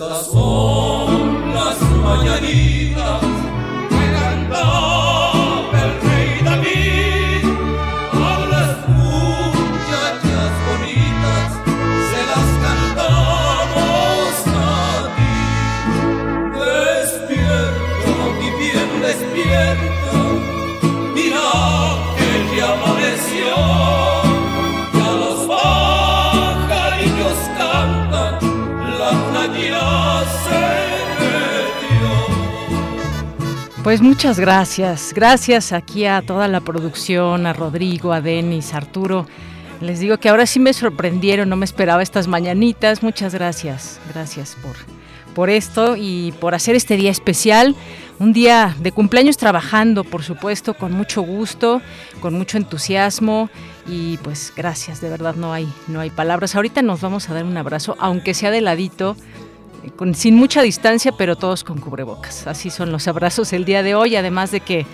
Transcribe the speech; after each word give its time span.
Estas 0.00 0.26
son 0.26 1.52
las 1.52 1.80
mañanitas. 1.82 3.17
Pues 33.88 34.02
muchas 34.02 34.38
gracias. 34.38 35.14
Gracias 35.14 35.72
aquí 35.72 36.04
a 36.04 36.20
toda 36.20 36.46
la 36.46 36.60
producción, 36.60 37.46
a 37.46 37.54
Rodrigo, 37.54 38.12
a 38.12 38.20
Denis, 38.20 38.74
a 38.74 38.76
Arturo. 38.76 39.26
Les 39.80 39.98
digo 39.98 40.18
que 40.18 40.28
ahora 40.28 40.44
sí 40.44 40.60
me 40.60 40.74
sorprendieron, 40.74 41.48
no 41.48 41.56
me 41.56 41.64
esperaba 41.64 42.02
estas 42.02 42.28
mañanitas. 42.28 43.02
Muchas 43.02 43.32
gracias. 43.32 43.98
Gracias 44.12 44.58
por, 44.60 44.76
por 45.34 45.48
esto 45.48 45.96
y 45.96 46.34
por 46.38 46.54
hacer 46.54 46.76
este 46.76 46.98
día 46.98 47.10
especial. 47.10 47.74
Un 48.18 48.34
día 48.34 48.76
de 48.78 48.92
cumpleaños 48.92 49.38
trabajando, 49.38 50.04
por 50.04 50.22
supuesto, 50.22 50.74
con 50.74 50.92
mucho 50.92 51.22
gusto, 51.22 51.80
con 52.20 52.34
mucho 52.34 52.58
entusiasmo 52.58 53.48
y 53.86 54.18
pues 54.18 54.52
gracias, 54.54 55.00
de 55.00 55.08
verdad 55.08 55.34
no 55.34 55.54
hay 55.54 55.66
no 55.86 56.00
hay 56.00 56.10
palabras. 56.10 56.54
Ahorita 56.56 56.82
nos 56.82 57.00
vamos 57.00 57.30
a 57.30 57.34
dar 57.34 57.44
un 57.44 57.56
abrazo, 57.56 57.96
aunque 57.98 58.34
sea 58.34 58.50
de 58.50 58.60
ladito 58.60 59.16
sin 60.14 60.34
mucha 60.36 60.62
distancia, 60.62 61.12
pero 61.12 61.36
todos 61.36 61.64
con 61.64 61.78
cubrebocas. 61.78 62.46
Así 62.46 62.70
son 62.70 62.92
los 62.92 63.08
abrazos 63.08 63.52
el 63.52 63.64
día 63.64 63.82
de 63.82 63.94
hoy, 63.94 64.16
además 64.16 64.50
de 64.50 64.60
que, 64.60 64.86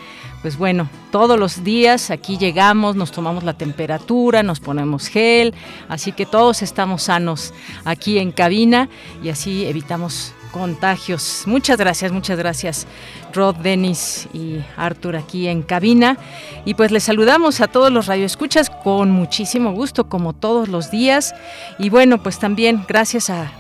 pues 0.43 0.57
bueno, 0.57 0.89
todos 1.11 1.39
los 1.39 1.65
días 1.65 2.11
aquí 2.11 2.39
llegamos, 2.39 2.97
nos 2.97 3.13
tomamos 3.13 3.45
la 3.45 3.55
temperatura, 3.55 4.43
nos 4.43 4.61
ponemos 4.61 5.09
gel, 5.09 5.55
así 5.89 6.13
que 6.13 6.27
todos 6.27 6.63
estamos 6.63 7.05
sanos 7.05 7.55
aquí 7.85 8.19
en 8.19 8.33
cabina 8.33 8.89
y 9.23 9.29
así 9.29 9.65
evitamos 9.67 10.33
contagios. 10.55 11.43
Muchas 11.47 11.77
gracias, 11.79 12.13
muchas 12.13 12.39
gracias 12.39 12.87
Rod, 13.33 13.57
Denis 13.57 14.29
y 14.33 14.61
Arthur 14.77 15.17
aquí 15.17 15.49
en 15.49 15.63
cabina. 15.63 16.17
Y 16.65 16.75
pues 16.75 16.93
les 16.93 17.03
saludamos 17.03 17.61
a 17.61 17.67
todos 17.67 17.91
los 17.91 18.07
radioescuchas 18.07 18.71
con 18.71 19.11
muchísimo 19.11 19.73
gusto, 19.73 20.09
como 20.09 20.33
todos 20.33 20.69
los 20.69 20.93
días. 20.93 21.35
Y 21.81 21.91
bueno, 21.91 22.23
pues 22.23 22.39
también 22.39 22.85
gracias 22.87 23.31
a... 23.31 23.51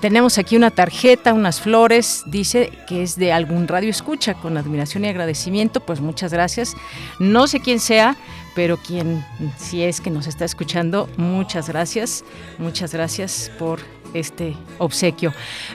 Tenemos 0.00 0.36
aquí 0.36 0.56
una 0.56 0.70
tarjeta, 0.70 1.32
unas 1.32 1.62
flores, 1.62 2.22
dice 2.26 2.70
que 2.86 3.02
es 3.02 3.16
de 3.16 3.32
algún 3.32 3.66
radioescucha, 3.66 4.34
con 4.34 4.58
admiración 4.58 5.06
y 5.06 5.08
agradecimiento, 5.08 5.80
pues 5.80 6.02
muchas 6.02 6.34
gracias. 6.34 6.74
No 7.18 7.46
sé 7.46 7.60
quién 7.60 7.80
sea, 7.80 8.14
pero 8.54 8.76
quien 8.76 9.24
si 9.56 9.84
es 9.84 10.02
que 10.02 10.10
nos 10.10 10.26
está 10.26 10.44
escuchando, 10.44 11.08
muchas 11.16 11.68
gracias, 11.70 12.24
muchas 12.58 12.92
gracias 12.92 13.50
por 13.58 13.80
este 14.18 14.54
obsequio. 14.78 15.32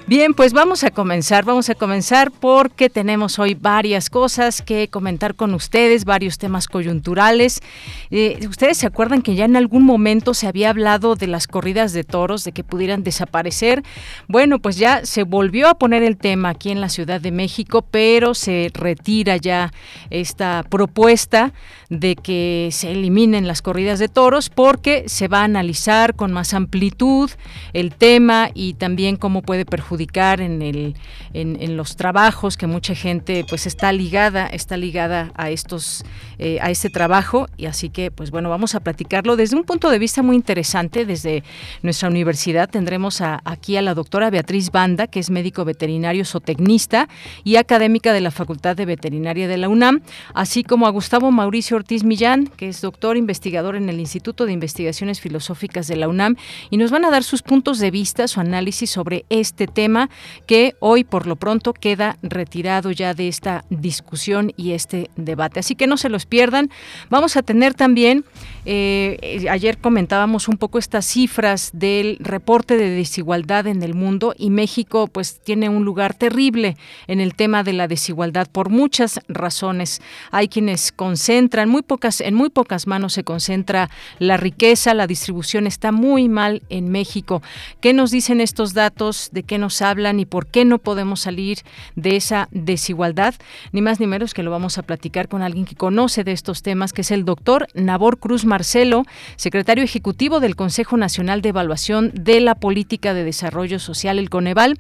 Bien, 0.08 0.34
pues 0.34 0.54
vamos 0.54 0.84
a 0.84 0.92
comenzar, 0.92 1.46
vamos 1.46 1.70
a 1.70 1.76
comenzar 1.76 2.32
porque 2.32 2.90
tenemos 2.90 3.40
hoy 3.40 3.54
varias 3.54 4.10
cosas 4.10 4.62
que 4.62 4.88
comentar 4.88 5.36
con 5.36 5.54
ustedes, 5.54 6.06
varios 6.06 6.38
temas 6.38 6.68
coyunturales. 6.68 7.62
Eh, 8.10 8.40
ustedes 8.50 8.78
se 8.78 8.88
acuerdan 8.88 9.22
que 9.22 9.36
ya 9.36 9.46
en 9.46 9.56
algún 9.56 9.84
momento 9.84 10.34
se 10.34 10.48
había 10.48 10.70
hablado 10.70 11.16
de 11.16 11.28
las 11.28 11.48
corridas 11.48 11.94
de 11.94 12.04
toros, 12.04 12.44
de 12.44 12.52
que 12.52 12.64
pudieran 12.64 13.04
desaparecer. 13.04 13.84
Bueno, 14.28 14.60
pues 14.60 14.78
ya 14.78 15.06
se 15.06 15.24
volvió 15.24 15.68
a 15.68 15.76
poner 15.76 16.04
el 16.04 16.18
tema 16.18 16.50
aquí 16.50 16.72
en 16.72 16.82
la 16.82 16.90
Ciudad 16.90 17.22
de 17.22 17.32
México, 17.32 17.86
pero 17.90 18.34
se 18.34 18.72
retira 18.74 19.38
ya 19.38 19.72
esta 20.10 20.66
propuesta 20.70 21.54
de 21.90 22.16
que 22.16 22.70
se 22.72 22.92
eliminen 22.92 23.48
las 23.48 23.62
corridas 23.62 24.00
de 24.00 24.08
toros 24.08 24.50
porque 24.50 25.04
se 25.08 25.28
va 25.28 25.42
a 25.42 25.44
analizar 25.44 26.16
con 26.16 26.32
más 26.32 26.54
amplitud 26.54 27.30
el 27.74 27.94
tema 27.94 28.31
y 28.54 28.74
también 28.74 29.16
cómo 29.16 29.42
puede 29.42 29.66
perjudicar 29.66 30.42
en, 30.42 30.62
el, 30.62 30.96
en, 31.34 31.78
los 31.78 31.96
trabajos 31.96 32.58
que 32.58 32.68
mucha 32.68 32.96
gente 32.96 33.46
pues 33.48 33.66
está 33.68 33.92
ligada, 33.92 34.48
está 34.48 34.78
ligada 34.78 35.32
a 35.36 35.50
estos, 35.50 36.04
eh, 36.40 36.60
a 36.62 36.70
este 36.70 36.90
trabajo. 36.90 37.48
Y 37.58 37.66
así 37.66 37.90
que 37.90 38.12
pues 38.12 38.32
bueno, 38.32 38.50
vamos 38.50 38.76
a 38.76 38.80
platicarlo 38.80 39.36
desde 39.36 39.56
un 39.56 39.64
punto 39.64 39.90
de 39.90 40.00
vista 40.00 40.22
muy 40.22 40.36
interesante, 40.36 41.06
desde 41.06 41.44
nuestra 41.82 42.10
universidad 42.10 42.70
tendremos 42.70 43.22
aquí 43.22 43.78
a 43.78 43.82
la 43.82 43.94
doctora 43.94 44.30
Beatriz 44.30 44.72
Banda, 44.72 45.08
que 45.08 45.20
es 45.20 45.30
médico 45.30 45.66
veterinario 45.66 46.26
zootecnista 46.26 47.08
y 47.44 47.56
académica 47.56 48.14
de 48.14 48.22
la 48.22 48.32
Facultad 48.32 48.76
de 48.76 48.86
Veterinaria 48.86 49.48
de 49.48 49.58
la 49.58 49.70
UNAM, 49.70 50.02
así 50.34 50.64
como 50.64 50.88
a 50.88 50.90
Gustavo 50.90 51.32
Mauricio 51.32 51.78
Ortiz 51.78 52.04
Millán, 52.04 52.48
que 52.48 52.70
es 52.70 52.82
doctor 52.82 53.18
investigador 53.18 53.76
en 53.76 53.90
el 53.90 54.00
Instituto 54.00 54.46
de 54.46 54.54
Investigaciones 54.54 55.22
Filosóficas 55.22 55.88
de 55.88 55.96
la 55.96 56.08
UNAM 56.08 56.36
y 56.70 56.78
nos 56.78 56.92
van 56.92 57.06
a 57.06 57.12
dar 57.12 57.24
sus 57.24 57.42
puntos 57.42 57.80
de 57.80 57.92
vista 57.92 58.21
su 58.28 58.40
análisis 58.40 58.90
sobre 58.90 59.26
este 59.30 59.68
tema 59.68 60.10
que 60.48 60.76
hoy 60.80 61.04
por 61.04 61.28
lo 61.28 61.36
pronto 61.36 61.74
queda 61.74 62.18
retirado 62.22 62.92
ya 62.92 63.14
de 63.14 63.28
esta 63.28 63.66
discusión 63.70 64.54
y 64.58 64.72
este 64.72 65.10
debate. 65.16 65.60
Así 65.60 65.76
que 65.76 65.88
no 65.88 65.98
se 65.98 66.10
los 66.10 66.26
pierdan. 66.26 66.70
Vamos 67.10 67.38
a 67.38 67.42
tener 67.42 67.74
también, 67.74 68.26
eh, 68.66 69.48
ayer 69.50 69.78
comentábamos 69.78 70.48
un 70.48 70.58
poco 70.58 70.78
estas 70.78 71.06
cifras 71.06 71.72
del 71.74 72.18
reporte 72.20 72.78
de 72.78 72.90
desigualdad 72.90 73.66
en 73.68 73.82
el 73.82 73.94
mundo 73.96 74.36
y 74.38 74.50
México 74.50 75.08
pues 75.08 75.40
tiene 75.40 75.70
un 75.70 75.84
lugar 75.84 76.14
terrible 76.14 76.78
en 77.08 77.22
el 77.22 77.34
tema 77.34 77.64
de 77.64 77.74
la 77.74 77.88
desigualdad 77.88 78.48
por 78.52 78.70
muchas 78.70 79.20
razones. 79.28 80.02
Hay 80.32 80.48
quienes 80.48 80.92
concentran, 80.92 81.70
muy 81.70 81.82
pocas, 81.82 82.22
en 82.22 82.36
muy 82.36 82.50
pocas 82.50 82.88
manos 82.88 83.14
se 83.14 83.24
concentra 83.24 83.90
la 84.20 84.38
riqueza, 84.38 84.94
la 84.94 85.08
distribución 85.08 85.66
está 85.66 85.92
muy 85.92 86.30
mal 86.30 86.62
en 86.70 86.90
México. 86.90 87.42
¿Qué 87.80 87.94
nos 87.94 88.12
dicen 88.12 88.42
estos 88.42 88.74
datos? 88.74 89.30
¿De 89.32 89.44
qué 89.44 89.58
nos 89.58 89.82
hablan 89.82 90.20
y 90.20 90.26
por 90.26 90.48
qué 90.48 90.66
no 90.66 90.78
podemos 90.78 91.22
salir 91.22 91.60
de 91.96 92.16
esa 92.16 92.48
desigualdad? 92.52 93.36
Ni 93.72 93.82
más 93.82 94.00
ni 94.00 94.08
menos 94.08 94.34
que 94.34 94.44
lo 94.44 94.52
vamos 94.52 94.78
a 94.78 94.84
platicar 94.84 95.28
con 95.28 95.42
alguien 95.42 95.66
que 95.66 95.76
conoce 95.76 96.24
de 96.24 96.32
estos 96.32 96.62
temas, 96.62 96.94
que 96.94 97.02
es 97.02 97.12
el 97.12 97.26
doctor 97.26 97.68
Nabor 97.74 98.20
Cruz 98.20 98.46
Marcelo, 98.52 99.06
secretario 99.38 99.82
ejecutivo 99.82 100.42
del 100.42 100.58
Consejo 100.58 100.98
Nacional 100.98 101.42
de 101.42 101.50
Evaluación 101.50 102.12
de 102.14 102.42
la 102.42 102.56
Política 102.56 103.14
de 103.14 103.24
Desarrollo 103.24 103.80
Social, 103.80 104.20
el 104.20 104.30
Coneval. 104.30 104.78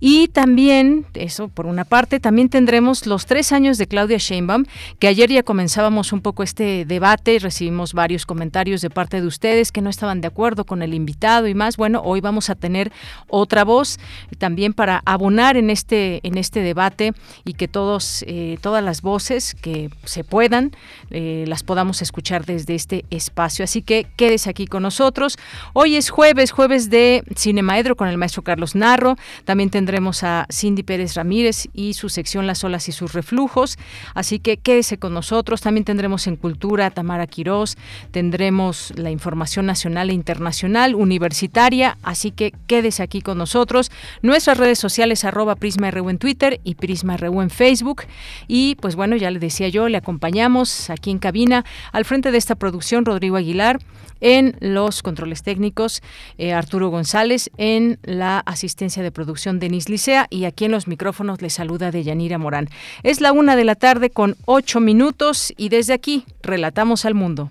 Y 0.00 0.28
también, 0.28 1.04
eso 1.12 1.48
por 1.48 1.66
una 1.66 1.84
parte, 1.84 2.18
también 2.18 2.48
tendremos 2.48 3.06
los 3.06 3.26
tres 3.26 3.52
años 3.52 3.76
de 3.76 3.86
Claudia 3.86 4.16
Sheinbaum, 4.16 4.64
que 4.98 5.08
ayer 5.08 5.30
ya 5.30 5.42
comenzábamos 5.42 6.14
un 6.14 6.22
poco 6.22 6.42
este 6.42 6.86
debate 6.86 7.34
y 7.34 7.38
recibimos 7.38 7.92
varios 7.92 8.24
comentarios 8.24 8.80
de 8.80 8.88
parte 8.88 9.20
de 9.20 9.26
ustedes 9.26 9.70
que 9.70 9.82
no 9.82 9.90
estaban 9.90 10.22
de 10.22 10.28
acuerdo 10.28 10.64
con 10.64 10.80
el 10.80 10.94
invitado 10.94 11.46
y 11.46 11.54
más. 11.54 11.76
Bueno, 11.76 12.00
hoy 12.02 12.22
vamos 12.22 12.48
a 12.48 12.54
tener 12.54 12.90
otra 13.28 13.64
voz 13.64 13.98
también 14.38 14.72
para 14.72 15.02
abonar 15.04 15.58
en 15.58 15.68
este 15.68 16.20
en 16.22 16.38
este 16.38 16.60
debate 16.60 17.12
y 17.44 17.52
que 17.52 17.68
todos 17.68 18.24
eh, 18.26 18.56
todas 18.62 18.82
las 18.82 19.02
voces 19.02 19.54
que 19.60 19.90
se 20.04 20.24
puedan 20.24 20.72
eh, 21.10 21.44
las 21.46 21.62
podamos 21.62 22.02
escuchar 22.02 22.46
desde 22.46 22.74
este 22.74 23.04
espacio. 23.10 23.64
Así 23.64 23.82
que 23.82 24.06
quédese 24.16 24.50
aquí 24.50 24.66
con 24.66 24.82
nosotros. 24.82 25.38
Hoy 25.72 25.96
es 25.96 26.10
jueves, 26.10 26.50
jueves 26.50 26.90
de 26.90 27.24
Cinemaedro 27.36 27.96
con 27.96 28.08
el 28.08 28.18
maestro 28.18 28.42
Carlos 28.42 28.74
Narro. 28.74 29.16
También 29.44 29.70
tendremos 29.70 30.22
a 30.22 30.46
Cindy 30.50 30.82
Pérez 30.82 31.14
Ramírez 31.14 31.68
y 31.72 31.94
su 31.94 32.08
sección 32.08 32.46
Las 32.46 32.64
olas 32.64 32.88
y 32.88 32.92
sus 32.92 33.12
reflujos. 33.12 33.78
Así 34.14 34.38
que 34.38 34.56
quédese 34.56 34.98
con 34.98 35.14
nosotros. 35.14 35.60
También 35.60 35.84
tendremos 35.84 36.26
en 36.26 36.36
Cultura 36.36 36.86
a 36.86 36.90
Tamara 36.90 37.26
Quirós. 37.26 37.76
Tendremos 38.10 38.92
la 38.96 39.10
información 39.10 39.66
nacional 39.66 40.10
e 40.10 40.12
internacional, 40.12 40.94
universitaria. 40.94 41.98
Así 42.02 42.30
que 42.30 42.52
quédese 42.66 43.02
aquí 43.02 43.20
con 43.20 43.38
nosotros. 43.38 43.90
Nuestras 44.22 44.58
redes 44.58 44.78
sociales 44.78 45.24
arroba 45.24 45.56
Prisma 45.56 45.90
RU 45.90 46.10
en 46.10 46.18
Twitter 46.18 46.60
y 46.64 46.74
Prisma 46.74 47.16
RU 47.16 47.42
en 47.42 47.50
Facebook. 47.50 48.02
Y 48.48 48.76
pues 48.76 48.96
bueno, 48.96 49.16
ya 49.16 49.30
le 49.30 49.38
decía 49.38 49.68
yo, 49.68 49.88
le 49.88 49.96
acompañamos 49.96 50.90
en 51.08 51.18
cabina 51.18 51.64
al 51.92 52.04
frente 52.04 52.30
de 52.30 52.36
esta 52.36 52.56
producción 52.56 53.06
Rodrigo 53.06 53.36
Aguilar 53.36 53.78
en 54.20 54.56
los 54.60 55.02
controles 55.02 55.42
técnicos, 55.42 56.02
eh, 56.36 56.52
Arturo 56.52 56.90
González 56.90 57.50
en 57.56 57.98
la 58.02 58.40
asistencia 58.40 59.02
de 59.02 59.10
producción 59.10 59.58
Denis 59.58 59.88
Licea 59.88 60.26
y 60.28 60.44
aquí 60.44 60.66
en 60.66 60.72
los 60.72 60.86
micrófonos 60.86 61.40
le 61.40 61.48
saluda 61.48 61.90
Deyanira 61.90 62.36
Morán. 62.36 62.68
Es 63.02 63.22
la 63.22 63.32
una 63.32 63.56
de 63.56 63.64
la 63.64 63.76
tarde 63.76 64.10
con 64.10 64.36
ocho 64.44 64.80
minutos 64.80 65.54
y 65.56 65.70
desde 65.70 65.94
aquí 65.94 66.26
relatamos 66.42 67.06
al 67.06 67.14
mundo. 67.14 67.50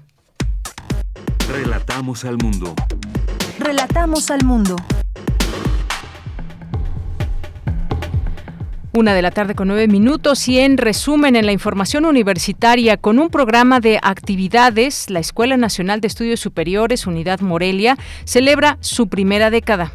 Relatamos 1.52 2.26
al 2.26 2.38
mundo. 2.38 2.76
Relatamos 3.58 4.30
al 4.30 4.46
mundo. 4.46 4.76
Una 8.92 9.14
de 9.14 9.22
la 9.22 9.30
tarde 9.30 9.54
con 9.54 9.68
nueve 9.68 9.88
minutos 9.88 10.48
y 10.48 10.60
en 10.60 10.76
resumen 10.76 11.36
en 11.36 11.46
la 11.46 11.52
información 11.52 12.06
universitaria 12.06 12.98
con 12.98 13.20
un 13.20 13.30
programa 13.30 13.80
de 13.80 14.00
actividades, 14.02 15.12
la 15.12 15.20
Escuela 15.20 15.58
Nacional 15.58 16.02
de 16.02 16.08
Estudios 16.08 16.40
Superiores 16.40 17.06
Unidad 17.06 17.40
Morelia 17.42 18.00
celebra 18.24 18.80
su 18.80 19.08
primera 19.08 19.52
década. 19.52 19.92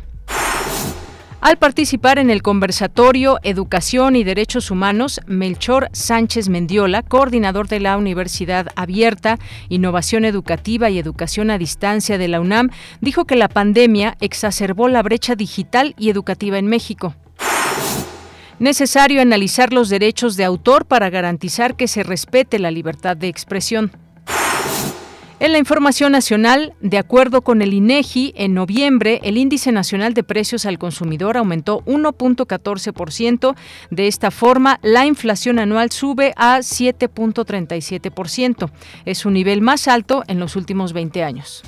Al 1.41 1.59
participar 1.59 2.21
en 2.21 2.31
el 2.31 2.41
conversatorio 2.41 3.41
Educación 3.43 4.15
y 4.15 4.23
Derechos 4.23 4.71
Humanos, 4.71 5.21
Melchor 5.27 5.89
Sánchez 5.93 6.49
Mendiola, 6.49 7.03
coordinador 7.03 7.67
de 7.67 7.81
la 7.81 7.97
Universidad 7.97 8.69
Abierta, 8.77 9.41
Innovación 9.71 10.25
Educativa 10.25 10.89
y 10.89 11.01
Educación 11.01 11.51
a 11.51 11.59
Distancia 11.59 12.17
de 12.17 12.29
la 12.29 12.41
UNAM, 12.41 12.71
dijo 13.01 13.25
que 13.25 13.35
la 13.35 13.49
pandemia 13.49 14.17
exacerbó 14.21 14.89
la 14.89 15.03
brecha 15.03 15.35
digital 15.35 15.97
y 15.99 16.11
educativa 16.11 16.59
en 16.59 16.69
México. 16.69 17.17
Necesario 18.59 19.21
analizar 19.21 19.73
los 19.73 19.89
derechos 19.89 20.37
de 20.37 20.45
autor 20.45 20.87
para 20.87 21.11
garantizar 21.11 21.77
que 21.77 21.89
se 21.89 22.03
respete 22.03 22.59
la 22.59 22.71
libertad 22.71 23.17
de 23.17 23.29
expresión. 23.29 23.93
En 25.41 25.51
la 25.53 25.59
información 25.59 26.13
nacional, 26.13 26.75
de 26.81 26.97
acuerdo 26.97 27.43
con 27.43 27.61
el 27.61 27.75
INEGI, 27.75 28.33
en 28.37 28.55
noviembre 28.55 29.21
el 29.25 29.37
índice 29.37 29.73
nacional 29.73 30.15
de 30.15 30.23
precios 30.23 30.65
al 30.65 30.79
consumidor 30.79 31.37
aumentó 31.37 31.83
1.14%. 31.85 33.57
De 33.91 34.07
esta 34.07 34.31
forma, 34.31 34.79
la 34.83 35.05
inflación 35.05 35.59
anual 35.59 35.91
sube 35.91 36.33
a 36.37 36.61
7.37%. 36.61 38.71
Es 39.05 39.19
su 39.19 39.31
nivel 39.31 39.61
más 39.61 39.89
alto 39.89 40.23
en 40.29 40.39
los 40.39 40.55
últimos 40.57 40.93
20 40.93 41.25
años. 41.25 41.65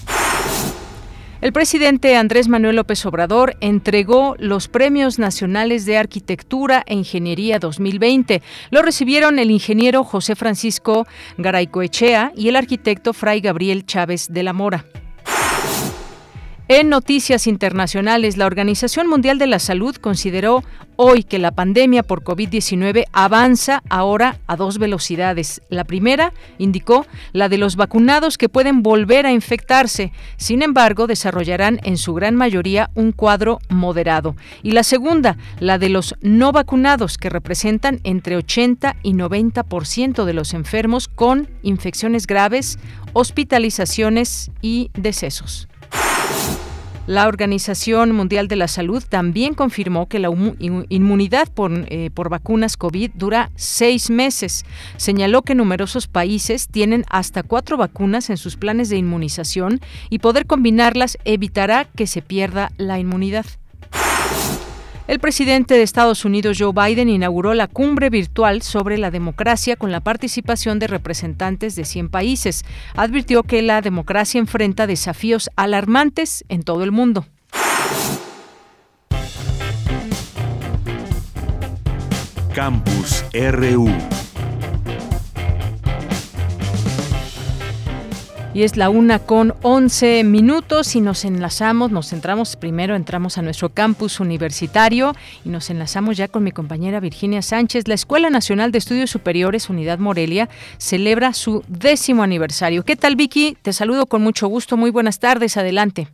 El 1.43 1.53
presidente 1.53 2.17
Andrés 2.17 2.49
Manuel 2.49 2.77
López 2.77 3.05
Obrador 3.05 3.57
entregó 3.61 4.37
los 4.39 4.69
Premios 4.69 5.19
Nacionales 5.19 5.85
de 5.85 5.99
Arquitectura 5.99 6.83
e 6.87 6.95
Ingeniería 6.95 7.59
2020. 7.59 8.41
Lo 8.71 8.81
recibieron 8.81 9.39
el 9.39 9.51
ingeniero 9.51 10.03
José 10.03 10.35
Francisco 10.35 11.07
Garaycoechea 11.37 12.33
y 12.35 12.49
el 12.49 12.57
arquitecto 12.57 13.13
Fray 13.13 13.43
Gabriel 13.43 13.85
Chávez 13.85 14.29
de 14.31 14.43
la 14.45 14.55
Mora. 14.55 14.87
En 16.69 16.89
noticias 16.89 17.47
internacionales, 17.47 18.37
la 18.37 18.47
Organización 18.47 19.07
Mundial 19.07 19.39
de 19.39 19.47
la 19.47 19.61
Salud 19.61 19.95
consideró 19.95 20.65
hoy 20.97 21.23
que 21.23 21.39
la 21.39 21.53
pandemia 21.53 22.03
por 22.03 22.25
COVID-19 22.25 23.05
avanza 23.13 23.85
ahora 23.89 24.41
a 24.49 24.57
dos 24.57 24.79
velocidades. 24.79 25.63
La 25.69 25.85
primera, 25.85 26.33
indicó, 26.59 27.07
la 27.33 27.49
de 27.49 27.59
los 27.59 27.77
vacunados 27.77 28.37
que 28.37 28.49
pueden 28.49 28.83
volver 28.83 29.27
a 29.27 29.33
infectarse. 29.33 30.11
Sin 30.39 30.61
embargo, 30.61 31.07
desarrollarán 31.07 31.79
en 31.85 31.97
su 31.99 32.15
gran 32.15 32.35
mayoría 32.35 32.91
un 32.97 33.13
cuadro 33.13 33.61
moderado. 33.69 34.35
Y 34.65 34.73
la 34.73 34.83
segunda, 34.83 35.37
la 35.61 35.79
de 35.79 35.89
los 35.89 36.17
no 36.21 36.51
vacunados, 36.51 37.17
que 37.17 37.31
representan 37.31 38.01
entre 38.03 38.35
80 38.35 38.97
y 39.05 39.13
90% 39.13 40.25
de 40.25 40.35
los 40.35 40.53
enfermos 40.53 41.07
con 41.07 41.49
infecciones 41.63 42.27
graves, 42.27 42.81
hospitalizaciones 43.13 44.51
y 44.63 44.91
decesos. 44.95 45.69
La 47.07 47.29
Organización 47.29 48.11
Mundial 48.11 48.49
de 48.49 48.57
la 48.57 48.67
Salud 48.67 49.01
también 49.09 49.55
confirmó 49.55 50.09
que 50.09 50.19
la 50.19 50.29
inmunidad 50.89 51.49
por, 51.53 51.71
eh, 51.89 52.11
por, 52.13 52.29
vacunas 52.31 52.77
COVID 52.77 53.13
dura 53.15 53.53
seis 53.55 54.11
meses. 54.11 54.65
Señaló 54.97 55.43
que 55.43 55.55
numerosos 55.55 56.09
países 56.09 56.67
tienen 56.67 57.05
hasta 57.09 57.45
cuatro 57.45 57.77
vacunas 57.77 58.29
en 58.29 58.37
sus 58.37 58.57
planes 58.57 58.89
de 58.89 58.97
inmunización 58.97 59.81
y 60.11 60.19
poder 60.19 60.47
combinarlas 60.47 61.17
evitará 61.25 61.85
que 61.85 62.09
se 62.09 62.23
pierda 62.23 62.73
la 62.77 62.99
inmunidad. 62.99 63.47
El 65.09 65.21
presidente 65.21 65.75
de 65.75 65.83
Estados 65.83 66.25
Unidos, 66.25 66.57
Joe 66.59 66.73
Biden, 66.73 67.09
inauguró 67.09 67.55
la 67.55 67.69
cumbre 67.69 68.11
virtual 68.11 68.63
sobre 68.63 68.99
la 68.99 69.13
democracia 69.13 69.77
con 69.77 69.93
la 69.93 70.01
participación 70.01 70.81
de 70.81 70.89
representantes 70.89 71.77
de 71.77 71.85
100 71.85 72.09
países. 72.09 72.65
Advirtió 72.97 73.45
que 73.45 73.63
la 73.63 73.83
democracia 73.83 74.41
enfrenta 74.41 74.89
desafíos 74.89 75.49
alarmantes 75.55 76.45
en 76.49 76.65
todo 76.65 76.83
el 76.83 76.91
mundo. 76.91 77.25
Campus 82.53 83.25
RU 83.33 83.89
Y 88.57 88.63
es 88.63 88.79
la 88.79 88.89
una 88.89 89.19
con 89.19 89.53
11 89.61 90.25
minutos 90.25 90.97
y 90.97 91.03
nos 91.03 91.27
enlazamos, 91.27 91.93
nos 91.93 92.09
centramos, 92.09 92.57
primero 92.57 92.95
entramos 92.95 93.37
a 93.37 93.43
nuestro 93.43 93.69
campus 93.69 94.19
universitario 94.19 95.13
y 95.45 95.51
nos 95.51 95.69
enlazamos 95.69 96.17
ya 96.17 96.29
con 96.29 96.43
mi 96.43 96.53
compañera 96.53 96.99
Virginia 96.99 97.43
Sánchez. 97.43 97.87
La 97.87 97.93
Escuela 97.93 98.31
Nacional 98.31 98.73
de 98.73 98.79
Estudios 98.79 99.11
Superiores 99.11 99.69
Unidad 99.69 99.99
Morelia 99.99 100.49
celebra 100.79 101.35
su 101.35 101.65
décimo 101.69 102.23
aniversario. 102.23 102.83
¿Qué 102.83 102.97
tal 102.97 103.15
Vicky? 103.15 103.59
Te 103.61 103.75
saludo 103.75 104.07
con 104.07 104.23
mucho 104.23 104.49
gusto. 104.49 104.79
Muy 104.79 104.91
buenas 104.91 105.21
tardes. 105.21 105.59
Adelante. 105.59 106.09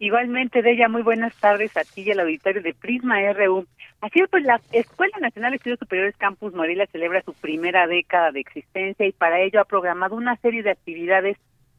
Igualmente, 0.00 0.62
de 0.62 0.72
ella, 0.72 0.88
muy 0.88 1.02
buenas 1.02 1.36
tardes 1.36 1.76
a 1.76 1.84
ti 1.84 2.02
y 2.02 2.10
al 2.10 2.18
auditorio 2.18 2.62
de 2.62 2.74
Prisma 2.74 3.20
RU. 3.32 3.64
Así 4.00 4.18
es, 4.18 4.28
pues 4.28 4.42
la 4.42 4.60
Escuela 4.72 5.18
Nacional 5.20 5.52
de 5.52 5.58
Estudios 5.58 5.78
Superiores 5.78 6.16
Campus 6.16 6.52
Morelia 6.52 6.88
celebra 6.90 7.22
su 7.22 7.32
primera 7.32 7.86
década 7.86 8.32
de 8.32 8.40
existencia 8.40 9.06
y 9.06 9.12
para 9.12 9.40
ello 9.40 9.60
ha 9.60 9.64
programado 9.64 10.16
una 10.16 10.34
serie 10.38 10.64
de 10.64 10.70
actividades 10.70 11.36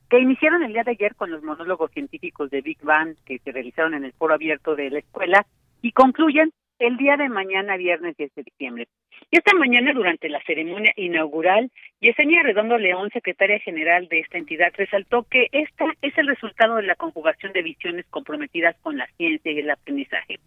que 0.09 0.19
iniciaron 0.19 0.63
el 0.63 0.74
día 0.74 0.83
de 0.83 0.92
ayer 0.92 1.15
con 1.15 1.31
los 1.31 1.44
monólogos 1.44 1.92
científicos 1.92 2.50
de 2.50 2.62
Big 2.62 2.81
Bang 2.81 3.15
que 3.25 3.39
se 3.39 3.51
realizaron 3.51 3.94
en 3.94 4.06
el 4.06 4.13
foro 4.13 4.33
abierto 4.33 4.75
de 4.75 4.89
la 4.89 5.00
escuela 5.00 5.45
y 5.81 5.92
concluyen 5.92 6.51
el 6.80 6.98
día 6.98 7.18
de 7.18 7.27
mañana, 7.27 7.75
viernes 7.75 8.15
10 8.17 8.36
de 8.36 8.43
diciembre. 8.43 8.88
Y 9.31 9.38
esta 9.38 9.53
mañana, 9.55 9.93
durante 9.93 10.29
la 10.29 10.41
ceremonia 10.46 10.93
inaugural, 10.96 11.72
Yesenia 12.00 12.43
Redondo 12.43 12.77
León, 12.77 13.10
secretaria 13.12 13.60
general 13.60 14.08
de 14.10 14.20
esta 14.20 14.38
entidad, 14.38 14.72
resaltó 14.77 15.24
que 15.24 15.48
esta 15.51 15.86
es 16.01 16.15
el 16.17 16.27
resultado 16.27 16.75
de 16.75 16.84
la 16.84 16.96
conjugación 16.96 17.51
de 17.51 17.63
visiones 17.63 18.05
comprometidas 18.10 18.75
con 18.81 18.98
la 18.98 19.08
ciencia 19.17 19.51
y 19.51 19.60
el 19.60 19.72
aprendizaje. 19.72 20.39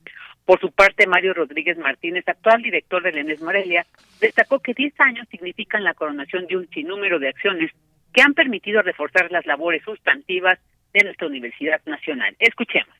Por 0.44 0.60
su 0.60 0.70
parte, 0.70 1.06
Mario 1.06 1.34
Rodríguez 1.34 1.78
Martínez, 1.78 2.26
actual 2.28 2.62
director 2.62 3.02
de 3.02 3.12
Lenes 3.12 3.42
Morelia, 3.42 3.84
destacó 4.20 4.60
que 4.60 4.72
10 4.72 4.98
años 5.00 5.28
significan 5.30 5.82
la 5.82 5.94
coronación 5.94 6.46
de 6.46 6.56
un 6.56 6.68
sinnúmero 6.68 7.18
de 7.18 7.28
acciones 7.28 7.72
que 8.12 8.22
han 8.22 8.34
permitido 8.34 8.82
reforzar 8.82 9.30
las 9.30 9.46
labores 9.46 9.82
sustantivas 9.84 10.58
de 10.92 11.04
nuestra 11.04 11.26
Universidad 11.26 11.80
Nacional. 11.86 12.34
Escuchemos. 12.38 12.94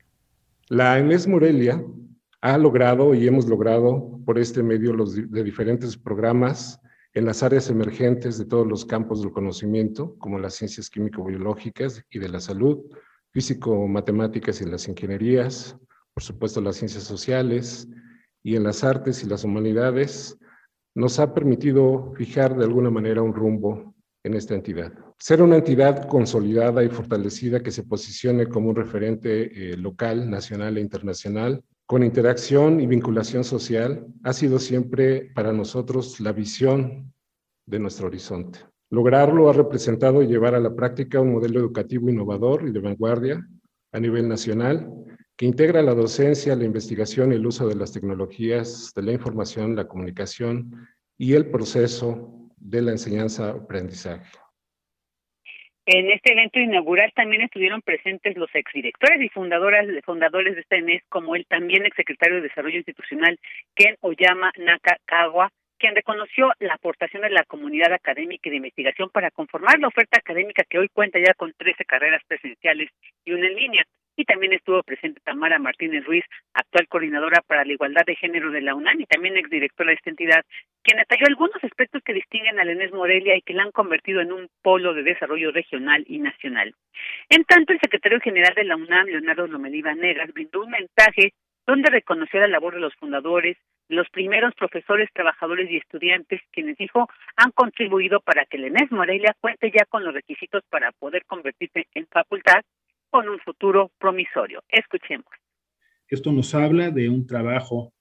La 0.68 0.98
ENES 0.98 1.26
Morelia 1.26 1.82
ha 2.42 2.56
logrado 2.56 3.14
y 3.14 3.26
hemos 3.26 3.46
logrado 3.46 4.20
por 4.24 4.38
este 4.38 4.62
medio 4.62 4.92
los 4.92 5.30
de 5.30 5.44
diferentes 5.44 5.96
programas 5.96 6.80
en 7.12 7.24
las 7.24 7.42
áreas 7.42 7.68
emergentes 7.68 8.38
de 8.38 8.44
todos 8.44 8.66
los 8.66 8.84
campos 8.84 9.20
del 9.20 9.32
conocimiento, 9.32 10.16
como 10.18 10.38
las 10.38 10.54
ciencias 10.54 10.88
químico-biológicas 10.88 12.04
y 12.08 12.18
de 12.20 12.28
la 12.28 12.38
salud, 12.38 12.78
físico-matemáticas 13.32 14.60
y 14.60 14.66
las 14.66 14.86
ingenierías, 14.86 15.76
por 16.14 16.22
supuesto 16.22 16.60
las 16.60 16.76
ciencias 16.76 17.04
sociales 17.04 17.88
y 18.42 18.56
en 18.56 18.62
las 18.62 18.84
artes 18.84 19.24
y 19.24 19.28
las 19.28 19.42
humanidades, 19.44 20.38
nos 20.94 21.18
ha 21.18 21.34
permitido 21.34 22.12
fijar 22.16 22.56
de 22.56 22.64
alguna 22.64 22.90
manera 22.90 23.22
un 23.22 23.34
rumbo 23.34 23.89
en 24.22 24.34
esta 24.34 24.54
entidad. 24.54 24.92
Ser 25.18 25.42
una 25.42 25.56
entidad 25.56 26.08
consolidada 26.08 26.84
y 26.84 26.88
fortalecida 26.88 27.62
que 27.62 27.70
se 27.70 27.84
posicione 27.84 28.46
como 28.46 28.70
un 28.70 28.76
referente 28.76 29.72
eh, 29.72 29.76
local, 29.76 30.28
nacional 30.28 30.76
e 30.76 30.80
internacional, 30.80 31.62
con 31.86 32.04
interacción 32.04 32.80
y 32.80 32.86
vinculación 32.86 33.42
social, 33.42 34.06
ha 34.22 34.32
sido 34.32 34.58
siempre 34.58 35.30
para 35.34 35.52
nosotros 35.52 36.20
la 36.20 36.32
visión 36.32 37.12
de 37.66 37.78
nuestro 37.78 38.06
horizonte. 38.06 38.60
Lograrlo 38.90 39.48
ha 39.48 39.52
representado 39.52 40.22
llevar 40.22 40.54
a 40.54 40.60
la 40.60 40.74
práctica 40.74 41.20
un 41.20 41.32
modelo 41.32 41.60
educativo 41.60 42.08
innovador 42.08 42.66
y 42.68 42.72
de 42.72 42.80
vanguardia 42.80 43.46
a 43.92 44.00
nivel 44.00 44.28
nacional 44.28 44.88
que 45.36 45.46
integra 45.46 45.82
la 45.82 45.94
docencia, 45.94 46.54
la 46.54 46.64
investigación 46.64 47.32
y 47.32 47.36
el 47.36 47.46
uso 47.46 47.66
de 47.66 47.74
las 47.74 47.92
tecnologías 47.92 48.92
de 48.94 49.02
la 49.02 49.12
información, 49.12 49.74
la 49.74 49.88
comunicación 49.88 50.86
y 51.16 51.32
el 51.32 51.50
proceso 51.50 52.39
de 52.60 52.82
la 52.82 52.92
enseñanza-aprendizaje. 52.92 54.38
En 55.86 56.10
este 56.10 56.32
evento 56.32 56.60
inaugural 56.60 57.10
también 57.16 57.42
estuvieron 57.42 57.82
presentes 57.82 58.36
los 58.36 58.54
exdirectores 58.54 59.20
y 59.22 59.28
fundadoras, 59.30 59.86
fundadores 60.04 60.54
de 60.54 60.60
esta 60.60 60.76
ENES, 60.76 61.02
como 61.08 61.34
el 61.34 61.46
también 61.46 61.84
exsecretario 61.84 62.36
de 62.36 62.42
Desarrollo 62.42 62.76
Institucional, 62.76 63.40
Ken 63.74 63.96
Oyama 64.00 64.52
Nakakawa, 64.56 65.50
quien 65.78 65.96
reconoció 65.96 66.52
la 66.60 66.74
aportación 66.74 67.22
de 67.22 67.30
la 67.30 67.44
comunidad 67.44 67.92
académica 67.92 68.48
y 68.48 68.50
de 68.50 68.58
investigación 68.58 69.08
para 69.10 69.30
conformar 69.30 69.80
la 69.80 69.88
oferta 69.88 70.18
académica 70.18 70.62
que 70.68 70.78
hoy 70.78 70.88
cuenta 70.92 71.18
ya 71.18 71.32
con 71.34 71.52
13 71.56 71.84
carreras 71.86 72.22
presenciales 72.28 72.90
y 73.24 73.32
una 73.32 73.46
en 73.46 73.56
línea. 73.56 73.84
Y 74.16 74.24
también 74.24 74.52
estuvo 74.52 74.82
presente 74.82 75.20
Tamara 75.24 75.58
Martínez 75.58 76.04
Ruiz, 76.04 76.24
actual 76.54 76.88
coordinadora 76.88 77.42
para 77.46 77.64
la 77.64 77.72
igualdad 77.72 78.04
de 78.06 78.16
género 78.16 78.50
de 78.50 78.60
la 78.60 78.74
UNAM 78.74 79.00
y 79.00 79.06
también 79.06 79.36
exdirectora 79.36 79.90
de 79.90 79.94
esta 79.94 80.10
entidad, 80.10 80.44
quien 80.82 80.98
detalló 80.98 81.26
algunos 81.26 81.62
aspectos 81.62 82.02
que 82.04 82.12
distinguen 82.12 82.58
al 82.58 82.68
ENES 82.68 82.92
Morelia 82.92 83.36
y 83.36 83.42
que 83.42 83.54
la 83.54 83.62
han 83.62 83.72
convertido 83.72 84.20
en 84.20 84.32
un 84.32 84.48
polo 84.62 84.94
de 84.94 85.02
desarrollo 85.02 85.52
regional 85.52 86.04
y 86.06 86.18
nacional. 86.18 86.74
En 87.28 87.44
tanto, 87.44 87.72
el 87.72 87.80
secretario 87.80 88.20
general 88.20 88.54
de 88.54 88.64
la 88.64 88.76
UNAM, 88.76 89.06
Leonardo 89.06 89.46
Lomelí 89.46 89.82
Negas, 89.82 90.32
brindó 90.32 90.62
un 90.62 90.70
mensaje 90.70 91.32
donde 91.66 91.90
reconoció 91.90 92.40
la 92.40 92.48
labor 92.48 92.74
de 92.74 92.80
los 92.80 92.94
fundadores, 92.96 93.56
los 93.88 94.08
primeros 94.10 94.54
profesores, 94.54 95.08
trabajadores 95.12 95.70
y 95.70 95.76
estudiantes, 95.76 96.40
quienes 96.52 96.76
dijo 96.76 97.08
han 97.36 97.50
contribuido 97.52 98.20
para 98.20 98.44
que 98.44 98.56
el 98.56 98.64
ENES 98.66 98.92
Morelia 98.92 99.36
cuente 99.40 99.70
ya 99.70 99.84
con 99.84 100.04
los 100.04 100.14
requisitos 100.14 100.62
para 100.68 100.92
poder 100.92 101.24
convertirse 101.26 101.86
en 101.94 102.06
facultad 102.06 102.62
con 103.10 103.28
un 103.28 103.38
futuro 103.40 103.90
promisorio. 103.98 104.62
Escuchemos. 104.68 105.26
Esto 106.08 106.32
nos 106.32 106.54
habla 106.54 106.90
de 106.90 107.08
un 107.08 107.26
trabajo 107.26 107.92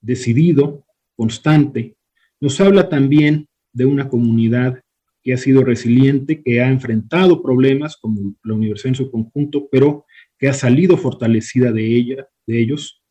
decidido, 0.00 0.84
constante. 1.16 1.96
Nos 2.40 2.60
habla 2.60 2.88
también 2.88 3.48
de 3.72 3.86
una 3.86 4.08
comunidad 4.08 4.82
que 5.22 5.32
ha 5.32 5.36
sido 5.36 5.64
resiliente, 5.64 6.42
que 6.42 6.60
ha 6.60 6.68
enfrentado 6.68 7.42
problemas 7.42 7.96
como 7.96 8.34
la 8.44 8.54
universidad 8.54 8.90
en 8.90 8.94
su 8.94 9.10
conjunto, 9.10 9.68
pero 9.70 10.04
que 10.38 10.48
ha 10.48 10.52
salido 10.52 10.96
fortalecida 10.96 11.72
de 11.72 11.84
ella, 11.84 12.28
de 12.46 12.60
ellos, 12.60 13.02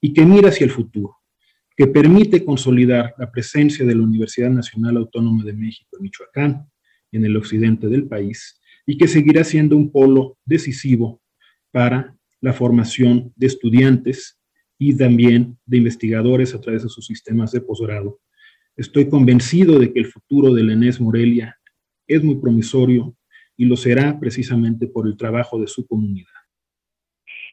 y 0.00 0.12
que 0.12 0.26
mira 0.26 0.48
hacia 0.48 0.64
el 0.64 0.70
futuro 0.70 1.22
que 1.76 1.86
permite 1.86 2.44
consolidar 2.44 3.14
la 3.18 3.30
presencia 3.30 3.84
de 3.84 3.94
la 3.94 4.02
Universidad 4.02 4.50
Nacional 4.50 4.96
Autónoma 4.96 5.44
de 5.44 5.52
México 5.52 5.96
en 5.96 6.02
Michoacán, 6.02 6.70
en 7.10 7.24
el 7.24 7.36
occidente 7.36 7.88
del 7.88 8.06
país, 8.06 8.60
y 8.86 8.98
que 8.98 9.08
seguirá 9.08 9.44
siendo 9.44 9.76
un 9.76 9.90
polo 9.90 10.38
decisivo 10.44 11.20
para 11.70 12.14
la 12.40 12.52
formación 12.52 13.32
de 13.36 13.46
estudiantes 13.46 14.40
y 14.78 14.96
también 14.96 15.58
de 15.64 15.78
investigadores 15.78 16.54
a 16.54 16.60
través 16.60 16.82
de 16.82 16.88
sus 16.88 17.06
sistemas 17.06 17.52
de 17.52 17.60
posgrado. 17.60 18.20
Estoy 18.76 19.08
convencido 19.08 19.78
de 19.78 19.92
que 19.92 20.00
el 20.00 20.06
futuro 20.06 20.52
de 20.52 20.64
la 20.64 20.72
ENES 20.72 21.00
Morelia 21.00 21.56
es 22.06 22.22
muy 22.24 22.40
promisorio 22.40 23.14
y 23.56 23.66
lo 23.66 23.76
será 23.76 24.18
precisamente 24.18 24.88
por 24.88 25.06
el 25.06 25.16
trabajo 25.16 25.60
de 25.60 25.66
su 25.66 25.86
comunidad. 25.86 26.30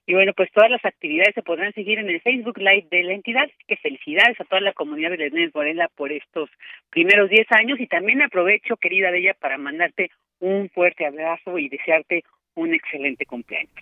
Y 0.07 0.15
bueno, 0.15 0.33
pues 0.35 0.49
todas 0.51 0.71
las 0.71 0.83
actividades 0.85 1.35
se 1.35 1.43
podrán 1.43 1.71
seguir 1.73 1.99
en 1.99 2.09
el 2.09 2.19
Facebook 2.21 2.57
Live 2.57 2.87
de 2.89 3.03
la 3.03 3.13
entidad. 3.13 3.47
que 3.67 3.77
felicidades 3.77 4.41
a 4.41 4.45
toda 4.45 4.59
la 4.59 4.73
comunidad 4.73 5.11
de 5.11 5.27
Inés 5.27 5.53
Morela 5.53 5.87
por 5.95 6.11
estos 6.11 6.49
primeros 6.89 7.29
10 7.29 7.45
años 7.51 7.79
y 7.79 7.85
también 7.85 8.23
aprovecho, 8.23 8.75
querida 8.77 9.11
Bella, 9.11 9.35
para 9.35 9.59
mandarte 9.59 10.09
un 10.39 10.69
fuerte 10.69 11.05
abrazo 11.05 11.57
y 11.57 11.69
desearte 11.69 12.23
un 12.55 12.73
excelente 12.73 13.25
cumpleaños. 13.25 13.73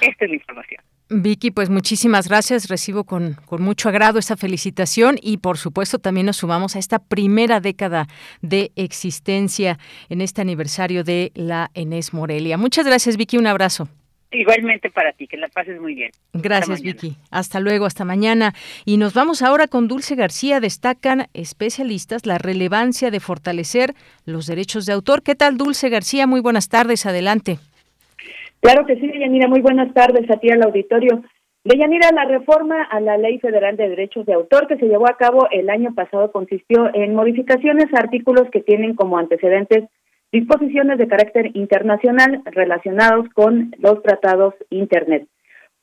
Esta 0.00 0.24
es 0.24 0.30
la 0.30 0.36
información. 0.36 0.82
Vicky, 1.08 1.52
pues 1.52 1.70
muchísimas 1.70 2.28
gracias. 2.28 2.68
Recibo 2.68 3.04
con, 3.04 3.34
con, 3.46 3.62
mucho 3.62 3.88
agrado 3.88 4.18
esta 4.18 4.36
felicitación 4.36 5.16
y 5.22 5.38
por 5.38 5.56
supuesto 5.56 5.98
también 6.00 6.26
nos 6.26 6.38
sumamos 6.38 6.74
a 6.74 6.80
esta 6.80 6.98
primera 6.98 7.60
década 7.60 8.06
de 8.42 8.72
existencia 8.74 9.78
en 10.08 10.20
este 10.20 10.40
aniversario 10.40 11.04
de 11.04 11.30
la 11.34 11.70
Enes 11.74 12.12
Morelia. 12.12 12.58
Muchas 12.58 12.86
gracias, 12.86 13.16
Vicky. 13.16 13.38
Un 13.38 13.46
abrazo. 13.46 13.88
Igualmente 14.30 14.90
para 14.90 15.12
ti, 15.12 15.28
que 15.28 15.36
la 15.36 15.48
pases 15.48 15.80
muy 15.80 15.94
bien. 15.94 16.10
Gracias, 16.32 16.82
Vicky. 16.82 17.16
Hasta 17.30 17.60
luego, 17.60 17.86
hasta 17.86 18.04
mañana. 18.04 18.54
Y 18.84 18.96
nos 18.96 19.14
vamos 19.14 19.40
ahora 19.40 19.68
con 19.68 19.86
Dulce 19.86 20.16
García. 20.16 20.58
Destacan 20.58 21.26
especialistas 21.32 22.26
la 22.26 22.38
relevancia 22.38 23.10
de 23.10 23.20
fortalecer 23.20 23.94
los 24.24 24.46
derechos 24.46 24.84
de 24.84 24.92
autor. 24.92 25.22
¿Qué 25.22 25.36
tal, 25.36 25.56
Dulce 25.56 25.88
García? 25.88 26.26
Muy 26.26 26.40
buenas 26.40 26.68
tardes, 26.68 27.06
adelante. 27.06 27.58
Claro 28.60 28.84
que 28.84 28.96
sí, 28.96 29.06
Deyanira. 29.06 29.46
Muy 29.46 29.60
buenas 29.60 29.94
tardes 29.94 30.28
a 30.28 30.38
ti 30.38 30.50
al 30.50 30.62
auditorio. 30.62 31.22
Deyanira, 31.62 32.10
la 32.12 32.24
reforma 32.24 32.82
a 32.82 33.00
la 33.00 33.16
Ley 33.18 33.38
Federal 33.38 33.76
de 33.76 33.88
Derechos 33.88 34.26
de 34.26 34.34
Autor 34.34 34.66
que 34.66 34.76
se 34.76 34.86
llevó 34.86 35.08
a 35.08 35.16
cabo 35.16 35.48
el 35.50 35.70
año 35.70 35.94
pasado 35.94 36.30
consistió 36.30 36.94
en 36.94 37.14
modificaciones 37.14 37.86
a 37.92 37.98
artículos 37.98 38.48
que 38.52 38.60
tienen 38.60 38.94
como 38.94 39.18
antecedentes 39.18 39.84
disposiciones 40.40 40.98
de 40.98 41.08
carácter 41.08 41.50
internacional 41.56 42.42
relacionados 42.44 43.26
con 43.32 43.74
los 43.78 44.02
tratados 44.02 44.54
Internet. 44.68 45.26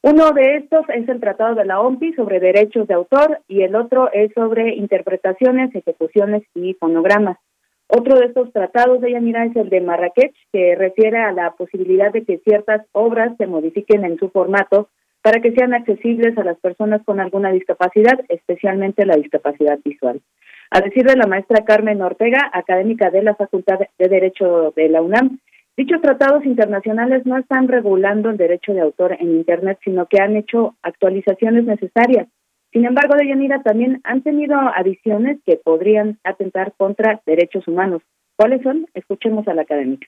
Uno 0.04 0.32
de 0.32 0.58
estos 0.58 0.86
es 0.90 1.10
el 1.10 1.20
Tratado 1.20 1.56
de 1.56 1.66
la 1.66 1.80
OMPI 1.80 2.14
sobre 2.14 2.40
derechos 2.40 2.88
de 2.88 2.94
autor 2.94 3.40
y 3.48 3.64
el 3.64 3.76
otro 3.76 4.12
es 4.12 4.32
sobre 4.34 4.76
interpretaciones, 4.76 5.74
ejecuciones 5.74 6.44
y 6.54 6.76
fonogramas. 6.76 7.38
Otro 7.88 8.20
de 8.20 8.28
estos 8.28 8.52
tratados 8.54 9.02
de 9.02 9.14
Yanira 9.14 9.46
es 9.46 9.56
el 9.56 9.70
de 9.70 9.82
Marrakech, 9.82 10.36
que 10.52 10.76
refiere 10.76 11.18
a 11.18 11.32
la 11.32 11.52
posibilidad 11.52 12.12
de 12.12 12.24
que 12.24 12.38
ciertas 12.40 12.86
obras 12.92 13.36
se 13.38 13.48
modifiquen 13.48 14.06
en 14.06 14.20
su 14.20 14.30
formato 14.30 14.90
para 15.24 15.42
que 15.42 15.54
sean 15.54 15.74
accesibles 15.74 16.38
a 16.38 16.44
las 16.44 16.60
personas 16.60 17.02
con 17.06 17.20
alguna 17.20 17.52
discapacidad, 17.52 18.20
especialmente 18.30 19.06
la 19.06 19.16
discapacidad 19.16 19.80
visual. 19.84 20.22
A 20.76 20.82
decir 20.82 21.06
de 21.06 21.16
la 21.16 21.28
maestra 21.28 21.64
Carmen 21.66 22.02
Ortega, 22.02 22.50
académica 22.52 23.12
de 23.12 23.22
la 23.22 23.36
Facultad 23.36 23.78
de 24.00 24.08
Derecho 24.08 24.74
de 24.76 24.90
la 24.90 25.04
UNAM, 25.04 25.38
dichos 25.78 26.02
tratados 26.02 26.44
internacionales 26.46 27.28
no 27.28 27.38
están 27.38 27.68
regulando 27.68 28.32
el 28.32 28.38
derecho 28.38 28.74
de 28.74 28.82
autor 28.82 29.16
en 29.20 29.36
Internet, 29.36 29.78
sino 29.84 30.08
que 30.08 30.20
han 30.20 30.36
hecho 30.36 30.76
actualizaciones 30.82 31.66
necesarias. 31.66 32.28
Sin 32.72 32.86
embargo, 32.86 33.14
de 33.16 33.28
Yanira 33.28 33.62
también 33.62 34.02
han 34.04 34.24
tenido 34.24 34.58
adiciones 34.76 35.38
que 35.46 35.58
podrían 35.58 36.18
atentar 36.24 36.74
contra 36.76 37.22
derechos 37.28 37.68
humanos. 37.68 38.02
¿Cuáles 38.36 38.64
son? 38.64 38.88
Escuchemos 38.96 39.48
a 39.48 39.54
la 39.54 39.62
académica 39.62 40.08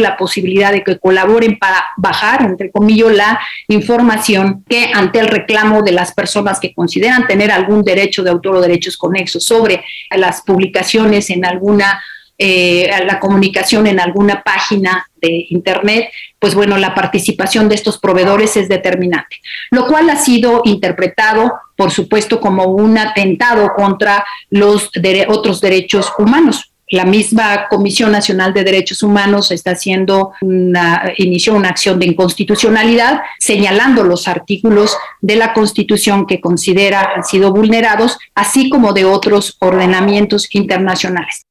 la 0.00 0.16
posibilidad 0.16 0.72
de 0.72 0.82
que 0.82 0.98
colaboren 0.98 1.58
para 1.58 1.84
bajar, 1.96 2.42
entre 2.42 2.70
comillas, 2.70 2.90
la 3.12 3.40
información 3.68 4.64
que 4.68 4.90
ante 4.92 5.20
el 5.20 5.28
reclamo 5.28 5.82
de 5.82 5.92
las 5.92 6.12
personas 6.12 6.58
que 6.58 6.74
consideran 6.74 7.26
tener 7.26 7.50
algún 7.50 7.82
derecho 7.82 8.22
de 8.22 8.30
autor 8.30 8.56
o 8.56 8.60
derechos 8.60 8.96
conexos 8.96 9.44
sobre 9.44 9.84
las 10.10 10.42
publicaciones 10.42 11.30
en 11.30 11.44
alguna 11.44 12.02
eh, 12.42 12.90
la 13.04 13.20
comunicación 13.20 13.86
en 13.86 14.00
alguna 14.00 14.42
página 14.42 15.06
de 15.20 15.44
Internet, 15.50 16.08
pues 16.38 16.54
bueno, 16.54 16.78
la 16.78 16.94
participación 16.94 17.68
de 17.68 17.74
estos 17.74 17.98
proveedores 17.98 18.56
es 18.56 18.66
determinante, 18.66 19.42
lo 19.70 19.86
cual 19.86 20.08
ha 20.08 20.16
sido 20.16 20.62
interpretado, 20.64 21.52
por 21.76 21.90
supuesto, 21.90 22.40
como 22.40 22.64
un 22.64 22.96
atentado 22.96 23.74
contra 23.76 24.24
los 24.48 24.90
otros 25.28 25.60
derechos 25.60 26.10
humanos 26.16 26.69
la 26.90 27.04
misma 27.04 27.68
Comisión 27.68 28.10
Nacional 28.10 28.52
de 28.52 28.64
Derechos 28.64 29.02
Humanos 29.02 29.52
está 29.52 29.72
haciendo 29.72 30.32
una, 30.42 31.12
inició 31.16 31.54
una 31.54 31.68
acción 31.68 31.98
de 32.00 32.06
inconstitucionalidad 32.06 33.22
señalando 33.38 34.02
los 34.02 34.26
artículos 34.26 34.98
de 35.20 35.36
la 35.36 35.52
Constitución 35.52 36.26
que 36.26 36.40
considera 36.40 37.12
han 37.14 37.24
sido 37.24 37.52
vulnerados, 37.52 38.18
así 38.34 38.68
como 38.68 38.92
de 38.92 39.04
otros 39.04 39.56
ordenamientos 39.60 40.52
internacionales. 40.54 41.46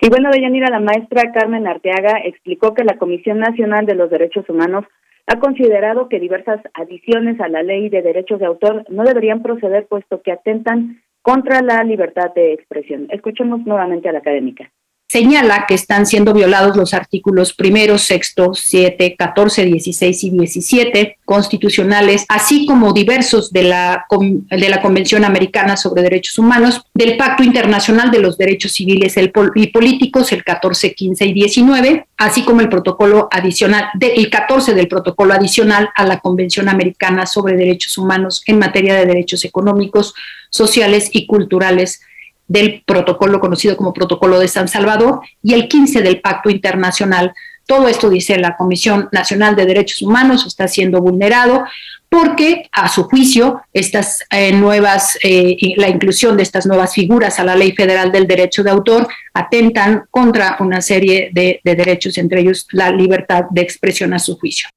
Y 0.00 0.08
bueno, 0.08 0.30
Deyanira, 0.30 0.70
la 0.70 0.78
maestra 0.78 1.32
Carmen 1.32 1.66
Arteaga 1.66 2.20
explicó 2.24 2.74
que 2.74 2.84
la 2.84 2.98
Comisión 2.98 3.40
Nacional 3.40 3.86
de 3.86 3.96
los 3.96 4.08
Derechos 4.08 4.48
Humanos 4.48 4.84
ha 5.26 5.40
considerado 5.40 6.08
que 6.08 6.20
diversas 6.20 6.60
adiciones 6.74 7.40
a 7.40 7.48
la 7.48 7.64
ley 7.64 7.88
de 7.88 8.02
derechos 8.02 8.38
de 8.38 8.46
autor 8.46 8.84
no 8.88 9.02
deberían 9.02 9.42
proceder 9.42 9.86
puesto 9.86 10.22
que 10.22 10.30
atentan 10.30 11.02
contra 11.26 11.60
la 11.60 11.82
libertad 11.82 12.32
de 12.36 12.52
expresión. 12.52 13.08
Escuchemos 13.10 13.66
nuevamente 13.66 14.08
a 14.08 14.12
la 14.12 14.20
académica 14.20 14.70
señala 15.08 15.66
que 15.66 15.74
están 15.74 16.04
siendo 16.04 16.34
violados 16.34 16.76
los 16.76 16.92
artículos 16.92 17.54
primero, 17.54 17.96
sexto, 17.96 18.52
siete, 18.54 19.14
catorce, 19.16 19.64
dieciséis 19.64 20.22
y 20.24 20.30
diecisiete 20.30 21.18
constitucionales, 21.24 22.26
así 22.28 22.66
como 22.66 22.92
diversos 22.92 23.52
de 23.52 23.62
la, 23.62 24.06
de 24.50 24.68
la 24.68 24.82
Convención 24.82 25.24
Americana 25.24 25.76
sobre 25.76 26.02
Derechos 26.02 26.38
Humanos, 26.38 26.82
del 26.92 27.16
Pacto 27.16 27.44
Internacional 27.44 28.10
de 28.10 28.18
los 28.18 28.36
Derechos 28.36 28.72
Civiles 28.72 29.16
y 29.54 29.68
Políticos, 29.68 30.32
el 30.32 30.44
14, 30.44 30.94
15 30.94 31.24
y 31.24 31.32
19, 31.32 32.06
así 32.16 32.42
como 32.42 32.60
el 32.60 32.68
protocolo 32.68 33.28
adicional, 33.30 33.88
el 34.00 34.28
14 34.28 34.74
del 34.74 34.88
protocolo 34.88 35.34
adicional 35.34 35.88
a 35.94 36.04
la 36.04 36.20
Convención 36.20 36.68
Americana 36.68 37.26
sobre 37.26 37.56
Derechos 37.56 37.96
Humanos 37.96 38.42
en 38.46 38.58
materia 38.58 38.94
de 38.94 39.06
derechos 39.06 39.44
económicos, 39.44 40.14
sociales 40.56 41.10
y 41.12 41.26
culturales 41.26 42.00
del 42.48 42.82
protocolo 42.86 43.40
conocido 43.40 43.76
como 43.76 43.92
Protocolo 43.92 44.38
de 44.38 44.48
San 44.48 44.68
Salvador 44.68 45.20
y 45.42 45.54
el 45.54 45.68
15 45.68 46.02
del 46.02 46.20
Pacto 46.20 46.50
Internacional. 46.50 47.34
Todo 47.66 47.88
esto, 47.88 48.08
dice 48.08 48.38
la 48.38 48.56
Comisión 48.56 49.08
Nacional 49.10 49.56
de 49.56 49.66
Derechos 49.66 50.02
Humanos, 50.02 50.46
está 50.46 50.68
siendo 50.68 51.00
vulnerado 51.00 51.64
porque, 52.08 52.68
a 52.70 52.88
su 52.88 53.04
juicio, 53.04 53.62
estas 53.72 54.24
eh, 54.30 54.52
nuevas, 54.52 55.18
eh, 55.24 55.56
la 55.76 55.88
inclusión 55.88 56.36
de 56.36 56.44
estas 56.44 56.64
nuevas 56.64 56.94
figuras 56.94 57.40
a 57.40 57.44
la 57.44 57.56
Ley 57.56 57.72
Federal 57.72 58.12
del 58.12 58.28
Derecho 58.28 58.62
de 58.62 58.70
Autor 58.70 59.08
atentan 59.34 60.04
contra 60.10 60.56
una 60.60 60.80
serie 60.80 61.30
de, 61.32 61.60
de 61.64 61.74
derechos, 61.74 62.16
entre 62.18 62.40
ellos 62.40 62.68
la 62.70 62.92
libertad 62.92 63.46
de 63.50 63.62
expresión 63.62 64.14
a 64.14 64.20
su 64.20 64.38
juicio. 64.38 64.68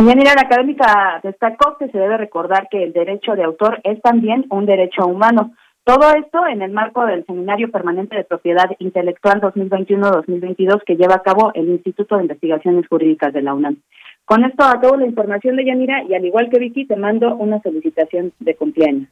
Mira, 0.00 0.34
la 0.34 0.42
académica 0.42 1.20
destacó 1.24 1.76
que 1.76 1.88
se 1.88 1.98
debe 1.98 2.16
recordar 2.16 2.68
que 2.70 2.84
el 2.84 2.92
derecho 2.92 3.32
de 3.32 3.42
autor 3.42 3.80
es 3.82 4.00
también 4.00 4.46
un 4.48 4.64
derecho 4.64 5.04
humano. 5.04 5.54
Todo 5.82 6.12
esto 6.14 6.46
en 6.46 6.62
el 6.62 6.70
marco 6.70 7.04
del 7.04 7.26
Seminario 7.26 7.70
Permanente 7.70 8.14
de 8.14 8.24
Propiedad 8.24 8.70
Intelectual 8.78 9.40
2021-2022 9.40 10.82
que 10.86 10.96
lleva 10.96 11.16
a 11.16 11.22
cabo 11.22 11.50
el 11.54 11.68
Instituto 11.68 12.16
de 12.16 12.22
Investigaciones 12.22 12.86
Jurídicas 12.86 13.32
de 13.32 13.42
la 13.42 13.54
UNAM. 13.54 13.78
Con 14.24 14.44
esto 14.44 14.62
acabo 14.64 14.96
la 14.96 15.06
información 15.06 15.56
de 15.56 15.64
Yanira 15.64 16.04
y 16.04 16.14
al 16.14 16.24
igual 16.24 16.48
que 16.50 16.60
Vicky 16.60 16.86
te 16.86 16.94
mando 16.94 17.34
una 17.34 17.60
felicitación 17.60 18.32
de 18.38 18.54
cumpleaños. 18.54 19.08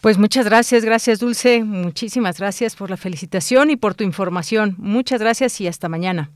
Pues 0.00 0.18
muchas 0.18 0.46
gracias, 0.48 0.84
gracias 0.84 1.20
Dulce, 1.20 1.62
muchísimas 1.62 2.38
gracias 2.38 2.74
por 2.74 2.88
la 2.88 2.96
felicitación 2.96 3.70
y 3.70 3.76
por 3.76 3.94
tu 3.94 4.04
información. 4.04 4.76
Muchas 4.78 5.20
gracias 5.20 5.60
y 5.60 5.66
hasta 5.66 5.88
mañana. 5.88 6.30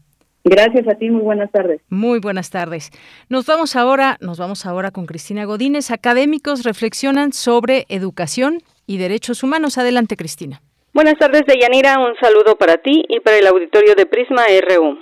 Gracias 0.48 0.86
a 0.86 0.94
ti, 0.94 1.10
muy 1.10 1.22
buenas 1.22 1.50
tardes. 1.50 1.80
Muy 1.90 2.20
buenas 2.20 2.50
tardes. 2.50 2.92
Nos 3.28 3.46
vamos 3.46 3.74
ahora, 3.74 4.16
nos 4.20 4.38
vamos 4.38 4.64
ahora 4.64 4.92
con 4.92 5.04
Cristina 5.04 5.44
Godínez. 5.44 5.90
Académicos 5.90 6.62
reflexionan 6.62 7.32
sobre 7.32 7.84
educación 7.88 8.62
y 8.86 8.98
derechos 8.98 9.42
humanos. 9.42 9.76
Adelante, 9.76 10.16
Cristina. 10.16 10.60
Buenas 10.94 11.18
tardes, 11.18 11.42
Deyanira. 11.48 11.98
Un 11.98 12.14
saludo 12.20 12.54
para 12.54 12.76
ti 12.76 13.04
y 13.08 13.18
para 13.18 13.38
el 13.38 13.46
auditorio 13.48 13.96
de 13.96 14.06
Prisma 14.06 14.44
RU. 14.68 14.96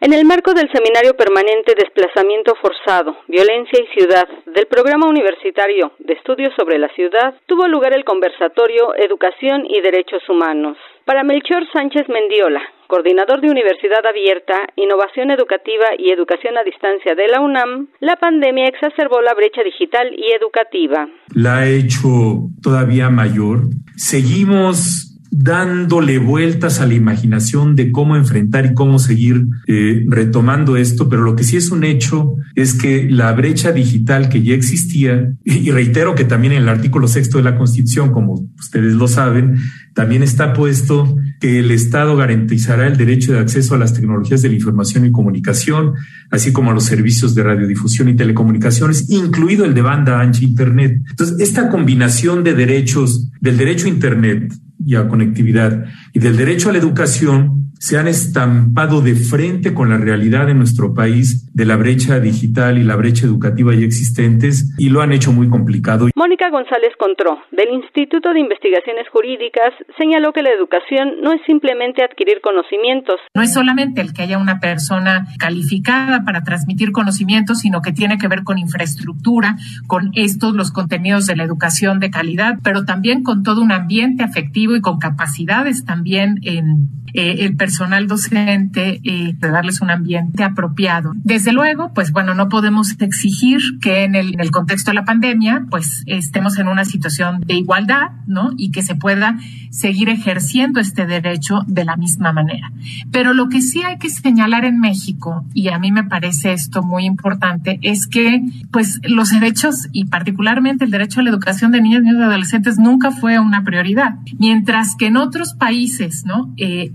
En 0.00 0.14
el 0.14 0.24
marco 0.24 0.54
del 0.54 0.70
Seminario 0.72 1.14
Permanente 1.14 1.74
Desplazamiento 1.76 2.54
Forzado, 2.54 3.18
Violencia 3.26 3.82
y 3.82 3.98
Ciudad 3.98 4.26
del 4.46 4.68
Programa 4.68 5.06
Universitario 5.06 5.92
de 5.98 6.14
Estudios 6.14 6.54
sobre 6.56 6.78
la 6.78 6.88
Ciudad, 6.94 7.34
tuvo 7.46 7.68
lugar 7.68 7.92
el 7.92 8.04
conversatorio 8.04 8.94
Educación 8.96 9.66
y 9.68 9.82
Derechos 9.82 10.22
Humanos. 10.30 10.78
Para 11.08 11.24
Melchor 11.24 11.64
Sánchez 11.72 12.06
Mendiola, 12.10 12.60
coordinador 12.86 13.40
de 13.40 13.48
Universidad 13.48 14.04
Abierta, 14.06 14.68
Innovación 14.76 15.30
Educativa 15.30 15.86
y 15.98 16.10
Educación 16.12 16.58
a 16.58 16.64
Distancia 16.64 17.14
de 17.14 17.28
la 17.28 17.40
UNAM, 17.40 17.88
la 18.00 18.16
pandemia 18.16 18.66
exacerbó 18.66 19.22
la 19.22 19.32
brecha 19.32 19.62
digital 19.62 20.14
y 20.14 20.32
educativa. 20.32 21.08
La 21.34 21.60
ha 21.60 21.66
hecho 21.66 22.44
todavía 22.62 23.08
mayor. 23.08 23.60
Seguimos 23.96 25.07
dándole 25.30 26.18
vueltas 26.18 26.80
a 26.80 26.86
la 26.86 26.94
imaginación 26.94 27.76
de 27.76 27.92
cómo 27.92 28.16
enfrentar 28.16 28.66
y 28.66 28.74
cómo 28.74 28.98
seguir 28.98 29.46
eh, 29.66 30.04
retomando 30.08 30.76
esto, 30.76 31.08
pero 31.08 31.22
lo 31.22 31.36
que 31.36 31.44
sí 31.44 31.56
es 31.56 31.70
un 31.70 31.84
hecho 31.84 32.34
es 32.54 32.74
que 32.74 33.08
la 33.10 33.32
brecha 33.32 33.72
digital 33.72 34.28
que 34.28 34.42
ya 34.42 34.54
existía, 34.54 35.32
y 35.44 35.70
reitero 35.70 36.14
que 36.14 36.24
también 36.24 36.54
en 36.54 36.62
el 36.62 36.68
artículo 36.68 37.08
sexto 37.08 37.38
de 37.38 37.44
la 37.44 37.56
Constitución, 37.56 38.12
como 38.12 38.46
ustedes 38.58 38.94
lo 38.94 39.06
saben, 39.06 39.58
también 39.94 40.22
está 40.22 40.52
puesto 40.52 41.16
que 41.40 41.58
el 41.58 41.70
Estado 41.70 42.16
garantizará 42.16 42.86
el 42.86 42.96
derecho 42.96 43.32
de 43.32 43.40
acceso 43.40 43.74
a 43.74 43.78
las 43.78 43.94
tecnologías 43.94 44.42
de 44.42 44.48
la 44.48 44.54
información 44.54 45.04
y 45.04 45.12
comunicación, 45.12 45.94
así 46.30 46.52
como 46.52 46.70
a 46.70 46.74
los 46.74 46.84
servicios 46.84 47.34
de 47.34 47.42
radiodifusión 47.42 48.08
y 48.08 48.16
telecomunicaciones, 48.16 49.10
incluido 49.10 49.64
el 49.64 49.74
de 49.74 49.82
banda 49.82 50.20
ancha 50.20 50.44
Internet. 50.44 51.00
Entonces, 51.10 51.36
esta 51.40 51.68
combinación 51.68 52.44
de 52.44 52.54
derechos, 52.54 53.28
del 53.40 53.56
derecho 53.56 53.86
a 53.86 53.90
Internet, 53.90 54.52
y 54.84 54.94
a 54.94 55.08
conectividad 55.08 55.84
y 56.12 56.18
del 56.18 56.36
derecho 56.36 56.68
a 56.68 56.72
la 56.72 56.78
educación 56.78 57.67
se 57.78 57.98
han 57.98 58.08
estampado 58.08 59.00
de 59.00 59.14
frente 59.14 59.74
con 59.74 59.90
la 59.90 59.98
realidad 59.98 60.46
de 60.46 60.54
nuestro 60.54 60.94
país 60.94 61.48
de 61.54 61.64
la 61.64 61.76
brecha 61.76 62.20
digital 62.20 62.78
y 62.78 62.84
la 62.84 62.96
brecha 62.96 63.26
educativa 63.26 63.74
ya 63.74 63.84
existentes 63.84 64.74
y 64.78 64.90
lo 64.90 65.00
han 65.00 65.12
hecho 65.12 65.32
muy 65.32 65.48
complicado. 65.48 66.08
Mónica 66.14 66.50
González 66.50 66.90
Contró, 66.98 67.38
del 67.52 67.70
Instituto 67.70 68.32
de 68.32 68.40
Investigaciones 68.40 69.08
Jurídicas, 69.12 69.72
señaló 69.96 70.32
que 70.32 70.42
la 70.42 70.50
educación 70.50 71.20
no 71.22 71.32
es 71.32 71.40
simplemente 71.46 72.02
adquirir 72.02 72.40
conocimientos. 72.42 73.16
No 73.34 73.42
es 73.42 73.52
solamente 73.52 74.00
el 74.00 74.12
que 74.12 74.22
haya 74.22 74.38
una 74.38 74.58
persona 74.60 75.26
calificada 75.38 76.24
para 76.24 76.42
transmitir 76.42 76.92
conocimientos, 76.92 77.60
sino 77.60 77.80
que 77.80 77.92
tiene 77.92 78.18
que 78.18 78.28
ver 78.28 78.44
con 78.44 78.58
infraestructura, 78.58 79.56
con 79.86 80.10
estos, 80.14 80.54
los 80.54 80.72
contenidos 80.72 81.26
de 81.26 81.36
la 81.36 81.44
educación 81.44 82.00
de 82.00 82.10
calidad, 82.10 82.56
pero 82.62 82.84
también 82.84 83.22
con 83.22 83.42
todo 83.42 83.62
un 83.62 83.72
ambiente 83.72 84.24
afectivo 84.24 84.76
y 84.76 84.80
con 84.80 84.98
capacidades 84.98 85.84
también 85.84 86.38
en 86.42 86.88
eh, 87.14 87.46
el 87.46 87.56
personal 87.56 87.67
docente, 88.06 89.00
eh, 89.04 89.34
de 89.36 89.50
darles 89.50 89.80
un 89.80 89.90
ambiente 89.90 90.44
apropiado. 90.44 91.12
Desde 91.16 91.52
luego, 91.52 91.92
pues 91.94 92.12
bueno, 92.12 92.34
no 92.34 92.48
podemos 92.48 92.94
exigir 93.00 93.60
que 93.80 94.04
en 94.04 94.14
el, 94.14 94.34
en 94.34 94.40
el 94.40 94.50
contexto 94.50 94.90
de 94.90 94.96
la 94.96 95.04
pandemia, 95.04 95.66
pues 95.70 96.02
estemos 96.06 96.58
en 96.58 96.68
una 96.68 96.84
situación 96.84 97.40
de 97.40 97.54
igualdad, 97.54 98.10
¿no? 98.26 98.50
Y 98.56 98.70
que 98.70 98.82
se 98.82 98.94
pueda 98.94 99.38
seguir 99.70 100.08
ejerciendo 100.08 100.80
este 100.80 101.06
derecho 101.06 101.60
de 101.66 101.84
la 101.84 101.96
misma 101.96 102.32
manera. 102.32 102.72
Pero 103.10 103.34
lo 103.34 103.48
que 103.48 103.60
sí 103.60 103.82
hay 103.82 103.98
que 103.98 104.10
señalar 104.10 104.64
en 104.64 104.80
México, 104.80 105.44
y 105.54 105.68
a 105.68 105.78
mí 105.78 105.92
me 105.92 106.04
parece 106.04 106.52
esto 106.52 106.82
muy 106.82 107.04
importante, 107.04 107.78
es 107.82 108.06
que 108.06 108.42
pues 108.70 109.00
los 109.02 109.30
derechos 109.30 109.88
y 109.92 110.06
particularmente 110.06 110.84
el 110.84 110.90
derecho 110.90 111.20
a 111.20 111.22
la 111.22 111.30
educación 111.30 111.70
de 111.70 111.80
niños, 111.80 112.02
niños 112.02 112.20
y 112.20 112.24
adolescentes 112.24 112.78
nunca 112.78 113.10
fue 113.10 113.38
una 113.38 113.62
prioridad. 113.64 114.16
Mientras 114.38 114.96
que 114.96 115.06
en 115.06 115.16
otros 115.16 115.54
países, 115.54 116.24
¿no? 116.24 116.52
Eh, 116.56 116.92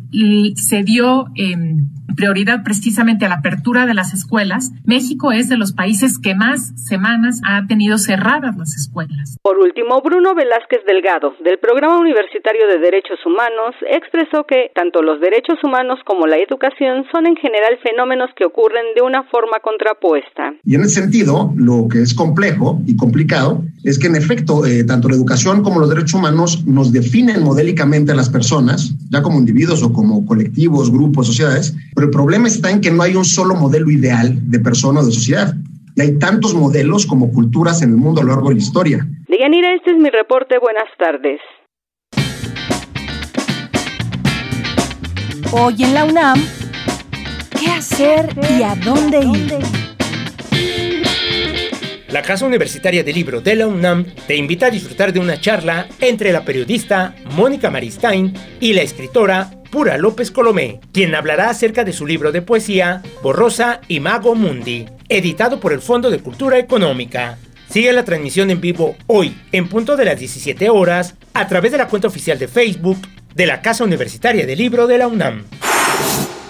se 0.67 0.83
dio 0.83 1.25
em, 1.35 1.89
prioridad 2.15 2.63
precisamente 2.63 3.25
a 3.25 3.29
la 3.29 3.35
apertura 3.35 3.85
de 3.85 3.93
las 3.93 4.13
escuelas, 4.13 4.71
México 4.85 5.31
es 5.31 5.49
de 5.49 5.57
los 5.57 5.73
países 5.73 6.19
que 6.19 6.35
más 6.35 6.71
semanas 6.75 7.41
ha 7.45 7.65
tenido 7.67 7.97
cerradas 7.97 8.55
las 8.57 8.75
escuelas. 8.75 9.37
Por 9.41 9.57
último, 9.59 10.01
Bruno 10.01 10.35
Velázquez 10.35 10.81
Delgado, 10.85 11.33
del 11.43 11.59
Programa 11.59 11.99
Universitario 11.99 12.67
de 12.67 12.79
Derechos 12.79 13.19
Humanos, 13.25 13.75
expresó 13.89 14.45
que 14.45 14.71
tanto 14.75 15.01
los 15.01 15.19
derechos 15.19 15.57
humanos 15.63 15.99
como 16.05 16.27
la 16.27 16.37
educación 16.37 17.05
son 17.11 17.27
en 17.27 17.35
general 17.35 17.77
fenómenos 17.81 18.29
que 18.35 18.45
ocurren 18.45 18.85
de 18.95 19.01
una 19.01 19.23
forma 19.23 19.59
contrapuesta. 19.61 20.53
Y 20.63 20.75
en 20.75 20.81
ese 20.81 21.01
sentido, 21.01 21.51
lo 21.55 21.87
que 21.89 22.01
es 22.01 22.13
complejo 22.13 22.79
y 22.85 22.95
complicado 22.95 23.63
es 23.83 23.99
que 23.99 24.07
en 24.07 24.15
efecto, 24.15 24.65
eh, 24.65 24.83
tanto 24.83 25.09
la 25.09 25.15
educación 25.15 25.63
como 25.63 25.79
los 25.79 25.89
derechos 25.89 26.13
humanos 26.13 26.65
nos 26.65 26.91
definen 26.91 27.43
modélicamente 27.43 28.11
a 28.11 28.15
las 28.15 28.29
personas, 28.29 28.93
ya 29.09 29.21
como 29.21 29.39
individuos 29.39 29.83
o 29.83 29.91
como 29.91 30.25
colectivos, 30.25 30.52
grupos, 30.91 31.27
sociedades, 31.27 31.75
pero 31.95 32.07
el 32.07 32.11
problema 32.11 32.47
está 32.47 32.69
en 32.71 32.81
que 32.81 32.91
no 32.91 33.03
hay 33.03 33.15
un 33.15 33.25
solo 33.25 33.55
modelo 33.55 33.89
ideal 33.91 34.39
de 34.49 34.59
persona 34.59 35.01
o 35.01 35.05
de 35.05 35.11
sociedad. 35.11 35.53
Y 35.95 36.01
hay 36.01 36.17
tantos 36.17 36.55
modelos 36.55 37.05
como 37.05 37.31
culturas 37.31 37.81
en 37.81 37.91
el 37.91 37.97
mundo 37.97 38.21
a 38.21 38.23
lo 38.23 38.31
largo 38.31 38.49
de 38.49 38.55
la 38.55 38.61
historia. 38.61 39.07
Deyanira, 39.27 39.75
este 39.75 39.91
es 39.91 39.97
mi 39.97 40.09
reporte. 40.09 40.57
Buenas 40.59 40.89
tardes. 40.97 41.39
Hoy 45.51 45.83
en 45.83 45.93
la 45.93 46.05
UNAM, 46.05 46.39
¿qué 47.59 47.67
hacer 47.67 48.29
y 48.57 48.63
a 48.63 48.75
dónde 48.83 49.19
ir? 49.19 49.82
La 52.13 52.21
Casa 52.21 52.45
Universitaria 52.45 53.03
del 53.03 53.15
Libro 53.15 53.41
de 53.41 53.55
la 53.55 53.65
UNAM 53.65 54.05
te 54.27 54.35
invita 54.35 54.67
a 54.67 54.69
disfrutar 54.69 55.11
de 55.11 55.19
una 55.19 55.41
charla 55.41 55.87
entre 55.99 56.31
la 56.31 56.45
periodista 56.45 57.15
Mónica 57.31 57.71
Maristain 57.71 58.31
y 58.59 58.73
la 58.73 58.83
escritora 58.83 59.49
Pura 59.71 59.97
López 59.97 60.29
Colomé, 60.29 60.79
quien 60.91 61.15
hablará 61.15 61.49
acerca 61.49 61.83
de 61.83 61.91
su 61.91 62.05
libro 62.05 62.31
de 62.31 62.43
poesía 62.43 63.01
Borrosa 63.23 63.81
y 63.87 63.99
Mago 63.99 64.35
Mundi, 64.35 64.85
editado 65.09 65.59
por 65.59 65.73
el 65.73 65.81
Fondo 65.81 66.11
de 66.11 66.19
Cultura 66.19 66.59
Económica. 66.59 67.39
Sigue 67.67 67.91
la 67.91 68.05
transmisión 68.05 68.51
en 68.51 68.61
vivo 68.61 68.95
hoy, 69.07 69.35
en 69.51 69.67
punto 69.67 69.97
de 69.97 70.05
las 70.05 70.19
17 70.19 70.69
horas, 70.69 71.15
a 71.33 71.47
través 71.47 71.71
de 71.71 71.79
la 71.79 71.87
cuenta 71.87 72.09
oficial 72.09 72.37
de 72.37 72.47
Facebook 72.47 72.99
de 73.33 73.47
la 73.47 73.63
Casa 73.63 73.85
Universitaria 73.85 74.45
del 74.45 74.59
Libro 74.59 74.85
de 74.85 74.99
la 74.99 75.07
UNAM. 75.07 75.45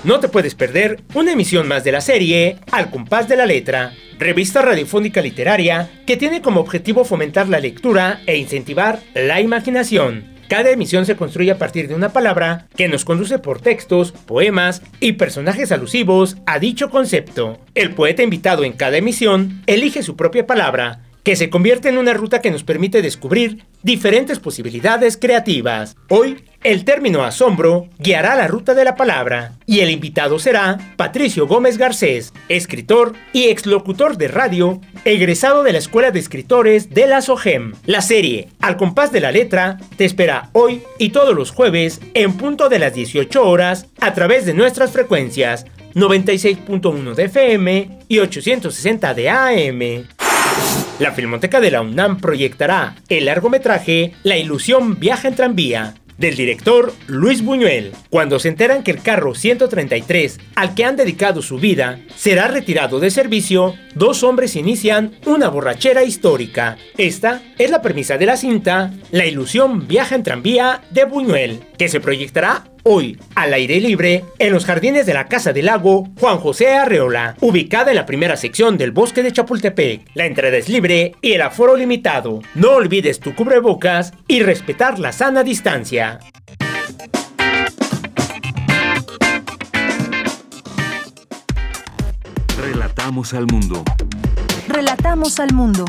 No 0.04 0.20
te 0.20 0.28
puedes 0.28 0.54
perder 0.54 1.02
una 1.14 1.32
emisión 1.32 1.66
más 1.66 1.86
de 1.86 1.94
la 1.94 2.02
serie 2.02 2.58
Al 2.72 2.90
compás 2.90 3.30
de 3.30 3.38
la 3.38 3.46
letra, 3.46 3.94
revista 4.20 4.62
radiofónica 4.62 5.22
literaria 5.22 5.90
que 6.06 6.18
tiene 6.18 6.42
como 6.42 6.60
objetivo 6.60 7.06
fomentar 7.06 7.48
la 7.48 7.62
lectura 7.62 8.20
e 8.26 8.36
incentivar 8.36 9.00
la 9.14 9.40
imaginación. 9.40 10.34
Cada 10.50 10.72
emisión 10.72 11.06
se 11.06 11.16
construye 11.16 11.52
a 11.52 11.58
partir 11.58 11.88
de 11.88 11.96
una 11.96 12.10
palabra 12.10 12.68
que 12.76 12.90
nos 12.90 13.06
conduce 13.06 13.40
por 13.40 13.62
textos, 13.62 14.12
poemas 14.12 14.82
y 15.00 15.14
personajes 15.14 15.72
alusivos 15.72 16.36
a 16.46 16.60
dicho 16.60 16.90
concepto. 16.90 17.62
El 17.74 17.96
poeta 17.96 18.24
invitado 18.24 18.66
en 18.66 18.74
cada 18.74 18.98
emisión 18.98 19.64
elige 19.68 20.04
su 20.04 20.18
propia 20.18 20.46
palabra 20.46 21.00
que 21.24 21.38
se 21.38 21.50
convierte 21.50 21.88
en 21.88 21.98
una 21.98 22.14
ruta 22.14 22.42
que 22.42 22.52
nos 22.52 22.64
permite 22.64 23.02
descubrir 23.02 23.64
diferentes 23.82 24.40
posibilidades 24.40 25.18
creativas. 25.18 25.96
Hoy, 26.10 26.44
el 26.64 26.86
término 26.86 27.24
asombro 27.24 27.88
guiará 28.00 28.36
la 28.36 28.48
ruta 28.48 28.74
de 28.74 28.86
la 28.86 28.96
palabra 28.96 29.54
y 29.66 29.82
el 29.82 29.90
invitado 29.90 30.40
será 30.40 30.78
Patricio 30.96 31.48
Gómez 31.48 31.78
Garcés, 31.78 32.34
escritor 32.48 33.14
y 33.34 33.46
exlocutor 33.46 34.18
de 34.18 34.30
radio, 34.30 34.80
egresado 35.04 35.64
de 35.64 35.74
la 35.74 35.80
Escuela 35.80 36.12
de 36.12 36.20
Escritores 36.20 36.90
de 36.90 37.08
la 37.08 37.22
SOGEM. 37.22 37.74
La 37.86 38.02
serie 38.02 38.48
Al 38.62 38.78
compás 38.78 39.12
de 39.12 39.20
la 39.20 39.32
letra 39.32 39.78
te 39.98 40.06
espera 40.06 40.50
hoy 40.54 40.84
y 40.98 41.10
todos 41.10 41.36
los 41.36 41.52
jueves 41.52 42.00
en 42.14 42.38
punto 42.38 42.70
de 42.70 42.80
las 42.80 42.94
18 42.94 43.46
horas 43.46 43.88
a 44.00 44.14
través 44.14 44.46
de 44.46 44.54
nuestras 44.54 44.92
frecuencias 44.92 45.66
96.1 45.96 47.14
de 47.14 47.24
FM 47.26 48.00
y 48.08 48.20
860 48.20 49.14
de 49.14 49.30
AM. 49.30 50.08
La 51.00 51.12
Filmoteca 51.12 51.60
de 51.60 51.72
la 51.72 51.82
UNAM 51.82 52.20
proyectará 52.20 52.96
el 53.10 53.26
largometraje 53.26 54.14
La 54.24 54.38
ilusión 54.38 55.00
viaja 55.00 55.28
en 55.28 55.36
tranvía 55.36 55.96
del 56.24 56.38
director 56.38 56.94
Luis 57.08 57.44
Buñuel, 57.44 57.92
cuando 58.10 58.40
se 58.40 58.48
enteran 58.48 58.82
que 58.82 58.92
el 58.92 59.02
carro 59.02 59.36
133 59.36 60.40
al 60.56 60.74
que 60.74 60.86
han 60.86 60.96
dedicado 60.96 61.42
su 61.42 61.58
vida 61.58 62.00
será 62.16 62.48
retirado 62.48 63.02
de 63.02 63.12
servicio, 63.12 63.76
dos 63.94 64.24
hombres 64.24 64.56
inician 64.56 65.12
una 65.26 65.50
borrachera 65.50 66.06
histórica. 66.06 66.78
Esta 66.98 67.42
es 67.58 67.70
la 67.72 67.82
premisa 67.82 68.18
de 68.18 68.26
la 68.26 68.38
cinta 68.38 68.94
La 69.12 69.26
ilusión 69.26 69.86
viaja 69.86 70.16
en 70.16 70.24
tranvía 70.24 70.82
de 70.92 71.04
Buñuel, 71.04 71.60
que 71.78 71.90
se 71.90 72.00
proyectará 72.00 72.73
hoy 72.84 73.18
al 73.36 73.54
aire 73.54 73.80
libre 73.80 74.26
en 74.40 74.54
los 74.54 74.66
jardines 74.66 75.06
de 75.06 75.14
la 75.14 75.28
Casa 75.28 75.54
del 75.54 75.66
Lago 75.66 76.10
Juan 76.20 76.38
José 76.38 76.74
Arreola, 76.74 77.36
ubicada 77.42 77.92
en 77.92 77.96
la 77.96 78.06
primera 78.06 78.38
sección 78.38 78.78
del 78.78 78.92
bosque 78.92 79.24
de 79.24 79.32
Chapultepec. 79.32 80.10
La 80.14 80.26
entrada 80.26 80.56
es 80.58 80.70
libre 80.70 81.16
y 81.22 81.34
el 81.34 81.42
aforo 81.42 81.76
limitado. 81.76 82.42
No 82.56 82.72
olvides 82.72 83.20
tu 83.20 83.34
cubrebocas 83.34 84.14
y 84.28 84.42
respetar 84.42 85.00
la 85.00 85.12
sana 85.12 85.44
distancia. 85.44 86.20
Relatamos 92.58 93.34
al 93.34 93.48
mundo. 93.48 93.84
Relatamos 94.68 95.40
al 95.40 95.54
mundo. 95.54 95.86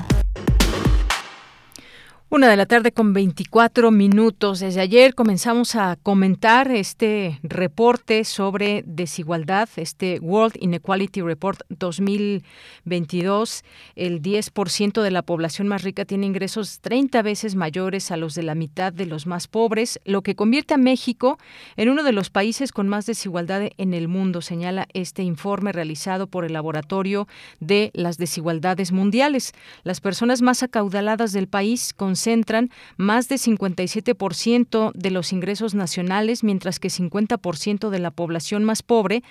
Una 2.35 2.49
de 2.49 2.57
la 2.57 2.67
tarde 2.67 2.91
con 2.91 3.13
24 3.13 3.93
minutos. 3.93 4.59
Desde 4.59 4.81
ayer 4.81 5.15
comenzamos 5.15 5.77
a 5.77 5.97
comentar 6.03 6.69
este 6.73 7.39
reporte 7.45 8.25
sobre 8.25 8.83
desigualdad, 8.89 9.69
este 9.77 10.19
World 10.19 10.57
Inequality 10.59 11.21
Report 11.21 11.61
2022. 11.69 13.63
El 13.95 14.21
10% 14.21 15.03
de 15.03 15.11
la 15.13 15.23
población 15.23 15.69
más 15.69 15.85
rica 15.85 16.05
tiene 16.05 16.27
ingresos 16.27 16.81
30 16.81 17.23
veces 17.23 17.55
mayores 17.55 18.11
a 18.11 18.17
los 18.17 18.35
de 18.35 18.43
la 18.43 18.57
mitad 18.57 18.93
de 18.93 19.07
los 19.07 19.29
más 19.29 19.47
pobres, 19.47 20.01
lo 20.05 20.23
que 20.23 20.35
convierte 20.35 20.75
a 20.75 20.79
México 20.79 21.39
en 21.77 21.89
uno 21.89 22.03
de 22.03 22.11
los 22.11 22.31
países 22.31 22.73
con 22.73 22.89
más 22.89 23.07
desigualdad 23.07 23.63
en 23.77 23.95
el 23.95 24.09
mundo, 24.09 24.43
señala 24.43 24.89
este 24.93 25.23
informe 25.23 25.71
realizado 25.71 26.27
por 26.27 26.45
el 26.45 26.55
Laboratorio 26.55 27.29
de 27.61 27.93
las 27.95 28.19
Desigualdades 28.19 28.91
Mundiales. 28.91 29.53
Las 29.85 30.01
personas 30.01 30.43
más 30.43 30.65
acaudaladas 30.65 31.33
del 31.33 31.47
país 31.47 31.95
con 31.95 32.17
concentran 32.25 32.71
más 32.97 33.29
de 33.29 33.37
57% 33.37 34.93
de 34.95 35.11
los 35.11 35.33
ingresos 35.35 35.75
nacionales, 35.75 36.43
mientras 36.43 36.81
que 36.81 36.89
50% 36.89 37.91
de 37.91 37.99
la 37.99 38.11
población 38.11 38.65
más 38.65 38.83
pobre 38.83 39.23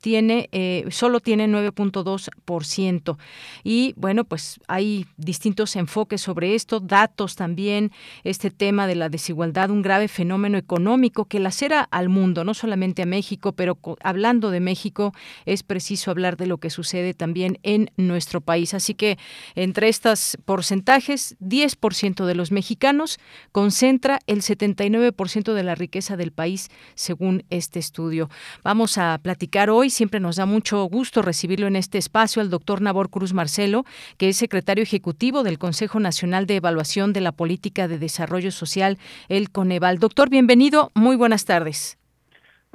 tiene 0.00 0.48
eh, 0.52 0.86
solo 0.90 1.20
tiene 1.20 1.46
9.2%. 1.48 3.16
Y 3.64 3.94
bueno, 3.96 4.24
pues 4.24 4.60
hay 4.66 5.06
distintos 5.16 5.76
enfoques 5.76 6.20
sobre 6.20 6.54
esto, 6.54 6.80
datos 6.80 7.36
también, 7.36 7.92
este 8.24 8.50
tema 8.50 8.86
de 8.86 8.94
la 8.94 9.08
desigualdad, 9.08 9.70
un 9.70 9.82
grave 9.82 10.08
fenómeno 10.08 10.58
económico 10.58 11.26
que 11.26 11.40
lacera 11.40 11.82
al 11.90 12.08
mundo, 12.08 12.44
no 12.44 12.54
solamente 12.54 13.02
a 13.02 13.06
México, 13.06 13.52
pero 13.52 13.78
hablando 14.02 14.50
de 14.50 14.60
México 14.60 15.12
es 15.44 15.62
preciso 15.62 16.10
hablar 16.10 16.36
de 16.36 16.46
lo 16.46 16.58
que 16.58 16.70
sucede 16.70 17.14
también 17.14 17.58
en 17.62 17.90
nuestro 17.96 18.40
país. 18.40 18.74
Así 18.74 18.94
que 18.94 19.18
entre 19.54 19.88
estos 19.88 20.38
porcentajes, 20.44 21.36
10% 21.40 22.24
de 22.24 22.34
los 22.34 22.52
mexicanos 22.52 23.18
concentra 23.52 24.20
el 24.26 24.42
79% 24.42 25.52
de 25.52 25.62
la 25.62 25.74
riqueza 25.74 26.16
del 26.16 26.32
país, 26.32 26.70
según 26.94 27.44
este 27.50 27.78
estudio. 27.78 28.30
Vamos 28.62 28.98
a 28.98 29.18
platicar 29.22 29.70
hoy 29.70 29.89
siempre 29.90 30.20
nos 30.20 30.36
da 30.36 30.46
mucho 30.46 30.84
gusto 30.84 31.22
recibirlo 31.22 31.66
en 31.66 31.76
este 31.76 31.98
espacio 31.98 32.42
al 32.42 32.50
doctor 32.50 32.80
Nabor 32.80 33.10
Cruz 33.10 33.34
Marcelo, 33.34 33.84
que 34.18 34.28
es 34.28 34.36
secretario 34.36 34.82
ejecutivo 34.82 35.42
del 35.42 35.58
Consejo 35.58 36.00
Nacional 36.00 36.46
de 36.46 36.56
Evaluación 36.56 37.12
de 37.12 37.20
la 37.20 37.32
Política 37.32 37.88
de 37.88 37.98
Desarrollo 37.98 38.50
Social, 38.50 38.98
el 39.28 39.50
Coneval. 39.50 39.98
Doctor, 39.98 40.30
bienvenido, 40.30 40.90
muy 40.94 41.16
buenas 41.16 41.44
tardes. 41.44 41.98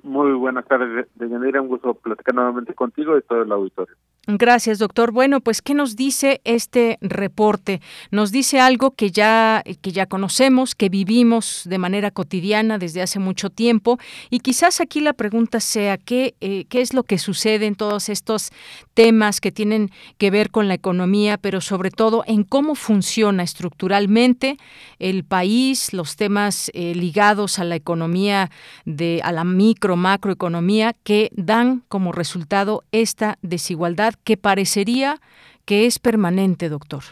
Muy 0.04 0.34
buenas 0.34 0.66
tardes, 0.66 1.08
Deyanira. 1.16 1.62
Un 1.62 1.68
gusto 1.68 1.94
platicar 1.96 2.36
nuevamente 2.36 2.74
contigo 2.74 3.18
y 3.18 3.22
todo 3.22 3.42
el 3.42 3.52
auditorio. 3.52 3.96
Gracias, 4.28 4.80
doctor. 4.80 5.12
Bueno, 5.12 5.40
pues 5.40 5.62
¿qué 5.62 5.76
nos 5.76 5.96
dice 5.96 6.42
este 6.46 6.98
reporte? 7.00 7.80
Nos 8.10 8.32
dice 8.32 8.60
algo 8.60 8.92
que 8.92 9.12
ya 9.12 9.64
que 9.84 9.92
ya 9.92 10.08
conocemos, 10.08 10.74
que 10.74 10.90
vivimos 10.90 11.62
de 11.66 11.78
manera 11.78 12.10
cotidiana 12.10 12.80
desde 12.80 13.04
hace 13.04 13.20
mucho 13.20 13.52
tiempo 13.52 14.00
y 14.32 14.40
quizás 14.40 14.82
aquí 14.82 15.00
la 15.00 15.14
pregunta 15.14 15.60
sea 15.60 16.00
qué 16.00 16.34
eh, 16.42 16.66
qué 16.70 16.82
es 16.82 16.96
lo 16.96 17.04
que 17.04 17.20
sucede 17.20 17.68
en 17.68 17.76
todos 17.76 18.10
estos 18.10 18.50
temas 18.96 19.42
que 19.42 19.52
tienen 19.52 19.92
que 20.18 20.32
ver 20.32 20.50
con 20.50 20.68
la 20.68 20.74
economía, 20.74 21.38
pero 21.38 21.62
sobre 21.62 21.92
todo 21.92 22.24
en 22.26 22.44
cómo 22.44 22.74
funciona 22.74 23.44
estructuralmente 23.44 24.58
el 24.98 25.24
país, 25.24 25.94
los 25.94 26.16
temas 26.16 26.72
eh, 26.74 26.96
ligados 26.96 27.60
a 27.60 27.64
la 27.64 27.76
economía 27.76 28.50
de 28.86 29.22
a 29.24 29.32
la 29.32 29.44
micro 29.44 29.96
macroeconomía 29.98 30.96
que 31.04 31.30
dan 31.36 31.84
como 31.90 32.12
resultado 32.12 32.84
esta 32.92 33.38
desigualdad 33.44 34.15
que 34.24 34.38
parecería 34.38 35.20
que 35.66 35.86
es 35.86 36.00
permanente, 36.00 36.70
doctor. 36.70 37.04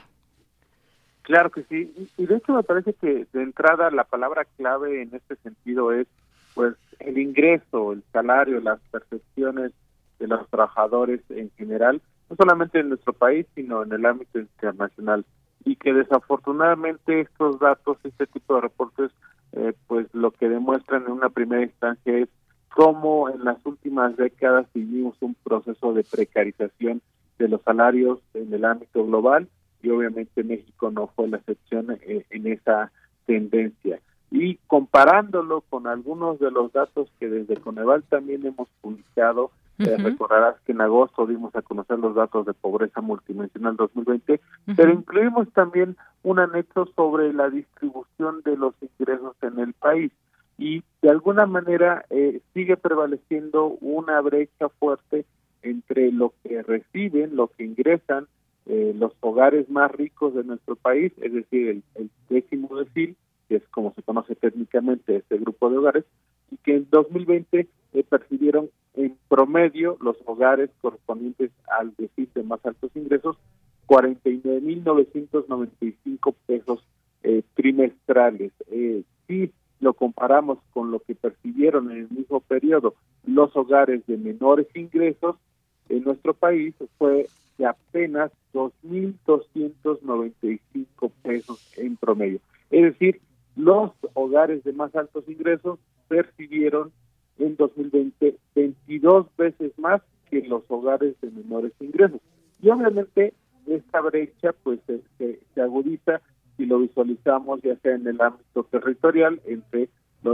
Claro 1.24 1.50
que 1.52 1.64
sí, 1.64 2.10
y 2.18 2.26
de 2.26 2.36
hecho 2.36 2.54
me 2.54 2.64
parece 2.64 2.94
que 2.94 3.26
de 3.32 3.44
entrada 3.44 3.90
la 3.92 4.04
palabra 4.04 4.46
clave 4.58 5.02
en 5.02 5.16
este 5.16 5.38
sentido 5.38 5.94
es 5.94 6.08
pues 6.54 6.76
el 7.00 7.18
ingreso, 7.18 7.94
el 7.94 8.04
salario, 8.12 8.60
las 8.60 8.80
percepciones 8.92 9.72
de 10.20 10.28
los 10.28 10.48
trabajadores 10.50 11.22
en 11.30 11.50
general, 11.58 12.02
no 12.30 12.36
solamente 12.36 12.80
en 12.80 12.90
nuestro 12.90 13.14
país, 13.14 13.46
sino 13.56 13.84
en 13.84 13.92
el 13.94 14.06
ámbito 14.06 14.40
internacional. 14.40 15.26
Y 15.66 15.76
que 15.78 15.94
desafortunadamente 15.94 17.22
estos 17.22 17.60
datos, 17.60 17.98
este 18.04 18.28
tipo 18.28 18.56
de 18.56 18.62
reportes, 18.62 19.12
eh, 19.54 19.74
pues 19.88 20.08
lo 20.14 20.32
que 20.32 20.50
demuestran 20.50 21.04
en 21.06 21.12
una 21.12 21.30
primera 21.30 21.64
instancia 21.64 22.18
es 22.18 22.30
cómo 22.74 23.30
en 23.30 23.44
las 23.44 23.58
últimas 23.66 24.18
décadas 24.18 24.66
vivimos 24.74 25.16
un 25.22 25.36
proceso 25.44 25.94
de 25.94 26.04
precarización 26.04 27.02
de 27.38 27.48
los 27.48 27.62
salarios 27.62 28.20
en 28.34 28.52
el 28.54 28.66
ámbito 28.66 29.06
global 29.06 29.48
y 29.82 29.90
obviamente 29.90 30.44
México 30.44 30.90
no 30.90 31.08
fue 31.08 31.28
la 31.28 31.38
excepción 31.38 31.92
eh, 31.92 32.26
en 32.30 32.48
esa 32.48 32.92
tendencia. 33.26 34.00
Y 34.32 34.56
comparándolo 34.66 35.62
con 35.70 35.86
algunos 35.86 36.40
de 36.40 36.50
los 36.50 36.72
datos 36.74 37.10
que 37.20 37.30
desde 37.30 37.58
Coneval 37.58 38.04
también 38.04 38.46
hemos 38.46 38.68
publicado, 38.82 39.52
eh, 39.78 39.96
recordarás 39.98 40.56
que 40.66 40.72
en 40.72 40.82
agosto 40.82 41.28
dimos 41.28 41.56
a 41.56 41.62
conocer 41.62 42.00
los 42.00 42.16
datos 42.16 42.46
de 42.46 42.54
pobreza 42.54 43.02
multidimensional 43.02 43.76
2020, 43.76 44.40
pero 44.76 44.92
incluimos 44.92 45.52
también 45.54 45.96
un 46.24 46.40
anexo 46.40 46.88
sobre 46.96 47.34
la 47.34 47.50
distribución 47.50 48.42
de 48.44 48.58
los 48.58 48.74
ingresos 48.82 49.36
en 49.44 49.60
el 49.60 49.74
país 49.74 50.12
y 50.58 50.84
de 51.02 51.10
alguna 51.10 51.46
manera 51.46 52.06
eh, 52.10 52.42
sigue 52.54 52.78
prevaleciendo 52.78 53.78
una 53.82 54.22
brecha 54.22 54.70
fuerte 54.70 55.26
entre 55.62 56.12
lo 56.12 56.34
que 56.44 56.62
reciben, 56.62 57.36
lo 57.36 57.48
que 57.48 57.64
ingresan 57.64 58.28
eh, 58.66 58.94
los 58.98 59.14
hogares 59.20 59.70
más 59.70 59.92
ricos 59.92 60.34
de 60.36 60.44
nuestro 60.44 60.76
país, 60.76 61.12
es 61.22 61.34
decir, 61.34 61.82
el, 61.96 62.10
décimo 62.30 62.78
decil, 62.78 63.18
que 63.50 63.58
es 63.58 63.68
como 63.70 63.94
se 63.94 64.04
conoce 64.04 64.36
técnicamente 64.36 65.18
este 65.18 65.38
grupo 65.38 65.70
de 65.70 65.78
hogares, 65.78 66.06
y 66.52 66.58
que 66.58 66.78
en 66.78 66.88
2020 66.90 67.68
eh, 67.94 68.04
percibieron 68.08 68.70
en 68.96 69.18
promedio 69.28 69.98
los 70.02 70.18
hogares 70.26 70.70
correspondientes 70.82 71.52
al 71.68 71.94
decil 71.98 72.30
de 72.34 72.44
más 72.44 72.66
altos 72.66 72.92
ingresos 72.96 73.38
49.995 73.88 76.36
pesos 76.46 76.86
eh, 77.24 77.44
trimestrales. 77.54 78.54
Eh, 78.72 79.04
sí, 79.28 79.52
lo 79.84 79.94
comparamos 79.94 80.60
con 80.72 80.92
lo 80.92 81.00
que 81.00 81.14
percibieron 81.14 81.92
en 81.92 81.98
el 81.98 82.10
mismo 82.10 82.40
periodo 82.40 82.96
los 83.26 83.54
hogares 83.56 84.06
de 84.08 84.18
menores 84.18 84.68
ingresos 84.76 85.36
en 85.90 86.04
nuestro 86.04 86.34
país, 86.34 86.74
fue 86.98 87.28
de 87.58 87.66
apenas 87.66 88.32
2.295 88.54 91.12
pesos 91.22 91.74
en 91.78 91.98
promedio. 91.98 92.40
Es 92.72 92.84
decir, 92.84 93.20
los 93.56 93.92
hogares 94.14 94.64
de 94.64 94.72
más 94.74 94.96
altos 94.96 95.28
ingresos 95.28 95.80
percibieron 96.08 96.92
en 97.38 97.58
2020 97.58 98.38
22 98.56 99.28
veces 99.38 99.78
más 99.78 100.02
que 100.30 100.42
los 100.44 100.64
hogares 100.70 101.20
de 101.22 101.30
menores 101.30 101.74
ingresos. 101.80 102.22
Y 102.62 102.70
obviamente 102.70 103.34
esta 103.68 104.00
brecha 104.02 104.54
pues 104.64 104.80
se, 104.88 105.02
se 105.54 105.62
agudiza 105.62 106.22
si 106.58 106.66
lo 106.66 106.80
visualizamos 106.80 107.62
ya 107.62 107.76
sea 107.78 107.96
en 107.96 108.08
el 108.08 108.22
ámbito 108.22 108.64
territorial 108.64 109.42
entre 109.46 109.90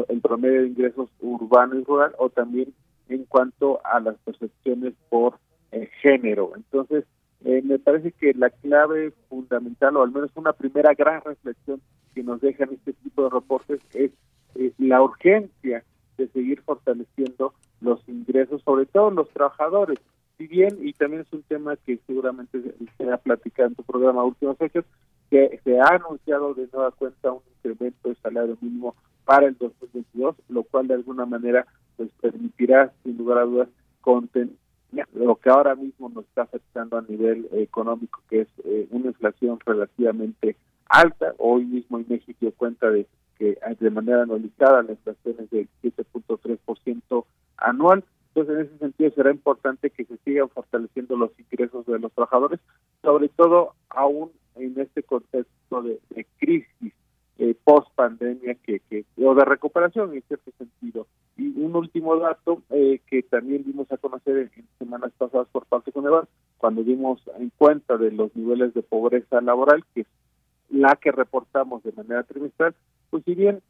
el 0.07 0.21
promedio 0.21 0.61
de 0.61 0.67
ingresos 0.67 1.09
urbano 1.19 1.75
y 1.75 1.83
rural 1.83 2.13
o 2.17 2.29
también 2.29 2.73
en 3.07 3.25
cuanto 3.25 3.79
a 3.85 3.99
las 3.99 4.17
percepciones 4.19 4.93
por 5.09 5.39
eh, 5.71 5.89
género. 6.01 6.51
Entonces, 6.55 7.05
eh, 7.43 7.61
me 7.63 7.79
parece 7.79 8.11
que 8.11 8.33
la 8.33 8.49
clave 8.49 9.13
fundamental, 9.29 9.97
o 9.97 10.03
al 10.03 10.11
menos 10.11 10.29
una 10.35 10.53
primera 10.53 10.93
gran 10.93 11.21
reflexión 11.21 11.81
que 12.13 12.23
nos 12.23 12.41
dejan 12.41 12.69
este 12.71 12.93
tipo 12.93 13.23
de 13.23 13.29
reportes, 13.29 13.79
es 13.93 14.11
la 14.77 15.01
urgencia 15.01 15.83
de 16.17 16.27
seguir 16.29 16.61
fortaleciendo 16.61 17.53
los 17.81 18.07
ingresos, 18.07 18.61
sobre 18.63 18.85
todo 18.85 19.09
los 19.11 19.29
trabajadores. 19.29 19.99
Si 20.37 20.47
bien, 20.47 20.77
y 20.81 20.93
también 20.93 21.21
es 21.21 21.33
un 21.33 21.43
tema 21.43 21.75
que 21.77 21.99
seguramente 22.07 22.61
se 22.97 23.11
ha 23.11 23.17
platicado 23.17 23.69
en 23.69 23.75
tu 23.75 23.83
programa 23.83 24.23
Últimos 24.23 24.59
Hechos, 24.59 24.85
que 25.29 25.59
se 25.63 25.79
ha 25.79 25.87
anunciado 25.87 26.53
de 26.53 26.67
nueva 26.73 26.91
cuenta 26.91 27.31
un 27.31 27.41
incremento 27.57 28.09
de 28.09 28.15
salario 28.15 28.57
mínimo 28.61 28.95
para 29.25 29.47
el 29.47 29.57
2022, 29.57 30.35
lo 30.49 30.63
cual 30.63 30.87
de 30.87 30.95
alguna 30.95 31.25
manera 31.25 31.65
pues 31.97 32.09
permitirá 32.21 32.91
sin 33.03 33.17
lugar 33.17 33.39
a 33.39 33.43
dudas 33.43 33.69
contener 34.01 34.55
lo 35.13 35.35
que 35.35 35.49
ahora 35.49 35.75
mismo 35.75 36.09
nos 36.09 36.25
está 36.25 36.43
afectando 36.43 36.97
a 36.97 37.01
nivel 37.01 37.47
económico, 37.51 38.21
que 38.29 38.41
es 38.41 38.47
eh, 38.63 38.87
una 38.89 39.07
inflación 39.07 39.59
relativamente 39.65 40.55
alta. 40.87 41.35
Hoy 41.37 41.65
mismo 41.65 41.99
en 41.99 42.05
México 42.09 42.51
cuenta 42.57 42.89
de 42.89 43.05
que 43.37 43.57
de 43.79 43.89
manera 43.89 44.23
anualizada 44.23 44.83
la 44.83 44.91
inflación 44.91 45.35
es 45.39 45.49
del 45.51 45.69
7.3% 45.83 47.25
anual. 47.57 48.03
Entonces, 48.33 48.55
en 48.55 48.65
ese 48.65 48.77
sentido, 48.79 49.11
será 49.11 49.31
importante 49.31 49.89
que 49.89 50.05
se 50.05 50.17
sigan 50.17 50.49
fortaleciendo 50.49 51.15
los 51.15 51.31
ingresos 51.39 51.85
de 51.85 51.99
los 51.99 52.11
trabajadores, 52.11 52.59
sobre 53.01 53.29
todo 53.29 53.73
aún 53.89 54.31
en 54.55 54.79
este 54.79 55.03
contexto 55.03 55.81
de, 55.81 55.99
crisis 56.37 56.93
eh, 57.37 57.55
post 57.63 57.87
pandemia 57.95 58.55
que, 58.55 58.81
que 58.89 59.05
o 59.17 59.33
de 59.33 59.45
recuperación 59.45 60.13
en 60.13 60.21
cierto 60.23 60.51
sentido. 60.57 61.07
Y 61.37 61.61
un 61.61 61.75
último 61.75 62.17
dato 62.17 62.61
eh, 62.69 62.99
que 63.07 63.23
también 63.23 63.63
dimos 63.63 63.89
a 63.91 63.97
conocer 63.97 64.51
en, 64.55 64.67
semanas 64.77 65.11
pasadas 65.17 65.47
por 65.51 65.65
parte 65.65 65.91
de 65.91 65.93
Coneval, 65.93 66.27
cuando 66.57 66.83
dimos 66.83 67.21
en 67.37 67.51
cuenta 67.57 67.97
de 67.97 68.11
los 68.11 68.35
niveles 68.35 68.73
de 68.73 68.83
pobreza 68.83 69.39
laboral, 69.39 69.85
que 69.93 70.01
es 70.01 70.07
la 70.69 70.95
que 70.97 71.11
reportamos 71.11 71.81
de 71.83 71.93
manera 71.93 72.23
trimestral, 72.23 72.75
pues 73.09 73.23
si 73.23 73.35
bien 73.35 73.61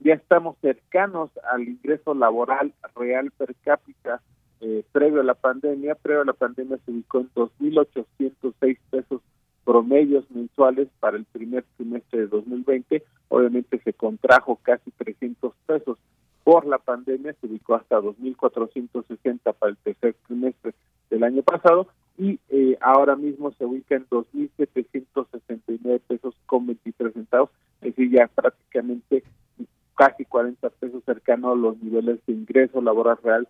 ya 0.00 0.14
estamos 0.14 0.56
cercanos 0.60 1.30
al 1.52 1.68
ingreso 1.68 2.14
laboral 2.14 2.72
real 2.94 3.30
per 3.32 3.54
cápita 3.56 4.20
eh, 4.60 4.84
previo 4.92 5.20
a 5.20 5.24
la 5.24 5.34
pandemia, 5.34 5.94
previo 5.94 6.22
a 6.22 6.26
la 6.26 6.32
pandemia 6.32 6.78
se 6.84 6.90
ubicó 6.90 7.20
en 7.20 7.30
2.806 7.34 8.78
pesos 8.90 8.93
promedios 9.74 10.24
mensuales 10.30 10.86
para 11.00 11.16
el 11.16 11.24
primer 11.24 11.64
trimestre 11.76 12.20
de 12.20 12.26
2020, 12.28 13.02
obviamente 13.28 13.80
se 13.82 13.92
contrajo 13.92 14.60
casi 14.62 14.92
300 14.92 15.52
pesos 15.66 15.98
por 16.44 16.64
la 16.64 16.78
pandemia 16.78 17.34
se 17.40 17.48
ubicó 17.48 17.74
hasta 17.74 17.98
2.460 17.98 19.52
para 19.58 19.70
el 19.70 19.76
tercer 19.78 20.14
trimestre 20.28 20.74
del 21.10 21.24
año 21.24 21.42
pasado 21.42 21.88
y 22.16 22.38
eh, 22.50 22.78
ahora 22.80 23.16
mismo 23.16 23.50
se 23.52 23.64
ubica 23.64 23.96
en 23.96 24.06
2.769 24.08 26.00
pesos 26.06 26.36
con 26.46 26.66
23 26.66 27.12
centavos, 27.12 27.50
es 27.80 27.96
decir, 27.96 28.12
ya 28.12 28.28
prácticamente 28.28 29.24
casi 29.96 30.24
40 30.24 30.70
pesos 30.70 31.02
cercano 31.04 31.50
a 31.50 31.56
los 31.56 31.82
niveles 31.82 32.20
de 32.26 32.32
ingreso 32.32 32.80
laboral 32.80 33.18
real 33.24 33.48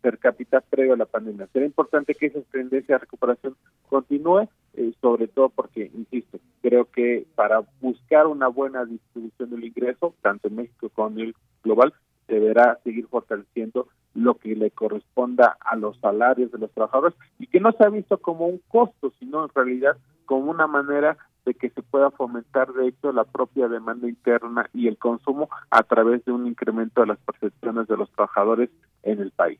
per 0.00 0.18
cápita 0.18 0.60
previo 0.60 0.94
a 0.94 0.96
la 0.96 1.06
pandemia. 1.06 1.48
Será 1.52 1.66
importante 1.66 2.14
que 2.14 2.26
esa 2.26 2.40
tendencia 2.52 2.94
de 2.94 3.00
recuperación 3.00 3.56
continúe, 3.88 4.48
sobre 5.00 5.28
todo 5.28 5.48
porque, 5.48 5.90
insisto, 5.94 6.38
creo 6.62 6.84
que 6.86 7.26
para 7.34 7.62
buscar 7.80 8.26
una 8.26 8.48
buena 8.48 8.84
distribución 8.84 9.50
del 9.50 9.64
ingreso, 9.64 10.14
tanto 10.20 10.48
en 10.48 10.56
México 10.56 10.90
como 10.90 11.10
en 11.10 11.20
el 11.20 11.34
global, 11.62 11.92
deberá 12.28 12.78
seguir 12.84 13.06
fortaleciendo 13.08 13.88
lo 14.14 14.34
que 14.34 14.54
le 14.54 14.70
corresponda 14.70 15.56
a 15.60 15.76
los 15.76 15.98
salarios 16.00 16.50
de 16.50 16.58
los 16.58 16.70
trabajadores 16.72 17.16
y 17.38 17.46
que 17.46 17.60
no 17.60 17.72
se 17.72 17.84
ha 17.84 17.88
visto 17.88 18.18
como 18.18 18.46
un 18.46 18.60
costo, 18.68 19.12
sino 19.18 19.44
en 19.44 19.50
realidad 19.54 19.96
como 20.26 20.50
una 20.50 20.66
manera 20.66 21.16
de 21.44 21.54
que 21.54 21.70
se 21.70 21.82
pueda 21.82 22.10
fomentar 22.10 22.72
de 22.72 22.88
hecho 22.88 23.12
la 23.12 23.24
propia 23.24 23.68
demanda 23.68 24.08
interna 24.08 24.68
y 24.74 24.88
el 24.88 24.98
consumo 24.98 25.48
a 25.70 25.82
través 25.82 26.24
de 26.24 26.32
un 26.32 26.46
incremento 26.46 27.00
de 27.00 27.08
las 27.08 27.18
percepciones 27.18 27.88
de 27.88 27.96
los 27.96 28.10
trabajadores 28.12 28.70
en 29.02 29.20
el 29.20 29.30
país. 29.30 29.59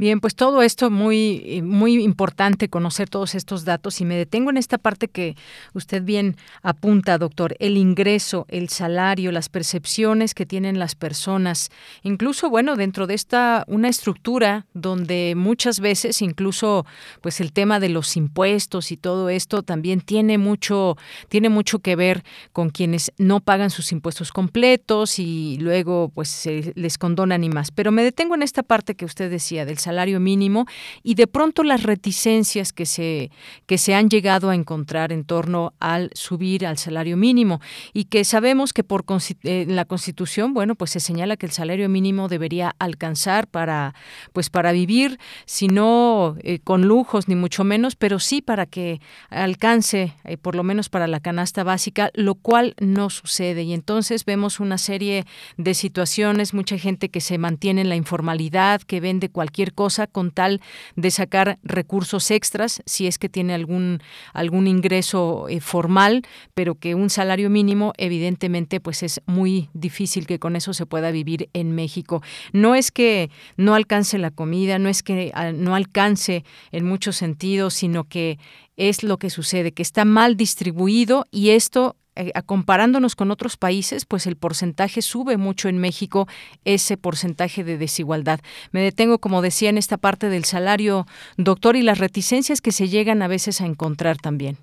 Bien, 0.00 0.20
pues 0.20 0.36
todo 0.36 0.62
esto 0.62 0.90
muy, 0.90 1.42
eh, 1.44 1.60
muy 1.60 2.00
importante 2.04 2.68
conocer 2.68 3.08
todos 3.08 3.34
estos 3.34 3.64
datos 3.64 4.00
y 4.00 4.04
me 4.04 4.14
detengo 4.14 4.48
en 4.50 4.56
esta 4.56 4.78
parte 4.78 5.08
que 5.08 5.34
usted 5.74 6.04
bien 6.04 6.36
apunta, 6.62 7.18
doctor, 7.18 7.56
el 7.58 7.76
ingreso, 7.76 8.46
el 8.48 8.68
salario, 8.68 9.32
las 9.32 9.48
percepciones 9.48 10.34
que 10.34 10.46
tienen 10.46 10.78
las 10.78 10.94
personas, 10.94 11.70
incluso, 12.04 12.48
bueno, 12.48 12.76
dentro 12.76 13.08
de 13.08 13.14
esta, 13.14 13.64
una 13.66 13.88
estructura 13.88 14.66
donde 14.72 15.34
muchas 15.36 15.80
veces 15.80 16.22
incluso, 16.22 16.86
pues 17.20 17.40
el 17.40 17.52
tema 17.52 17.80
de 17.80 17.88
los 17.88 18.16
impuestos 18.16 18.92
y 18.92 18.96
todo 18.96 19.28
esto 19.30 19.64
también 19.64 20.00
tiene 20.00 20.38
mucho, 20.38 20.96
tiene 21.28 21.48
mucho 21.48 21.80
que 21.80 21.96
ver 21.96 22.22
con 22.52 22.70
quienes 22.70 23.10
no 23.18 23.40
pagan 23.40 23.70
sus 23.70 23.90
impuestos 23.90 24.30
completos 24.30 25.18
y 25.18 25.58
luego 25.58 26.12
pues 26.14 26.28
se 26.28 26.72
les 26.76 26.98
condonan 26.98 27.42
y 27.42 27.48
más. 27.48 27.72
Pero 27.72 27.90
me 27.90 28.04
detengo 28.04 28.36
en 28.36 28.44
esta 28.44 28.62
parte 28.62 28.94
que 28.94 29.04
usted 29.04 29.28
decía 29.28 29.64
del 29.64 29.78
salario 29.78 29.87
mínimo 30.18 30.66
y 31.02 31.14
de 31.14 31.26
pronto 31.26 31.62
las 31.62 31.82
reticencias 31.82 32.72
que 32.72 32.86
se, 32.86 33.30
que 33.66 33.78
se 33.78 33.94
han 33.94 34.08
llegado 34.08 34.50
a 34.50 34.54
encontrar 34.54 35.12
en 35.12 35.24
torno 35.24 35.72
al 35.80 36.10
subir 36.14 36.66
al 36.66 36.78
salario 36.78 37.16
mínimo 37.16 37.60
y 37.92 38.04
que 38.04 38.24
sabemos 38.24 38.72
que 38.72 38.84
por 38.84 39.04
eh, 39.42 39.64
la 39.68 39.84
Constitución, 39.84 40.54
bueno, 40.54 40.74
pues 40.74 40.90
se 40.90 41.00
señala 41.00 41.36
que 41.36 41.46
el 41.46 41.52
salario 41.52 41.88
mínimo 41.88 42.28
debería 42.28 42.74
alcanzar 42.78 43.46
para, 43.46 43.94
pues 44.32 44.50
para 44.50 44.72
vivir, 44.72 45.18
si 45.46 45.68
no 45.68 46.36
eh, 46.40 46.58
con 46.60 46.86
lujos 46.86 47.28
ni 47.28 47.34
mucho 47.34 47.64
menos, 47.64 47.96
pero 47.96 48.18
sí 48.18 48.42
para 48.42 48.66
que 48.66 49.00
alcance, 49.30 50.14
eh, 50.24 50.36
por 50.36 50.54
lo 50.54 50.62
menos 50.62 50.88
para 50.88 51.06
la 51.06 51.20
canasta 51.20 51.64
básica, 51.64 52.10
lo 52.14 52.34
cual 52.34 52.74
no 52.80 53.10
sucede. 53.10 53.62
Y 53.62 53.72
entonces 53.72 54.24
vemos 54.24 54.60
una 54.60 54.78
serie 54.78 55.24
de 55.56 55.74
situaciones, 55.74 56.54
mucha 56.54 56.78
gente 56.78 57.08
que 57.08 57.20
se 57.20 57.38
mantiene 57.38 57.80
en 57.80 57.88
la 57.88 57.96
informalidad, 57.96 58.82
que 58.82 59.00
vende 59.00 59.28
cualquier 59.28 59.72
cosa 59.78 60.08
con 60.08 60.32
tal 60.32 60.60
de 60.96 61.12
sacar 61.12 61.60
recursos 61.62 62.32
extras, 62.32 62.82
si 62.84 63.06
es 63.06 63.16
que 63.16 63.28
tiene 63.28 63.54
algún, 63.54 64.00
algún 64.34 64.66
ingreso 64.66 65.46
eh, 65.48 65.60
formal, 65.60 66.22
pero 66.52 66.74
que 66.74 66.96
un 66.96 67.10
salario 67.10 67.48
mínimo, 67.48 67.92
evidentemente, 67.96 68.80
pues 68.80 69.04
es 69.04 69.20
muy 69.26 69.68
difícil 69.74 70.26
que 70.26 70.40
con 70.40 70.56
eso 70.56 70.72
se 70.72 70.84
pueda 70.84 71.12
vivir 71.12 71.48
en 71.52 71.76
México. 71.76 72.22
No 72.52 72.74
es 72.74 72.90
que 72.90 73.30
no 73.56 73.76
alcance 73.76 74.18
la 74.18 74.32
comida, 74.32 74.80
no 74.80 74.88
es 74.88 75.04
que 75.04 75.30
ah, 75.32 75.52
no 75.52 75.76
alcance 75.76 76.42
en 76.72 76.84
muchos 76.84 77.14
sentidos, 77.14 77.74
sino 77.74 78.02
que 78.02 78.40
es 78.76 79.04
lo 79.04 79.18
que 79.18 79.30
sucede, 79.30 79.70
que 79.70 79.82
está 79.82 80.04
mal 80.04 80.36
distribuido 80.36 81.24
y 81.30 81.50
esto 81.50 81.94
eh, 82.18 82.32
comparándonos 82.44 83.14
con 83.14 83.30
otros 83.30 83.56
países, 83.56 84.04
pues 84.04 84.26
el 84.26 84.34
porcentaje 84.34 85.02
sube 85.02 85.36
mucho 85.36 85.68
en 85.68 85.78
México, 85.78 86.26
ese 86.64 86.96
porcentaje 86.96 87.62
de 87.62 87.78
desigualdad. 87.78 88.40
Me 88.72 88.80
detengo, 88.80 89.18
como 89.18 89.40
decía, 89.40 89.70
en 89.70 89.78
esta 89.78 89.98
parte 89.98 90.28
del 90.28 90.42
salario, 90.44 91.06
doctor, 91.36 91.76
y 91.76 91.82
las 91.82 91.98
reticencias 91.98 92.60
que 92.60 92.72
se 92.72 92.88
llegan 92.88 93.22
a 93.22 93.28
veces 93.28 93.60
a 93.60 93.66
encontrar 93.66 94.16
también. 94.16 94.56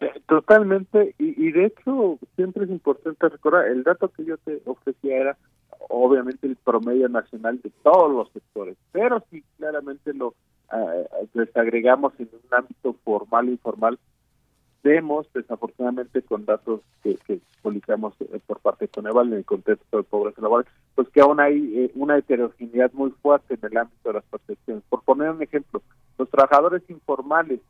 Eh, 0.00 0.12
totalmente, 0.26 1.14
y, 1.18 1.50
de 1.50 1.66
hecho 1.66 2.18
siempre 2.36 2.64
es 2.64 2.70
importante 2.70 3.28
recordar, 3.28 3.66
el 3.66 3.82
dato 3.82 4.08
que 4.08 4.26
yo 4.26 4.36
te 4.36 4.60
ofrecía 4.66 5.16
era 5.16 5.36
obviamente 5.88 6.46
el 6.46 6.56
promedio 6.56 7.08
nacional 7.08 7.58
de 7.62 7.70
todos 7.82 8.12
los 8.12 8.30
sectores, 8.32 8.76
pero 8.92 9.24
si 9.30 9.42
claramente 9.56 10.12
lo 10.12 10.34
eh, 10.72 11.06
desagregamos 11.32 12.12
en 12.18 12.28
un 12.32 12.54
ámbito 12.54 12.94
formal 13.02 13.48
e 13.48 13.52
informal, 13.52 13.98
vemos 14.82 15.26
desafortunadamente 15.34 16.22
con 16.22 16.44
datos 16.44 16.80
que, 17.02 17.18
publicamos 17.62 18.14
eh, 18.20 18.40
por 18.46 18.60
parte 18.60 18.86
de 18.86 18.88
Coneval 18.88 19.28
en 19.28 19.38
el 19.38 19.44
contexto 19.44 19.98
de 19.98 20.02
pobreza 20.02 20.40
laboral, 20.40 20.66
pues 20.94 21.08
que 21.10 21.20
aún 21.20 21.40
hay 21.40 21.78
eh, 21.78 21.90
una 21.94 22.16
heterogeneidad 22.16 22.92
muy 22.92 23.10
fuerte 23.22 23.54
en 23.54 23.60
el 23.62 23.76
ámbito 23.76 24.08
de 24.08 24.14
las 24.14 24.24
percepciones. 24.24 24.82
Por 24.88 25.02
poner 25.02 25.30
un 25.30 25.42
ejemplo, 25.42 25.82
los 26.18 26.30
trabajadores 26.30 26.82
informales 26.88 27.60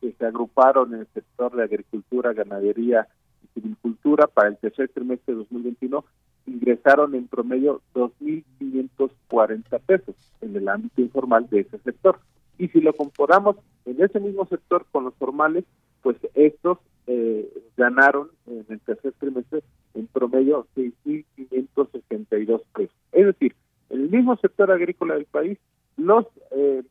que 0.00 0.12
se 0.12 0.26
agruparon 0.26 0.94
en 0.94 1.00
el 1.00 1.06
sector 1.08 1.54
de 1.54 1.64
agricultura, 1.64 2.32
ganadería 2.32 3.08
y 3.42 3.60
silvicultura 3.60 4.28
para 4.28 4.48
el 4.48 4.56
tercer 4.56 4.88
trimestre 4.88 5.34
de 5.34 5.40
2021 5.40 6.04
ingresaron 6.46 7.14
en 7.14 7.28
promedio 7.28 7.82
2.540 7.94 9.80
pesos 9.80 10.14
en 10.40 10.56
el 10.56 10.68
ámbito 10.68 11.00
informal 11.00 11.48
de 11.50 11.60
ese 11.60 11.78
sector. 11.78 12.18
Y 12.58 12.68
si 12.68 12.80
lo 12.80 12.92
comparamos 12.94 13.56
en 13.84 14.02
ese 14.02 14.20
mismo 14.20 14.46
sector 14.46 14.86
con 14.90 15.04
los 15.04 15.14
formales, 15.14 15.64
pues 16.02 16.16
estos 16.34 16.78
eh, 17.06 17.48
ganaron 17.76 18.30
en 18.46 18.64
el 18.68 18.80
tercer 18.80 19.12
trimestre 19.18 19.62
en 19.94 20.06
promedio 20.06 20.66
6.562 20.76 22.62
pesos. 22.74 22.96
Es 23.12 23.26
decir, 23.26 23.54
en 23.90 24.02
el 24.02 24.10
mismo 24.10 24.36
sector 24.36 24.70
agrícola 24.70 25.14
del 25.14 25.24
país, 25.24 25.58
los 25.96 26.26
eh, 26.52 26.82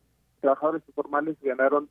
trabajadores 0.41 0.83
informales 0.87 1.37
ganaron 1.41 1.89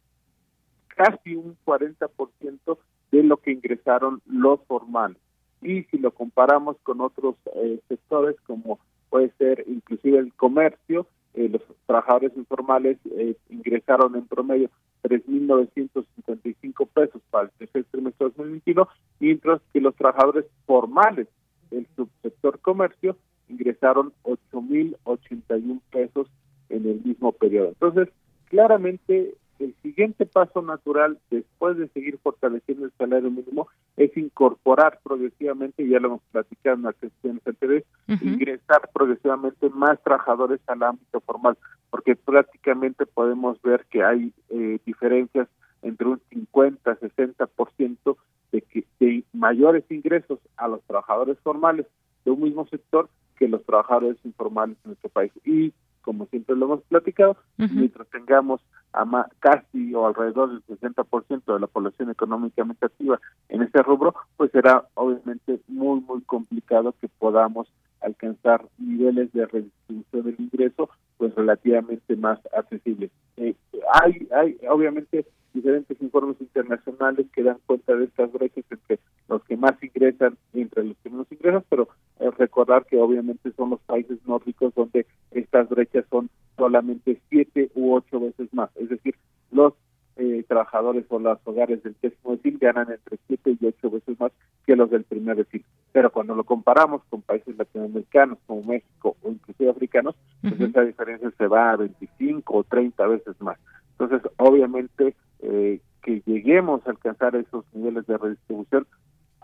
casi 0.89 1.37
un 1.37 1.57
40% 1.65 2.79
de 3.13 3.23
lo 3.23 3.37
que 3.39 3.53
ingresaron 3.53 4.21
los 4.27 4.61
formales. 4.67 5.19
Y 5.63 5.85
si 5.85 5.99
lo 5.99 6.13
comparamos 6.13 6.77
con 6.83 7.01
otros 7.01 7.37
eh, 7.55 7.81
sectores 7.89 8.37
como 8.47 8.79
puede 9.11 9.31
ser 9.39 9.65
inclusive 9.67 10.19
el 10.19 10.33
comercio, 10.35 11.07
eh, 11.39 11.49
los 11.49 11.63
trabajadores 11.87 12.33
informales 12.37 12.99
eh, 13.13 13.37
ingresaron 13.49 14.17
en 14.17 14.27
promedio 14.27 14.71
3.955 15.05 16.89
pesos 16.89 17.23
para 17.31 17.45
el 17.45 17.51
tercer 17.53 17.85
trimestre 17.93 18.27
de 18.27 18.33
2021, 18.37 18.89
mientras 19.21 19.61
que 19.73 19.81
los 19.81 19.95
trabajadores 19.95 20.47
formales 20.67 21.29
del 21.71 21.87
subsector 21.95 22.59
comercio 22.59 23.17
ingresaron 23.49 24.13
8.081 24.25 25.81
pesos 25.93 26.29
en 26.71 26.89
el 26.89 27.01
mismo 27.05 27.31
periodo. 27.31 27.69
Entonces, 27.69 28.09
claramente 28.47 29.37
el 29.61 29.77
siguiente 29.81 30.27
paso 30.27 30.61
natural 30.61 31.19
después 31.31 31.77
de 31.77 31.87
seguir 31.91 32.19
fortaleciendo 32.19 32.87
el 32.87 32.93
salario 32.99 33.31
mínimo 33.31 33.69
es 33.97 34.17
incorporar 34.17 34.99
progresivamente, 35.05 35.89
ya 35.89 36.01
lo 36.01 36.09
hemos 36.09 36.23
platicado 36.33 36.77
en 36.77 36.83
la 36.83 36.93
cuestiones 36.95 37.47
anteriores, 37.47 37.85
ingresar 38.09 38.89
progresivamente 38.93 39.69
más 39.71 40.03
trabajadores 40.03 40.61
al 40.67 40.83
ámbito 40.83 41.21
formal, 41.21 41.57
porque 41.91 42.17
prácticamente 42.17 43.07
podemos 43.07 43.61
ver 43.63 43.85
que 43.91 44.03
hay 44.03 44.33
eh, 44.51 44.79
diferencias 44.85 45.49
entre 45.83 46.09
un 46.09 46.21
50, 46.31 46.99
60% 46.99 48.17
de 48.53 48.63
que 48.63 48.85
de 48.99 49.25
mayores 49.33 49.85
ingresos 49.91 50.39
a 50.57 50.69
los 50.69 50.83
trabajadores 50.85 51.39
formales 51.41 51.87
de 52.25 52.31
un 52.31 52.43
mismo 52.43 52.67
sector 52.67 53.09
que 53.37 53.49
los 53.49 53.65
trabajadores 53.65 54.17
informales 54.25 54.77
en 54.85 54.91
nuestro 54.91 55.11
país. 55.11 55.33
Y 55.45 55.73
como 56.03 56.27
siempre 56.27 56.57
lo 56.57 56.67
hemos 56.67 56.83
platicado, 56.85 57.37
mientras 57.57 58.09
tengamos 58.09 58.63
a 58.93 59.29
casi 59.41 59.95
o 59.95 60.07
alrededor 60.07 60.51
del 60.51 60.79
60% 60.79 61.45
de 61.45 61.61
la 61.61 61.67
población 61.67 62.11
económicamente 62.11 62.87
activa 62.87 63.21
en 63.51 63.63
este 63.63 63.83
rubro, 63.83 64.15
pues 64.37 64.51
será 64.51 64.87
obviamente 64.95 65.61
muy, 65.69 66.01
muy 66.01 66.23
complicado 66.23 66.95
que 67.01 67.09
podamos 67.09 67.69
alcanzar 68.09 68.65
niveles 68.79 69.33
de 69.33 69.47
redistribución 69.47 70.25
del 70.25 70.37
ingreso 70.39 70.91
pues 71.17 71.35
relativamente 71.35 72.17
más 72.17 72.39
accesibles. 72.57 73.11
Eh, 73.37 73.55
hay, 74.03 74.29
hay 74.33 74.59
obviamente 74.69 75.27
diferentes 75.55 76.01
informes 76.01 76.41
internacionales 76.41 77.27
que 77.33 77.43
dan 77.43 77.59
cuenta 77.67 77.95
de 77.95 78.05
estas 78.05 78.33
brechas 78.33 78.65
entre 78.71 78.99
los 79.29 79.43
que 79.45 79.57
más 79.57 79.83
ingresan 79.83 80.37
y 80.53 80.63
entre 80.63 80.85
los 80.85 80.97
que 80.99 81.11
menos 81.11 81.27
ingresan, 81.31 81.65
pero 81.69 81.89
eh, 82.21 82.31
recordar 82.37 82.87
que 82.87 82.99
obviamente 82.99 83.53
son 83.53 83.71
los 83.71 83.81
países 83.81 84.19
nórdicos 84.27 84.75
donde 84.75 85.07
estas 85.31 85.69
brechas 85.69 86.05
son 86.11 86.31
solamente 86.57 87.21
siete 87.29 87.71
u 87.75 87.95
ocho 87.95 88.21
veces 88.21 88.53
más. 88.53 88.71
Es 88.77 88.89
decir, 88.89 89.15
los 89.51 89.75
eh, 90.17 90.45
trabajadores 90.49 91.05
o 91.09 91.19
los 91.19 91.39
hogares 91.45 91.83
del 91.83 91.97
décimo 92.03 92.37
decil 92.37 92.59
ganan 92.59 92.91
entre 92.91 93.19
siete 93.27 93.57
y 93.61 93.67
ocho 93.67 93.91
veces 93.91 94.19
más 94.19 94.33
que 94.67 94.77
los 94.77 94.91
del 94.91 95.05
primer 95.05 95.37
decil. 95.37 95.65
Pero 95.99 96.13
cuando 96.13 96.37
lo 96.37 96.45
comparamos 96.45 97.03
con 97.11 97.23
países 97.23 97.59
latinoamericanos 97.59 98.39
como 98.47 98.63
México 98.63 99.17
o 99.21 99.31
inclusive 99.31 99.69
africanos, 99.69 100.15
pues 100.41 100.61
esa 100.61 100.83
diferencia 100.83 101.29
se 101.37 101.49
va 101.49 101.73
a 101.73 101.77
25 101.77 102.57
o 102.57 102.63
30 102.63 103.05
veces 103.09 103.35
más. 103.41 103.59
Entonces, 103.99 104.31
obviamente, 104.37 105.17
eh, 105.41 105.81
que 106.01 106.23
lleguemos 106.25 106.87
a 106.87 106.91
alcanzar 106.91 107.35
esos 107.35 107.65
niveles 107.75 108.07
de 108.07 108.17
redistribución 108.17 108.87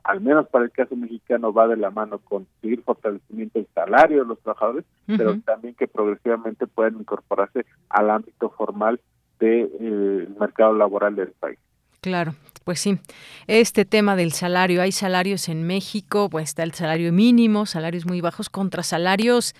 al 0.05 0.21
menos 0.21 0.47
para 0.49 0.65
el 0.65 0.71
caso 0.71 0.95
mexicano, 0.95 1.53
va 1.53 1.67
de 1.67 1.77
la 1.77 1.91
mano 1.91 2.19
con 2.19 2.47
seguir 2.61 2.83
fortalecimiento 2.83 3.59
del 3.59 3.67
salario 3.75 4.21
de 4.21 4.29
los 4.29 4.39
trabajadores, 4.39 4.85
pero 5.09 5.37
también 5.41 5.75
que 5.75 5.89
progresivamente 5.89 6.69
puedan 6.69 7.01
incorporarse 7.01 7.67
al 7.89 8.11
ámbito 8.11 8.51
formal 8.51 9.01
del 9.41 9.73
de, 9.81 10.25
eh, 10.25 10.29
mercado 10.39 10.73
laboral 10.73 11.17
del 11.17 11.33
país. 11.33 11.59
Claro, 12.01 12.35
pues 12.65 12.81
sí. 12.81 12.99
Este 13.47 13.85
tema 13.85 14.17
del 14.17 14.33
salario, 14.33 14.83
hay 14.83 14.93
salarios 14.93 15.49
en 15.49 15.65
México, 15.65 16.29
pues 16.31 16.49
está 16.49 16.63
el 16.63 16.73
salario 16.73 17.13
mínimo, 17.13 17.67
salarios 17.67 18.07
muy 18.07 18.21
bajos 18.21 18.49
contra 18.49 18.83
salarios 18.83 19.55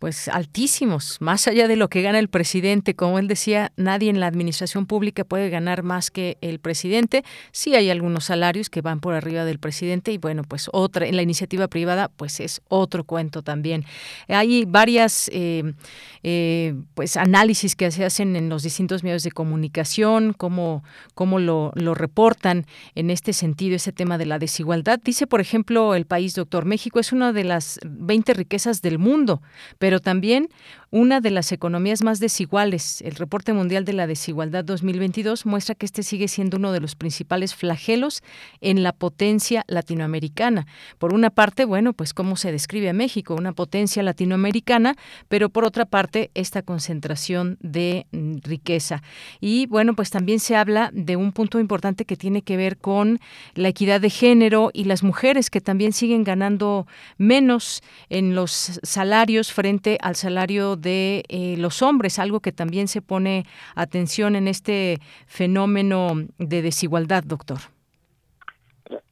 pues 0.00 0.28
altísimos, 0.28 1.18
más 1.20 1.46
allá 1.46 1.68
de 1.68 1.76
lo 1.76 1.88
que 1.88 2.00
gana 2.00 2.18
el 2.18 2.28
presidente. 2.28 2.96
Como 2.96 3.18
él 3.18 3.28
decía, 3.28 3.70
nadie 3.76 4.08
en 4.08 4.18
la 4.18 4.28
administración 4.28 4.86
pública 4.86 5.24
puede 5.24 5.50
ganar 5.50 5.82
más 5.82 6.10
que 6.10 6.38
el 6.40 6.58
presidente. 6.58 7.22
Sí 7.52 7.74
hay 7.74 7.90
algunos 7.90 8.24
salarios 8.24 8.70
que 8.70 8.80
van 8.80 9.00
por 9.00 9.12
arriba 9.12 9.44
del 9.44 9.58
presidente 9.58 10.10
y 10.10 10.16
bueno, 10.16 10.42
pues 10.42 10.70
otra 10.72 11.06
en 11.06 11.16
la 11.16 11.22
iniciativa 11.22 11.68
privada, 11.68 12.08
pues 12.08 12.40
es 12.40 12.62
otro 12.68 13.04
cuento 13.04 13.42
también. 13.42 13.84
Hay 14.26 14.64
varias 14.64 15.30
eh, 15.34 15.74
eh, 16.22 16.74
pues 16.94 17.18
análisis 17.18 17.76
que 17.76 17.90
se 17.90 18.06
hacen 18.06 18.36
en 18.36 18.48
los 18.48 18.62
distintos 18.62 19.04
medios 19.04 19.22
de 19.22 19.32
comunicación, 19.32 20.32
cómo, 20.32 20.82
cómo 21.14 21.38
lo, 21.38 21.72
lo 21.74 21.94
reportan 21.94 22.64
en 22.94 23.10
este 23.10 23.34
sentido, 23.34 23.76
ese 23.76 23.92
tema 23.92 24.16
de 24.16 24.24
la 24.24 24.38
desigualdad. 24.38 24.98
Dice, 25.04 25.26
por 25.26 25.42
ejemplo, 25.42 25.94
el 25.94 26.06
país, 26.06 26.34
doctor, 26.34 26.64
México 26.64 27.00
es 27.00 27.12
una 27.12 27.34
de 27.34 27.44
las 27.44 27.78
20 27.84 28.32
riquezas 28.32 28.80
del 28.80 28.98
mundo, 28.98 29.42
pero 29.78 29.89
pero 29.90 29.98
también 29.98 30.48
una 30.90 31.20
de 31.20 31.30
las 31.30 31.52
economías 31.52 32.02
más 32.02 32.18
desiguales. 32.18 33.00
El 33.02 33.14
reporte 33.14 33.52
mundial 33.52 33.84
de 33.84 33.92
la 33.92 34.08
desigualdad 34.08 34.64
2022 34.64 35.46
muestra 35.46 35.76
que 35.76 35.86
este 35.86 36.02
sigue 36.02 36.26
siendo 36.26 36.56
uno 36.56 36.72
de 36.72 36.80
los 36.80 36.96
principales 36.96 37.54
flagelos 37.54 38.22
en 38.60 38.82
la 38.82 38.92
potencia 38.92 39.64
latinoamericana. 39.68 40.66
Por 40.98 41.14
una 41.14 41.30
parte, 41.30 41.64
bueno, 41.64 41.92
pues 41.92 42.12
cómo 42.12 42.36
se 42.36 42.50
describe 42.50 42.88
a 42.88 42.92
México, 42.92 43.36
una 43.36 43.52
potencia 43.52 44.02
latinoamericana, 44.02 44.96
pero 45.28 45.48
por 45.48 45.64
otra 45.64 45.84
parte, 45.84 46.30
esta 46.34 46.62
concentración 46.62 47.56
de 47.60 48.06
mm, 48.10 48.38
riqueza. 48.42 49.02
Y 49.40 49.66
bueno, 49.66 49.94
pues 49.94 50.10
también 50.10 50.40
se 50.40 50.56
habla 50.56 50.90
de 50.92 51.14
un 51.14 51.30
punto 51.30 51.60
importante 51.60 52.04
que 52.04 52.16
tiene 52.16 52.42
que 52.42 52.56
ver 52.56 52.78
con 52.78 53.20
la 53.54 53.68
equidad 53.68 54.00
de 54.00 54.10
género 54.10 54.70
y 54.72 54.84
las 54.84 55.04
mujeres 55.04 55.50
que 55.50 55.60
también 55.60 55.92
siguen 55.92 56.24
ganando 56.24 56.88
menos 57.16 57.82
en 58.08 58.34
los 58.34 58.80
salarios 58.82 59.52
frente 59.52 59.96
al 60.00 60.16
salario 60.16 60.79
de 60.80 61.24
eh, 61.28 61.56
los 61.58 61.82
hombres, 61.82 62.18
algo 62.18 62.40
que 62.40 62.52
también 62.52 62.88
se 62.88 63.02
pone 63.02 63.44
atención 63.74 64.36
en 64.36 64.48
este 64.48 64.98
fenómeno 65.26 66.12
de 66.38 66.62
desigualdad, 66.62 67.24
doctor. 67.24 67.58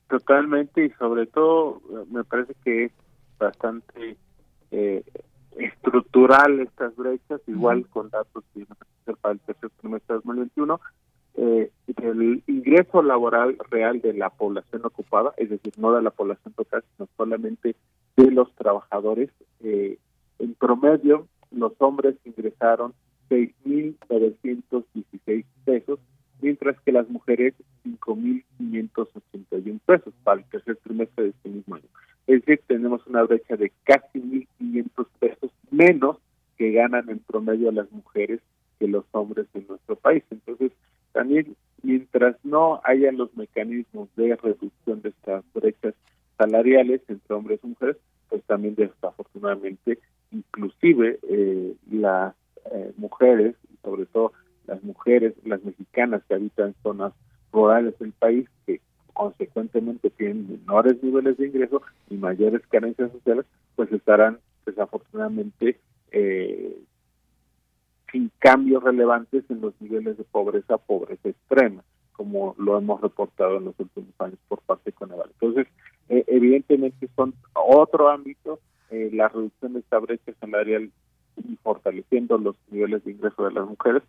Totalmente 0.09 0.87
y 0.87 0.91
sobre 0.91 1.27
todo 1.27 1.83
me 2.11 2.25
parece 2.25 2.55
que 2.65 2.85
es 2.87 2.93
bastante 3.39 4.17
eh, 4.71 5.03
estructural 5.59 6.61
estas 6.61 6.95
brechas, 6.97 7.41
igual 7.47 7.87
con 7.89 8.09
datos 8.11 8.45
que 8.55 8.67
para 9.21 9.33
el 9.33 9.41
tercer 9.41 9.71
trimestre 9.81 10.15
de 10.15 10.21
2021, 10.25 10.81
eh, 11.41 11.71
el 12.03 12.43
ingreso 12.47 13.03
laboral 13.03 13.57
real 13.71 14.01
de 14.01 14.13
la 14.13 14.31
población 14.31 14.83
ocupada, 14.85 15.33
es 15.37 15.51
decir, 15.51 15.73
no 15.79 15.93
de 15.93 16.03
la 16.03 16.11
población 16.11 16.53
total, 16.55 16.85
sino 16.97 17.09
solamente 17.17 17.77
de 18.17 18.31
los 18.31 18.53
trabajadores, 18.55 19.31
eh, 19.61 19.99
en 20.39 20.55
promedio, 20.55 21.27
los 21.51 21.73
hombres 21.79 22.17
ingresaron 22.25 22.95
6.916 23.31 25.45
pesos, 25.65 25.99
mientras 26.41 26.79
que 26.81 26.93
las 26.93 27.09
mujeres 27.09 27.55
5.581 27.85 29.81
pesos 29.87 30.13
para 30.25 30.41
el 30.41 30.47
tercer 30.47 30.77
trimestre 30.77 31.25
de 31.25 31.31
este 31.31 31.49
mismo 31.49 31.77
año. 31.77 31.87
Es 32.27 32.45
decir, 32.45 32.61
tenemos 32.67 33.07
una 33.07 33.23
brecha 33.23 33.57
de 33.57 33.73
casi 33.85 34.47
1.500 34.61 35.07
pesos 35.19 35.51
menos 35.71 36.19
que 36.57 36.73
ganan 36.73 37.09
en 37.09 37.21
promedio 37.21 37.73
las 37.73 37.91
mujeres 37.93 38.41
que 38.79 38.89
los 38.89 39.05
hombres 39.13 39.47
en 39.55 39.67
nuestro 39.69 39.97
país. 39.97 40.23
Entonces, 40.31 40.73
también 41.13 41.57
mientras 41.83 42.37
no 42.45 42.81
haya 42.85 43.13
los 43.13 43.35
mecanismos 43.37 44.09
de 44.17 44.37
reducción 44.37 45.03
de 45.03 45.11
estas 45.11 45.45
brechas 45.55 45.95
salariales 46.37 47.01
entre 47.09 47.35
hombres 47.35 47.61
y 47.63 47.69
mujeres, 47.69 47.97
pues 48.29 48.43
también 48.45 48.75
desafortunadamente 48.75 49.99
inclusive 50.59 51.19
eh, 51.23 51.75
las 51.91 52.35
eh, 52.73 52.93
mujeres, 52.97 53.55
sobre 53.83 54.07
todo 54.07 54.33
las 54.67 54.83
mujeres, 54.83 55.35
las 55.45 55.63
mexicanas 55.65 56.23
que 56.29 56.35
habitan 56.35 56.75
zonas 56.83 57.13
rurales 57.53 57.99
del 57.99 58.13
país, 58.13 58.49
que 58.67 58.81
consecuentemente 59.13 60.11
tienen 60.11 60.49
menores 60.51 61.03
niveles 61.03 61.39
de 61.39 61.47
ingreso 61.47 61.83
y 62.11 62.17
mayores 62.17 62.67
carencias 62.67 63.11
sociales, 63.13 63.47
pues 63.77 63.91
estarán 63.93 64.39
desafortunadamente 64.67 65.79
eh, 66.11 66.77
sin 68.13 68.31
cambios 68.39 68.83
relevantes 68.83 69.45
en 69.49 69.61
los 69.61 69.75
niveles 69.81 70.19
de 70.19 70.25
pobreza, 70.25 70.77
pobreza 70.77 71.29
extrema, 71.29 71.83
como 72.13 72.55
lo 72.59 72.77
hemos 72.77 73.01
reportado 73.01 73.59
en 73.59 73.67
los 73.67 73.75
últimos 73.79 74.11
años 74.19 74.39
por 74.49 74.61
parte 74.63 74.91
de 74.91 74.93
Coneval. 74.93 75.31
Entonces, 75.35 75.67
evidentemente 76.09 77.09
son 77.15 77.35
otro 77.53 78.09
ámbito 78.09 78.61
eh, 78.91 79.11
la 79.13 79.29
reducción 79.29 79.75
de 79.75 79.81
esta 79.81 79.99
brecha 79.99 80.33
salarial 80.41 80.91
y 81.37 81.57
fortaleciendo 81.57 82.39
los 82.39 82.57
niveles 82.71 83.05
de 83.05 83.13
ingreso 83.13 83.45
de 83.45 83.53
las 83.53 83.67
mujeres, 83.67 84.03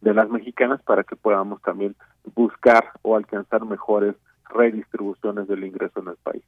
de 0.00 0.12
las 0.12 0.28
mexicanas, 0.28 0.82
para 0.82 1.04
que 1.04 1.16
podamos 1.16 1.62
también 1.62 1.94
buscar 2.34 2.92
o 3.02 3.16
alcanzar 3.16 3.64
mejores 3.64 4.14
redistribuciones 4.50 5.48
del 5.48 5.64
ingreso 5.64 6.00
en 6.00 6.08
el 6.08 6.16
país. 6.16 6.42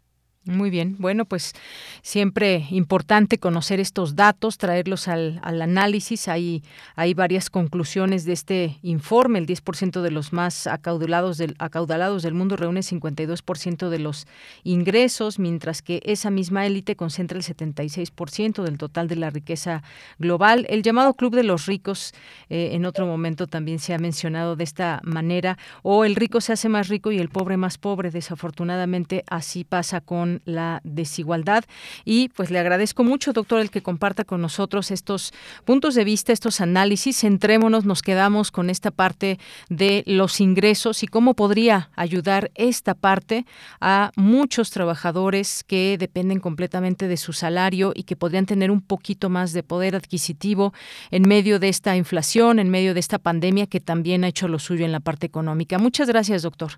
Muy 0.46 0.70
bien, 0.70 0.94
bueno, 1.00 1.24
pues 1.24 1.54
siempre 2.02 2.66
importante 2.70 3.38
conocer 3.38 3.80
estos 3.80 4.14
datos, 4.14 4.58
traerlos 4.58 5.08
al, 5.08 5.40
análisis. 5.42 6.28
Hay, 6.28 6.62
hay 6.94 7.14
varias 7.14 7.50
conclusiones 7.50 8.24
de 8.24 8.32
este 8.32 8.78
informe. 8.82 9.40
El 9.40 9.46
10% 9.48 10.02
de 10.02 10.12
los 10.12 10.32
más 10.32 10.68
acaudalados 10.68 11.36
del, 11.36 11.56
acaudalados 11.58 12.22
del 12.22 12.34
mundo 12.34 12.54
reúne 12.56 12.82
52% 12.82 13.88
de 13.88 13.98
los 13.98 14.28
ingresos, 14.62 15.40
mientras 15.40 15.82
que 15.82 16.00
esa 16.04 16.30
misma 16.30 16.64
élite 16.64 16.94
concentra 16.94 17.36
el 17.36 17.44
76% 17.44 18.62
del 18.62 18.78
total 18.78 19.08
de 19.08 19.16
la 19.16 19.30
riqueza 19.30 19.82
global. 20.20 20.64
El 20.68 20.84
llamado 20.84 21.14
Club 21.14 21.34
de 21.34 21.42
los 21.42 21.66
Ricos, 21.66 22.14
eh, 22.50 22.70
en 22.74 22.86
otro 22.86 23.04
momento 23.04 23.48
también 23.48 23.80
se 23.80 23.94
ha 23.94 23.98
mencionado 23.98 24.54
de 24.54 24.62
esta 24.62 25.00
manera, 25.02 25.58
o 25.82 26.04
el 26.04 26.14
rico 26.14 26.40
se 26.40 26.52
hace 26.52 26.68
más 26.68 26.86
rico 26.86 27.10
y 27.10 27.18
el 27.18 27.30
pobre 27.30 27.56
más 27.56 27.78
pobre. 27.78 28.12
Desafortunadamente 28.12 29.24
así 29.26 29.64
pasa 29.64 30.00
con 30.00 30.35
la 30.44 30.80
desigualdad. 30.84 31.64
Y 32.04 32.28
pues 32.30 32.50
le 32.50 32.58
agradezco 32.58 33.04
mucho, 33.04 33.32
doctor, 33.32 33.60
el 33.60 33.70
que 33.70 33.82
comparta 33.82 34.24
con 34.24 34.40
nosotros 34.40 34.90
estos 34.90 35.32
puntos 35.64 35.94
de 35.94 36.04
vista, 36.04 36.32
estos 36.32 36.60
análisis. 36.60 37.20
Centrémonos, 37.20 37.84
nos 37.84 38.02
quedamos 38.02 38.50
con 38.50 38.70
esta 38.70 38.90
parte 38.90 39.38
de 39.68 40.02
los 40.06 40.40
ingresos 40.40 41.02
y 41.02 41.06
cómo 41.06 41.34
podría 41.34 41.90
ayudar 41.96 42.50
esta 42.54 42.94
parte 42.94 43.46
a 43.80 44.10
muchos 44.16 44.70
trabajadores 44.70 45.64
que 45.64 45.96
dependen 45.98 46.40
completamente 46.40 47.08
de 47.08 47.16
su 47.16 47.32
salario 47.32 47.92
y 47.94 48.04
que 48.04 48.16
podrían 48.16 48.46
tener 48.46 48.70
un 48.70 48.80
poquito 48.80 49.28
más 49.28 49.52
de 49.52 49.62
poder 49.62 49.96
adquisitivo 49.96 50.72
en 51.10 51.28
medio 51.28 51.58
de 51.58 51.68
esta 51.68 51.96
inflación, 51.96 52.58
en 52.58 52.70
medio 52.70 52.94
de 52.94 53.00
esta 53.00 53.18
pandemia 53.18 53.66
que 53.66 53.80
también 53.80 54.24
ha 54.24 54.28
hecho 54.28 54.48
lo 54.48 54.58
suyo 54.58 54.84
en 54.84 54.92
la 54.92 55.00
parte 55.00 55.26
económica. 55.26 55.78
Muchas 55.78 56.08
gracias, 56.08 56.42
doctor. 56.42 56.72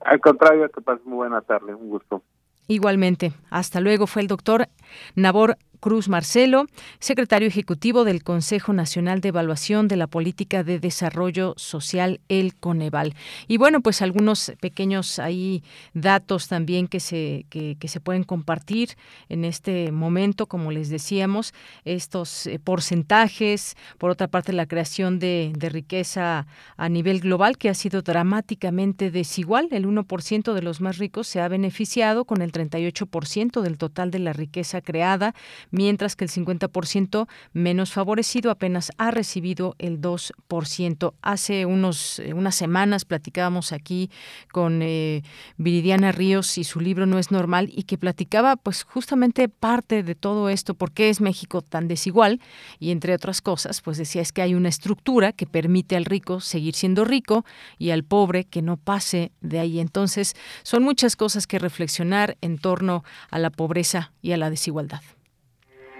Al 0.00 0.20
contrario, 0.20 0.68
que 0.70 0.80
pases 0.80 1.04
muy 1.04 1.16
buena 1.16 1.40
tarde, 1.40 1.74
un 1.74 1.88
gusto. 1.88 2.22
Igualmente, 2.68 3.32
hasta 3.50 3.80
luego 3.80 4.06
fue 4.06 4.22
el 4.22 4.28
doctor 4.28 4.68
Nabor 5.14 5.56
Cruz 5.86 6.08
Marcelo, 6.08 6.66
secretario 6.98 7.46
ejecutivo 7.46 8.02
del 8.02 8.24
Consejo 8.24 8.72
Nacional 8.72 9.20
de 9.20 9.28
Evaluación 9.28 9.86
de 9.86 9.94
la 9.94 10.08
Política 10.08 10.64
de 10.64 10.80
Desarrollo 10.80 11.54
Social, 11.56 12.18
el 12.28 12.56
Coneval. 12.56 13.14
Y 13.46 13.56
bueno, 13.56 13.80
pues 13.80 14.02
algunos 14.02 14.50
pequeños 14.60 15.20
ahí 15.20 15.62
datos 15.94 16.48
también 16.48 16.88
que 16.88 16.98
se, 16.98 17.46
que, 17.50 17.76
se 17.86 18.00
pueden 18.00 18.24
compartir 18.24 18.96
en 19.28 19.44
este 19.44 19.92
momento, 19.92 20.46
como 20.46 20.72
les 20.72 20.88
decíamos, 20.88 21.54
estos 21.84 22.48
eh, 22.48 22.58
porcentajes, 22.58 23.76
por 23.96 24.10
otra 24.10 24.26
parte 24.26 24.52
la 24.52 24.66
creación 24.66 25.20
de, 25.20 25.52
de 25.56 25.68
riqueza 25.68 26.48
a 26.76 26.88
nivel 26.88 27.20
global 27.20 27.58
que 27.58 27.68
ha 27.68 27.74
sido 27.74 28.02
dramáticamente 28.02 29.12
desigual. 29.12 29.68
El 29.70 29.86
1% 29.86 30.52
de 30.52 30.62
los 30.62 30.80
más 30.80 30.98
ricos 30.98 31.28
se 31.28 31.40
ha 31.40 31.46
beneficiado 31.46 32.24
con 32.24 32.42
el 32.42 32.50
38% 32.50 33.60
del 33.60 33.78
total 33.78 34.10
de 34.10 34.18
la 34.18 34.32
riqueza 34.32 34.80
creada 34.80 35.32
mientras 35.76 36.16
que 36.16 36.24
el 36.24 36.30
50% 36.30 37.28
menos 37.52 37.92
favorecido 37.92 38.50
apenas 38.50 38.90
ha 38.96 39.10
recibido 39.10 39.76
el 39.78 40.00
2%. 40.00 41.14
Hace 41.22 41.66
unos, 41.66 42.18
eh, 42.18 42.32
unas 42.32 42.54
semanas 42.54 43.04
platicábamos 43.04 43.72
aquí 43.72 44.10
con 44.50 44.80
eh, 44.82 45.22
Viridiana 45.58 46.12
Ríos 46.12 46.58
y 46.58 46.64
su 46.64 46.80
libro 46.80 47.06
No 47.06 47.18
es 47.18 47.30
normal 47.30 47.70
y 47.72 47.84
que 47.84 47.98
platicaba 47.98 48.56
pues 48.56 48.82
justamente 48.82 49.48
parte 49.48 50.02
de 50.02 50.14
todo 50.14 50.48
esto, 50.48 50.74
por 50.74 50.92
qué 50.92 51.10
es 51.10 51.20
México 51.20 51.60
tan 51.60 51.88
desigual 51.88 52.40
y 52.80 52.90
entre 52.90 53.14
otras 53.14 53.42
cosas 53.42 53.82
pues 53.82 53.98
decía 53.98 54.22
es 54.22 54.32
que 54.32 54.42
hay 54.42 54.54
una 54.54 54.70
estructura 54.70 55.32
que 55.32 55.46
permite 55.46 55.96
al 55.96 56.06
rico 56.06 56.40
seguir 56.40 56.74
siendo 56.74 57.04
rico 57.04 57.44
y 57.78 57.90
al 57.90 58.02
pobre 58.02 58.44
que 58.44 58.62
no 58.62 58.78
pase 58.78 59.32
de 59.40 59.60
ahí. 59.60 59.78
Entonces 59.78 60.34
son 60.62 60.82
muchas 60.82 61.16
cosas 61.16 61.46
que 61.46 61.58
reflexionar 61.58 62.36
en 62.40 62.58
torno 62.58 63.04
a 63.30 63.38
la 63.38 63.50
pobreza 63.50 64.12
y 64.22 64.32
a 64.32 64.36
la 64.36 64.50
desigualdad. 64.50 65.02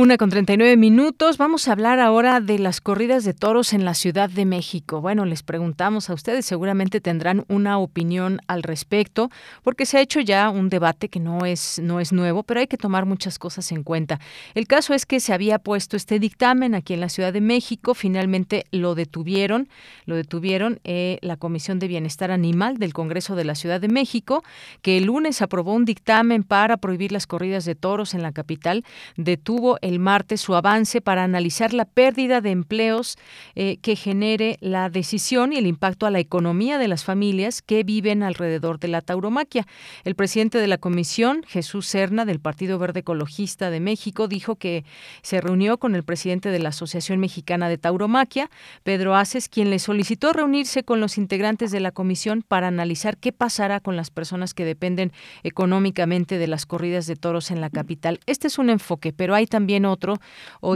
Una 0.00 0.16
con 0.16 0.30
39 0.30 0.76
minutos. 0.76 1.38
Vamos 1.38 1.66
a 1.66 1.72
hablar 1.72 1.98
ahora 1.98 2.38
de 2.38 2.60
las 2.60 2.80
corridas 2.80 3.24
de 3.24 3.34
toros 3.34 3.72
en 3.72 3.84
la 3.84 3.94
Ciudad 3.94 4.30
de 4.30 4.44
México. 4.44 5.00
Bueno, 5.00 5.24
les 5.24 5.42
preguntamos 5.42 6.08
a 6.08 6.14
ustedes, 6.14 6.46
seguramente 6.46 7.00
tendrán 7.00 7.44
una 7.48 7.78
opinión 7.78 8.38
al 8.46 8.62
respecto, 8.62 9.28
porque 9.64 9.86
se 9.86 9.98
ha 9.98 10.00
hecho 10.00 10.20
ya 10.20 10.50
un 10.50 10.68
debate 10.68 11.08
que 11.08 11.18
no 11.18 11.44
es, 11.44 11.80
no 11.82 11.98
es 11.98 12.12
nuevo, 12.12 12.44
pero 12.44 12.60
hay 12.60 12.68
que 12.68 12.76
tomar 12.76 13.06
muchas 13.06 13.40
cosas 13.40 13.72
en 13.72 13.82
cuenta. 13.82 14.20
El 14.54 14.68
caso 14.68 14.94
es 14.94 15.04
que 15.04 15.18
se 15.18 15.32
había 15.32 15.58
puesto 15.58 15.96
este 15.96 16.20
dictamen 16.20 16.76
aquí 16.76 16.94
en 16.94 17.00
la 17.00 17.08
Ciudad 17.08 17.32
de 17.32 17.40
México, 17.40 17.92
finalmente 17.94 18.66
lo 18.70 18.94
detuvieron, 18.94 19.68
lo 20.06 20.14
detuvieron 20.14 20.78
eh, 20.84 21.18
la 21.22 21.36
Comisión 21.36 21.80
de 21.80 21.88
Bienestar 21.88 22.30
Animal 22.30 22.76
del 22.76 22.92
Congreso 22.92 23.34
de 23.34 23.42
la 23.42 23.56
Ciudad 23.56 23.80
de 23.80 23.88
México, 23.88 24.44
que 24.80 24.96
el 24.96 25.06
lunes 25.06 25.42
aprobó 25.42 25.74
un 25.74 25.84
dictamen 25.84 26.44
para 26.44 26.76
prohibir 26.76 27.10
las 27.10 27.26
corridas 27.26 27.64
de 27.64 27.74
toros 27.74 28.14
en 28.14 28.22
la 28.22 28.30
capital, 28.30 28.84
detuvo 29.16 29.76
martes 29.96 30.42
su 30.42 30.54
avance 30.54 31.00
para 31.00 31.24
analizar 31.24 31.72
la 31.72 31.86
pérdida 31.86 32.40
de 32.40 32.50
empleos 32.50 33.16
eh, 33.54 33.78
que 33.80 33.96
genere 33.96 34.58
la 34.60 34.90
decisión 34.90 35.52
y 35.52 35.56
el 35.56 35.66
impacto 35.66 36.04
a 36.04 36.10
la 36.10 36.18
economía 36.18 36.78
de 36.78 36.88
las 36.88 37.04
familias 37.04 37.62
que 37.62 37.84
viven 37.84 38.22
alrededor 38.22 38.78
de 38.78 38.88
la 38.88 39.00
tauromaquia. 39.00 39.66
El 40.04 40.14
presidente 40.14 40.58
de 40.58 40.66
la 40.66 40.78
comisión, 40.78 41.42
Jesús 41.46 41.86
Serna, 41.86 42.24
del 42.24 42.40
Partido 42.40 42.78
Verde 42.78 43.00
Ecologista 43.00 43.70
de 43.70 43.80
México, 43.80 44.28
dijo 44.28 44.56
que 44.56 44.84
se 45.22 45.40
reunió 45.40 45.78
con 45.78 45.94
el 45.94 46.04
presidente 46.04 46.50
de 46.50 46.58
la 46.58 46.70
Asociación 46.70 47.20
Mexicana 47.20 47.68
de 47.68 47.78
Tauromaquia, 47.78 48.50
Pedro 48.82 49.16
Aces, 49.16 49.48
quien 49.48 49.70
le 49.70 49.78
solicitó 49.78 50.32
reunirse 50.32 50.82
con 50.82 51.00
los 51.00 51.18
integrantes 51.18 51.70
de 51.70 51.80
la 51.80 51.92
comisión 51.92 52.44
para 52.46 52.68
analizar 52.68 53.16
qué 53.16 53.32
pasará 53.32 53.80
con 53.80 53.96
las 53.96 54.10
personas 54.10 54.54
que 54.54 54.64
dependen 54.64 55.12
económicamente 55.42 56.38
de 56.38 56.46
las 56.46 56.66
corridas 56.66 57.06
de 57.06 57.16
toros 57.16 57.50
en 57.50 57.60
la 57.60 57.70
capital. 57.70 58.20
Este 58.26 58.46
es 58.46 58.58
un 58.58 58.70
enfoque, 58.70 59.12
pero 59.12 59.34
hay 59.34 59.46
también 59.46 59.77
otro 59.84 60.18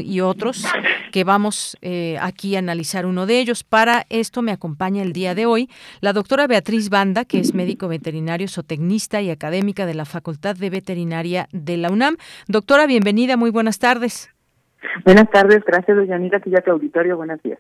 y 0.00 0.20
otros 0.20 0.64
que 1.12 1.24
vamos 1.24 1.76
eh, 1.82 2.16
aquí 2.20 2.57
a 2.57 2.61
analizar 2.61 3.07
uno 3.07 3.26
de 3.26 3.38
ellos. 3.38 3.64
Para 3.64 4.05
esto 4.09 4.42
me 4.42 4.53
acompaña 4.53 5.03
el 5.03 5.12
día 5.12 5.34
de 5.34 5.46
hoy 5.46 5.68
la 6.00 6.12
doctora 6.12 6.46
Beatriz 6.46 6.88
Banda, 6.88 7.24
que 7.24 7.38
es 7.38 7.55
médico 7.55 7.88
veterinario, 7.88 8.48
zootecnista 8.48 9.20
y 9.20 9.30
académica 9.30 9.86
de 9.86 9.94
la 9.94 10.05
Facultad 10.05 10.57
de 10.57 10.70
Veterinaria 10.70 11.48
de 11.53 11.76
la 11.76 11.90
UNAM. 11.90 12.16
Doctora, 12.48 12.86
bienvenida, 12.86 13.36
muy 13.36 13.50
buenas 13.50 13.78
tardes. 13.78 14.30
Buenas 15.05 15.30
tardes, 15.30 15.62
gracias, 15.64 15.96
doña 15.96 16.16
Anita, 16.16 16.40
que 16.40 16.50
ya 16.50 16.61
tu 16.61 16.70
auditorio, 16.70 17.16
buenos 17.16 17.40
días. 17.42 17.59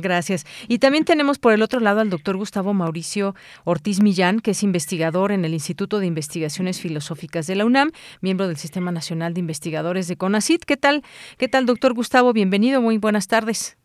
Gracias. 0.00 0.46
Y 0.68 0.78
también 0.78 1.04
tenemos 1.04 1.38
por 1.38 1.52
el 1.52 1.62
otro 1.62 1.80
lado 1.80 2.00
al 2.00 2.10
doctor 2.10 2.36
Gustavo 2.36 2.74
Mauricio 2.74 3.34
Ortiz 3.64 4.00
Millán, 4.00 4.40
que 4.40 4.52
es 4.52 4.62
investigador 4.62 5.32
en 5.32 5.44
el 5.44 5.52
Instituto 5.52 5.98
de 5.98 6.06
Investigaciones 6.06 6.80
Filosóficas 6.80 7.46
de 7.46 7.56
la 7.56 7.64
UNAM, 7.64 7.90
miembro 8.20 8.48
del 8.48 8.56
Sistema 8.56 8.92
Nacional 8.92 9.34
de 9.34 9.40
Investigadores 9.40 10.08
de 10.08 10.16
CONACIT. 10.16 10.64
¿Qué 10.64 10.76
tal? 10.76 11.02
¿Qué 11.38 11.48
tal, 11.48 11.66
doctor 11.66 11.94
Gustavo? 11.94 12.32
Bienvenido, 12.32 12.80
muy 12.80 12.98
buenas 12.98 13.28
tardes. 13.28 13.76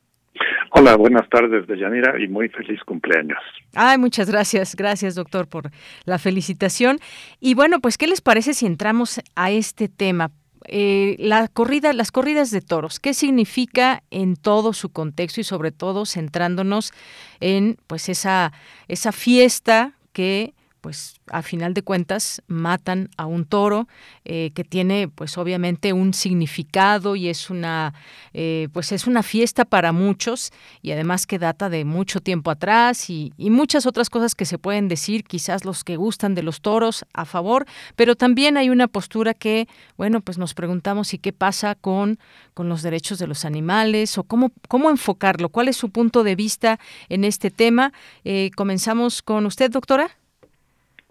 Hola, 0.71 0.95
buenas 0.95 1.27
tardes, 1.29 1.65
Deyanira, 1.65 2.21
y 2.21 2.27
muy 2.27 2.49
feliz 2.49 2.79
cumpleaños. 2.83 3.39
Ay, 3.73 3.97
muchas 3.97 4.29
gracias, 4.29 4.75
gracias, 4.75 5.15
doctor, 5.15 5.47
por 5.47 5.71
la 6.05 6.19
felicitación. 6.19 6.99
Y 7.39 7.55
bueno, 7.55 7.79
pues, 7.79 7.97
¿qué 7.97 8.05
les 8.05 8.21
parece 8.21 8.53
si 8.53 8.65
entramos 8.65 9.21
a 9.35 9.49
este 9.49 9.87
tema? 9.87 10.29
Eh, 10.65 11.15
las 11.19 11.49
corridas 11.51 12.51
de 12.51 12.61
toros, 12.61 12.99
¿qué 12.99 13.13
significa 13.13 14.03
en 14.11 14.35
todo 14.35 14.73
su 14.73 14.89
contexto 14.89 15.41
y 15.41 15.43
sobre 15.43 15.71
todo 15.71 16.05
centrándonos 16.05 16.93
en 17.39 17.77
pues 17.87 18.09
esa, 18.09 18.53
esa 18.87 19.11
fiesta 19.11 19.93
que 20.13 20.53
pues 20.81 21.19
a 21.31 21.41
final 21.41 21.73
de 21.73 21.81
cuentas 21.81 22.41
matan 22.47 23.09
a 23.17 23.25
un 23.25 23.45
toro 23.45 23.87
eh, 24.25 24.51
que 24.53 24.63
tiene 24.63 25.07
pues 25.07 25.37
obviamente 25.37 25.93
un 25.93 26.13
significado 26.13 27.15
y 27.15 27.29
es 27.29 27.49
una 27.49 27.93
eh, 28.33 28.67
pues 28.73 28.91
es 28.91 29.07
una 29.07 29.23
fiesta 29.23 29.65
para 29.65 29.91
muchos 29.91 30.51
y 30.81 30.91
además 30.91 31.25
que 31.25 31.39
data 31.39 31.69
de 31.69 31.85
mucho 31.85 32.21
tiempo 32.21 32.51
atrás 32.51 33.09
y, 33.09 33.33
muchas 33.37 33.85
otras 33.87 34.09
cosas 34.09 34.35
que 34.35 34.45
se 34.45 34.59
pueden 34.59 34.87
decir 34.87 35.23
quizás 35.23 35.65
los 35.65 35.83
que 35.83 35.95
gustan 35.95 36.35
de 36.35 36.43
los 36.43 36.61
toros 36.61 37.05
a 37.13 37.25
favor 37.25 37.65
pero 37.95 38.15
también 38.15 38.55
hay 38.55 38.69
una 38.69 38.87
postura 38.87 39.33
que 39.33 39.67
bueno 39.97 40.21
pues 40.21 40.37
nos 40.37 40.53
preguntamos 40.53 41.13
y 41.13 41.17
qué 41.17 41.33
pasa 41.33 41.75
con 41.75 42.19
con 42.53 42.69
los 42.69 42.83
derechos 42.83 43.17
de 43.17 43.27
los 43.27 43.45
animales 43.45 44.17
o 44.17 44.23
cómo 44.23 44.51
cómo 44.67 44.89
enfocarlo 44.89 45.49
cuál 45.49 45.69
es 45.69 45.77
su 45.77 45.89
punto 45.89 46.23
de 46.23 46.35
vista 46.35 46.79
en 47.09 47.23
este 47.23 47.49
tema 47.49 47.93
eh, 48.23 48.51
comenzamos 48.55 49.21
con 49.21 49.45
usted 49.45 49.71
doctora 49.71 50.17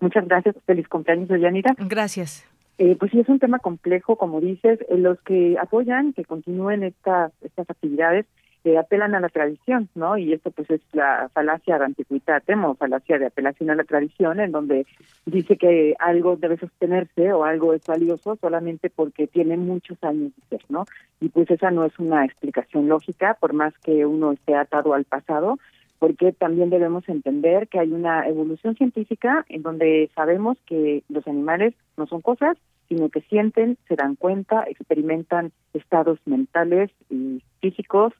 Muchas 0.07 0.29
gracias. 0.29 0.55
Feliz 0.67 0.87
cumpleaños, 0.87 1.29
Yanira. 1.29 1.75
Gracias. 1.79 2.47
Eh, 2.79 2.95
pues 2.97 3.11
sí, 3.11 3.19
es 3.19 3.29
un 3.29 3.41
tema 3.41 3.59
complejo, 3.59 4.15
como 4.17 4.41
dices. 4.41 4.79
Eh, 4.89 4.99
los 4.99 5.21
que 5.23 5.57
apoyan 5.61 6.13
que 6.13 6.25
continúen 6.25 6.85
estas, 6.85 7.33
estas 7.43 7.69
actividades 7.69 8.25
este, 8.67 8.79
apelan 8.79 9.15
a 9.15 9.21
la 9.21 9.29
tradición, 9.29 9.89
¿no? 9.95 10.19
Y 10.19 10.33
esto 10.33 10.51
pues 10.51 10.69
es 10.71 10.81
la 10.93 11.31
falacia 11.33 11.79
de 11.79 11.85
antiquitatem 11.85 12.65
o 12.65 12.75
falacia 12.75 13.17
de 13.17 13.27
apelación 13.27 13.71
a 13.71 13.77
la 13.77 13.85
tradición, 13.85 14.41
en 14.41 14.51
donde 14.51 14.87
dice 15.25 15.57
que 15.57 15.95
algo 16.01 16.37
debe 16.37 16.57
sostenerse 16.57 17.33
o 17.33 17.45
algo 17.45 17.75
es 17.75 17.83
valioso 17.87 18.37
solamente 18.41 18.91
porque 18.91 19.29
tiene 19.29 19.57
muchos 19.57 20.03
años 20.03 20.33
de 20.37 20.59
ser, 20.59 20.67
¿no? 20.69 20.85
Y 21.21 21.29
pues 21.29 21.49
esa 21.49 21.71
no 21.71 21.85
es 21.85 21.97
una 22.01 22.25
explicación 22.25 22.89
lógica, 22.89 23.37
por 23.39 23.53
más 23.53 23.73
que 23.85 24.05
uno 24.05 24.33
esté 24.33 24.57
atado 24.57 24.95
al 24.95 25.05
pasado, 25.05 25.59
porque 25.99 26.33
también 26.33 26.71
debemos 26.71 27.09
entender 27.09 27.69
que 27.69 27.79
hay 27.79 27.93
una 27.93 28.27
evolución 28.29 28.75
científica 28.77 29.45
en 29.49 29.63
donde 29.63 30.11
sabemos 30.15 30.59
que 30.67 31.03
los 31.09 31.27
animales 31.27 31.75
no 31.97 32.07
son 32.07 32.21
cosas, 32.21 32.57
sino 32.89 33.09
que 33.09 33.21
sienten, 33.23 33.79
se 33.89 33.97
dan 33.97 34.17
cuenta, 34.17 34.65
experimentan 34.69 35.53
estados 35.75 36.19
mentales 36.25 36.91
y 37.11 37.43
físicos. 37.61 38.13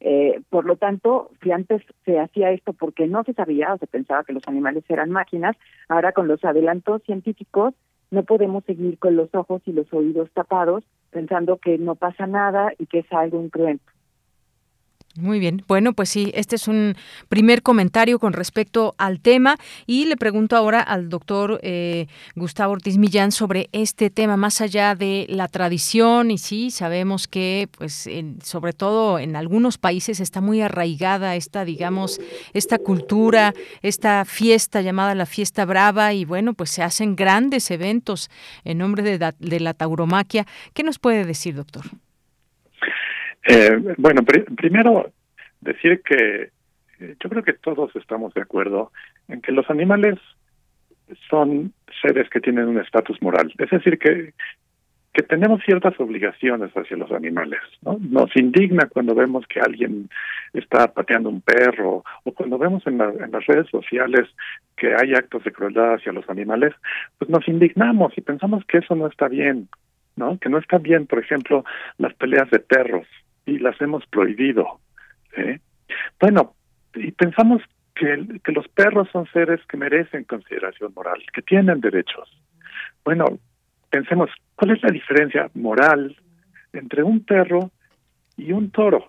Eh, 0.00 0.40
por 0.50 0.64
lo 0.64 0.76
tanto, 0.76 1.30
si 1.42 1.52
antes 1.52 1.82
se 2.04 2.18
hacía 2.18 2.50
esto 2.50 2.72
porque 2.72 3.06
no 3.06 3.22
se 3.24 3.34
sabía 3.34 3.72
o 3.72 3.78
se 3.78 3.86
pensaba 3.86 4.24
que 4.24 4.32
los 4.32 4.46
animales 4.48 4.84
eran 4.88 5.10
máquinas, 5.10 5.56
ahora 5.88 6.12
con 6.12 6.28
los 6.28 6.44
adelantos 6.44 7.02
científicos 7.04 7.74
no 8.10 8.24
podemos 8.24 8.64
seguir 8.64 8.98
con 8.98 9.16
los 9.16 9.34
ojos 9.34 9.62
y 9.64 9.72
los 9.72 9.92
oídos 9.92 10.30
tapados 10.32 10.84
pensando 11.10 11.58
que 11.58 11.78
no 11.78 11.94
pasa 11.94 12.26
nada 12.26 12.72
y 12.78 12.86
que 12.86 13.00
es 13.00 13.12
algo 13.12 13.40
incruento. 13.40 13.91
Muy 15.14 15.40
bien. 15.40 15.62
Bueno, 15.68 15.92
pues 15.92 16.08
sí, 16.08 16.32
este 16.34 16.56
es 16.56 16.68
un 16.68 16.96
primer 17.28 17.62
comentario 17.62 18.18
con 18.18 18.32
respecto 18.32 18.94
al 18.96 19.20
tema 19.20 19.58
y 19.86 20.06
le 20.06 20.16
pregunto 20.16 20.56
ahora 20.56 20.80
al 20.80 21.10
doctor 21.10 21.60
eh, 21.62 22.06
Gustavo 22.34 22.72
Ortiz 22.72 22.96
Millán 22.96 23.30
sobre 23.30 23.68
este 23.72 24.08
tema, 24.08 24.38
más 24.38 24.62
allá 24.62 24.94
de 24.94 25.26
la 25.28 25.48
tradición 25.48 26.30
y 26.30 26.38
sí, 26.38 26.70
sabemos 26.70 27.28
que, 27.28 27.68
pues, 27.76 28.08
sobre 28.42 28.72
todo 28.72 29.18
en 29.18 29.36
algunos 29.36 29.76
países 29.76 30.18
está 30.18 30.40
muy 30.40 30.62
arraigada 30.62 31.36
esta, 31.36 31.66
digamos, 31.66 32.18
esta 32.54 32.78
cultura, 32.78 33.52
esta 33.82 34.24
fiesta 34.24 34.80
llamada 34.80 35.14
la 35.14 35.26
fiesta 35.26 35.66
brava 35.66 36.14
y 36.14 36.24
bueno, 36.24 36.54
pues 36.54 36.70
se 36.70 36.82
hacen 36.82 37.16
grandes 37.16 37.70
eventos 37.70 38.30
en 38.64 38.78
nombre 38.78 39.02
de, 39.02 39.34
de 39.38 39.60
la 39.60 39.74
tauromaquia. 39.74 40.46
¿Qué 40.72 40.82
nos 40.82 40.98
puede 40.98 41.26
decir, 41.26 41.54
doctor? 41.54 41.84
Eh, 43.44 43.94
bueno, 43.98 44.22
primero 44.56 45.10
decir 45.60 46.02
que 46.02 46.50
eh, 47.00 47.16
yo 47.20 47.30
creo 47.30 47.42
que 47.42 47.54
todos 47.54 47.94
estamos 47.96 48.32
de 48.34 48.42
acuerdo 48.42 48.92
en 49.28 49.40
que 49.40 49.52
los 49.52 49.68
animales 49.70 50.18
son 51.28 51.72
seres 52.00 52.28
que 52.30 52.40
tienen 52.40 52.68
un 52.68 52.78
estatus 52.78 53.20
moral. 53.20 53.52
Es 53.58 53.70
decir, 53.70 53.98
que, 53.98 54.32
que 55.12 55.22
tenemos 55.22 55.62
ciertas 55.64 55.98
obligaciones 56.00 56.70
hacia 56.72 56.96
los 56.96 57.10
animales. 57.10 57.60
¿no? 57.82 57.98
Nos 58.00 58.34
indigna 58.36 58.86
cuando 58.86 59.14
vemos 59.14 59.46
que 59.46 59.60
alguien 59.60 60.08
está 60.52 60.92
pateando 60.92 61.28
un 61.28 61.40
perro 61.40 62.04
o 62.24 62.32
cuando 62.32 62.58
vemos 62.58 62.86
en, 62.86 63.00
en 63.00 63.30
las 63.30 63.46
redes 63.46 63.68
sociales 63.68 64.28
que 64.76 64.94
hay 64.94 65.14
actos 65.14 65.44
de 65.44 65.52
crueldad 65.52 65.94
hacia 65.94 66.12
los 66.12 66.28
animales, 66.30 66.72
pues 67.18 67.30
nos 67.30 67.46
indignamos 67.48 68.16
y 68.16 68.20
pensamos 68.20 68.64
que 68.66 68.78
eso 68.78 68.94
no 68.94 69.06
está 69.06 69.28
bien, 69.28 69.68
¿no? 70.16 70.38
Que 70.38 70.48
no 70.48 70.58
está 70.58 70.78
bien, 70.78 71.06
por 71.06 71.18
ejemplo, 71.18 71.64
las 71.98 72.14
peleas 72.14 72.50
de 72.50 72.60
perros, 72.60 73.06
y 73.46 73.58
las 73.58 73.80
hemos 73.80 74.06
prohibido. 74.06 74.80
Bueno, 76.20 76.54
y 76.94 77.10
pensamos 77.12 77.62
que, 77.94 78.26
que 78.44 78.52
los 78.52 78.68
perros 78.68 79.08
son 79.12 79.26
seres 79.32 79.60
que 79.68 79.76
merecen 79.76 80.24
consideración 80.24 80.92
moral, 80.94 81.22
que 81.32 81.42
tienen 81.42 81.80
derechos. 81.80 82.30
Bueno, 83.04 83.24
pensemos, 83.90 84.30
¿cuál 84.56 84.72
es 84.72 84.82
la 84.82 84.90
diferencia 84.90 85.50
moral 85.54 86.16
entre 86.72 87.02
un 87.02 87.24
perro 87.24 87.70
y 88.36 88.52
un 88.52 88.70
toro? 88.70 89.08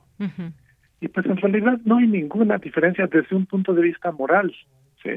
Y 0.99 1.07
pues 1.09 1.25
en 1.25 1.38
realidad 1.38 1.79
no 1.86 1.97
hay 1.97 2.07
ninguna 2.07 2.57
diferencia 2.57 3.07
desde 3.07 3.36
un 3.36 3.45
punto 3.45 3.73
de 3.73 3.81
vista 3.81 4.11
moral. 4.11 4.53
¿sí? 5.01 5.09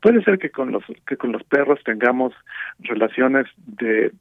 Puede 0.00 0.22
ser 0.22 0.38
que 0.38 0.50
con 0.50 0.70
los 0.70 0.84
que 1.06 1.16
con 1.16 1.32
los 1.32 1.42
perros 1.44 1.80
tengamos 1.84 2.32
relaciones 2.80 3.46
de 3.56 4.12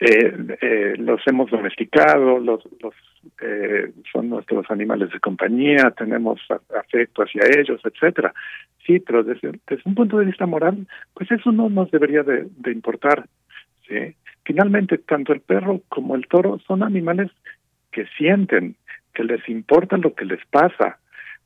eh, 0.00 0.56
eh, 0.60 0.94
los 0.98 1.20
hemos 1.26 1.50
domesticado, 1.50 2.38
los, 2.38 2.62
los 2.80 2.94
eh, 3.40 3.92
son 4.12 4.28
nuestros 4.28 4.70
animales 4.70 5.10
de 5.10 5.20
compañía, 5.20 5.92
tenemos 5.96 6.40
afecto 6.78 7.22
hacia 7.22 7.42
ellos, 7.58 7.80
etcétera. 7.84 8.32
Sí, 8.86 9.00
pero 9.00 9.22
desde, 9.22 9.52
un 9.84 9.94
punto 9.94 10.18
de 10.18 10.26
vista 10.26 10.46
moral, 10.46 10.86
pues 11.14 11.30
eso 11.30 11.52
no 11.52 11.68
nos 11.68 11.90
debería 11.90 12.22
de, 12.22 12.48
importar. 12.70 13.26
Finalmente, 14.44 14.98
tanto 14.98 15.32
el 15.32 15.40
perro 15.40 15.80
como 15.88 16.14
el 16.14 16.26
toro 16.26 16.58
son 16.66 16.82
animales 16.82 17.30
que 17.90 18.06
sienten, 18.18 18.76
que 19.14 19.24
les 19.24 19.48
importa 19.48 19.96
lo 19.96 20.14
que 20.14 20.24
les 20.24 20.44
pasa, 20.46 20.98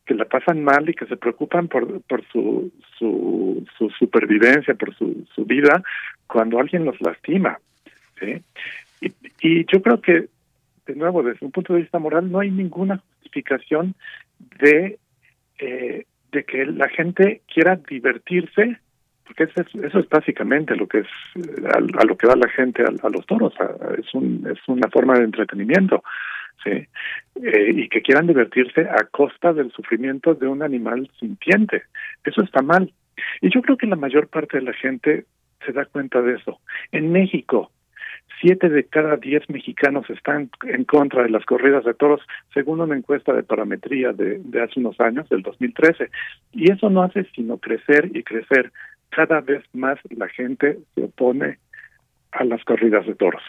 que 0.04 0.14
la 0.14 0.24
pasan 0.24 0.64
mal 0.64 0.88
y 0.88 0.94
que 0.94 1.06
se 1.06 1.16
preocupan 1.16 1.68
por, 1.68 2.00
por 2.02 2.24
su, 2.32 2.72
su, 2.98 3.64
su 3.76 3.90
supervivencia, 3.90 4.74
por 4.74 4.94
su, 4.94 5.26
su 5.34 5.44
vida, 5.44 5.82
cuando 6.26 6.58
alguien 6.58 6.84
los 6.84 7.00
lastima. 7.00 7.58
¿sí? 8.18 8.42
Y 9.40 9.64
yo 9.66 9.82
creo 9.82 10.00
que 10.00 10.28
de 10.88 10.96
nuevo, 10.96 11.22
desde 11.22 11.44
un 11.44 11.52
punto 11.52 11.74
de 11.74 11.82
vista 11.82 11.98
moral, 11.98 12.30
no 12.32 12.40
hay 12.40 12.50
ninguna 12.50 12.96
justificación 12.96 13.94
de, 14.58 14.98
eh, 15.58 16.06
de 16.32 16.44
que 16.44 16.64
la 16.66 16.88
gente 16.88 17.42
quiera 17.52 17.76
divertirse, 17.76 18.78
porque 19.24 19.44
eso 19.44 19.60
es, 19.60 19.84
eso 19.84 19.98
es 19.98 20.08
básicamente 20.08 20.74
lo 20.74 20.88
que 20.88 21.00
es 21.00 21.06
a, 21.74 21.80
lo 22.04 22.16
que 22.16 22.26
va 22.26 22.34
la 22.36 22.48
gente 22.48 22.82
a, 22.82 23.08
los 23.10 23.26
toros, 23.26 23.52
es 23.98 24.14
una 24.14 24.88
forma 24.88 25.18
de 25.18 25.24
entretenimiento. 25.24 26.02
¿sí? 26.64 26.70
Eh, 26.70 27.72
y 27.72 27.88
que 27.88 28.02
quieran 28.02 28.26
divertirse 28.26 28.80
a 28.80 29.04
costa 29.10 29.52
del 29.52 29.70
sufrimiento 29.72 30.34
de 30.34 30.48
un 30.48 30.62
animal 30.62 31.08
sintiente. 31.20 31.82
Eso 32.24 32.42
está 32.42 32.62
mal. 32.62 32.92
Y 33.42 33.50
yo 33.50 33.60
creo 33.62 33.76
que 33.76 33.86
la 33.86 33.96
mayor 33.96 34.28
parte 34.28 34.56
de 34.56 34.64
la 34.64 34.72
gente 34.72 35.26
se 35.64 35.72
da 35.72 35.84
cuenta 35.84 36.22
de 36.22 36.34
eso. 36.34 36.60
En 36.92 37.12
México, 37.12 37.70
siete 38.40 38.68
de 38.68 38.84
cada 38.84 39.16
diez 39.16 39.48
mexicanos 39.48 40.08
están 40.10 40.50
en 40.64 40.84
contra 40.84 41.22
de 41.22 41.30
las 41.30 41.44
corridas 41.44 41.84
de 41.84 41.94
toros, 41.94 42.20
según 42.54 42.80
una 42.80 42.96
encuesta 42.96 43.32
de 43.32 43.42
parametría 43.42 44.12
de, 44.12 44.40
hace 44.62 44.80
unos 44.80 44.98
años, 45.00 45.28
del 45.28 45.42
2013. 45.42 46.10
Y 46.52 46.70
eso 46.70 46.90
no 46.90 47.02
hace 47.02 47.24
sino 47.34 47.58
crecer 47.58 48.10
y 48.14 48.22
crecer. 48.22 48.72
Cada 49.10 49.40
vez 49.40 49.64
más 49.72 49.98
la 50.10 50.28
gente 50.28 50.78
se 50.94 51.04
opone 51.04 51.58
a 52.32 52.44
las 52.44 52.62
corridas 52.64 53.06
de 53.06 53.14
toros. 53.14 53.42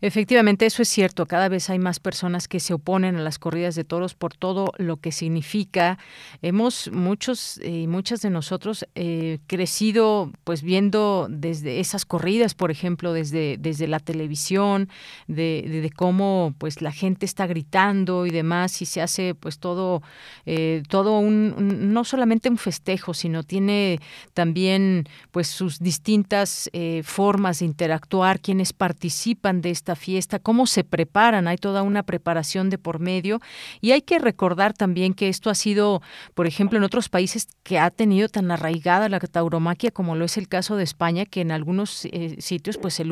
Efectivamente, 0.00 0.66
eso 0.66 0.82
es 0.82 0.88
cierto. 0.88 1.26
Cada 1.26 1.48
vez 1.48 1.70
hay 1.70 1.78
más 1.78 2.00
personas 2.00 2.48
que 2.48 2.60
se 2.60 2.74
oponen 2.74 3.16
a 3.16 3.22
las 3.22 3.38
corridas 3.38 3.74
de 3.74 3.84
toros 3.84 4.14
por 4.14 4.34
todo 4.34 4.72
lo 4.76 4.98
que 4.98 5.12
significa. 5.12 5.98
Hemos 6.42 6.90
muchos 6.92 7.58
eh, 7.58 7.82
y 7.82 7.86
muchas 7.86 8.20
de 8.20 8.30
nosotros 8.30 8.86
eh, 8.94 9.38
crecido, 9.46 10.30
pues 10.44 10.62
viendo 10.62 11.26
desde 11.30 11.80
esas 11.80 12.04
corridas, 12.04 12.54
por 12.54 12.70
ejemplo, 12.70 13.12
desde 13.12 13.56
desde 13.58 13.86
la 13.88 14.00
televisión, 14.00 14.88
de, 15.26 15.80
de, 15.82 15.90
cómo 15.90 16.54
pues 16.58 16.82
la 16.82 16.92
gente 16.92 17.26
está 17.26 17.46
gritando 17.46 18.26
y 18.26 18.30
demás 18.30 18.82
y 18.82 18.86
se 18.86 19.00
hace 19.00 19.34
pues 19.34 19.58
todo 19.58 20.02
eh, 20.46 20.82
todo 20.88 21.18
un, 21.18 21.92
no 21.92 22.04
solamente 22.04 22.48
un 22.48 22.58
festejo, 22.58 23.14
sino 23.14 23.42
tiene 23.42 24.00
también 24.34 25.08
pues 25.30 25.48
sus 25.48 25.78
distintas 25.78 26.70
formas 27.04 27.60
de 27.60 27.66
interactuar 27.66 28.40
quienes 28.40 28.72
participan 28.72 29.53
de 29.60 29.70
esta 29.70 29.96
fiesta, 29.96 30.38
cómo 30.38 30.66
se 30.66 30.84
preparan, 30.84 31.48
hay 31.48 31.56
toda 31.56 31.82
una 31.82 32.02
preparación 32.02 32.70
de 32.70 32.78
por 32.78 32.98
medio 32.98 33.40
y 33.80 33.92
hay 33.92 34.02
que 34.02 34.18
recordar 34.18 34.72
también 34.72 35.14
que 35.14 35.28
esto 35.28 35.50
ha 35.50 35.54
sido, 35.54 36.02
por 36.34 36.46
ejemplo, 36.46 36.78
en 36.78 36.84
otros 36.84 37.08
países 37.08 37.48
que 37.62 37.78
ha 37.78 37.90
tenido 37.90 38.28
tan 38.28 38.50
arraigada 38.50 39.08
la 39.08 39.20
tauromaquia 39.20 39.90
como 39.90 40.16
lo 40.16 40.24
es 40.24 40.36
el 40.36 40.48
caso 40.48 40.76
de 40.76 40.84
España, 40.84 41.24
que 41.24 41.40
en 41.40 41.50
algunos 41.50 42.04
eh, 42.06 42.36
sitios 42.38 42.78
pues 42.78 42.94
se, 42.94 43.04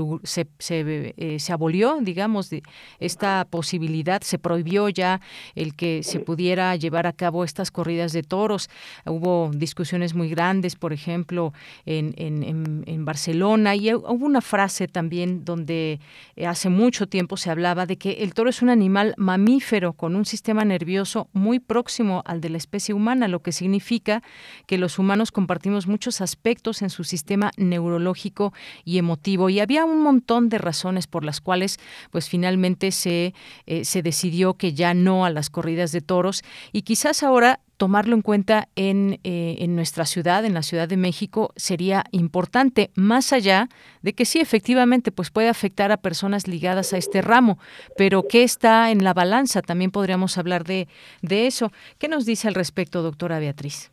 se, 0.58 1.14
eh, 1.16 1.38
se, 1.38 1.52
abolió, 1.52 1.98
digamos, 2.00 2.50
esta 2.98 3.46
posibilidad, 3.48 4.22
se 4.22 4.38
prohibió 4.38 4.88
ya 4.88 5.20
el 5.54 5.74
que 5.74 6.02
se 6.02 6.20
pudiera 6.20 6.74
llevar 6.76 7.06
a 7.06 7.12
cabo 7.12 7.44
estas 7.44 7.70
corridas 7.70 8.12
de 8.12 8.22
toros. 8.22 8.68
Hubo 9.06 9.50
discusiones 9.54 10.14
muy 10.14 10.28
grandes, 10.28 10.76
por 10.76 10.92
ejemplo, 10.92 11.52
en, 11.86 12.14
en, 12.16 12.84
en 12.86 13.04
Barcelona 13.04 13.74
y 13.74 13.94
hubo 13.94 14.26
una 14.26 14.40
frase 14.40 14.88
también 14.88 15.44
donde 15.44 16.00
hace 16.46 16.68
mucho 16.68 17.06
tiempo 17.06 17.36
se 17.36 17.50
hablaba 17.50 17.86
de 17.86 17.98
que 17.98 18.22
el 18.22 18.34
toro 18.34 18.50
es 18.50 18.62
un 18.62 18.70
animal 18.70 19.14
mamífero 19.16 19.92
con 19.92 20.16
un 20.16 20.24
sistema 20.24 20.64
nervioso 20.64 21.28
muy 21.32 21.58
próximo 21.60 22.22
al 22.26 22.40
de 22.40 22.48
la 22.48 22.56
especie 22.56 22.94
humana, 22.94 23.28
lo 23.28 23.42
que 23.42 23.52
significa 23.52 24.22
que 24.66 24.78
los 24.78 24.98
humanos 24.98 25.30
compartimos 25.30 25.86
muchos 25.86 26.20
aspectos 26.20 26.82
en 26.82 26.90
su 26.90 27.04
sistema 27.04 27.50
neurológico 27.56 28.52
y 28.84 28.98
emotivo. 28.98 29.50
Y 29.50 29.60
había 29.60 29.84
un 29.84 30.02
montón 30.02 30.48
de 30.48 30.58
razones 30.58 31.06
por 31.06 31.24
las 31.24 31.40
cuales, 31.40 31.78
pues 32.10 32.28
finalmente 32.28 32.90
se, 32.90 33.34
eh, 33.66 33.84
se 33.84 34.02
decidió 34.02 34.54
que 34.54 34.72
ya 34.72 34.94
no 34.94 35.24
a 35.24 35.30
las 35.30 35.50
corridas 35.50 35.92
de 35.92 36.00
toros. 36.00 36.42
Y 36.72 36.82
quizás 36.82 37.22
ahora 37.22 37.60
tomarlo 37.82 38.14
en 38.14 38.22
cuenta 38.22 38.68
en, 38.76 39.18
eh, 39.24 39.56
en 39.58 39.74
nuestra 39.74 40.06
ciudad, 40.06 40.44
en 40.44 40.54
la 40.54 40.62
Ciudad 40.62 40.86
de 40.86 40.96
México, 40.96 41.52
sería 41.56 42.04
importante, 42.12 42.92
más 42.94 43.32
allá 43.32 43.68
de 44.02 44.12
que 44.12 44.24
sí, 44.24 44.38
efectivamente, 44.38 45.10
pues 45.10 45.32
puede 45.32 45.48
afectar 45.48 45.90
a 45.90 45.96
personas 45.96 46.46
ligadas 46.46 46.92
a 46.92 46.96
este 46.96 47.22
ramo, 47.22 47.58
pero 47.96 48.22
¿qué 48.28 48.44
está 48.44 48.92
en 48.92 49.02
la 49.02 49.14
balanza? 49.14 49.62
También 49.62 49.90
podríamos 49.90 50.38
hablar 50.38 50.62
de, 50.62 50.86
de 51.22 51.48
eso. 51.48 51.72
¿Qué 51.98 52.06
nos 52.06 52.24
dice 52.24 52.46
al 52.46 52.54
respecto, 52.54 53.02
doctora 53.02 53.40
Beatriz? 53.40 53.90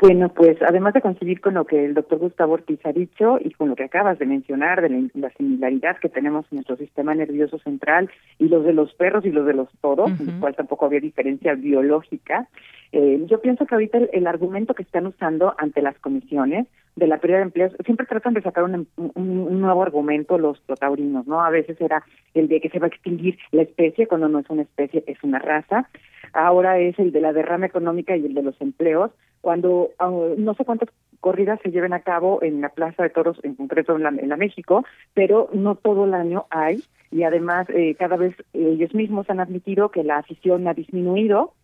Bueno, 0.00 0.28
pues 0.28 0.56
además 0.62 0.94
de 0.94 1.00
coincidir 1.00 1.40
con 1.40 1.54
lo 1.54 1.64
que 1.64 1.84
el 1.84 1.94
doctor 1.94 2.18
Gustavo 2.18 2.54
Ortiz 2.54 2.78
ha 2.84 2.92
dicho 2.92 3.38
y 3.42 3.50
con 3.50 3.68
lo 3.68 3.74
que 3.74 3.84
acabas 3.84 4.18
de 4.20 4.26
mencionar 4.26 4.80
de 4.80 5.10
la, 5.14 5.30
similaridad 5.30 5.98
que 5.98 6.08
tenemos 6.08 6.46
en 6.50 6.56
nuestro 6.56 6.76
sistema 6.76 7.14
nervioso 7.14 7.58
central 7.58 8.08
y 8.38 8.48
los 8.48 8.64
de 8.64 8.72
los 8.72 8.94
perros 8.94 9.24
y 9.24 9.32
los 9.32 9.44
de 9.44 9.54
los 9.54 9.68
toros, 9.80 10.10
en 10.20 10.28
el 10.28 10.40
cual 10.40 10.54
tampoco 10.54 10.86
había 10.86 11.00
diferencia 11.00 11.54
biológica, 11.54 12.48
eh, 12.92 13.22
yo 13.26 13.40
pienso 13.40 13.66
que 13.66 13.74
ahorita 13.74 13.98
el, 14.12 14.26
argumento 14.26 14.74
que 14.74 14.82
están 14.82 15.06
usando 15.06 15.54
ante 15.58 15.82
las 15.82 15.98
comisiones 15.98 16.66
de 16.96 17.06
la 17.06 17.18
pérdida 17.18 17.38
de 17.38 17.44
empleos, 17.44 17.72
siempre 17.84 18.06
tratan 18.06 18.34
de 18.34 18.42
sacar 18.42 18.64
un, 18.64 18.88
un, 18.96 19.60
nuevo 19.60 19.82
argumento 19.82 20.38
los 20.38 20.60
protaurinos, 20.60 21.26
¿no? 21.26 21.42
A 21.42 21.50
veces 21.50 21.80
era 21.80 22.02
el 22.34 22.48
de 22.48 22.60
que 22.60 22.70
se 22.70 22.78
va 22.78 22.86
a 22.86 22.88
extinguir 22.88 23.38
la 23.52 23.62
especie, 23.62 24.06
cuando 24.06 24.28
no 24.28 24.38
es 24.38 24.48
una 24.48 24.62
especie, 24.62 25.04
es 25.06 25.22
una 25.22 25.38
raza. 25.38 25.88
Ahora 26.32 26.78
es 26.78 26.98
el 26.98 27.12
de 27.12 27.20
la 27.20 27.32
derrama 27.32 27.66
económica 27.66 28.16
y 28.16 28.26
el 28.26 28.34
de 28.34 28.42
los 28.42 28.60
empleos 28.60 29.10
cuando 29.40 29.90
ah, 29.98 30.10
no 30.36 30.54
sé 30.54 30.64
cuántas 30.64 30.88
corridas 31.20 31.60
se 31.62 31.70
lleven 31.70 31.92
a 31.92 32.00
cabo 32.00 32.42
en 32.42 32.60
la 32.60 32.68
Plaza 32.70 33.02
de 33.02 33.10
Toros, 33.10 33.38
en 33.42 33.54
concreto 33.54 33.96
en 33.96 34.02
la, 34.02 34.08
en 34.10 34.28
la 34.28 34.36
México, 34.36 34.84
pero 35.14 35.48
no 35.52 35.74
todo 35.74 36.04
el 36.04 36.14
año 36.14 36.46
hay 36.50 36.82
y 37.10 37.22
además 37.22 37.66
eh, 37.70 37.94
cada 37.98 38.16
vez 38.16 38.34
ellos 38.52 38.94
mismos 38.94 39.28
han 39.30 39.40
admitido 39.40 39.90
que 39.90 40.04
la 40.04 40.18
afición 40.18 40.68
ha 40.68 40.74
disminuido 40.74 41.54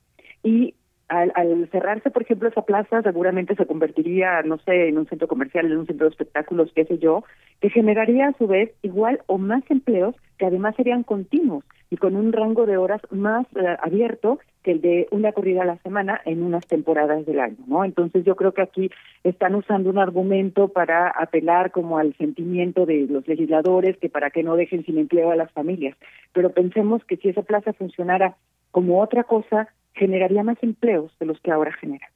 y 0.42 0.74
al, 1.08 1.32
al, 1.34 1.68
cerrarse, 1.70 2.10
por 2.10 2.22
ejemplo, 2.22 2.48
esa 2.48 2.62
plaza, 2.62 3.02
seguramente 3.02 3.54
se 3.54 3.66
convertiría, 3.66 4.42
no 4.42 4.56
sé, 4.58 4.88
en 4.88 4.96
un 4.96 5.06
centro 5.06 5.28
comercial, 5.28 5.66
en 5.66 5.76
un 5.76 5.86
centro 5.86 6.06
de 6.06 6.10
espectáculos, 6.10 6.72
qué 6.74 6.86
sé 6.86 6.98
yo, 6.98 7.24
que 7.60 7.68
generaría 7.68 8.28
a 8.28 8.38
su 8.38 8.46
vez 8.46 8.72
igual 8.82 9.20
o 9.26 9.36
más 9.36 9.62
empleos 9.70 10.14
que 10.38 10.46
además 10.46 10.74
serían 10.76 11.02
continuos 11.02 11.64
y 11.90 11.98
con 11.98 12.16
un 12.16 12.32
rango 12.32 12.66
de 12.66 12.78
horas 12.78 13.02
más 13.10 13.46
eh, 13.54 13.76
abierto 13.80 14.38
que 14.64 14.72
el 14.72 14.80
de 14.80 15.06
una 15.10 15.32
corrida 15.32 15.62
a 15.62 15.66
la 15.66 15.76
semana 15.76 16.20
en 16.24 16.42
unas 16.42 16.66
temporadas 16.66 17.24
del 17.26 17.38
año, 17.38 17.58
¿no? 17.66 17.84
Entonces 17.84 18.24
yo 18.24 18.34
creo 18.34 18.52
que 18.52 18.62
aquí 18.62 18.90
están 19.22 19.54
usando 19.54 19.90
un 19.90 19.98
argumento 19.98 20.68
para 20.68 21.08
apelar 21.08 21.70
como 21.70 21.98
al 21.98 22.16
sentimiento 22.16 22.86
de 22.86 23.06
los 23.08 23.28
legisladores 23.28 23.98
que 23.98 24.08
para 24.08 24.30
que 24.30 24.42
no 24.42 24.56
dejen 24.56 24.84
sin 24.84 24.98
empleo 24.98 25.30
a 25.30 25.36
las 25.36 25.52
familias, 25.52 25.96
pero 26.32 26.50
pensemos 26.50 27.04
que 27.04 27.18
si 27.18 27.28
esa 27.28 27.42
plaza 27.42 27.74
funcionara 27.74 28.36
como 28.70 29.00
otra 29.02 29.24
cosa, 29.24 29.68
generaría 29.92 30.42
más 30.42 30.56
empleos 30.62 31.16
de 31.20 31.26
los 31.26 31.38
que 31.40 31.52
ahora 31.52 31.72
genera. 31.74 32.08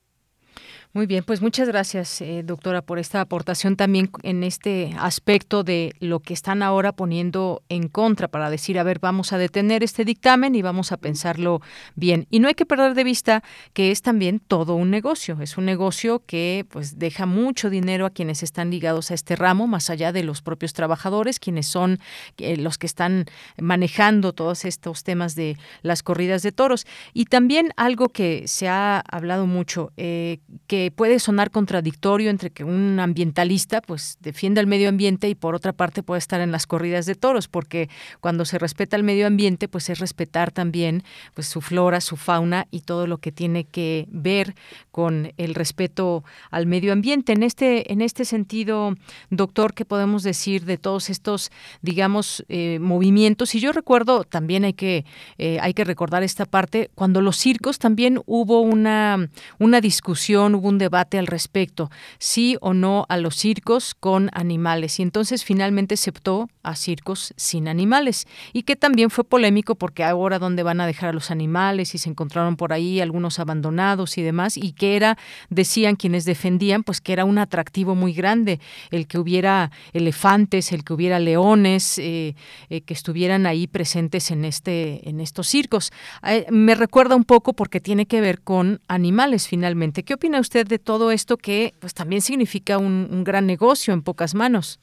Muy 0.94 1.04
bien, 1.04 1.22
pues 1.22 1.42
muchas 1.42 1.68
gracias, 1.68 2.22
eh, 2.22 2.42
doctora, 2.42 2.80
por 2.80 2.98
esta 2.98 3.20
aportación 3.20 3.76
también 3.76 4.10
en 4.22 4.42
este 4.42 4.94
aspecto 4.98 5.62
de 5.62 5.92
lo 6.00 6.20
que 6.20 6.32
están 6.32 6.62
ahora 6.62 6.92
poniendo 6.92 7.62
en 7.68 7.88
contra 7.88 8.26
para 8.26 8.48
decir, 8.48 8.78
a 8.78 8.84
ver, 8.84 8.98
vamos 8.98 9.34
a 9.34 9.38
detener 9.38 9.84
este 9.84 10.06
dictamen 10.06 10.54
y 10.54 10.62
vamos 10.62 10.90
a 10.90 10.96
pensarlo 10.96 11.60
bien. 11.94 12.26
Y 12.30 12.40
no 12.40 12.48
hay 12.48 12.54
que 12.54 12.64
perder 12.64 12.94
de 12.94 13.04
vista 13.04 13.44
que 13.74 13.90
es 13.90 14.00
también 14.00 14.40
todo 14.40 14.76
un 14.76 14.90
negocio, 14.90 15.36
es 15.42 15.58
un 15.58 15.66
negocio 15.66 16.22
que 16.24 16.64
pues 16.70 16.98
deja 16.98 17.26
mucho 17.26 17.68
dinero 17.68 18.06
a 18.06 18.10
quienes 18.10 18.42
están 18.42 18.70
ligados 18.70 19.10
a 19.10 19.14
este 19.14 19.36
ramo, 19.36 19.66
más 19.66 19.90
allá 19.90 20.10
de 20.10 20.22
los 20.22 20.40
propios 20.40 20.72
trabajadores, 20.72 21.38
quienes 21.38 21.66
son 21.66 21.98
eh, 22.38 22.56
los 22.56 22.78
que 22.78 22.86
están 22.86 23.26
manejando 23.60 24.32
todos 24.32 24.64
estos 24.64 25.04
temas 25.04 25.34
de 25.34 25.58
las 25.82 26.02
corridas 26.02 26.42
de 26.42 26.50
toros. 26.50 26.86
Y 27.12 27.26
también 27.26 27.72
algo 27.76 28.08
que 28.08 28.44
se 28.48 28.68
ha 28.68 29.00
hablado 29.00 29.46
mucho, 29.46 29.92
eh, 29.98 30.38
que 30.66 30.77
puede 30.94 31.18
sonar 31.18 31.50
contradictorio 31.50 32.30
entre 32.30 32.50
que 32.50 32.64
un 32.64 33.00
ambientalista 33.00 33.80
pues 33.80 34.18
defienda 34.20 34.60
el 34.60 34.66
medio 34.66 34.88
ambiente 34.88 35.28
y 35.28 35.34
por 35.34 35.54
otra 35.54 35.72
parte 35.72 36.02
puede 36.02 36.18
estar 36.18 36.40
en 36.40 36.52
las 36.52 36.66
corridas 36.66 37.06
de 37.06 37.14
toros, 37.14 37.48
porque 37.48 37.88
cuando 38.20 38.44
se 38.44 38.58
respeta 38.58 38.96
el 38.96 39.02
medio 39.02 39.26
ambiente 39.26 39.68
pues 39.68 39.88
es 39.90 39.98
respetar 39.98 40.50
también 40.50 41.02
pues 41.34 41.46
su 41.46 41.60
flora, 41.60 42.00
su 42.00 42.16
fauna 42.16 42.66
y 42.70 42.80
todo 42.80 43.06
lo 43.06 43.18
que 43.18 43.32
tiene 43.32 43.64
que 43.64 44.06
ver 44.10 44.54
con 44.90 45.32
el 45.36 45.54
respeto 45.54 46.24
al 46.50 46.66
medio 46.66 46.92
ambiente. 46.92 47.32
En 47.32 47.42
este 47.42 47.92
en 47.92 48.00
este 48.00 48.24
sentido, 48.24 48.94
doctor, 49.30 49.74
¿qué 49.74 49.84
podemos 49.84 50.22
decir 50.22 50.64
de 50.64 50.78
todos 50.78 51.10
estos 51.10 51.50
digamos 51.82 52.44
eh, 52.48 52.78
movimientos? 52.80 53.54
Y 53.54 53.60
yo 53.60 53.72
recuerdo 53.72 54.24
también 54.24 54.64
hay 54.64 54.74
que 54.74 55.04
eh, 55.38 55.58
hay 55.60 55.74
que 55.74 55.84
recordar 55.84 56.22
esta 56.22 56.46
parte 56.46 56.90
cuando 56.94 57.20
los 57.20 57.36
circos 57.36 57.78
también 57.78 58.20
hubo 58.26 58.60
una 58.60 59.28
una 59.58 59.80
discusión, 59.80 60.54
hubo 60.54 60.67
un 60.68 60.78
debate 60.78 61.18
al 61.18 61.26
respecto, 61.26 61.90
sí 62.18 62.56
o 62.60 62.74
no 62.74 63.06
a 63.08 63.16
los 63.16 63.36
circos 63.36 63.94
con 63.94 64.30
animales. 64.32 64.98
Y 64.98 65.02
entonces 65.02 65.44
finalmente 65.44 65.96
se 65.96 66.10
optó 66.10 66.48
a 66.62 66.76
circos 66.76 67.32
sin 67.36 67.68
animales. 67.68 68.26
Y 68.52 68.62
que 68.62 68.76
también 68.76 69.10
fue 69.10 69.24
polémico 69.24 69.74
porque 69.74 70.04
ahora 70.04 70.38
dónde 70.38 70.62
van 70.62 70.80
a 70.80 70.86
dejar 70.86 71.10
a 71.10 71.12
los 71.12 71.30
animales 71.30 71.94
y 71.94 71.98
se 71.98 72.08
encontraron 72.10 72.56
por 72.56 72.72
ahí 72.72 73.00
algunos 73.00 73.38
abandonados 73.38 74.18
y 74.18 74.22
demás. 74.22 74.56
Y 74.56 74.72
que 74.72 74.96
era, 74.96 75.18
decían 75.50 75.96
quienes 75.96 76.24
defendían, 76.24 76.82
pues 76.82 77.00
que 77.00 77.12
era 77.12 77.24
un 77.24 77.38
atractivo 77.38 77.94
muy 77.94 78.12
grande 78.12 78.60
el 78.90 79.06
que 79.06 79.18
hubiera 79.18 79.70
elefantes, 79.92 80.72
el 80.72 80.84
que 80.84 80.92
hubiera 80.92 81.18
leones, 81.18 81.98
eh, 81.98 82.34
eh, 82.68 82.80
que 82.82 82.94
estuvieran 82.94 83.46
ahí 83.46 83.66
presentes 83.66 84.30
en, 84.30 84.44
este, 84.44 85.08
en 85.08 85.20
estos 85.20 85.46
circos. 85.46 85.92
Eh, 86.26 86.46
me 86.50 86.74
recuerda 86.74 87.16
un 87.16 87.24
poco 87.24 87.52
porque 87.52 87.80
tiene 87.80 88.06
que 88.06 88.20
ver 88.20 88.40
con 88.40 88.80
animales 88.88 89.48
finalmente. 89.48 90.02
¿Qué 90.02 90.14
opina 90.14 90.40
usted? 90.40 90.57
De 90.66 90.78
todo 90.78 91.10
esto 91.10 91.36
que 91.36 91.72
pues 91.80 91.94
también 91.94 92.20
significa 92.20 92.78
un, 92.78 93.24
gran 93.24 93.46
negocio 93.46 93.94
en 93.94 94.02
pocas 94.02 94.34
manos? 94.34 94.80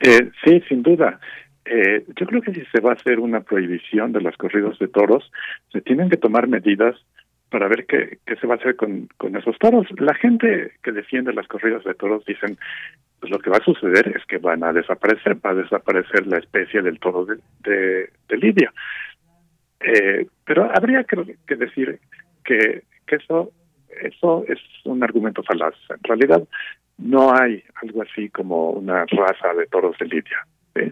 Eh, 0.00 0.30
sí, 0.44 0.62
sin 0.68 0.82
duda. 0.82 1.20
Eh, 1.64 2.04
yo 2.16 2.26
creo 2.26 2.42
que 2.42 2.54
si 2.54 2.64
se 2.66 2.80
va 2.80 2.90
a 2.90 2.94
hacer 2.94 3.18
una 3.18 3.40
prohibición 3.40 4.12
de 4.12 4.20
los 4.20 4.36
corridos 4.36 4.78
de 4.78 4.88
toros, 4.88 5.30
se 5.72 5.80
tienen 5.80 6.08
que 6.08 6.16
tomar 6.16 6.48
medidas 6.48 6.96
para 7.50 7.68
ver 7.68 7.86
qué, 7.86 8.18
qué 8.26 8.36
se 8.36 8.46
va 8.46 8.54
a 8.54 8.58
hacer 8.58 8.76
con, 8.76 9.08
con 9.16 9.36
esos 9.36 9.58
toros. 9.58 9.86
La 9.98 10.14
gente 10.14 10.72
que 10.82 10.92
defiende 10.92 11.32
las 11.32 11.46
corridas 11.48 11.84
de 11.84 11.94
toros 11.94 12.24
dicen, 12.24 12.58
pues 13.20 13.30
lo 13.30 13.38
que 13.38 13.50
va 13.50 13.58
a 13.58 13.64
suceder 13.64 14.16
es 14.16 14.24
que 14.26 14.38
van 14.38 14.62
a 14.64 14.72
desaparecer, 14.72 15.36
va 15.44 15.50
a 15.50 15.54
desaparecer 15.54 16.26
la 16.26 16.38
especie 16.38 16.82
del 16.82 16.98
toro 16.98 17.24
de, 17.24 18.10
de, 18.28 18.36
Lidia. 18.36 18.72
Eh, 19.80 20.26
pero 20.44 20.70
habría 20.74 21.04
que, 21.04 21.36
que 21.46 21.56
decir 21.56 21.98
que, 22.44 22.82
que 23.06 23.16
eso 23.16 23.52
eso 24.02 24.44
es 24.48 24.58
un 24.84 25.02
argumento 25.02 25.42
falaz. 25.42 25.74
En 25.90 26.02
realidad, 26.02 26.42
no 26.98 27.34
hay 27.34 27.62
algo 27.82 28.02
así 28.02 28.28
como 28.30 28.70
una 28.70 29.04
raza 29.06 29.54
de 29.54 29.66
toros 29.66 29.96
de 29.98 30.06
lidia. 30.06 30.46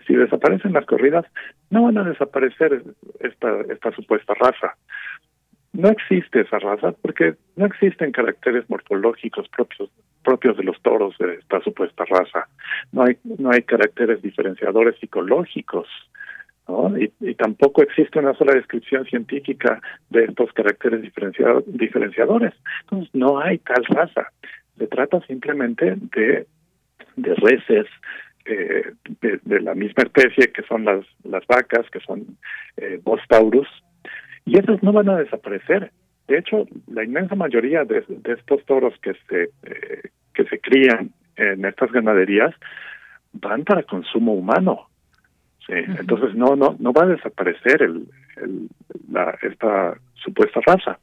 Si 0.06 0.14
desaparecen 0.14 0.72
las 0.72 0.86
corridas, 0.86 1.26
no 1.70 1.84
van 1.84 1.98
a 1.98 2.04
desaparecer 2.04 2.82
esta, 3.20 3.60
esta 3.70 3.92
supuesta 3.92 4.32
raza. 4.34 4.76
No 5.72 5.88
existe 5.88 6.40
esa 6.40 6.58
raza 6.58 6.92
porque 7.02 7.34
no 7.56 7.66
existen 7.66 8.12
caracteres 8.12 8.68
morfológicos 8.70 9.48
propios 9.48 9.90
propios 10.22 10.56
de 10.56 10.62
los 10.62 10.80
toros 10.80 11.18
de 11.18 11.34
esta 11.34 11.60
supuesta 11.60 12.04
raza. 12.06 12.48
No 12.92 13.02
hay 13.02 13.18
no 13.24 13.50
hay 13.50 13.62
caracteres 13.62 14.22
diferenciadores 14.22 14.98
psicológicos 15.00 15.86
y, 17.20 17.34
tampoco 17.34 17.82
existe 17.82 18.18
una 18.18 18.34
sola 18.34 18.54
descripción 18.54 19.04
científica 19.06 19.80
de 20.10 20.24
estos 20.24 20.52
caracteres 20.52 21.02
diferenciadores. 21.02 22.54
Entonces, 22.82 23.14
no 23.14 23.38
hay 23.38 23.58
tal 23.58 23.84
raza. 23.86 24.28
Se 24.78 24.86
trata 24.86 25.20
simplemente 25.26 25.96
de, 25.96 26.46
de 27.16 27.34
reses 27.34 27.86
eh, 28.46 28.92
de, 29.20 29.60
la 29.60 29.74
misma 29.74 30.04
especie 30.04 30.52
que 30.52 30.62
son 30.62 30.84
las, 30.84 31.04
las 31.22 31.46
vacas, 31.46 31.88
que 31.90 32.00
son 32.00 32.36
eh, 32.76 33.00
Bostaurus, 33.02 33.68
y 34.44 34.58
esos 34.58 34.82
no 34.82 34.92
van 34.92 35.08
a 35.08 35.16
desaparecer. 35.16 35.92
De 36.28 36.38
hecho, 36.38 36.66
la 36.86 37.04
inmensa 37.04 37.34
mayoría 37.34 37.84
de, 37.84 38.04
estos 38.24 38.64
toros 38.66 38.94
que 39.00 39.14
se, 39.28 39.50
eh, 39.62 40.10
que 40.34 40.44
se 40.44 40.58
crían 40.60 41.10
en 41.36 41.64
estas 41.64 41.90
ganaderías 41.92 42.54
van 43.32 43.64
para 43.64 43.82
consumo 43.82 44.34
humano 44.34 44.88
Sí, 45.66 45.72
entonces 45.72 46.34
no 46.34 46.56
no 46.56 46.76
no 46.78 46.92
va 46.92 47.04
a 47.04 47.08
desaparecer 47.08 47.82
el, 47.82 48.06
la, 49.10 49.36
esta 49.42 49.98
supuesta 50.14 50.60
raza. 50.66 50.98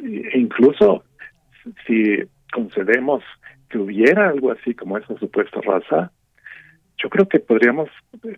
E 0.00 0.38
incluso 0.38 1.04
si 1.86 2.22
concedemos 2.52 3.24
que 3.68 3.78
hubiera 3.78 4.28
algo 4.28 4.52
así 4.52 4.74
como 4.74 4.98
esa 4.98 5.16
supuesta 5.18 5.60
raza, 5.62 6.12
yo 6.98 7.10
creo 7.10 7.28
que 7.28 7.40
podríamos 7.40 7.88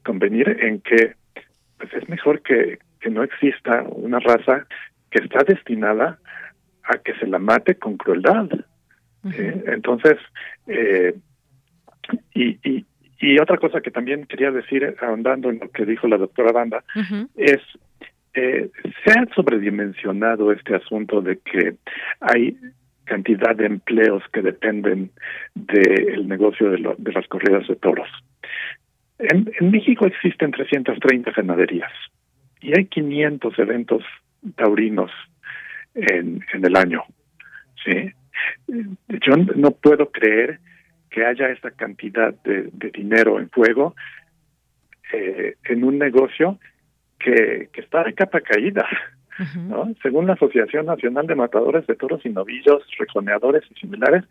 convenir 0.04 0.48
en 0.60 0.80
que 0.80 1.14
pues 1.78 1.92
es 1.92 2.08
mejor 2.08 2.42
que, 2.42 2.78
que 3.00 3.10
no 3.10 3.22
exista 3.22 3.82
una 3.82 4.18
raza 4.18 4.66
que 5.10 5.20
está 5.20 5.44
destinada 5.44 6.18
a 6.84 6.98
que 6.98 7.14
se 7.14 7.26
la 7.26 7.38
mate 7.38 7.76
con 7.76 7.96
crueldad. 7.96 8.48
Entonces, 9.24 10.16
eh, 10.66 11.14
y, 12.34 12.58
y, 12.68 12.86
y 13.20 13.38
otra 13.38 13.58
cosa 13.58 13.80
que 13.80 13.90
también 13.90 14.26
quería 14.26 14.50
decir, 14.50 14.96
ahondando 15.00 15.50
en 15.50 15.58
lo 15.58 15.70
que 15.70 15.84
dijo 15.84 16.06
la 16.06 16.18
doctora 16.18 16.52
Banda, 16.52 16.84
es 17.36 17.58
eh, 18.34 18.70
se 19.04 19.10
ha 19.10 19.26
sobredimensionado 19.34 20.52
este 20.52 20.76
asunto 20.76 21.20
de 21.20 21.38
que 21.38 21.74
hay 22.20 22.56
cantidad 23.04 23.56
de 23.56 23.66
empleos 23.66 24.22
que 24.32 24.42
dependen 24.42 25.10
del 25.54 26.28
negocio 26.28 26.70
de, 26.70 26.94
de, 26.98 27.12
las 27.12 27.26
corridas 27.26 27.66
de 27.66 27.74
toros. 27.76 28.08
En, 29.18 29.50
en, 29.58 29.70
México 29.70 30.06
existen 30.06 30.52
330 30.52 31.32
ganaderías 31.32 31.90
y 32.60 32.78
hay 32.78 32.84
500 32.84 33.58
eventos 33.58 34.04
taurinos 34.54 35.10
en, 35.94 36.44
en 36.52 36.64
el 36.64 36.76
año. 36.76 37.02
¿sí? 37.84 38.12
Yo 39.08 39.36
no 39.56 39.70
puedo 39.72 40.12
creer 40.12 40.60
que 41.10 41.24
haya 41.24 41.48
esa 41.48 41.70
cantidad 41.70 42.34
de, 42.44 42.70
de 42.72 42.90
dinero 42.90 43.38
en 43.40 43.48
juego 43.48 43.94
eh, 45.12 45.56
en 45.64 45.84
un 45.84 45.98
negocio 45.98 46.58
que, 47.18 47.70
que 47.72 47.80
está 47.80 48.04
de 48.04 48.14
capa 48.14 48.40
caída. 48.40 48.86
¿no? 49.56 49.94
Según 50.02 50.26
la 50.26 50.34
Asociación 50.34 50.86
Nacional 50.86 51.26
de 51.26 51.34
Matadores 51.34 51.86
de 51.86 51.94
Toros 51.94 52.24
y 52.24 52.30
Novillos, 52.30 52.82
Reconeadores 52.98 53.62
y 53.70 53.74
similares, 53.80 54.24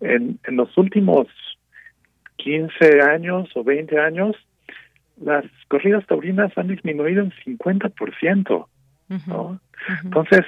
en, 0.00 0.38
en 0.44 0.56
los 0.56 0.76
últimos 0.76 1.28
15 2.36 3.02
años 3.02 3.50
o 3.54 3.62
20 3.62 3.98
años, 4.00 4.36
las 5.20 5.44
corridas 5.68 6.06
taurinas 6.06 6.56
han 6.56 6.68
disminuido 6.68 7.22
en 7.22 7.30
50%. 7.30 8.66
¿no? 9.26 9.60
Entonces, 10.02 10.44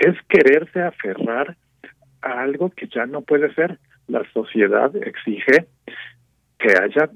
es 0.00 0.16
quererse 0.28 0.82
aferrar 0.82 1.56
a 2.22 2.42
algo 2.42 2.70
que 2.70 2.88
ya 2.88 3.06
no 3.06 3.20
puede 3.22 3.54
ser. 3.54 3.78
La 4.10 4.24
sociedad 4.32 4.94
exige 4.96 5.66
que 6.58 6.72
haya 6.82 7.08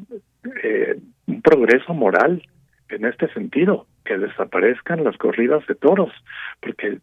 eh, 0.63 0.99
un 1.27 1.43
progreso 1.43 1.93
moral 1.93 2.43
en 2.89 3.05
este 3.05 3.29
sentido, 3.33 3.87
que 4.05 4.19
desaparezcan 4.19 5.05
las 5.05 5.17
corridas 5.17 5.67
de 5.67 5.75
toros, 5.75 6.13
porque 6.61 6.99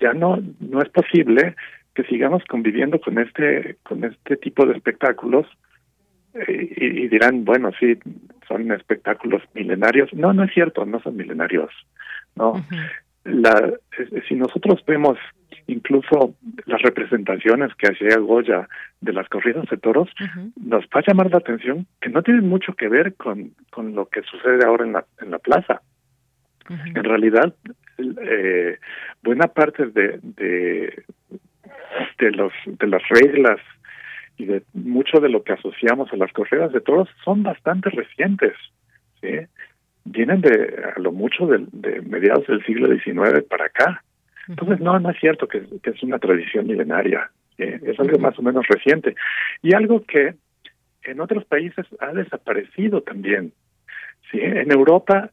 ya 0.00 0.12
no 0.12 0.42
no 0.60 0.80
es 0.82 0.88
posible 0.90 1.56
que 1.94 2.04
sigamos 2.04 2.42
conviviendo 2.48 3.00
con 3.00 3.18
este 3.18 3.76
con 3.82 4.04
este 4.04 4.36
tipo 4.36 4.66
de 4.66 4.74
espectáculos 4.74 5.46
eh, 6.34 6.74
y, 6.76 7.08
dirán 7.08 7.44
bueno 7.44 7.70
sí 7.78 7.98
son 8.48 8.72
espectáculos 8.72 9.42
milenarios 9.54 10.12
no 10.12 10.32
no 10.32 10.44
es 10.44 10.52
cierto 10.52 10.84
no 10.84 11.00
son 11.00 11.16
milenarios 11.16 11.70
no 12.34 12.54
la 13.24 13.72
si 14.28 14.34
nosotros 14.34 14.84
vemos 14.86 15.16
incluso 15.66 16.34
las 16.66 16.82
representaciones 16.82 17.74
que 17.76 17.88
hacía 17.88 18.18
Goya 18.18 18.68
de 19.00 19.12
las 19.12 19.28
corridas 19.28 19.68
de 19.70 19.76
toros, 19.76 20.08
nos 20.56 20.84
va 20.84 21.00
a 21.00 21.04
llamar 21.06 21.30
la 21.30 21.38
atención 21.38 21.86
que 22.00 22.10
no 22.10 22.22
tienen 22.22 22.48
mucho 22.48 22.74
que 22.74 22.88
ver 22.88 23.14
con, 23.14 23.52
con 23.70 23.94
lo 23.94 24.06
que 24.06 24.22
sucede 24.22 24.64
ahora 24.64 24.84
en 24.84 24.92
la, 24.92 25.04
en 25.20 25.30
la 25.30 25.38
plaza. 25.38 25.82
En 26.68 27.04
realidad, 27.04 27.54
eh, 27.98 28.78
buena 29.22 29.48
parte 29.48 29.86
de, 29.86 30.18
de, 30.22 31.04
de, 32.18 32.30
los, 32.32 32.52
de 32.66 32.86
las 32.86 33.02
reglas 33.08 33.60
y 34.36 34.46
de 34.46 34.62
mucho 34.72 35.20
de 35.20 35.28
lo 35.28 35.44
que 35.44 35.52
asociamos 35.52 36.12
a 36.12 36.16
las 36.16 36.32
corridas 36.32 36.72
de 36.72 36.80
toros 36.80 37.08
son 37.24 37.42
bastante 37.42 37.90
recientes. 37.90 38.54
¿sí? 39.20 39.28
Vienen 40.04 40.40
de 40.40 40.82
a 40.96 40.98
lo 40.98 41.12
mucho 41.12 41.46
de, 41.46 41.66
de 41.72 42.00
mediados 42.02 42.46
del 42.46 42.64
siglo 42.64 42.88
XIX 42.88 43.44
para 43.48 43.66
acá. 43.66 44.02
Entonces, 44.48 44.80
no, 44.80 44.98
no 44.98 45.10
es 45.10 45.18
cierto 45.18 45.48
que, 45.48 45.58
es 45.58 46.02
una 46.02 46.18
tradición 46.18 46.66
milenaria, 46.66 47.30
es 47.56 47.98
algo 48.00 48.18
más 48.18 48.38
o 48.38 48.42
menos 48.42 48.66
reciente. 48.66 49.14
Y 49.62 49.74
algo 49.74 50.04
que 50.04 50.34
en 51.04 51.20
otros 51.20 51.44
países 51.44 51.86
ha 52.00 52.12
desaparecido 52.12 53.02
también. 53.02 53.52
¿sí? 54.30 54.38
En 54.40 54.72
Europa, 54.72 55.30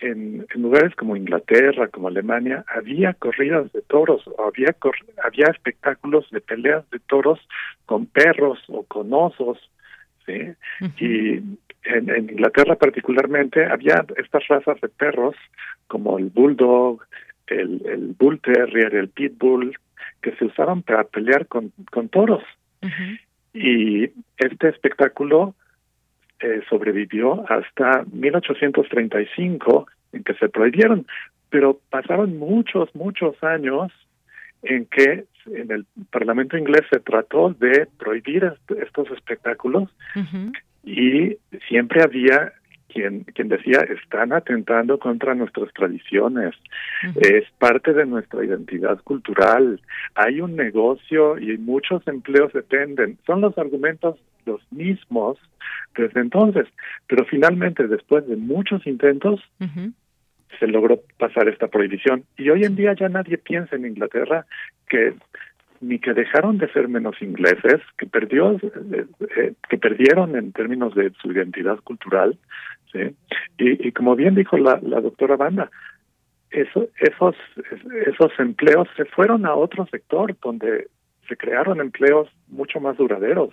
en, 0.00 0.46
lugares 0.54 0.94
como 0.94 1.16
Inglaterra, 1.16 1.88
como 1.88 2.08
Alemania, 2.08 2.64
había 2.68 3.14
corridas 3.14 3.72
de 3.72 3.82
toros, 3.82 4.26
o 4.26 4.46
había, 4.46 4.74
había 5.24 5.46
espectáculos 5.46 6.28
de 6.30 6.40
peleas 6.40 6.88
de 6.90 6.98
toros 7.00 7.40
con 7.86 8.06
perros 8.06 8.58
o 8.68 8.84
con 8.84 9.12
osos. 9.12 9.58
¿sí? 10.26 10.52
Y 10.98 11.34
en, 11.84 12.10
en, 12.10 12.30
Inglaterra 12.30 12.76
particularmente 12.76 13.64
había 13.64 14.04
estas 14.16 14.46
razas 14.48 14.80
de 14.80 14.88
perros 14.88 15.36
como 15.86 16.18
el 16.18 16.26
bulldog, 16.26 17.02
el, 17.46 17.82
el 17.86 18.14
Bull 18.18 18.40
Terrier, 18.40 18.94
el 18.94 19.08
Pitbull, 19.08 19.76
que 20.22 20.32
se 20.36 20.46
usaban 20.46 20.82
para 20.82 21.04
pelear 21.04 21.46
con, 21.46 21.72
con 21.90 22.08
toros. 22.08 22.42
Y 23.52 24.10
este 24.36 24.68
espectáculo 24.68 25.54
eh, 26.40 26.60
sobrevivió 26.68 27.44
hasta 27.50 28.04
1835, 28.12 29.86
en 30.12 30.24
que 30.24 30.34
se 30.34 30.48
prohibieron, 30.48 31.06
pero 31.48 31.80
pasaron 31.90 32.38
muchos, 32.38 32.94
muchos 32.94 33.42
años 33.42 33.92
en 34.62 34.86
que 34.86 35.24
en 35.46 35.70
el 35.70 35.86
Parlamento 36.10 36.56
inglés 36.56 36.82
se 36.90 37.00
trató 37.00 37.54
de 37.58 37.86
prohibir 37.98 38.52
estos 38.82 39.10
espectáculos 39.10 39.90
y 40.82 41.36
siempre 41.68 42.02
había 42.02 42.52
quien, 42.94 43.24
quien 43.24 43.48
decía, 43.48 43.80
están 43.80 44.32
atentando 44.32 44.98
contra 44.98 45.34
nuestras 45.34 45.72
tradiciones, 45.74 46.54
es 47.16 47.44
parte 47.58 47.92
de 47.92 48.06
nuestra 48.06 48.44
identidad 48.44 49.00
cultural, 49.02 49.80
hay 50.14 50.40
un 50.40 50.54
negocio 50.54 51.36
y 51.38 51.58
muchos 51.58 52.06
empleos 52.06 52.52
dependen. 52.52 53.18
Son 53.26 53.40
los 53.40 53.58
argumentos 53.58 54.16
los 54.46 54.60
mismos 54.70 55.38
desde 55.96 56.20
entonces, 56.20 56.66
pero 57.08 57.24
finalmente, 57.24 57.88
después 57.88 58.26
de 58.28 58.36
muchos 58.36 58.86
intentos, 58.86 59.40
se 60.60 60.66
logró 60.68 61.00
pasar 61.18 61.48
esta 61.48 61.66
prohibición. 61.66 62.24
Y 62.36 62.50
hoy 62.50 62.64
en 62.64 62.76
día 62.76 62.94
ya 62.94 63.08
nadie 63.08 63.38
piensa 63.38 63.74
en 63.74 63.86
Inglaterra 63.86 64.46
que 64.88 65.14
ni 65.84 65.98
que 65.98 66.14
dejaron 66.14 66.58
de 66.58 66.70
ser 66.72 66.88
menos 66.88 67.20
ingleses, 67.20 67.80
que 67.98 68.06
perdió, 68.06 68.52
eh, 68.52 69.06
eh, 69.36 69.54
que 69.68 69.78
perdieron 69.78 70.36
en 70.36 70.52
términos 70.52 70.94
de 70.94 71.12
su 71.20 71.30
identidad 71.32 71.78
cultural, 71.80 72.38
y, 73.58 73.90
como 73.90 74.14
bien 74.14 74.36
dijo 74.36 74.56
la, 74.56 74.78
la 74.80 75.00
doctora 75.00 75.36
Banda, 75.36 75.68
eso, 76.50 76.88
esos, 77.00 77.34
esos 78.06 78.30
empleos 78.38 78.86
se 78.96 79.04
fueron 79.04 79.44
a 79.46 79.54
otro 79.56 79.84
sector 79.86 80.36
donde 80.40 80.86
se 81.28 81.36
crearon 81.36 81.80
empleos 81.80 82.28
mucho 82.46 82.78
más 82.78 82.96
duraderos. 82.96 83.50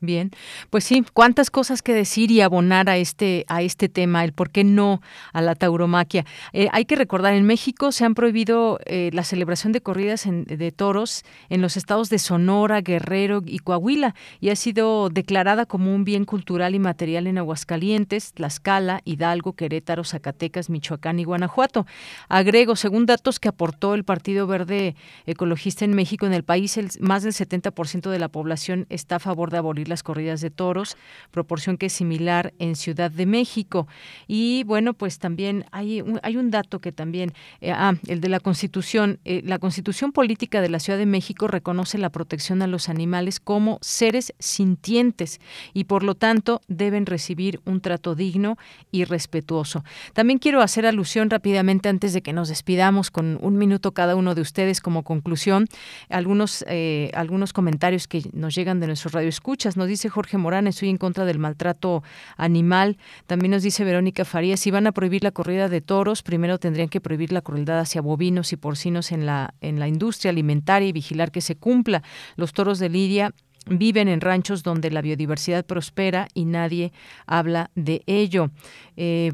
Bien, 0.00 0.30
pues 0.68 0.84
sí, 0.84 1.02
cuántas 1.14 1.50
cosas 1.50 1.80
que 1.80 1.94
decir 1.94 2.30
y 2.30 2.42
abonar 2.42 2.90
a 2.90 2.98
este 2.98 3.46
a 3.48 3.62
este 3.62 3.88
tema, 3.88 4.24
el 4.24 4.34
por 4.34 4.50
qué 4.50 4.62
no 4.62 5.00
a 5.32 5.40
la 5.40 5.54
tauromaquia. 5.54 6.26
Eh, 6.52 6.68
hay 6.72 6.84
que 6.84 6.96
recordar, 6.96 7.32
en 7.32 7.46
México 7.46 7.92
se 7.92 8.04
han 8.04 8.14
prohibido 8.14 8.78
eh, 8.84 9.08
la 9.14 9.24
celebración 9.24 9.72
de 9.72 9.80
corridas 9.80 10.26
de 10.26 10.70
toros 10.70 11.24
en 11.48 11.62
los 11.62 11.78
estados 11.78 12.10
de 12.10 12.18
Sonora, 12.18 12.82
Guerrero 12.82 13.40
y 13.46 13.60
Coahuila 13.60 14.14
y 14.38 14.50
ha 14.50 14.56
sido 14.56 15.08
declarada 15.08 15.64
como 15.64 15.94
un 15.94 16.04
bien 16.04 16.26
cultural 16.26 16.74
y 16.74 16.78
material 16.78 17.26
en 17.26 17.38
Aguascalientes, 17.38 18.34
Tlaxcala, 18.34 19.00
Hidalgo, 19.06 19.54
Querétaro, 19.54 20.04
Zacatecas, 20.04 20.68
Michoacán 20.68 21.20
y 21.20 21.24
Guanajuato. 21.24 21.86
Agrego, 22.28 22.76
según 22.76 23.06
datos 23.06 23.40
que 23.40 23.48
aportó 23.48 23.94
el 23.94 24.04
Partido 24.04 24.46
Verde 24.46 24.94
Ecologista 25.24 25.86
en 25.86 25.94
México, 25.94 26.26
en 26.26 26.34
el 26.34 26.44
país 26.44 26.76
el, 26.76 26.90
más 27.00 27.22
del 27.22 27.32
70% 27.32 28.10
de 28.10 28.18
la 28.18 28.28
población 28.28 28.84
está 28.90 29.16
a 29.16 29.20
favor 29.20 29.50
de 29.50 29.56
abolir 29.56 29.85
las 29.88 30.02
corridas 30.02 30.40
de 30.40 30.50
toros, 30.50 30.96
proporción 31.30 31.76
que 31.76 31.86
es 31.86 31.92
similar 31.92 32.52
en 32.58 32.76
Ciudad 32.76 33.10
de 33.10 33.26
México. 33.26 33.86
Y 34.26 34.64
bueno, 34.64 34.94
pues 34.94 35.18
también 35.18 35.64
hay 35.72 36.00
un, 36.00 36.20
hay 36.22 36.36
un 36.36 36.50
dato 36.50 36.80
que 36.80 36.92
también, 36.92 37.32
eh, 37.60 37.72
ah, 37.72 37.94
el 38.06 38.20
de 38.20 38.28
la 38.28 38.40
Constitución, 38.40 39.18
eh, 39.24 39.42
la 39.44 39.58
Constitución 39.58 40.12
Política 40.12 40.60
de 40.60 40.68
la 40.68 40.80
Ciudad 40.80 40.98
de 40.98 41.06
México 41.06 41.48
reconoce 41.48 41.98
la 41.98 42.10
protección 42.10 42.62
a 42.62 42.66
los 42.66 42.88
animales 42.88 43.40
como 43.40 43.78
seres 43.80 44.32
sintientes 44.38 45.40
y 45.74 45.84
por 45.84 46.02
lo 46.02 46.14
tanto 46.14 46.60
deben 46.68 47.06
recibir 47.06 47.60
un 47.64 47.80
trato 47.80 48.14
digno 48.14 48.56
y 48.90 49.04
respetuoso. 49.04 49.84
También 50.12 50.38
quiero 50.38 50.60
hacer 50.62 50.86
alusión 50.86 51.30
rápidamente 51.30 51.88
antes 51.88 52.12
de 52.12 52.22
que 52.22 52.32
nos 52.32 52.48
despidamos 52.48 53.10
con 53.10 53.38
un 53.40 53.56
minuto 53.58 53.92
cada 53.92 54.16
uno 54.16 54.34
de 54.34 54.40
ustedes 54.40 54.80
como 54.80 55.02
conclusión, 55.02 55.66
algunos, 56.08 56.64
eh, 56.68 57.10
algunos 57.14 57.52
comentarios 57.52 58.08
que 58.08 58.22
nos 58.32 58.54
llegan 58.54 58.80
de 58.80 58.86
nuestros 58.86 59.12
radioescuchas 59.12 59.75
nos 59.76 59.88
dice 59.88 60.08
Jorge 60.08 60.38
Morán, 60.38 60.66
estoy 60.66 60.88
en 60.88 60.96
contra 60.96 61.24
del 61.24 61.38
maltrato 61.38 62.02
animal. 62.36 62.98
También 63.26 63.52
nos 63.52 63.62
dice 63.62 63.84
Verónica 63.84 64.24
Farías, 64.24 64.60
si 64.60 64.70
van 64.70 64.86
a 64.86 64.92
prohibir 64.92 65.22
la 65.22 65.30
corrida 65.30 65.68
de 65.68 65.80
toros, 65.80 66.22
primero 66.22 66.58
tendrían 66.58 66.88
que 66.88 67.00
prohibir 67.00 67.32
la 67.32 67.42
crueldad 67.42 67.80
hacia 67.80 68.00
bovinos 68.00 68.52
y 68.52 68.56
porcinos 68.56 69.12
en 69.12 69.26
la, 69.26 69.54
en 69.60 69.78
la 69.78 69.88
industria 69.88 70.30
alimentaria 70.30 70.88
y 70.88 70.92
vigilar 70.92 71.30
que 71.30 71.40
se 71.40 71.56
cumpla. 71.56 72.02
Los 72.36 72.52
toros 72.52 72.78
de 72.78 72.88
Lidia 72.88 73.32
viven 73.66 74.08
en 74.08 74.20
ranchos 74.20 74.62
donde 74.62 74.90
la 74.90 75.02
biodiversidad 75.02 75.64
prospera 75.64 76.28
y 76.34 76.44
nadie 76.44 76.92
habla 77.26 77.70
de 77.74 78.02
ello. 78.06 78.50
Eh, 78.96 79.32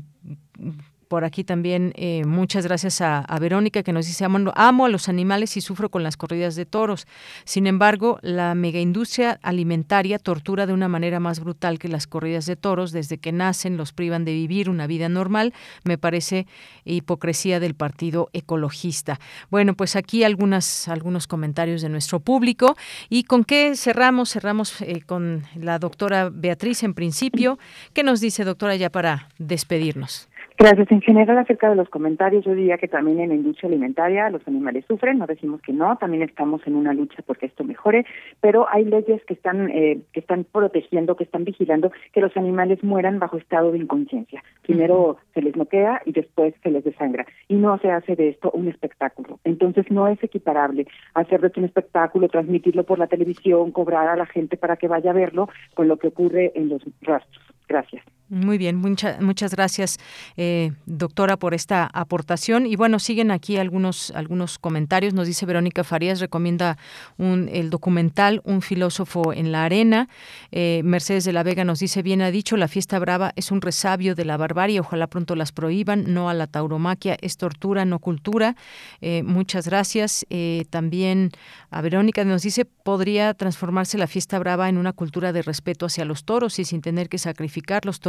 por 1.13 1.27
aquí 1.27 1.45
también 1.45 1.93
eh, 1.97 2.25
muchas 2.25 2.65
gracias 2.65 3.03
a, 3.03 3.27
Verónica 3.39 3.83
que 3.83 3.93
nos 3.93 4.07
dice, 4.07 4.25
amo, 4.25 4.87
a 4.87 4.89
los 4.89 5.11
animales 5.11 5.59
y 5.59 5.61
sufro 5.61 5.91
con 5.91 6.03
las 6.03 6.17
corridas 6.17 6.57
de 6.57 6.65
toros. 6.65 7.07
Sin 7.45 7.67
embargo, 7.67 8.19
la 8.23 8.55
megaindustria 8.55 9.39
alimentaria 9.43 10.19
tortura 10.19 10.65
de 10.65 10.73
una 10.73 10.89
manera 10.89 11.21
más 11.21 11.41
brutal 11.41 11.79
que 11.79 11.89
las 11.89 12.07
corridas 12.07 12.47
de 12.47 12.57
toros. 12.57 12.93
Desde 12.93 13.19
que 13.19 13.31
nacen 13.31 13.77
los 13.77 13.93
privan 13.93 14.25
de 14.25 14.33
vivir 14.33 14.71
una 14.71 14.87
vida 14.87 15.11
normal. 15.11 15.53
Me 15.85 15.99
parece 15.99 16.47
hipocresía 16.87 17.61
del 17.61 17.75
Partido 17.75 18.31
Ecologista. 18.33 19.21
Bueno, 19.51 19.75
pues 19.75 19.97
aquí 19.97 20.25
algunas, 20.25 20.89
algunos 20.89 21.27
comentarios 21.27 21.83
de 21.83 21.91
nuestro 21.91 22.21
público. 22.21 22.75
¿Y 23.11 23.25
con 23.25 23.45
qué 23.45 23.77
cerramos? 23.77 24.31
Cerramos 24.31 24.81
eh, 24.81 25.03
con 25.03 25.43
la 25.57 25.79
doctora 25.79 26.31
Beatriz 26.33 26.83
en 26.85 26.95
principio. 26.95 27.59
¿Qué 27.93 28.03
nos 28.03 28.23
dice, 28.23 28.45
doctora, 28.45 28.77
ya 28.77 28.89
para 28.89 29.29
despedirnos? 29.37 30.31
Gracias. 30.63 30.93
En 30.93 31.01
general, 31.01 31.39
acerca 31.39 31.69
de 31.69 31.75
los 31.75 31.89
comentarios, 31.89 32.45
yo 32.45 32.55
diría 32.55 32.79
que 32.79 32.87
también 32.87 33.19
en 33.19 33.31
la 33.31 33.35
industria 33.35 33.67
alimentaria 33.67 34.31
los 34.31 34.47
animales 34.47 34.85
sufren, 34.87 35.19
no 35.19 35.27
decimos 35.27 35.61
que 35.61 35.73
no, 35.73 35.97
también 35.97 36.23
estamos 36.23 36.65
en 36.69 36.77
una 36.77 36.93
lucha 36.93 37.21
porque 37.27 37.47
esto 37.47 37.65
mejore, 37.65 38.07
pero 38.41 38.69
hay 38.71 38.85
leyes 38.85 39.21
que 39.25 39.35
están, 39.35 39.71
eh, 39.71 40.03
que 40.13 40.21
están 40.21 40.45
protegiendo, 40.45 41.17
que 41.17 41.25
están 41.25 41.43
vigilando 41.43 41.91
que 42.13 42.21
los 42.21 42.37
animales 42.37 42.81
mueran 42.85 43.19
bajo 43.19 43.39
estado 43.39 43.73
de 43.73 43.79
inconsciencia. 43.79 44.41
Primero 44.63 45.17
se 45.35 45.43
les 45.43 45.57
noquea 45.57 46.01
y 46.07 46.13
después 46.13 46.55
se 46.63 46.71
les 46.71 46.85
desangra. 46.85 47.27
Y 47.49 47.57
no 47.57 47.77
se 47.79 47.91
hace 47.91 48.15
de 48.15 48.29
esto 48.29 48.53
un 48.53 48.69
espectáculo. 48.69 49.41
Entonces 49.43 49.91
no 49.91 50.07
es 50.07 50.23
equiparable 50.23 50.87
hacer 51.15 51.41
de 51.41 51.49
esto 51.49 51.59
un 51.59 51.67
espectáculo, 51.67 52.29
transmitirlo 52.29 52.85
por 52.85 53.01
la 53.01 53.09
televisión, 53.09 53.73
cobrar 53.73 54.07
a 54.07 54.15
la 54.15 54.27
gente 54.27 54.57
para 54.57 54.77
que 54.77 54.87
vaya 54.87 55.11
a 55.11 55.15
verlo 55.15 55.49
con 55.75 55.89
lo 55.89 55.97
que 55.97 56.07
ocurre 56.07 56.53
en 56.55 56.69
los 56.69 56.85
rastros. 57.01 57.43
Gracias. 57.67 58.05
Muy 58.33 58.57
bien, 58.57 58.77
muchas 58.79 59.55
gracias, 59.55 59.99
eh, 60.39 60.73
doctora, 60.87 61.37
por 61.37 61.53
esta 61.53 61.91
aportación. 61.93 62.65
Y 62.65 62.77
bueno, 62.77 62.99
siguen 62.99 63.31
aquí 63.31 63.59
algunos, 63.59 64.11
algunos 64.17 64.59
comentarios. 64.59 65.13
Nos 65.13 65.27
dice 65.27 65.45
Verónica 65.45 65.85
Farías, 65.85 66.19
recomienda 66.19 66.79
un, 67.19 67.51
el 67.53 67.69
documental 67.69 68.41
Un 68.47 68.63
filósofo 68.63 69.35
en 69.35 69.53
la 69.53 69.67
arena. 69.67 70.09
Eh, 70.51 70.81
Mercedes 70.83 71.25
de 71.25 71.35
la 71.35 71.43
Vega 71.43 71.65
nos 71.65 71.81
dice, 71.81 72.01
bien 72.01 72.23
ha 72.23 72.31
dicho, 72.31 72.57
la 72.57 72.69
fiesta 72.69 72.99
brava 72.99 73.35
es 73.37 73.51
un 73.51 73.61
resabio 73.61 74.15
de 74.15 74.25
la 74.25 74.39
barbarie, 74.39 74.81
ojalá 74.81 75.09
pronto 75.09 75.37
las 75.37 75.53
prohíban, 75.53 76.15
no 76.15 76.31
a 76.31 76.35
la 76.35 76.47
tauromaquia, 76.47 77.19
es 77.21 77.37
tortura, 77.37 77.85
no 77.85 77.99
cultura. 77.99 78.57
Eh, 79.03 79.23
muchas 79.25 79.67
gracias. 79.67 80.25
también 80.71 81.33
a 81.71 81.83
Verónica 81.83 82.25
nos 82.25 82.41
dice, 82.41 82.65
podría 82.65 83.35
transformarse 83.35 83.99
la 83.99 84.07
fiesta 84.07 84.39
brava 84.39 84.71
en 84.71 84.79
una 84.79 84.95
cultura 84.95 85.35
de 85.35 85.43
respeto 85.43 85.85
hacia 85.85 86.07
los 86.07 86.25
toros 86.25 86.59
y 86.59 86.65
sin 86.65 86.81
tener 86.81 87.11
que 87.11 87.19
sacrificar 87.19 87.85
los 87.85 88.01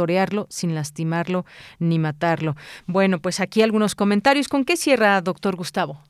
sin 0.48 0.74
lastimarlo 0.74 1.44
ni 1.78 1.98
matarlo. 1.98 2.54
Bueno, 2.86 3.18
pues 3.18 3.40
aquí 3.40 3.62
algunos 3.62 3.94
comentarios. 3.94 4.48
¿Con 4.48 4.64
qué 4.64 4.76
cierra, 4.76 5.20
doctor 5.20 5.56
Gustavo? 5.56 6.00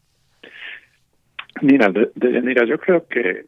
Mira, 1.63 1.89
de, 1.89 2.11
mira, 2.43 2.65
yo 2.67 2.79
creo 2.79 3.07
que 3.07 3.47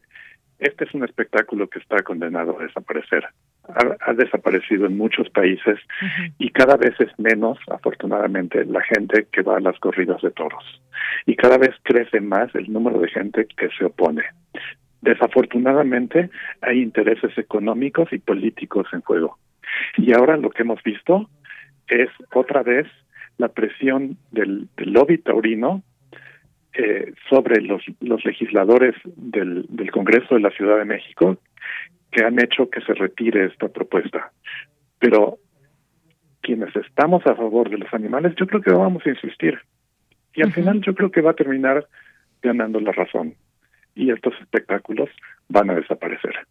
este 0.59 0.85
es 0.85 0.93
un 0.93 1.03
espectáculo 1.03 1.67
que 1.67 1.79
está 1.79 2.01
condenado 2.03 2.59
a 2.59 2.63
desaparecer. 2.63 3.25
Ha, 3.99 4.13
desaparecido 4.13 4.85
en 4.85 4.97
muchos 4.97 5.29
países 5.29 5.77
y 6.39 6.49
cada 6.51 6.77
vez 6.77 6.93
es 6.99 7.11
menos, 7.19 7.57
afortunadamente, 7.69 8.63
la 8.63 8.81
gente 8.81 9.27
que 9.31 9.41
va 9.41 9.57
a 9.57 9.59
las 9.59 9.77
corridas 9.79 10.21
de 10.21 10.31
toros. 10.31 10.63
Y 11.25 11.35
cada 11.35 11.57
vez 11.57 11.75
crece 11.83 12.21
más 12.21 12.53
el 12.55 12.71
número 12.71 12.99
de 12.99 13.09
gente 13.09 13.45
que 13.57 13.67
se 13.77 13.83
opone. 13.83 14.23
Desafortunadamente, 15.01 16.29
hay 16.61 16.81
intereses 16.81 17.37
económicos 17.37 18.11
y 18.13 18.19
políticos 18.19 18.87
en 18.93 19.01
juego. 19.01 19.37
Y 19.97 20.13
ahora 20.13 20.37
lo 20.37 20.49
que 20.49 20.63
hemos 20.63 20.81
visto 20.83 21.29
es 21.87 22.09
otra 22.33 22.63
vez 22.63 22.87
la 23.37 23.49
presión 23.49 24.17
del, 24.31 24.67
lobby 24.77 25.17
taurino 25.19 25.83
eh, 26.73 27.13
sobre 27.29 27.61
los, 27.61 27.81
los 28.01 28.23
legisladores 28.25 28.95
del, 29.05 29.65
del 29.69 29.91
Congreso 29.91 30.35
de 30.35 30.41
la 30.41 30.51
Ciudad 30.51 30.77
de 30.77 30.85
México 30.85 31.37
que 32.11 32.23
han 32.23 32.39
hecho 32.39 32.69
que 32.69 32.81
se 32.81 32.93
retire 32.93 33.45
esta 33.45 33.67
propuesta. 33.67 34.31
Pero 34.99 35.37
quienes 36.41 36.75
estamos 36.75 37.25
a 37.27 37.35
favor 37.35 37.69
de 37.69 37.77
los 37.77 37.93
animales, 37.93 38.33
yo 38.39 38.47
creo 38.47 38.61
que 38.61 38.71
vamos 38.71 39.05
a 39.05 39.09
insistir. 39.09 39.59
Y 40.33 40.41
al 40.41 40.53
final 40.53 40.81
yo 40.81 40.95
creo 40.95 41.11
que 41.11 41.21
va 41.21 41.31
a 41.31 41.35
terminar 41.35 41.87
ganando 42.41 42.79
la 42.79 42.91
razón. 42.91 43.35
Y 43.95 44.11
estos 44.11 44.33
espectáculos 44.39 45.09
van 45.49 45.69
a 45.69 45.75
desaparecer. 45.75 46.47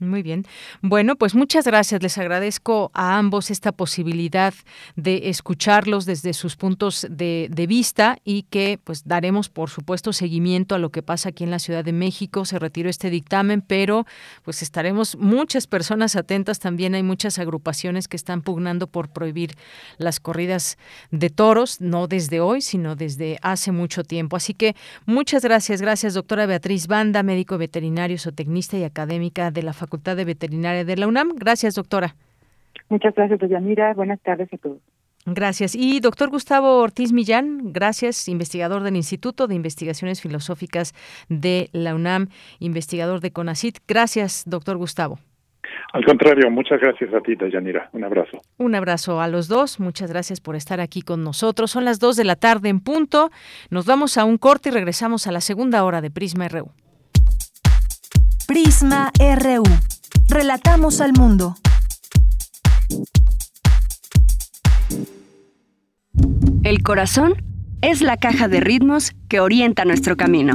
Muy 0.00 0.22
bien. 0.22 0.46
Bueno, 0.80 1.14
pues 1.14 1.34
muchas 1.34 1.66
gracias. 1.66 2.02
Les 2.02 2.16
agradezco 2.16 2.90
a 2.94 3.18
ambos 3.18 3.50
esta 3.50 3.70
posibilidad 3.70 4.54
de 4.96 5.28
escucharlos 5.28 6.06
desde 6.06 6.32
sus 6.32 6.56
puntos 6.56 7.06
de, 7.10 7.66
vista 7.68 8.16
y 8.24 8.44
que 8.44 8.80
pues 8.82 9.06
daremos, 9.06 9.50
por 9.50 9.68
supuesto, 9.68 10.14
seguimiento 10.14 10.74
a 10.74 10.78
lo 10.78 10.88
que 10.88 11.02
pasa 11.02 11.28
aquí 11.28 11.44
en 11.44 11.50
la 11.50 11.58
Ciudad 11.58 11.84
de 11.84 11.92
México. 11.92 12.46
Se 12.46 12.58
retiró 12.58 12.88
este 12.88 13.10
dictamen, 13.10 13.60
pero 13.60 14.06
pues 14.42 14.62
estaremos 14.62 15.16
muchas 15.16 15.66
personas 15.66 16.16
atentas. 16.16 16.60
También 16.60 16.94
hay 16.94 17.02
muchas 17.02 17.38
agrupaciones 17.38 18.08
que 18.08 18.16
están 18.16 18.40
pugnando 18.40 18.86
por 18.86 19.10
prohibir 19.10 19.54
las 19.98 20.18
corridas 20.18 20.78
de 21.10 21.28
toros, 21.28 21.82
no 21.82 22.06
desde 22.06 22.40
hoy, 22.40 22.62
sino 22.62 22.96
desde 22.96 23.38
hace 23.42 23.70
mucho 23.70 24.02
tiempo. 24.02 24.36
Así 24.36 24.54
que 24.54 24.74
muchas 25.04 25.42
gracias. 25.42 25.82
Gracias, 25.82 26.14
doctora 26.14 26.46
Beatriz 26.46 26.86
Banda, 26.86 27.22
médico 27.22 27.58
veterinario, 27.58 28.18
zootecnista 28.18 28.78
y 28.78 28.84
académica 28.84 29.50
de 29.50 29.62
la 29.62 29.74
Facultad 29.74 29.89
Facultad 29.90 30.16
de 30.16 30.24
Veterinaria 30.24 30.84
de 30.84 30.96
la 30.96 31.08
UNAM. 31.08 31.30
Gracias, 31.34 31.74
doctora. 31.74 32.14
Muchas 32.90 33.12
gracias, 33.12 33.40
Mira. 33.60 33.92
Buenas 33.94 34.20
tardes 34.20 34.48
a 34.52 34.56
todos. 34.56 34.78
Gracias. 35.26 35.74
Y 35.74 35.98
doctor 35.98 36.30
Gustavo 36.30 36.78
Ortiz 36.78 37.12
Millán, 37.12 37.72
gracias, 37.72 38.28
investigador 38.28 38.84
del 38.84 38.94
Instituto 38.94 39.48
de 39.48 39.56
Investigaciones 39.56 40.22
Filosóficas 40.22 40.94
de 41.28 41.70
la 41.72 41.96
UNAM, 41.96 42.28
investigador 42.60 43.20
de 43.20 43.32
CONACIT. 43.32 43.78
Gracias, 43.88 44.44
doctor 44.46 44.76
Gustavo. 44.76 45.18
Al 45.92 46.04
contrario, 46.04 46.48
muchas 46.52 46.80
gracias 46.80 47.12
a 47.12 47.20
ti, 47.20 47.34
Dayanira. 47.34 47.90
Un 47.92 48.04
abrazo. 48.04 48.40
Un 48.58 48.76
abrazo 48.76 49.20
a 49.20 49.26
los 49.26 49.48
dos. 49.48 49.80
Muchas 49.80 50.08
gracias 50.08 50.40
por 50.40 50.54
estar 50.54 50.78
aquí 50.78 51.02
con 51.02 51.24
nosotros. 51.24 51.72
Son 51.72 51.84
las 51.84 51.98
dos 51.98 52.16
de 52.16 52.22
la 52.22 52.36
tarde 52.36 52.68
en 52.68 52.78
punto. 52.78 53.30
Nos 53.70 53.86
vamos 53.86 54.18
a 54.18 54.24
un 54.24 54.38
corte 54.38 54.68
y 54.68 54.72
regresamos 54.72 55.26
a 55.26 55.32
la 55.32 55.40
segunda 55.40 55.82
hora 55.82 56.00
de 56.00 56.12
Prisma 56.12 56.46
RU. 56.46 56.70
Prisma 58.50 59.12
RU. 59.16 59.62
Relatamos 60.26 61.00
al 61.00 61.12
mundo. 61.12 61.54
El 66.64 66.82
corazón 66.82 67.34
es 67.80 68.00
la 68.00 68.16
caja 68.16 68.48
de 68.48 68.58
ritmos 68.58 69.12
que 69.28 69.38
orienta 69.38 69.84
nuestro 69.84 70.16
camino. 70.16 70.54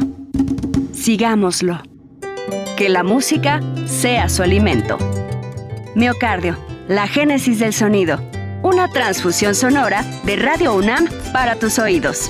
Sigámoslo. 0.91 1.83
Que 2.75 2.89
la 2.89 3.03
música 3.03 3.61
sea 3.85 4.27
su 4.27 4.43
alimento. 4.43 4.97
Miocardio, 5.95 6.57
la 6.89 7.07
génesis 7.07 7.59
del 7.59 7.71
sonido. 7.71 8.19
Una 8.61 8.89
transfusión 8.89 9.55
sonora 9.55 10.03
de 10.25 10.35
Radio 10.35 10.75
UNAM 10.75 11.07
para 11.31 11.55
tus 11.55 11.79
oídos. 11.79 12.29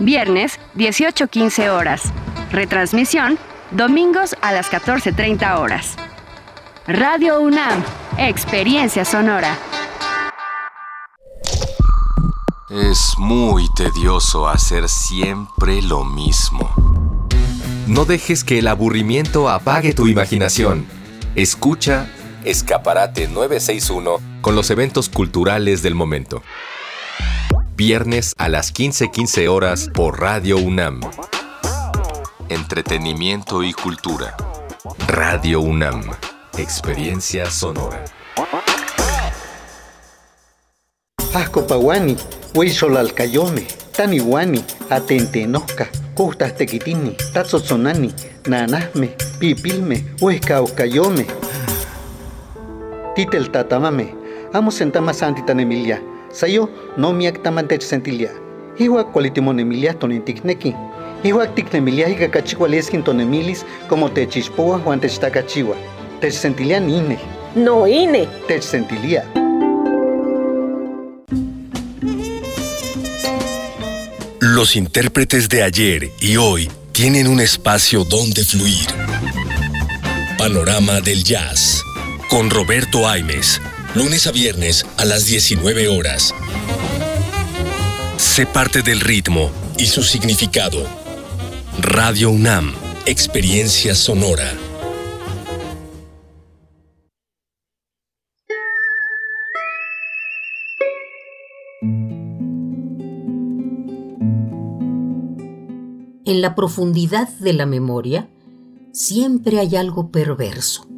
Viernes, 0.00 0.58
18:15 0.74 1.68
horas. 1.68 2.14
Retransmisión 2.50 3.38
domingos 3.70 4.34
a 4.40 4.52
las 4.52 4.70
14.30 4.70 5.58
horas. 5.58 5.96
Radio 6.86 7.40
UNAM, 7.40 7.82
Experiencia 8.16 9.04
Sonora. 9.04 9.56
Es 12.70 13.14
muy 13.18 13.66
tedioso 13.74 14.48
hacer 14.48 14.88
siempre 14.88 15.82
lo 15.82 16.04
mismo. 16.04 16.70
No 17.86 18.04
dejes 18.04 18.44
que 18.44 18.58
el 18.58 18.68
aburrimiento 18.68 19.48
apague 19.48 19.94
tu 19.94 20.06
imaginación. 20.06 20.86
Escucha 21.34 22.10
Escaparate 22.44 23.28
961 23.28 24.18
con 24.40 24.54
los 24.54 24.70
eventos 24.70 25.08
culturales 25.08 25.82
del 25.82 25.94
momento. 25.94 26.42
Viernes 27.76 28.34
a 28.38 28.48
las 28.48 28.72
15:15 28.72 29.48
horas 29.48 29.90
por 29.94 30.20
Radio 30.20 30.58
UNAM 30.58 31.00
entretenimiento 32.48 33.62
y 33.62 33.72
cultura. 33.72 34.36
Radio 35.06 35.60
UNAM, 35.60 36.02
experiencia 36.56 37.50
sonora. 37.50 38.04
Asco 41.34 41.66
Paguani, 41.66 42.16
Huizol 42.54 42.96
Alcayome, 42.96 43.66
Taniwani, 43.96 44.64
Atentenoca, 44.90 45.88
Custas 46.14 46.56
Tequitini, 46.56 47.16
Tazotzonani, 47.32 48.12
Nanasme, 48.48 49.14
Pipilme, 49.38 50.04
Huesca 50.20 50.62
Ocayome. 50.62 51.26
Titel 53.14 53.50
Tatamame, 53.50 54.14
Amo 54.52 54.70
Sentama 54.70 55.12
Santitan 55.12 55.60
Emilia, 55.60 56.02
Sayo 56.30 56.68
no 56.96 57.12
miak 57.12 57.42
tamantech 57.42 57.82
sentilia. 57.82 58.30
Iwa 58.78 59.04
cualitimon 59.04 59.60
Emilia 59.60 59.94
tonintikneki. 59.94 60.74
Ihuac 61.24 61.54
ticnemiliah 61.54 62.10
ica 62.10 62.30
cachicualesquin 62.30 63.02
tonemilis 63.02 63.64
como 63.88 64.08
techixpoa 64.10 64.78
huan 64.78 65.00
techtacachihua. 65.00 65.76
Techsentilia 66.20 66.78
ine. 66.78 67.18
No 67.54 67.86
ine. 67.86 68.28
Techsentilia. 68.46 69.24
Los 74.40 74.76
intérpretes 74.76 75.48
de 75.48 75.62
ayer 75.62 76.10
y 76.20 76.36
hoy 76.36 76.70
tienen 76.92 77.26
un 77.26 77.40
espacio 77.40 78.04
donde 78.04 78.44
fluir. 78.44 78.86
Panorama 80.38 81.00
del 81.00 81.24
Jazz. 81.24 81.82
Con 82.30 82.50
Roberto 82.50 83.08
Aimes. 83.08 83.60
Lunes 83.94 84.26
a 84.26 84.32
viernes 84.32 84.86
a 84.96 85.04
las 85.04 85.26
19 85.26 85.88
horas. 85.88 86.34
Sé 88.16 88.46
parte 88.46 88.82
del 88.82 89.00
ritmo 89.00 89.50
y 89.76 89.86
su 89.86 90.02
significado. 90.02 90.97
Radio 91.80 92.30
UNAM. 92.30 92.72
Experiencia 93.06 93.94
sonora. 93.94 94.52
En 106.24 106.40
la 106.40 106.56
profundidad 106.56 107.28
de 107.38 107.52
la 107.52 107.64
memoria 107.64 108.28
siempre 108.92 109.60
hay 109.60 109.76
algo 109.76 110.10
perverso. 110.10 110.97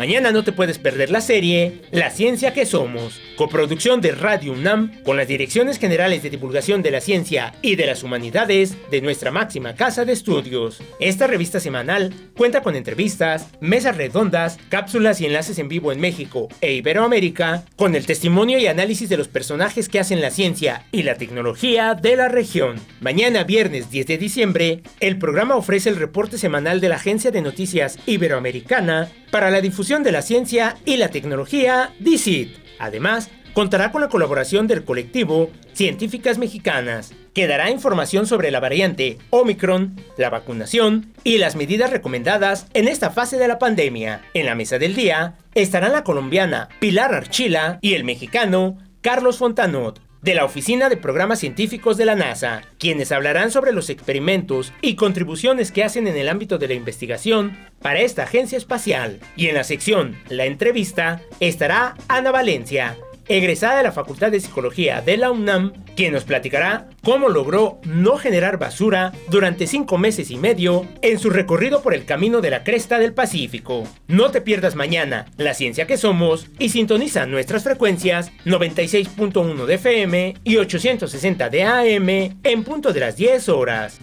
Mañana 0.00 0.32
no 0.32 0.42
te 0.42 0.52
puedes 0.52 0.78
perder 0.78 1.10
la 1.10 1.20
serie 1.20 1.82
La 1.90 2.08
ciencia 2.08 2.54
que 2.54 2.64
somos, 2.64 3.20
coproducción 3.40 4.02
de 4.02 4.12
Radio 4.12 4.52
UNAM 4.52 5.02
con 5.02 5.16
las 5.16 5.26
direcciones 5.26 5.78
generales 5.78 6.22
de 6.22 6.28
divulgación 6.28 6.82
de 6.82 6.90
la 6.90 7.00
ciencia 7.00 7.54
y 7.62 7.74
de 7.74 7.86
las 7.86 8.02
humanidades 8.02 8.76
de 8.90 9.00
nuestra 9.00 9.30
máxima 9.30 9.74
casa 9.74 10.04
de 10.04 10.12
estudios. 10.12 10.82
Esta 11.00 11.26
revista 11.26 11.58
semanal 11.58 12.12
cuenta 12.36 12.62
con 12.62 12.76
entrevistas, 12.76 13.48
mesas 13.62 13.96
redondas, 13.96 14.58
cápsulas 14.68 15.22
y 15.22 15.24
enlaces 15.24 15.58
en 15.58 15.68
vivo 15.68 15.90
en 15.90 16.00
México 16.00 16.48
e 16.60 16.74
Iberoamérica, 16.74 17.64
con 17.76 17.94
el 17.94 18.04
testimonio 18.04 18.58
y 18.58 18.66
análisis 18.66 19.08
de 19.08 19.16
los 19.16 19.28
personajes 19.28 19.88
que 19.88 20.00
hacen 20.00 20.20
la 20.20 20.30
ciencia 20.30 20.84
y 20.92 21.02
la 21.02 21.14
tecnología 21.14 21.94
de 21.94 22.16
la 22.16 22.28
región. 22.28 22.76
Mañana 23.00 23.44
viernes 23.44 23.90
10 23.90 24.06
de 24.06 24.18
diciembre, 24.18 24.82
el 25.00 25.16
programa 25.16 25.56
ofrece 25.56 25.88
el 25.88 25.96
reporte 25.96 26.36
semanal 26.36 26.82
de 26.82 26.90
la 26.90 26.96
Agencia 26.96 27.30
de 27.30 27.40
Noticias 27.40 27.98
Iberoamericana 28.04 29.08
para 29.30 29.50
la 29.50 29.62
difusión 29.62 30.02
de 30.02 30.12
la 30.12 30.20
ciencia 30.20 30.76
y 30.84 30.98
la 30.98 31.08
tecnología 31.08 31.94
DICIT. 32.00 32.59
Además, 32.80 33.30
contará 33.52 33.92
con 33.92 34.00
la 34.00 34.08
colaboración 34.08 34.66
del 34.66 34.84
colectivo 34.84 35.50
Científicas 35.74 36.38
Mexicanas, 36.38 37.12
que 37.34 37.46
dará 37.46 37.70
información 37.70 38.26
sobre 38.26 38.50
la 38.50 38.58
variante 38.58 39.18
Omicron, 39.30 39.96
la 40.16 40.30
vacunación 40.30 41.12
y 41.22 41.38
las 41.38 41.54
medidas 41.54 41.90
recomendadas 41.90 42.66
en 42.74 42.88
esta 42.88 43.10
fase 43.10 43.36
de 43.36 43.46
la 43.46 43.58
pandemia. 43.58 44.22
En 44.34 44.46
la 44.46 44.54
mesa 44.54 44.78
del 44.78 44.94
día 44.96 45.36
estarán 45.54 45.92
la 45.92 46.02
colombiana 46.04 46.68
Pilar 46.80 47.14
Archila 47.14 47.78
y 47.82 47.94
el 47.94 48.04
mexicano 48.04 48.78
Carlos 49.00 49.38
Fontanot, 49.38 50.00
de 50.22 50.34
la 50.34 50.44
Oficina 50.44 50.88
de 50.88 50.96
Programas 50.96 51.38
Científicos 51.38 51.96
de 51.96 52.04
la 52.04 52.14
NASA, 52.14 52.62
quienes 52.78 53.12
hablarán 53.12 53.50
sobre 53.50 53.72
los 53.72 53.90
experimentos 53.90 54.72
y 54.82 54.94
contribuciones 54.94 55.72
que 55.72 55.84
hacen 55.84 56.06
en 56.06 56.16
el 56.16 56.28
ámbito 56.28 56.58
de 56.58 56.68
la 56.68 56.74
investigación 56.74 57.56
para 57.80 58.00
esta 58.00 58.24
agencia 58.24 58.58
espacial. 58.58 59.20
Y 59.36 59.46
en 59.46 59.54
la 59.54 59.64
sección 59.64 60.16
La 60.28 60.46
entrevista 60.46 61.22
estará 61.40 61.96
Ana 62.08 62.30
Valencia, 62.30 62.96
egresada 63.30 63.78
de 63.78 63.84
la 63.84 63.92
Facultad 63.92 64.32
de 64.32 64.40
Psicología 64.40 65.00
de 65.00 65.16
la 65.16 65.30
UNAM, 65.30 65.72
quien 65.94 66.12
nos 66.12 66.24
platicará 66.24 66.88
cómo 67.02 67.28
logró 67.28 67.80
no 67.84 68.16
generar 68.16 68.58
basura 68.58 69.12
durante 69.28 69.68
cinco 69.68 69.98
meses 69.98 70.32
y 70.32 70.36
medio 70.36 70.84
en 71.00 71.18
su 71.18 71.30
recorrido 71.30 71.80
por 71.80 71.94
el 71.94 72.04
camino 72.04 72.40
de 72.40 72.50
la 72.50 72.64
cresta 72.64 72.98
del 72.98 73.14
Pacífico. 73.14 73.84
No 74.08 74.32
te 74.32 74.40
pierdas 74.40 74.74
mañana 74.74 75.26
La 75.36 75.54
Ciencia 75.54 75.86
que 75.86 75.96
Somos 75.96 76.48
y 76.58 76.70
sintoniza 76.70 77.24
nuestras 77.26 77.62
frecuencias 77.62 78.32
96.1 78.44 79.64
de 79.64 79.74
FM 79.74 80.34
y 80.42 80.56
860 80.56 81.48
de 81.50 81.62
AM 81.62 82.08
en 82.42 82.64
punto 82.64 82.92
de 82.92 83.00
las 83.00 83.16
10 83.16 83.48
horas. 83.48 84.00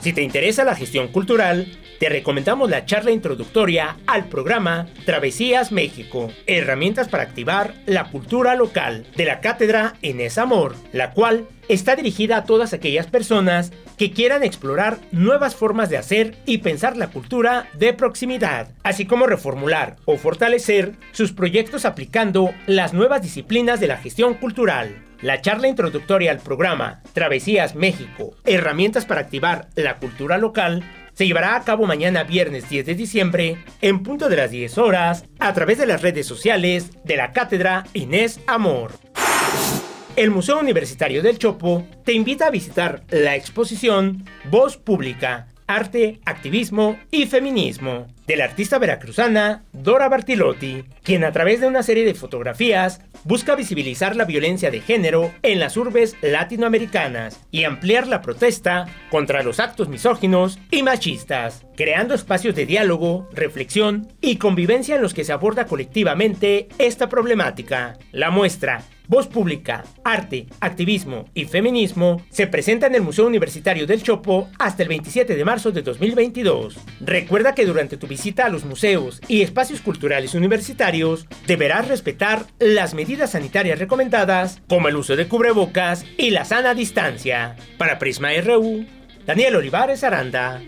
Si 0.00 0.12
te 0.12 0.22
interesa 0.22 0.64
la 0.64 0.76
gestión 0.76 1.08
cultural, 1.08 1.66
te 1.98 2.08
recomendamos 2.08 2.70
la 2.70 2.84
charla 2.84 3.10
introductoria 3.10 3.96
al 4.06 4.28
programa 4.28 4.86
Travesías 5.04 5.72
México, 5.72 6.30
herramientas 6.46 7.08
para 7.08 7.24
activar 7.24 7.74
la 7.86 8.10
cultura 8.10 8.54
local 8.54 9.06
de 9.16 9.24
la 9.24 9.40
cátedra 9.40 9.94
Inés 10.00 10.38
Amor, 10.38 10.76
la 10.92 11.10
cual 11.10 11.48
está 11.68 11.96
dirigida 11.96 12.38
a 12.38 12.44
todas 12.44 12.72
aquellas 12.72 13.06
personas 13.08 13.72
que 13.96 14.12
quieran 14.12 14.44
explorar 14.44 14.98
nuevas 15.10 15.56
formas 15.56 15.90
de 15.90 15.98
hacer 15.98 16.36
y 16.46 16.58
pensar 16.58 16.96
la 16.96 17.08
cultura 17.08 17.68
de 17.74 17.92
proximidad, 17.92 18.68
así 18.84 19.04
como 19.04 19.26
reformular 19.26 19.96
o 20.04 20.16
fortalecer 20.16 20.92
sus 21.12 21.32
proyectos 21.32 21.84
aplicando 21.84 22.54
las 22.66 22.94
nuevas 22.94 23.22
disciplinas 23.22 23.80
de 23.80 23.88
la 23.88 23.96
gestión 23.96 24.34
cultural. 24.34 25.04
La 25.20 25.40
charla 25.40 25.66
introductoria 25.66 26.30
al 26.30 26.38
programa 26.38 27.02
Travesías 27.12 27.74
México, 27.74 28.36
herramientas 28.44 29.04
para 29.04 29.22
activar 29.22 29.66
la 29.74 29.96
cultura 29.96 30.38
local, 30.38 30.84
se 31.18 31.26
llevará 31.26 31.56
a 31.56 31.64
cabo 31.64 31.84
mañana 31.84 32.22
viernes 32.22 32.68
10 32.68 32.86
de 32.86 32.94
diciembre 32.94 33.58
en 33.80 34.04
punto 34.04 34.28
de 34.28 34.36
las 34.36 34.52
10 34.52 34.78
horas 34.78 35.24
a 35.40 35.52
través 35.52 35.78
de 35.78 35.86
las 35.86 36.00
redes 36.00 36.28
sociales 36.28 36.92
de 37.02 37.16
la 37.16 37.32
Cátedra 37.32 37.82
Inés 37.92 38.38
Amor. 38.46 38.92
El 40.14 40.30
Museo 40.30 40.60
Universitario 40.60 41.20
del 41.20 41.38
Chopo 41.38 41.84
te 42.04 42.12
invita 42.12 42.46
a 42.46 42.50
visitar 42.50 43.02
la 43.08 43.34
exposición 43.34 44.26
Voz 44.48 44.76
Pública, 44.76 45.48
Arte, 45.66 46.20
Activismo 46.24 46.96
y 47.10 47.26
Feminismo 47.26 48.06
de 48.28 48.36
la 48.36 48.44
artista 48.44 48.78
veracruzana 48.78 49.64
Dora 49.72 50.10
Bartilotti, 50.10 50.84
quien 51.02 51.24
a 51.24 51.32
través 51.32 51.62
de 51.62 51.66
una 51.66 51.82
serie 51.82 52.04
de 52.04 52.14
fotografías 52.14 53.00
busca 53.24 53.56
visibilizar 53.56 54.16
la 54.16 54.26
violencia 54.26 54.70
de 54.70 54.82
género 54.82 55.32
en 55.42 55.58
las 55.58 55.78
urbes 55.78 56.14
latinoamericanas 56.20 57.40
y 57.50 57.64
ampliar 57.64 58.06
la 58.06 58.20
protesta 58.20 58.86
contra 59.10 59.42
los 59.42 59.60
actos 59.60 59.88
misóginos 59.88 60.58
y 60.70 60.82
machistas, 60.82 61.64
creando 61.74 62.14
espacios 62.14 62.54
de 62.54 62.66
diálogo, 62.66 63.26
reflexión 63.32 64.08
y 64.20 64.36
convivencia 64.36 64.96
en 64.96 65.02
los 65.02 65.14
que 65.14 65.24
se 65.24 65.32
aborda 65.32 65.64
colectivamente 65.64 66.68
esta 66.78 67.08
problemática. 67.08 67.96
La 68.12 68.30
muestra 68.30 68.84
Voz 69.08 69.26
Pública, 69.26 69.84
Arte, 70.04 70.48
Activismo 70.60 71.24
y 71.32 71.46
Feminismo 71.46 72.22
se 72.28 72.46
presenta 72.46 72.88
en 72.88 72.94
el 72.94 73.00
Museo 73.00 73.26
Universitario 73.26 73.86
del 73.86 74.02
Chopo 74.02 74.50
hasta 74.58 74.82
el 74.82 74.90
27 74.90 75.34
de 75.34 75.44
marzo 75.46 75.72
de 75.72 75.80
2022. 75.80 76.76
Recuerda 77.00 77.54
que 77.54 77.64
durante 77.64 77.96
tu 77.96 78.06
visita 78.06 78.17
a 78.18 78.48
los 78.48 78.64
museos 78.64 79.20
y 79.28 79.42
espacios 79.42 79.80
culturales 79.80 80.34
universitarios 80.34 81.26
deberás 81.46 81.86
respetar 81.86 82.46
las 82.58 82.92
medidas 82.92 83.30
sanitarias 83.30 83.78
recomendadas 83.78 84.60
como 84.68 84.88
el 84.88 84.96
uso 84.96 85.14
de 85.14 85.28
cubrebocas 85.28 86.04
y 86.16 86.30
la 86.30 86.44
sana 86.44 86.74
distancia. 86.74 87.56
Para 87.78 87.98
Prisma 87.98 88.30
RU, 88.42 88.84
Daniel 89.24 89.56
Olivares 89.56 90.02
Aranda. 90.02 90.60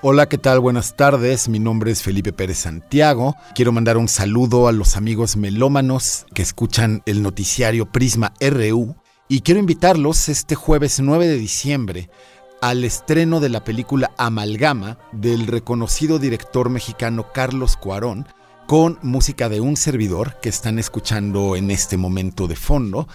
Hola, 0.00 0.28
¿qué 0.28 0.38
tal? 0.38 0.60
Buenas 0.60 0.96
tardes. 0.96 1.48
Mi 1.48 1.58
nombre 1.58 1.90
es 1.90 2.02
Felipe 2.02 2.32
Pérez 2.32 2.58
Santiago. 2.58 3.36
Quiero 3.54 3.72
mandar 3.72 3.98
un 3.98 4.08
saludo 4.08 4.68
a 4.68 4.72
los 4.72 4.96
amigos 4.96 5.36
melómanos 5.36 6.26
que 6.34 6.42
escuchan 6.42 7.02
el 7.06 7.22
noticiario 7.22 7.86
Prisma 7.86 8.32
RU 8.40 8.96
y 9.28 9.40
quiero 9.40 9.60
invitarlos 9.60 10.28
este 10.28 10.54
jueves 10.54 11.00
9 11.00 11.26
de 11.26 11.36
diciembre 11.36 12.10
al 12.60 12.84
estreno 12.84 13.40
de 13.40 13.48
la 13.48 13.64
película 13.64 14.10
Amalgama 14.18 14.98
del 15.12 15.46
reconocido 15.46 16.18
director 16.18 16.68
mexicano 16.68 17.32
Carlos 17.32 17.76
Cuarón 17.76 18.26
con 18.66 18.98
música 19.02 19.48
de 19.48 19.60
un 19.60 19.76
servidor 19.76 20.38
que 20.40 20.48
están 20.48 20.78
escuchando 20.78 21.56
en 21.56 21.70
este 21.70 21.96
momento 21.96 22.46
de 22.48 22.56
fondo. 22.56 23.08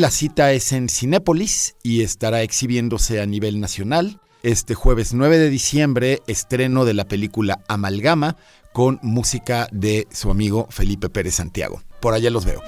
La 0.00 0.10
cita 0.10 0.50
es 0.52 0.72
en 0.72 0.88
Cinépolis 0.88 1.76
y 1.82 2.00
estará 2.00 2.40
exhibiéndose 2.40 3.20
a 3.20 3.26
nivel 3.26 3.60
nacional. 3.60 4.18
Este 4.42 4.74
jueves 4.74 5.12
9 5.12 5.36
de 5.36 5.50
diciembre, 5.50 6.22
estreno 6.26 6.86
de 6.86 6.94
la 6.94 7.04
película 7.04 7.60
Amalgama 7.68 8.38
con 8.72 8.98
música 9.02 9.68
de 9.72 10.08
su 10.10 10.30
amigo 10.30 10.66
Felipe 10.70 11.10
Pérez 11.10 11.34
Santiago. 11.34 11.82
Por 12.00 12.14
allá 12.14 12.30
los 12.30 12.46
veo. 12.46 12.62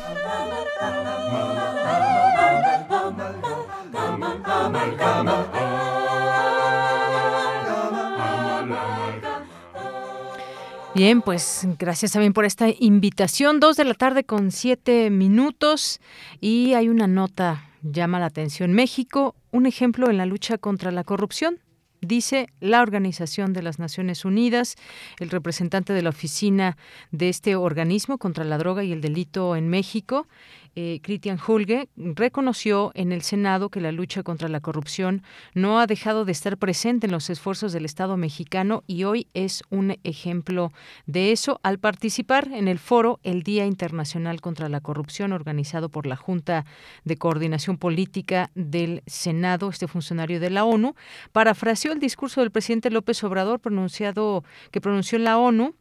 Bien, 10.94 11.22
pues 11.22 11.66
gracias 11.78 12.12
también 12.12 12.34
por 12.34 12.44
esta 12.44 12.66
invitación. 12.68 13.60
Dos 13.60 13.78
de 13.78 13.84
la 13.84 13.94
tarde 13.94 14.24
con 14.24 14.50
siete 14.50 15.08
minutos 15.08 16.00
y 16.38 16.74
hay 16.74 16.90
una 16.90 17.06
nota 17.06 17.70
llama 17.82 18.20
la 18.20 18.26
atención. 18.26 18.72
México, 18.74 19.34
un 19.52 19.64
ejemplo 19.64 20.10
en 20.10 20.18
la 20.18 20.26
lucha 20.26 20.58
contra 20.58 20.90
la 20.90 21.02
corrupción 21.02 21.60
dice 22.02 22.48
la 22.60 22.82
Organización 22.82 23.52
de 23.52 23.62
las 23.62 23.78
Naciones 23.78 24.24
Unidas. 24.24 24.76
El 25.18 25.30
representante 25.30 25.92
de 25.92 26.02
la 26.02 26.10
oficina 26.10 26.76
de 27.10 27.28
este 27.28 27.56
organismo 27.56 28.18
contra 28.18 28.44
la 28.44 28.58
droga 28.58 28.84
y 28.84 28.92
el 28.92 29.00
delito 29.00 29.56
en 29.56 29.68
México 29.68 30.26
eh, 30.74 31.00
Christian 31.02 31.38
Hulge, 31.46 31.88
reconoció 31.96 32.92
en 32.94 33.12
el 33.12 33.22
Senado 33.22 33.68
que 33.68 33.80
la 33.80 33.92
lucha 33.92 34.22
contra 34.22 34.48
la 34.48 34.60
corrupción 34.60 35.22
no 35.54 35.78
ha 35.78 35.86
dejado 35.86 36.24
de 36.24 36.32
estar 36.32 36.56
presente 36.56 37.06
en 37.06 37.12
los 37.12 37.30
esfuerzos 37.30 37.72
del 37.72 37.84
Estado 37.84 38.16
mexicano 38.16 38.82
y 38.86 39.04
hoy 39.04 39.28
es 39.34 39.62
un 39.70 39.96
ejemplo 40.04 40.72
de 41.06 41.32
eso. 41.32 41.60
Al 41.62 41.78
participar 41.78 42.48
en 42.52 42.68
el 42.68 42.78
foro 42.78 43.20
El 43.22 43.42
Día 43.42 43.66
Internacional 43.66 44.40
contra 44.40 44.68
la 44.68 44.80
Corrupción 44.80 45.32
organizado 45.32 45.88
por 45.88 46.06
la 46.06 46.16
Junta 46.16 46.64
de 47.04 47.16
Coordinación 47.16 47.76
Política 47.76 48.50
del 48.54 49.02
Senado, 49.06 49.68
este 49.68 49.88
funcionario 49.88 50.40
de 50.40 50.50
la 50.50 50.64
ONU, 50.64 50.94
parafraseó 51.32 51.92
el 51.92 52.00
discurso 52.00 52.40
del 52.40 52.50
presidente 52.50 52.90
López 52.90 53.22
Obrador 53.24 53.60
pronunciado 53.60 54.44
que 54.70 54.80
pronunció 54.80 55.18
la 55.18 55.38
ONU 55.38 55.74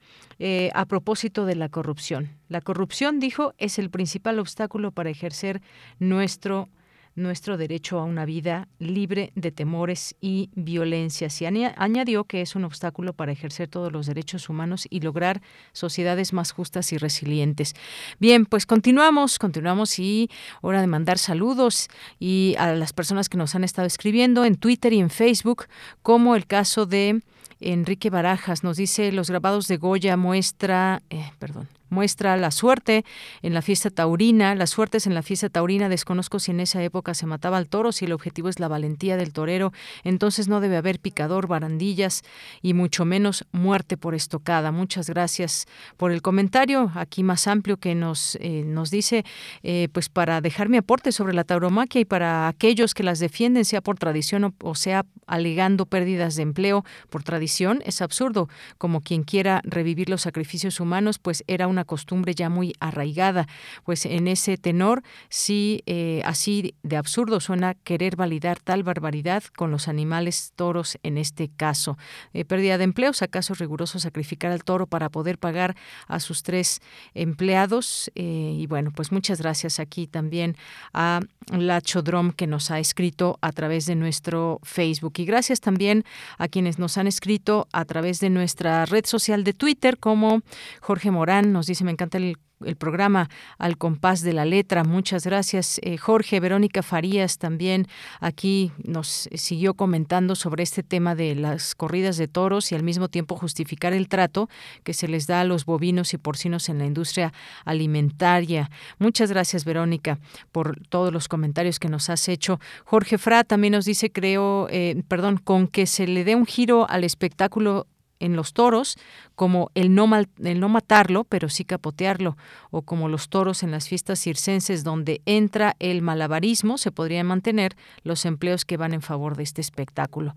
eh, 0.44 0.72
a 0.74 0.88
propósito 0.88 1.46
de 1.46 1.54
la 1.54 1.70
corrupción. 1.70 2.32
La 2.50 2.62
corrupción, 2.62 3.20
dijo, 3.20 3.54
es 3.60 3.78
el 3.78 3.92
principal 3.92 4.40
obstáculo 4.40 4.92
para 4.92 5.12
ejercer 5.12 5.62
nuestro 6.00 6.68
nuestro 7.14 7.58
derecho 7.58 8.00
a 8.00 8.06
una 8.06 8.26
vida 8.26 8.70
libre 8.80 9.34
de 9.36 9.52
temores 9.52 10.16
y 10.22 10.50
violencias. 10.56 11.42
Y 11.42 11.46
añadió 11.46 12.24
que 12.24 12.42
es 12.42 12.56
un 12.56 12.64
obstáculo 12.64 13.14
para 13.14 13.32
ejercer 13.32 13.68
todos 13.68 13.92
los 13.92 14.08
derechos 14.08 14.50
humanos 14.50 14.88
y 14.90 15.02
lograr 15.02 15.42
sociedades 15.74 16.34
más 16.34 16.54
justas 16.54 16.92
y 16.94 16.98
resilientes. 16.98 17.74
Bien, 18.18 18.46
pues 18.46 18.66
continuamos, 18.66 19.40
continuamos 19.40 20.00
y 20.00 20.32
hora 20.62 20.82
de 20.82 20.88
mandar 20.88 21.18
saludos 21.18 21.90
y 22.18 22.56
a 22.58 22.74
las 22.74 22.94
personas 22.94 23.30
que 23.30 23.38
nos 23.38 23.54
han 23.54 23.64
estado 23.64 23.86
escribiendo 23.86 24.46
en 24.46 24.56
Twitter 24.56 24.94
y 24.94 25.02
en 25.02 25.10
Facebook, 25.10 25.66
como 26.02 26.36
el 26.36 26.48
caso 26.48 26.86
de 26.86 27.22
Enrique 27.62 28.10
Barajas 28.10 28.64
nos 28.64 28.78
dice 28.78 29.12
los 29.12 29.30
grabados 29.30 29.68
de 29.68 29.78
Goya 29.78 30.18
muestra, 30.18 31.02
eh, 31.10 31.32
perdón, 31.40 31.68
muestra 31.92 32.36
la 32.38 32.50
suerte 32.50 33.06
en 33.44 33.54
la 33.54 33.62
fiesta 33.62 33.92
taurina, 33.92 34.56
las 34.56 34.72
suertes 34.72 35.06
en 35.06 35.14
la 35.14 35.22
fiesta 35.22 35.50
taurina, 35.50 35.90
desconozco 35.90 36.40
si 36.40 36.52
en 36.52 36.62
esa 36.62 36.82
época 36.82 37.14
se 37.14 37.28
mataba 37.28 37.58
al 37.58 37.68
toro, 37.68 37.92
si 37.92 38.06
el 38.06 38.14
objetivo 38.14 38.50
es 38.50 38.60
la 38.60 38.68
valentía 38.68 39.18
del 39.18 39.34
torero, 39.34 39.74
entonces 40.04 40.48
no 40.48 40.62
debe 40.62 40.78
haber 40.78 41.00
picador, 41.00 41.48
barandillas 41.48 42.24
y 42.62 42.74
mucho 42.74 43.06
menos 43.06 43.46
muerte 43.52 43.98
por 43.98 44.16
estocada. 44.16 44.72
Muchas 44.72 45.10
gracias 45.10 45.68
por 45.98 46.12
el 46.12 46.22
comentario 46.22 46.92
aquí 46.96 47.24
más 47.24 47.48
amplio 47.48 47.78
que 47.78 47.94
nos, 47.94 48.38
eh, 48.42 48.64
nos 48.66 48.90
dice, 48.90 49.26
eh, 49.64 49.90
pues 49.92 50.10
para 50.10 50.42
dejar 50.42 50.70
mi 50.70 50.78
aporte 50.78 51.12
sobre 51.12 51.34
la 51.34 51.44
tauromaquia 51.44 52.02
y 52.02 52.06
para 52.06 52.48
aquellos 52.48 52.94
que 52.94 53.04
las 53.04 53.20
defienden, 53.20 53.66
sea 53.66 53.82
por 53.82 53.98
tradición 53.98 54.46
o, 54.46 54.54
o 54.64 54.76
sea 54.76 55.06
alegando 55.28 55.86
pérdidas 55.86 56.36
de 56.36 56.44
empleo 56.44 56.86
por 57.10 57.24
tradición, 57.24 57.82
es 57.86 58.02
absurdo. 58.02 58.50
Como 58.78 59.02
quien 59.02 59.24
quiera 59.24 59.62
revivir 59.64 60.10
los 60.10 60.22
sacrificios 60.22 60.80
humanos, 60.80 61.20
pues 61.20 61.44
era 61.48 61.68
una 61.68 61.81
costumbre 61.86 62.36
ya 62.36 62.50
muy 62.50 62.74
arraigada. 62.80 63.48
Pues 63.84 64.06
en 64.06 64.28
ese 64.28 64.58
tenor, 64.58 65.04
sí, 65.30 65.84
eh, 65.86 66.22
así 66.26 66.76
de 66.84 66.98
absurdo 66.98 67.40
suena 67.40 67.74
querer 67.74 68.16
validar 68.16 68.60
tal 68.60 68.84
barbaridad 68.84 69.44
con 69.56 69.72
los 69.72 69.88
animales 69.88 70.54
toros 70.56 70.98
en 71.04 71.18
este 71.18 71.50
caso. 71.50 71.98
Eh, 72.34 72.46
pérdida 72.46 72.78
de 72.78 72.84
empleos, 72.84 73.22
acaso 73.22 73.54
riguroso 73.54 74.00
sacrificar 74.00 74.52
al 74.52 74.64
toro 74.64 74.88
para 74.88 75.10
poder 75.10 75.38
pagar 75.38 75.76
a 76.08 76.20
sus 76.20 76.44
tres 76.44 76.82
empleados. 77.14 78.12
Eh, 78.16 78.56
y 78.58 78.68
bueno, 78.68 78.92
pues 78.92 79.12
muchas 79.12 79.42
gracias 79.42 79.80
aquí 79.80 80.08
también 80.08 80.56
a 80.94 81.22
la 81.52 81.82
Chodrom 81.82 82.32
que 82.32 82.48
nos 82.48 82.72
ha 82.72 82.80
escrito 82.80 83.38
a 83.42 83.52
través 83.52 83.86
de 83.86 83.96
nuestro 83.96 84.60
Facebook. 84.64 85.14
Y 85.18 85.26
gracias 85.26 85.60
también 85.60 86.04
a 86.38 86.48
quienes 86.48 86.80
nos 86.80 86.98
han 86.98 87.08
escrito 87.08 87.68
a 87.72 87.86
través 87.86 88.20
de 88.20 88.30
nuestra 88.30 88.86
red 88.86 89.06
social 89.06 89.44
de 89.44 89.54
Twitter, 89.54 89.98
como 89.98 90.42
Jorge 90.82 91.12
Morán 91.12 91.52
nos 91.52 91.68
dice, 91.72 91.84
me 91.84 91.92
encanta 91.92 92.18
el 92.18 92.38
programa 92.78 93.30
Al 93.58 93.78
compás 93.78 94.22
de 94.22 94.34
la 94.34 94.46
letra. 94.46 94.84
Muchas 94.84 95.26
gracias, 95.26 95.80
eh, 95.84 95.98
Jorge. 95.98 96.40
Verónica 96.40 96.84
Farías 96.84 97.38
también 97.38 97.88
aquí 98.20 98.72
nos 98.84 99.30
siguió 99.34 99.74
comentando 99.74 100.36
sobre 100.36 100.64
este 100.64 100.84
tema 100.84 101.16
de 101.16 101.36
las 101.36 101.76
corridas 101.76 102.18
de 102.18 102.28
toros 102.28 102.72
y 102.72 102.76
al 102.76 102.84
mismo 102.84 103.08
tiempo 103.10 103.36
justificar 103.36 103.94
el 103.94 104.08
trato 104.08 104.50
que 104.84 104.94
se 104.94 105.08
les 105.08 105.28
da 105.28 105.42
a 105.42 105.44
los 105.44 105.66
bovinos 105.66 106.14
y 106.14 106.18
porcinos 106.18 106.70
en 106.70 106.80
la 106.80 106.86
industria 106.86 107.34
alimentaria. 107.66 108.70
Muchas 109.00 109.32
gracias, 109.32 109.66
Verónica, 109.66 110.20
por 110.52 110.80
todos 110.88 111.12
los 111.12 111.28
comentarios 111.28 111.80
que 111.80 111.90
nos 111.90 112.10
has 112.10 112.28
hecho. 112.30 112.60
Jorge 112.86 113.18
Fra 113.18 113.44
también 113.44 113.74
nos 113.74 113.86
dice, 113.86 114.12
creo, 114.12 114.68
eh, 114.70 115.02
perdón, 115.08 115.38
con 115.38 115.68
que 115.68 115.86
se 115.86 116.08
le 116.08 116.24
dé 116.24 116.36
un 116.36 116.46
giro 116.46 116.90
al 116.90 117.04
espectáculo 117.04 117.88
en 118.22 118.36
los 118.36 118.54
toros, 118.54 118.98
como 119.36 119.72
el 119.76 119.94
no, 119.94 120.10
el 120.16 120.60
no 120.60 120.70
matarlo, 120.70 121.26
pero 121.26 121.50
sí 121.50 121.66
capotearlo, 121.66 122.38
o 122.70 122.84
como 122.84 123.10
los 123.10 123.28
toros 123.28 123.64
en 123.64 123.72
las 123.72 123.90
fiestas 123.90 124.20
circenses 124.20 124.84
donde 124.84 125.22
entra 125.26 125.76
el 125.80 126.02
malabarismo, 126.02 126.78
se 126.78 126.92
podrían 126.92 127.28
mantener 127.28 127.76
los 128.04 128.26
empleos 128.26 128.64
que 128.64 128.78
van 128.78 128.94
en 128.94 129.02
favor 129.02 129.36
de 129.36 129.44
este 129.44 129.62
espectáculo. 129.62 130.36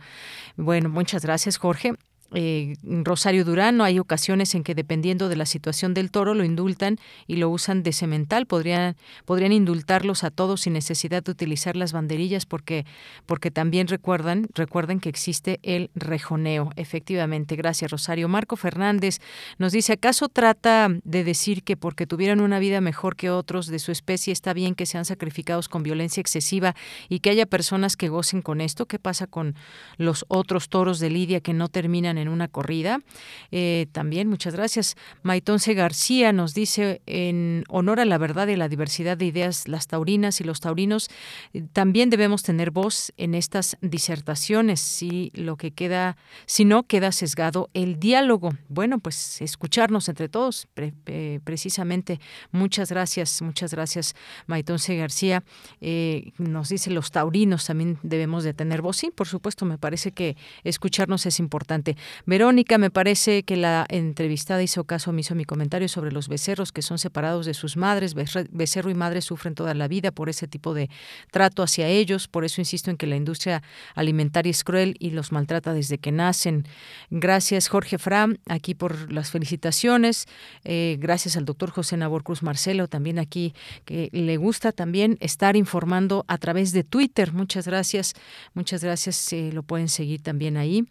Bueno, 0.57 0.89
muchas 0.89 1.23
gracias, 1.23 1.59
Jorge 1.59 1.95
eh, 2.35 2.75
Rosario 2.83 3.45
Durán, 3.45 3.77
no 3.77 3.85
hay 3.85 3.99
ocasiones 3.99 4.55
en 4.55 4.65
que 4.65 4.75
dependiendo 4.75 5.29
de 5.29 5.37
la 5.37 5.47
situación 5.47 5.95
del 5.95 6.11
toro 6.11 6.35
lo 6.35 6.45
indultan 6.45 6.99
y 7.27 7.37
lo 7.37 7.49
usan 7.49 7.83
de 7.83 7.93
cemental. 7.93 8.47
Podrían, 8.47 8.97
podrían 9.25 9.53
indultarlos 9.53 10.25
a 10.25 10.31
todos 10.31 10.63
sin 10.63 10.73
necesidad 10.73 11.23
de 11.23 11.31
utilizar 11.31 11.77
las 11.77 11.93
banderillas 11.93 12.47
porque, 12.47 12.85
porque 13.27 13.51
también 13.51 13.89
recuerdan, 13.89 14.49
recuerden 14.55 15.01
que 15.01 15.09
existe 15.09 15.61
el 15.63 15.91
rejoneo. 15.95 16.71
Efectivamente, 16.77 17.57
gracias 17.57 17.91
Rosario. 17.91 18.29
Marco 18.29 18.57
Fernández 18.57 19.21
nos 19.59 19.73
dice, 19.73 19.95
¿acaso 19.95 20.29
trata 20.29 20.89
de 21.05 21.25
decir 21.25 21.63
que 21.63 21.77
porque 21.77 22.07
tuvieran 22.07 22.41
una 22.41 22.59
vida 22.59 22.81
mejor 22.81 23.17
que 23.17 23.31
otros 23.31 23.69
de 23.69 23.79
su 23.79 23.93
especie 23.93 24.33
está 24.33 24.53
bien 24.53 24.75
que 24.75 24.87
sean 24.87 25.05
sacrificados 25.05 25.69
con 25.69 25.83
violencia 25.83 26.21
excesiva 26.21 26.75
y 27.09 27.21
que 27.21 27.31
haya 27.31 27.47
personas 27.47 27.97
que 27.97 28.09
gocen 28.09 28.43
con 28.43 28.61
esto? 28.61 28.87
¿Qué 28.87 28.99
pasa 28.99 29.27
con 29.27 29.55
los 29.99 30.25
otros 30.29 30.69
toros 30.69 30.99
de 30.99 31.11
Lidia 31.11 31.41
que 31.41 31.53
no 31.53 31.69
terminan 31.69 32.19
en 32.19 32.24
en 32.25 32.29
una 32.29 32.49
corrida. 32.49 33.01
Eh, 33.51 33.87
también, 33.93 34.29
muchas 34.29 34.55
gracias. 34.55 34.97
Maitonce 35.23 35.75
García 35.75 36.33
nos 36.33 36.55
dice, 36.55 37.01
en 37.07 37.65
honor 37.69 38.01
a 38.01 38.05
la 38.05 38.19
verdad 38.19 38.49
y 38.49 38.57
la 38.57 38.69
diversidad 38.69 39.17
de 39.17 39.27
ideas, 39.27 39.69
las 39.69 39.87
taurinas 39.87 40.41
y 40.41 40.45
los 40.45 40.61
taurinos, 40.61 41.09
eh, 41.53 41.63
también 41.73 42.11
debemos 42.11 42.43
tener 42.43 42.71
voz 42.71 43.13
en 43.17 43.35
estas 43.35 43.77
disertaciones. 43.81 44.81
Si 44.81 45.31
lo 45.35 45.57
que 45.57 45.71
queda, 45.71 46.17
si 46.47 46.65
no, 46.65 46.83
queda 46.83 47.13
sesgado 47.13 47.71
el 47.75 48.01
diálogo. 48.01 48.51
Bueno, 48.69 48.99
pues 48.99 49.41
escucharnos 49.41 50.09
entre 50.09 50.29
todos, 50.29 50.67
precisamente. 51.45 52.21
Muchas 52.51 52.91
gracias, 52.91 53.43
muchas 53.43 53.73
gracias, 53.73 54.15
Maitonce 54.47 54.97
García. 54.97 55.45
Eh, 55.81 56.33
nos 56.39 56.69
dice 56.69 56.91
los 56.91 57.11
taurinos 57.11 57.67
también 57.67 57.99
debemos 58.03 58.45
de 58.45 58.55
tener 58.55 58.83
voz. 58.83 58.97
Sí, 58.97 59.11
por 59.11 59.29
supuesto, 59.29 59.65
me 59.65 59.79
parece 59.79 60.13
que 60.13 60.37
escucharnos 60.63 61.27
es 61.27 61.39
importante. 61.39 61.97
Verónica, 62.27 62.79
me 62.79 62.91
parece 62.91 63.43
que 63.43 63.57
la 63.57 63.87
entrevistada 63.89 64.63
hizo 64.63 64.85
caso 64.85 65.11
omiso 65.11 65.35
a 65.35 65.37
mi 65.37 65.45
comentario 65.45 65.89
sobre 65.89 66.13
los 66.13 66.29
becerros 66.29 66.73
que 66.73 66.83
son 66.83 66.99
separados 66.99 67.47
de 67.47 67.55
sus 67.55 67.77
madres. 67.77 68.15
Becerro 68.15 68.91
y 68.91 68.95
madre 68.95 69.21
sufren 69.21 69.55
toda 69.55 69.75
la 69.75 69.89
vida 69.89 70.11
por 70.11 70.29
ese 70.29 70.47
tipo 70.49 70.75
de 70.75 70.91
trato 71.31 71.63
hacia 71.63 71.89
ellos. 71.89 72.29
Por 72.29 72.45
eso 72.45 72.61
insisto 72.61 72.91
en 72.91 72.97
que 72.97 73.07
la 73.07 73.17
industria 73.17 73.63
alimentaria 73.95 74.51
es 74.51 74.65
cruel 74.65 74.97
y 74.99 75.11
los 75.11 75.33
maltrata 75.33 75.75
desde 75.75 75.99
que 75.99 76.13
nacen. 76.13 76.67
Gracias, 77.11 77.69
Jorge 77.69 77.99
Fram, 77.99 78.39
aquí 78.47 78.75
por 78.75 79.13
las 79.13 79.31
felicitaciones. 79.31 80.27
Eh, 80.65 80.97
gracias 81.01 81.37
al 81.37 81.45
doctor 81.45 81.71
José 81.71 81.97
Nabor 81.97 82.23
Cruz 82.23 82.43
Marcelo, 82.43 82.89
también 82.89 83.19
aquí, 83.19 83.55
que 83.85 84.09
le 84.13 84.37
gusta 84.37 84.73
también 84.73 85.17
estar 85.21 85.57
informando 85.57 86.25
a 86.29 86.39
través 86.39 86.73
de 86.73 86.85
Twitter. 86.85 87.33
Muchas 87.33 87.67
gracias. 87.67 88.15
Muchas 88.55 88.83
gracias. 88.83 89.33
Eh, 89.33 89.51
lo 89.53 89.63
pueden 89.63 89.89
seguir 89.89 90.23
también 90.23 90.57
ahí. 90.57 90.87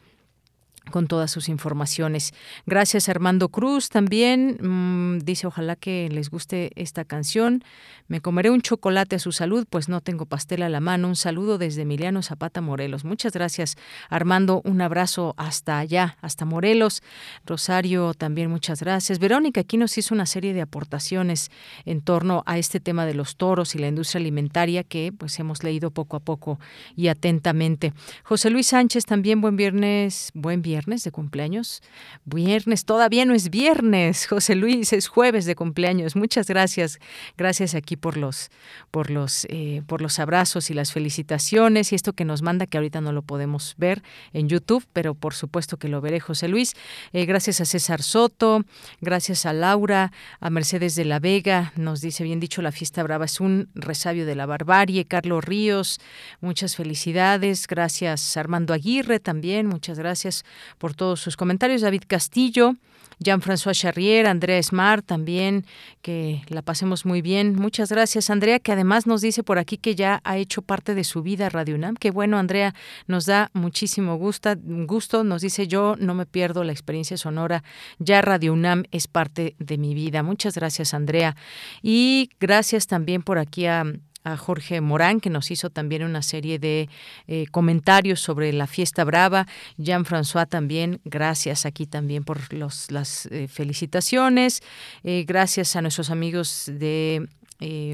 Con 0.91 1.07
todas 1.07 1.31
sus 1.31 1.49
informaciones. 1.49 2.33
Gracias 2.65 3.09
Armando 3.09 3.49
Cruz 3.49 3.89
también. 3.89 4.57
Mm, 4.59 5.19
dice, 5.19 5.47
ojalá 5.47 5.75
que 5.75 6.09
les 6.11 6.29
guste 6.29 6.71
esta 6.75 7.05
canción. 7.05 7.63
Me 8.07 8.21
comeré 8.21 8.49
un 8.49 8.61
chocolate 8.61 9.15
a 9.15 9.19
su 9.19 9.31
salud, 9.31 9.65
pues 9.69 9.89
no 9.89 10.01
tengo 10.01 10.25
pastel 10.25 10.61
a 10.61 10.69
la 10.69 10.79
mano. 10.79 11.07
Un 11.07 11.15
saludo 11.15 11.57
desde 11.57 11.83
Emiliano 11.83 12.21
Zapata, 12.21 12.61
Morelos. 12.61 13.05
Muchas 13.05 13.33
gracias 13.33 13.75
Armando. 14.09 14.61
Un 14.65 14.81
abrazo 14.81 15.33
hasta 15.37 15.79
allá, 15.79 16.17
hasta 16.21 16.45
Morelos. 16.45 17.01
Rosario, 17.45 18.13
también 18.13 18.49
muchas 18.49 18.81
gracias. 18.81 19.19
Verónica 19.19 19.61
aquí 19.61 19.77
nos 19.77 19.97
hizo 19.97 20.13
una 20.13 20.25
serie 20.25 20.53
de 20.53 20.61
aportaciones 20.61 21.49
en 21.85 22.01
torno 22.01 22.43
a 22.45 22.57
este 22.57 22.79
tema 22.79 23.05
de 23.05 23.13
los 23.13 23.37
toros 23.37 23.75
y 23.75 23.79
la 23.79 23.87
industria 23.87 24.19
alimentaria 24.19 24.83
que 24.83 25.13
pues 25.17 25.39
hemos 25.39 25.63
leído 25.63 25.91
poco 25.91 26.17
a 26.17 26.19
poco 26.19 26.59
y 26.95 27.07
atentamente. 27.07 27.93
José 28.23 28.49
Luis 28.49 28.67
Sánchez, 28.67 29.05
también 29.05 29.39
buen 29.41 29.55
viernes, 29.55 30.31
buen 30.33 30.61
viernes 30.61 30.72
viernes 30.73 31.03
de 31.03 31.11
cumpleaños. 31.11 31.83
Viernes, 32.25 32.83
todavía 32.83 33.25
no 33.25 33.35
es 33.35 33.51
viernes, 33.51 34.25
José 34.25 34.55
Luis, 34.55 34.91
es 34.91 35.07
jueves 35.07 35.45
de 35.45 35.55
cumpleaños. 35.55 36.15
Muchas 36.15 36.47
gracias. 36.47 36.97
Gracias 37.37 37.75
aquí 37.75 37.95
por 37.95 38.17
los, 38.17 38.49
por 38.89 39.11
los, 39.11 39.45
eh, 39.51 39.83
por 39.85 40.01
los 40.01 40.17
abrazos 40.17 40.71
y 40.71 40.73
las 40.73 40.91
felicitaciones 40.91 41.91
y 41.91 41.95
esto 41.95 42.13
que 42.13 42.25
nos 42.25 42.41
manda, 42.41 42.65
que 42.65 42.79
ahorita 42.79 43.01
no 43.01 43.11
lo 43.11 43.21
podemos 43.21 43.75
ver 43.77 44.01
en 44.33 44.49
YouTube, 44.49 44.83
pero 44.93 45.13
por 45.13 45.35
supuesto 45.35 45.77
que 45.77 45.89
lo 45.89 46.01
veré, 46.01 46.19
José 46.19 46.47
Luis. 46.47 46.73
Eh, 47.11 47.25
gracias 47.27 47.61
a 47.61 47.65
César 47.65 48.01
Soto, 48.01 48.63
gracias 48.99 49.45
a 49.45 49.53
Laura, 49.53 50.11
a 50.39 50.49
Mercedes 50.49 50.95
de 50.95 51.05
la 51.05 51.19
Vega, 51.19 51.71
nos 51.75 52.01
dice 52.01 52.23
bien 52.23 52.39
dicho, 52.39 52.63
la 52.63 52.71
fiesta 52.71 53.03
brava 53.03 53.25
es 53.25 53.39
un 53.39 53.69
resabio 53.75 54.25
de 54.25 54.33
la 54.33 54.47
barbarie. 54.47 55.05
Carlos 55.05 55.43
Ríos, 55.45 55.99
muchas 56.41 56.75
felicidades. 56.75 57.67
Gracias 57.67 58.37
Armando 58.37 58.73
Aguirre 58.73 59.19
también, 59.19 59.67
muchas 59.67 59.99
gracias 59.99 60.43
por 60.77 60.93
todos 60.93 61.19
sus 61.19 61.37
comentarios. 61.37 61.81
David 61.81 62.03
Castillo, 62.07 62.75
Jean-François 63.19 63.73
Charrier, 63.73 64.27
Andrea 64.27 64.61
Smart 64.61 65.05
también, 65.05 65.65
que 66.01 66.41
la 66.49 66.61
pasemos 66.61 67.05
muy 67.05 67.21
bien. 67.21 67.55
Muchas 67.55 67.91
gracias, 67.91 68.29
Andrea, 68.29 68.59
que 68.59 68.71
además 68.71 69.07
nos 69.07 69.21
dice 69.21 69.43
por 69.43 69.57
aquí 69.57 69.77
que 69.77 69.95
ya 69.95 70.21
ha 70.23 70.37
hecho 70.37 70.61
parte 70.61 70.95
de 70.95 71.03
su 71.03 71.21
vida 71.23 71.49
Radio 71.49 71.75
UNAM. 71.75 71.95
Qué 71.95 72.11
bueno, 72.11 72.37
Andrea, 72.37 72.75
nos 73.07 73.25
da 73.25 73.49
muchísimo 73.53 74.17
gusto. 74.17 74.53
gusto. 74.63 75.23
Nos 75.23 75.41
dice 75.41 75.67
yo 75.67 75.95
no 75.99 76.13
me 76.13 76.25
pierdo 76.25 76.63
la 76.63 76.71
experiencia 76.71 77.17
sonora. 77.17 77.63
Ya 77.99 78.21
Radio 78.21 78.53
UNAM 78.53 78.83
es 78.91 79.07
parte 79.07 79.55
de 79.59 79.77
mi 79.77 79.93
vida. 79.93 80.23
Muchas 80.23 80.55
gracias, 80.55 80.93
Andrea. 80.93 81.35
Y 81.81 82.29
gracias 82.39 82.87
también 82.87 83.23
por 83.23 83.37
aquí 83.37 83.65
a 83.65 83.83
a 84.23 84.37
Jorge 84.37 84.81
Morán, 84.81 85.19
que 85.19 85.29
nos 85.29 85.51
hizo 85.51 85.69
también 85.69 86.03
una 86.03 86.21
serie 86.21 86.59
de 86.59 86.89
eh, 87.27 87.45
comentarios 87.51 88.19
sobre 88.19 88.53
la 88.53 88.67
fiesta 88.67 89.03
brava. 89.03 89.47
Jean-François 89.77 90.47
también, 90.47 91.01
gracias 91.05 91.65
aquí 91.65 91.85
también 91.85 92.23
por 92.23 92.53
los, 92.53 92.91
las 92.91 93.25
eh, 93.27 93.47
felicitaciones. 93.47 94.61
Eh, 95.03 95.25
gracias 95.27 95.75
a 95.75 95.81
nuestros 95.81 96.09
amigos 96.09 96.69
de 96.71 97.27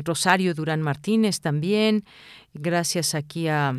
Rosario 0.04 0.56
Durán 0.56 0.82
Martínez 0.82 1.42
también. 1.42 2.04
Gracias 2.56 3.14
aquí 3.14 3.48
a 3.48 3.76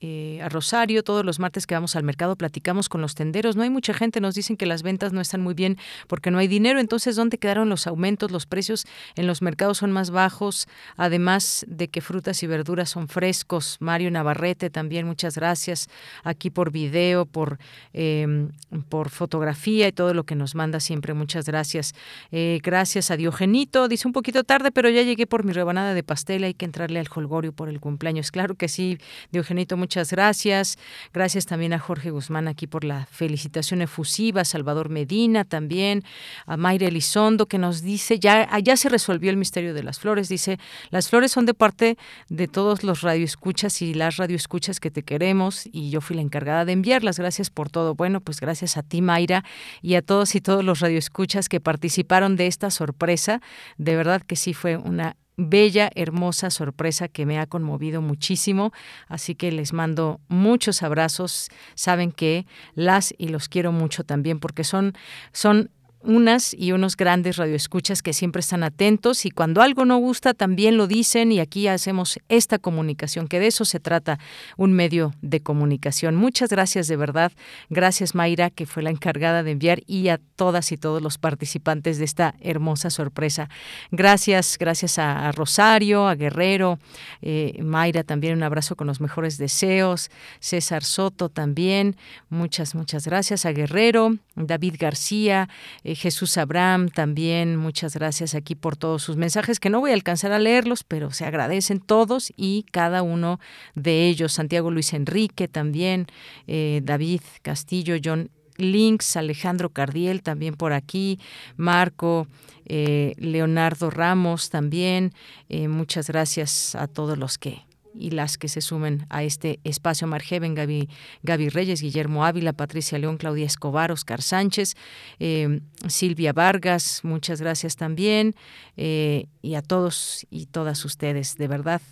eh, 0.00 0.40
a 0.42 0.48
Rosario. 0.48 1.02
Todos 1.02 1.24
los 1.24 1.38
martes 1.40 1.66
que 1.66 1.74
vamos 1.74 1.96
al 1.96 2.04
mercado 2.04 2.36
platicamos 2.36 2.88
con 2.88 3.00
los 3.00 3.14
tenderos. 3.14 3.56
No 3.56 3.62
hay 3.62 3.70
mucha 3.70 3.92
gente, 3.92 4.20
nos 4.20 4.34
dicen 4.34 4.56
que 4.56 4.66
las 4.66 4.82
ventas 4.82 5.12
no 5.12 5.20
están 5.20 5.40
muy 5.40 5.54
bien 5.54 5.76
porque 6.06 6.30
no 6.30 6.38
hay 6.38 6.46
dinero. 6.46 6.78
Entonces, 6.78 7.16
¿dónde 7.16 7.38
quedaron 7.38 7.68
los 7.68 7.86
aumentos? 7.86 8.30
Los 8.30 8.46
precios 8.46 8.86
en 9.16 9.26
los 9.26 9.42
mercados 9.42 9.78
son 9.78 9.90
más 9.90 10.10
bajos, 10.10 10.68
además 10.96 11.64
de 11.68 11.88
que 11.88 12.00
frutas 12.00 12.42
y 12.42 12.46
verduras 12.46 12.90
son 12.90 13.08
frescos. 13.08 13.76
Mario 13.80 14.10
Navarrete 14.10 14.70
también, 14.70 15.06
muchas 15.06 15.34
gracias 15.34 15.88
aquí 16.22 16.50
por 16.50 16.70
video, 16.70 17.26
por, 17.26 17.58
em, 17.92 18.50
por 18.88 19.10
fotografía 19.10 19.88
y 19.88 19.92
todo 19.92 20.14
lo 20.14 20.24
que 20.24 20.34
nos 20.34 20.54
manda 20.54 20.80
siempre. 20.80 21.14
Muchas 21.14 21.46
gracias. 21.46 21.94
Eh, 22.30 22.60
gracias 22.62 23.10
a 23.10 23.16
Diogenito. 23.16 23.88
Dice 23.88 24.06
un 24.06 24.12
poquito 24.12 24.44
tarde, 24.44 24.70
pero 24.70 24.88
ya 24.90 25.02
llegué 25.02 25.26
por 25.26 25.44
mi 25.44 25.52
rebanada 25.52 25.94
de 25.94 26.02
pastel. 26.02 26.44
Hay 26.44 26.54
que 26.54 26.66
entrarle 26.66 27.00
al 27.00 27.08
holgorio 27.12 27.52
por 27.52 27.68
el 27.68 27.80
cumpleaños. 27.80 28.30
Claro 28.30 28.54
que 28.54 28.68
sí, 28.68 28.98
Diogenito 29.32 29.76
gracias. 30.10 30.78
Gracias 31.12 31.46
también 31.46 31.72
a 31.72 31.78
Jorge 31.78 32.10
Guzmán 32.10 32.48
aquí 32.48 32.66
por 32.66 32.84
la 32.84 33.06
felicitación 33.06 33.82
efusiva, 33.82 34.44
Salvador 34.44 34.88
Medina 34.88 35.44
también, 35.44 36.04
a 36.46 36.56
Mayra 36.56 36.88
Elizondo 36.88 37.46
que 37.46 37.58
nos 37.58 37.82
dice, 37.82 38.18
ya, 38.18 38.48
ya 38.58 38.76
se 38.76 38.88
resolvió 38.88 39.30
el 39.30 39.36
misterio 39.36 39.74
de 39.74 39.82
las 39.82 39.98
flores, 39.98 40.28
dice, 40.28 40.58
las 40.90 41.08
flores 41.08 41.32
son 41.32 41.46
de 41.46 41.54
parte 41.54 41.96
de 42.28 42.48
todos 42.48 42.84
los 42.84 43.02
radioescuchas 43.02 43.82
y 43.82 43.94
las 43.94 44.16
radioescuchas 44.16 44.80
que 44.80 44.90
te 44.90 45.02
queremos 45.02 45.68
y 45.70 45.90
yo 45.90 46.00
fui 46.00 46.16
la 46.16 46.22
encargada 46.22 46.64
de 46.64 46.72
enviarlas. 46.72 47.18
Gracias 47.18 47.50
por 47.50 47.70
todo. 47.70 47.94
Bueno, 47.94 48.20
pues 48.20 48.40
gracias 48.40 48.76
a 48.76 48.82
ti, 48.82 49.02
Mayra, 49.02 49.44
y 49.82 49.94
a 49.94 50.02
todos 50.02 50.34
y 50.34 50.40
todos 50.40 50.64
los 50.64 50.80
radioescuchas 50.80 51.48
que 51.48 51.60
participaron 51.60 52.36
de 52.36 52.46
esta 52.46 52.70
sorpresa. 52.70 53.40
De 53.76 53.96
verdad 53.96 54.22
que 54.22 54.36
sí 54.36 54.54
fue 54.54 54.76
una 54.76 55.16
bella, 55.38 55.90
hermosa 55.94 56.50
sorpresa 56.50 57.08
que 57.08 57.24
me 57.24 57.38
ha 57.38 57.46
conmovido 57.46 58.02
muchísimo. 58.02 58.72
Así 59.06 59.34
que 59.34 59.50
les 59.52 59.72
mando 59.72 60.20
muchos 60.28 60.82
abrazos. 60.82 61.48
Saben 61.74 62.12
que 62.12 62.44
las 62.74 63.14
y 63.16 63.28
los 63.28 63.48
quiero 63.48 63.72
mucho 63.72 64.04
también 64.04 64.40
porque 64.40 64.64
son, 64.64 64.92
son 65.32 65.70
unas 66.00 66.54
y 66.54 66.72
unos 66.72 66.96
grandes 66.96 67.36
radioescuchas 67.36 68.02
que 68.02 68.12
siempre 68.12 68.40
están 68.40 68.62
atentos 68.62 69.26
y 69.26 69.30
cuando 69.30 69.62
algo 69.62 69.84
no 69.84 69.98
gusta 69.98 70.32
también 70.32 70.76
lo 70.76 70.86
dicen 70.86 71.32
y 71.32 71.40
aquí 71.40 71.66
hacemos 71.68 72.18
esta 72.28 72.58
comunicación, 72.58 73.26
que 73.28 73.40
de 73.40 73.48
eso 73.48 73.64
se 73.64 73.80
trata 73.80 74.18
un 74.56 74.72
medio 74.72 75.12
de 75.22 75.40
comunicación. 75.40 76.14
Muchas 76.14 76.50
gracias 76.50 76.88
de 76.88 76.96
verdad. 76.96 77.32
Gracias 77.68 78.14
Mayra, 78.14 78.50
que 78.50 78.66
fue 78.66 78.82
la 78.82 78.90
encargada 78.90 79.42
de 79.42 79.50
enviar 79.50 79.82
y 79.86 80.08
a 80.08 80.18
todas 80.36 80.70
y 80.72 80.76
todos 80.76 81.02
los 81.02 81.18
participantes 81.18 81.98
de 81.98 82.04
esta 82.04 82.34
hermosa 82.40 82.90
sorpresa. 82.90 83.48
Gracias, 83.90 84.56
gracias 84.58 84.98
a, 84.98 85.32
Rosario, 85.32 86.06
a 86.08 86.14
Guerrero, 86.14 86.78
eh, 87.22 87.58
Mayra 87.60 88.04
también 88.04 88.34
un 88.34 88.42
abrazo 88.42 88.76
con 88.76 88.86
los 88.86 89.00
mejores 89.00 89.36
deseos, 89.36 90.10
César 90.40 90.84
Soto 90.84 91.28
también, 91.28 91.96
muchas, 92.28 92.74
muchas 92.74 93.06
gracias 93.06 93.44
a 93.44 93.52
Guerrero, 93.52 94.16
David 94.36 94.76
García, 94.78 95.48
eh, 95.88 95.94
Jesús 95.94 96.36
Abraham 96.36 96.90
también, 96.90 97.56
muchas 97.56 97.94
gracias 97.94 98.34
aquí 98.34 98.54
por 98.54 98.76
todos 98.76 99.02
sus 99.02 99.16
mensajes, 99.16 99.58
que 99.58 99.70
no 99.70 99.80
voy 99.80 99.92
a 99.92 99.94
alcanzar 99.94 100.32
a 100.32 100.38
leerlos, 100.38 100.84
pero 100.84 101.12
se 101.12 101.24
agradecen 101.24 101.80
todos 101.80 102.30
y 102.36 102.66
cada 102.70 103.00
uno 103.00 103.40
de 103.74 104.06
ellos. 104.06 104.34
Santiago 104.34 104.70
Luis 104.70 104.92
Enrique 104.92 105.48
también, 105.48 106.06
eh, 106.46 106.82
David 106.84 107.22
Castillo, 107.40 107.96
John 108.04 108.30
Links, 108.58 109.16
Alejandro 109.16 109.70
Cardiel 109.70 110.22
también 110.22 110.56
por 110.56 110.74
aquí, 110.74 111.18
Marco, 111.56 112.26
eh, 112.66 113.14
Leonardo 113.16 113.88
Ramos 113.88 114.50
también. 114.50 115.14
muchas 115.48 116.08
gracias 116.08 116.74
a 116.74 116.86
todos 116.86 117.16
los 117.16 117.38
que 117.38 117.67
y 117.98 118.10
las 118.10 118.38
que 118.38 118.48
se 118.48 118.60
sumen 118.60 119.06
a 119.10 119.22
este 119.22 119.60
espacio. 119.64 120.06
Margeven, 120.06 120.54
Gaby, 120.54 120.88
Gaby 121.22 121.48
Reyes, 121.48 121.82
Guillermo 121.82 122.24
Ávila, 122.24 122.52
Patricia 122.52 122.98
León, 122.98 123.16
Claudia 123.16 123.46
Escobar, 123.46 123.92
Oscar 123.92 124.22
Sánchez, 124.22 124.76
eh, 125.18 125.60
Silvia 125.88 126.32
Vargas, 126.32 127.00
muchas 127.02 127.40
gracias 127.40 127.76
también, 127.76 128.34
eh, 128.76 129.26
y 129.42 129.54
a 129.54 129.62
todos 129.62 130.26
y 130.30 130.46
todas 130.46 130.84
ustedes, 130.84 131.36
de 131.36 131.48
verdad, 131.48 131.82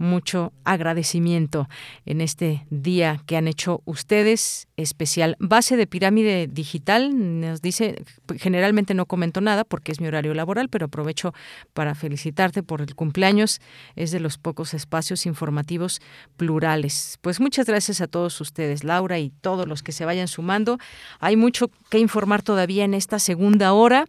mucho 0.00 0.54
agradecimiento 0.64 1.68
en 2.06 2.22
este 2.22 2.66
día 2.70 3.20
que 3.26 3.36
han 3.36 3.46
hecho 3.46 3.82
ustedes 3.84 4.66
especial. 4.76 5.36
Base 5.38 5.76
de 5.76 5.86
pirámide 5.86 6.48
digital, 6.48 7.40
nos 7.40 7.60
dice, 7.60 8.02
generalmente 8.38 8.94
no 8.94 9.04
comento 9.04 9.42
nada 9.42 9.62
porque 9.64 9.92
es 9.92 10.00
mi 10.00 10.08
horario 10.08 10.32
laboral, 10.32 10.70
pero 10.70 10.86
aprovecho 10.86 11.34
para 11.74 11.94
felicitarte 11.94 12.62
por 12.62 12.80
el 12.80 12.94
cumpleaños. 12.94 13.60
Es 13.94 14.10
de 14.10 14.20
los 14.20 14.38
pocos 14.38 14.72
espacios 14.72 15.26
informativos 15.26 16.00
plurales. 16.38 17.18
Pues 17.20 17.38
muchas 17.38 17.66
gracias 17.66 18.00
a 18.00 18.08
todos 18.08 18.40
ustedes, 18.40 18.84
Laura, 18.84 19.18
y 19.18 19.28
todos 19.42 19.68
los 19.68 19.82
que 19.82 19.92
se 19.92 20.06
vayan 20.06 20.28
sumando. 20.28 20.78
Hay 21.18 21.36
mucho 21.36 21.70
que 21.90 21.98
informar 21.98 22.42
todavía 22.42 22.84
en 22.84 22.94
esta 22.94 23.18
segunda 23.18 23.74
hora 23.74 24.06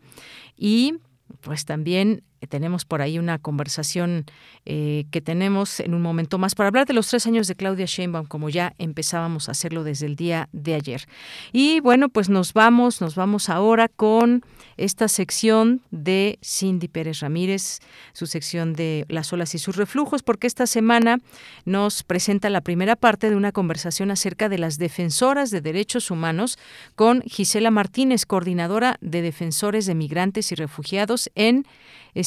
y 0.56 0.96
pues 1.42 1.66
también 1.66 2.24
tenemos 2.48 2.86
por 2.86 3.02
ahí 3.02 3.20
una 3.20 3.40
conversación 3.40 4.26
eh, 4.66 5.06
que 5.12 5.22
tenemos 5.22 5.80
en 5.80 5.94
un 5.94 6.02
momento 6.02 6.38
más 6.38 6.56
para 6.56 6.68
hablar 6.68 6.88
de 6.88 6.94
los 6.94 7.08
tres 7.08 7.28
años 7.28 7.48
de 7.48 7.56
Claudia 7.56 7.86
Sheinbaum, 7.86 8.26
como 8.26 8.50
ya 8.50 8.74
empezábamos 8.78 9.48
a 9.48 9.52
hacerlo 9.52 9.84
desde 9.84 10.06
el 10.06 10.16
día 10.16 10.50
de 10.52 10.76
ayer. 10.76 11.06
Y 11.52 11.80
bueno, 11.80 12.10
pues 12.10 12.30
nos 12.30 12.54
vamos, 12.54 13.02
nos 13.02 13.16
vamos 13.16 13.50
ahora 13.50 13.88
con 13.88 14.44
esta 14.78 15.08
sección 15.08 15.82
de 15.92 16.40
Cindy 16.44 16.88
Pérez 16.88 17.20
Ramírez, 17.20 17.80
su 18.14 18.26
sección 18.26 18.74
de 18.74 19.06
las 19.10 19.32
olas 19.32 19.54
y 19.54 19.60
sus 19.60 19.76
reflujos, 19.76 20.24
porque 20.24 20.48
esta 20.48 20.66
semana 20.66 21.20
nos 21.66 22.04
presenta 22.04 22.50
la 22.50 22.62
primera 22.62 22.96
parte 22.96 23.30
de 23.30 23.36
una 23.36 23.52
conversación 23.52 24.12
acerca 24.12 24.50
de 24.50 24.58
las 24.58 24.78
defensoras 24.78 25.52
de 25.52 25.62
derechos 25.62 26.12
humanos 26.12 26.58
con 26.96 27.22
Gisela 27.24 27.72
Martínez, 27.72 28.26
coordinadora 28.26 28.98
de 29.02 29.22
defensores 29.22 29.86
de 29.86 29.96
migrantes 29.96 30.52
y 30.52 30.56
refugiados 30.56 31.30
en 31.36 31.66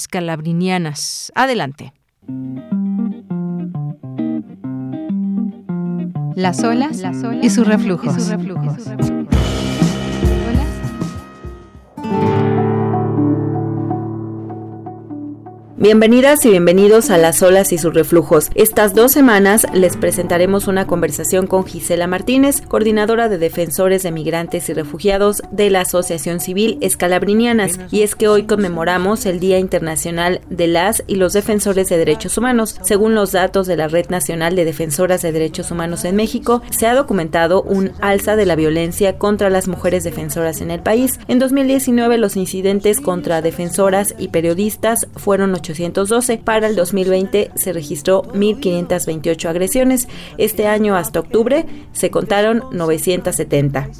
Calabrinianas. 0.09 1.32
Adelante. 1.35 1.93
Las 6.35 6.64
olas, 6.64 7.02
y 7.43 7.51
sus 7.51 7.66
reflujos. 7.66 8.16
Y 8.16 8.20
sus. 8.20 8.28
Y 8.28 8.74
sus 8.74 8.89
reflujos. 8.89 9.35
Bienvenidas 15.85 16.47
y 16.47 16.48
bienvenidos 16.48 17.11
a 17.11 17.19
Las 17.19 17.43
olas 17.43 17.70
y 17.70 17.77
sus 17.77 17.93
reflujos. 17.93 18.48
Estas 18.55 18.94
dos 18.94 19.12
semanas 19.12 19.66
les 19.74 19.98
presentaremos 19.98 20.66
una 20.66 20.86
conversación 20.86 21.47
con 21.47 21.66
Gisela 21.66 22.06
Martínez, 22.06 22.62
coordinadora 22.62 23.28
de 23.28 23.36
defensores 23.36 24.02
de 24.02 24.11
migrantes 24.11 24.70
y 24.70 24.73
refugiados 24.73 25.43
de 25.51 25.69
la 25.69 25.82
Asociación 25.82 26.40
Civil 26.40 26.78
Escalabrinianas. 26.81 27.78
Y 27.90 28.01
es 28.01 28.15
que 28.15 28.28
hoy 28.28 28.44
conmemoramos 28.44 29.27
el 29.27 29.40
Día 29.40 29.59
Internacional 29.59 30.40
de 30.48 30.69
las 30.69 31.05
y 31.06 31.16
los 31.16 31.35
Defensores 31.35 31.90
de 31.90 31.98
Derechos 31.98 32.39
Humanos. 32.39 32.77
Según 32.81 33.15
los 33.15 33.32
datos 33.32 33.66
de 33.66 33.77
la 33.77 33.86
Red 33.86 34.09
Nacional 34.09 34.56
de 34.56 34.65
Defensoras 34.65 35.20
de 35.20 35.32
Derechos 35.32 35.70
Humanos 35.70 36.06
en 36.06 36.16
México, 36.16 36.62
se 36.70 36.86
ha 36.86 36.94
documentado 36.94 37.61
un 37.61 37.93
alza 38.01 38.36
de 38.36 38.47
la 38.47 38.56
violencia 38.56 39.19
contra 39.19 39.51
las 39.51 39.69
mujeres 39.69 40.02
defensoras 40.02 40.62
en 40.62 40.70
el 40.70 40.81
país. 40.81 41.20
En 41.28 41.39
2019 41.39 42.16
los 42.16 42.39
incidentes 42.39 43.02
contra 43.02 43.43
defensoras 43.43 44.15
y 44.19 44.28
periodistas 44.28 45.09
fueron 45.16 45.52
800 45.52 45.73
para 46.44 46.66
el 46.66 46.76
2020 46.76 47.51
se 47.55 47.72
registró 47.72 48.22
1.528 48.22 49.48
agresiones. 49.48 50.09
Este 50.38 50.66
año 50.66 50.96
hasta 50.96 51.20
octubre 51.20 51.66
se 51.92 52.10
contaron 52.10 52.64
970. 52.72 53.90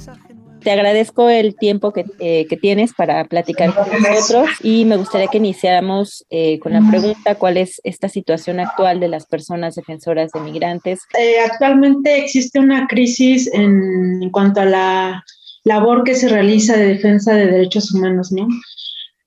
Te 0.63 0.71
agradezco 0.71 1.29
el 1.29 1.57
tiempo 1.57 1.93
que, 1.93 2.07
eh, 2.21 2.47
que, 2.49 2.57
tienes 2.57 2.95
para 2.95 3.27
platicar 3.27 3.75
con 3.75 3.85
nosotros 4.03 4.49
y 4.63 4.87
me 4.87 4.97
gustaría 4.97 5.27
que 5.27 5.37
iniciáramos 5.37 6.25
eh, 6.31 6.59
con 6.59 6.73
la 6.73 6.81
pregunta, 6.89 7.35
¿cuál 7.35 7.59
es 7.59 7.83
esta 7.85 8.09
situación 8.09 8.61
actual 8.61 8.99
de 8.99 9.09
las 9.09 9.27
personas 9.27 9.75
defensoras 9.75 10.31
de 10.33 10.41
migrantes? 10.41 11.01
Eh, 11.19 11.35
actualmente 11.45 12.19
existe 12.19 12.61
una 12.61 12.87
crisis 12.87 13.53
en, 13.53 14.23
en 14.23 14.31
cuanto 14.31 14.61
a 14.61 14.65
la 14.65 15.25
labor 15.65 16.03
que 16.03 16.15
se 16.15 16.29
realiza 16.29 16.79
de 16.79 16.87
defensa 16.89 17.35
de 17.35 17.47
derechos 17.47 17.93
humanos, 17.93 18.33
¿no? 18.33 18.49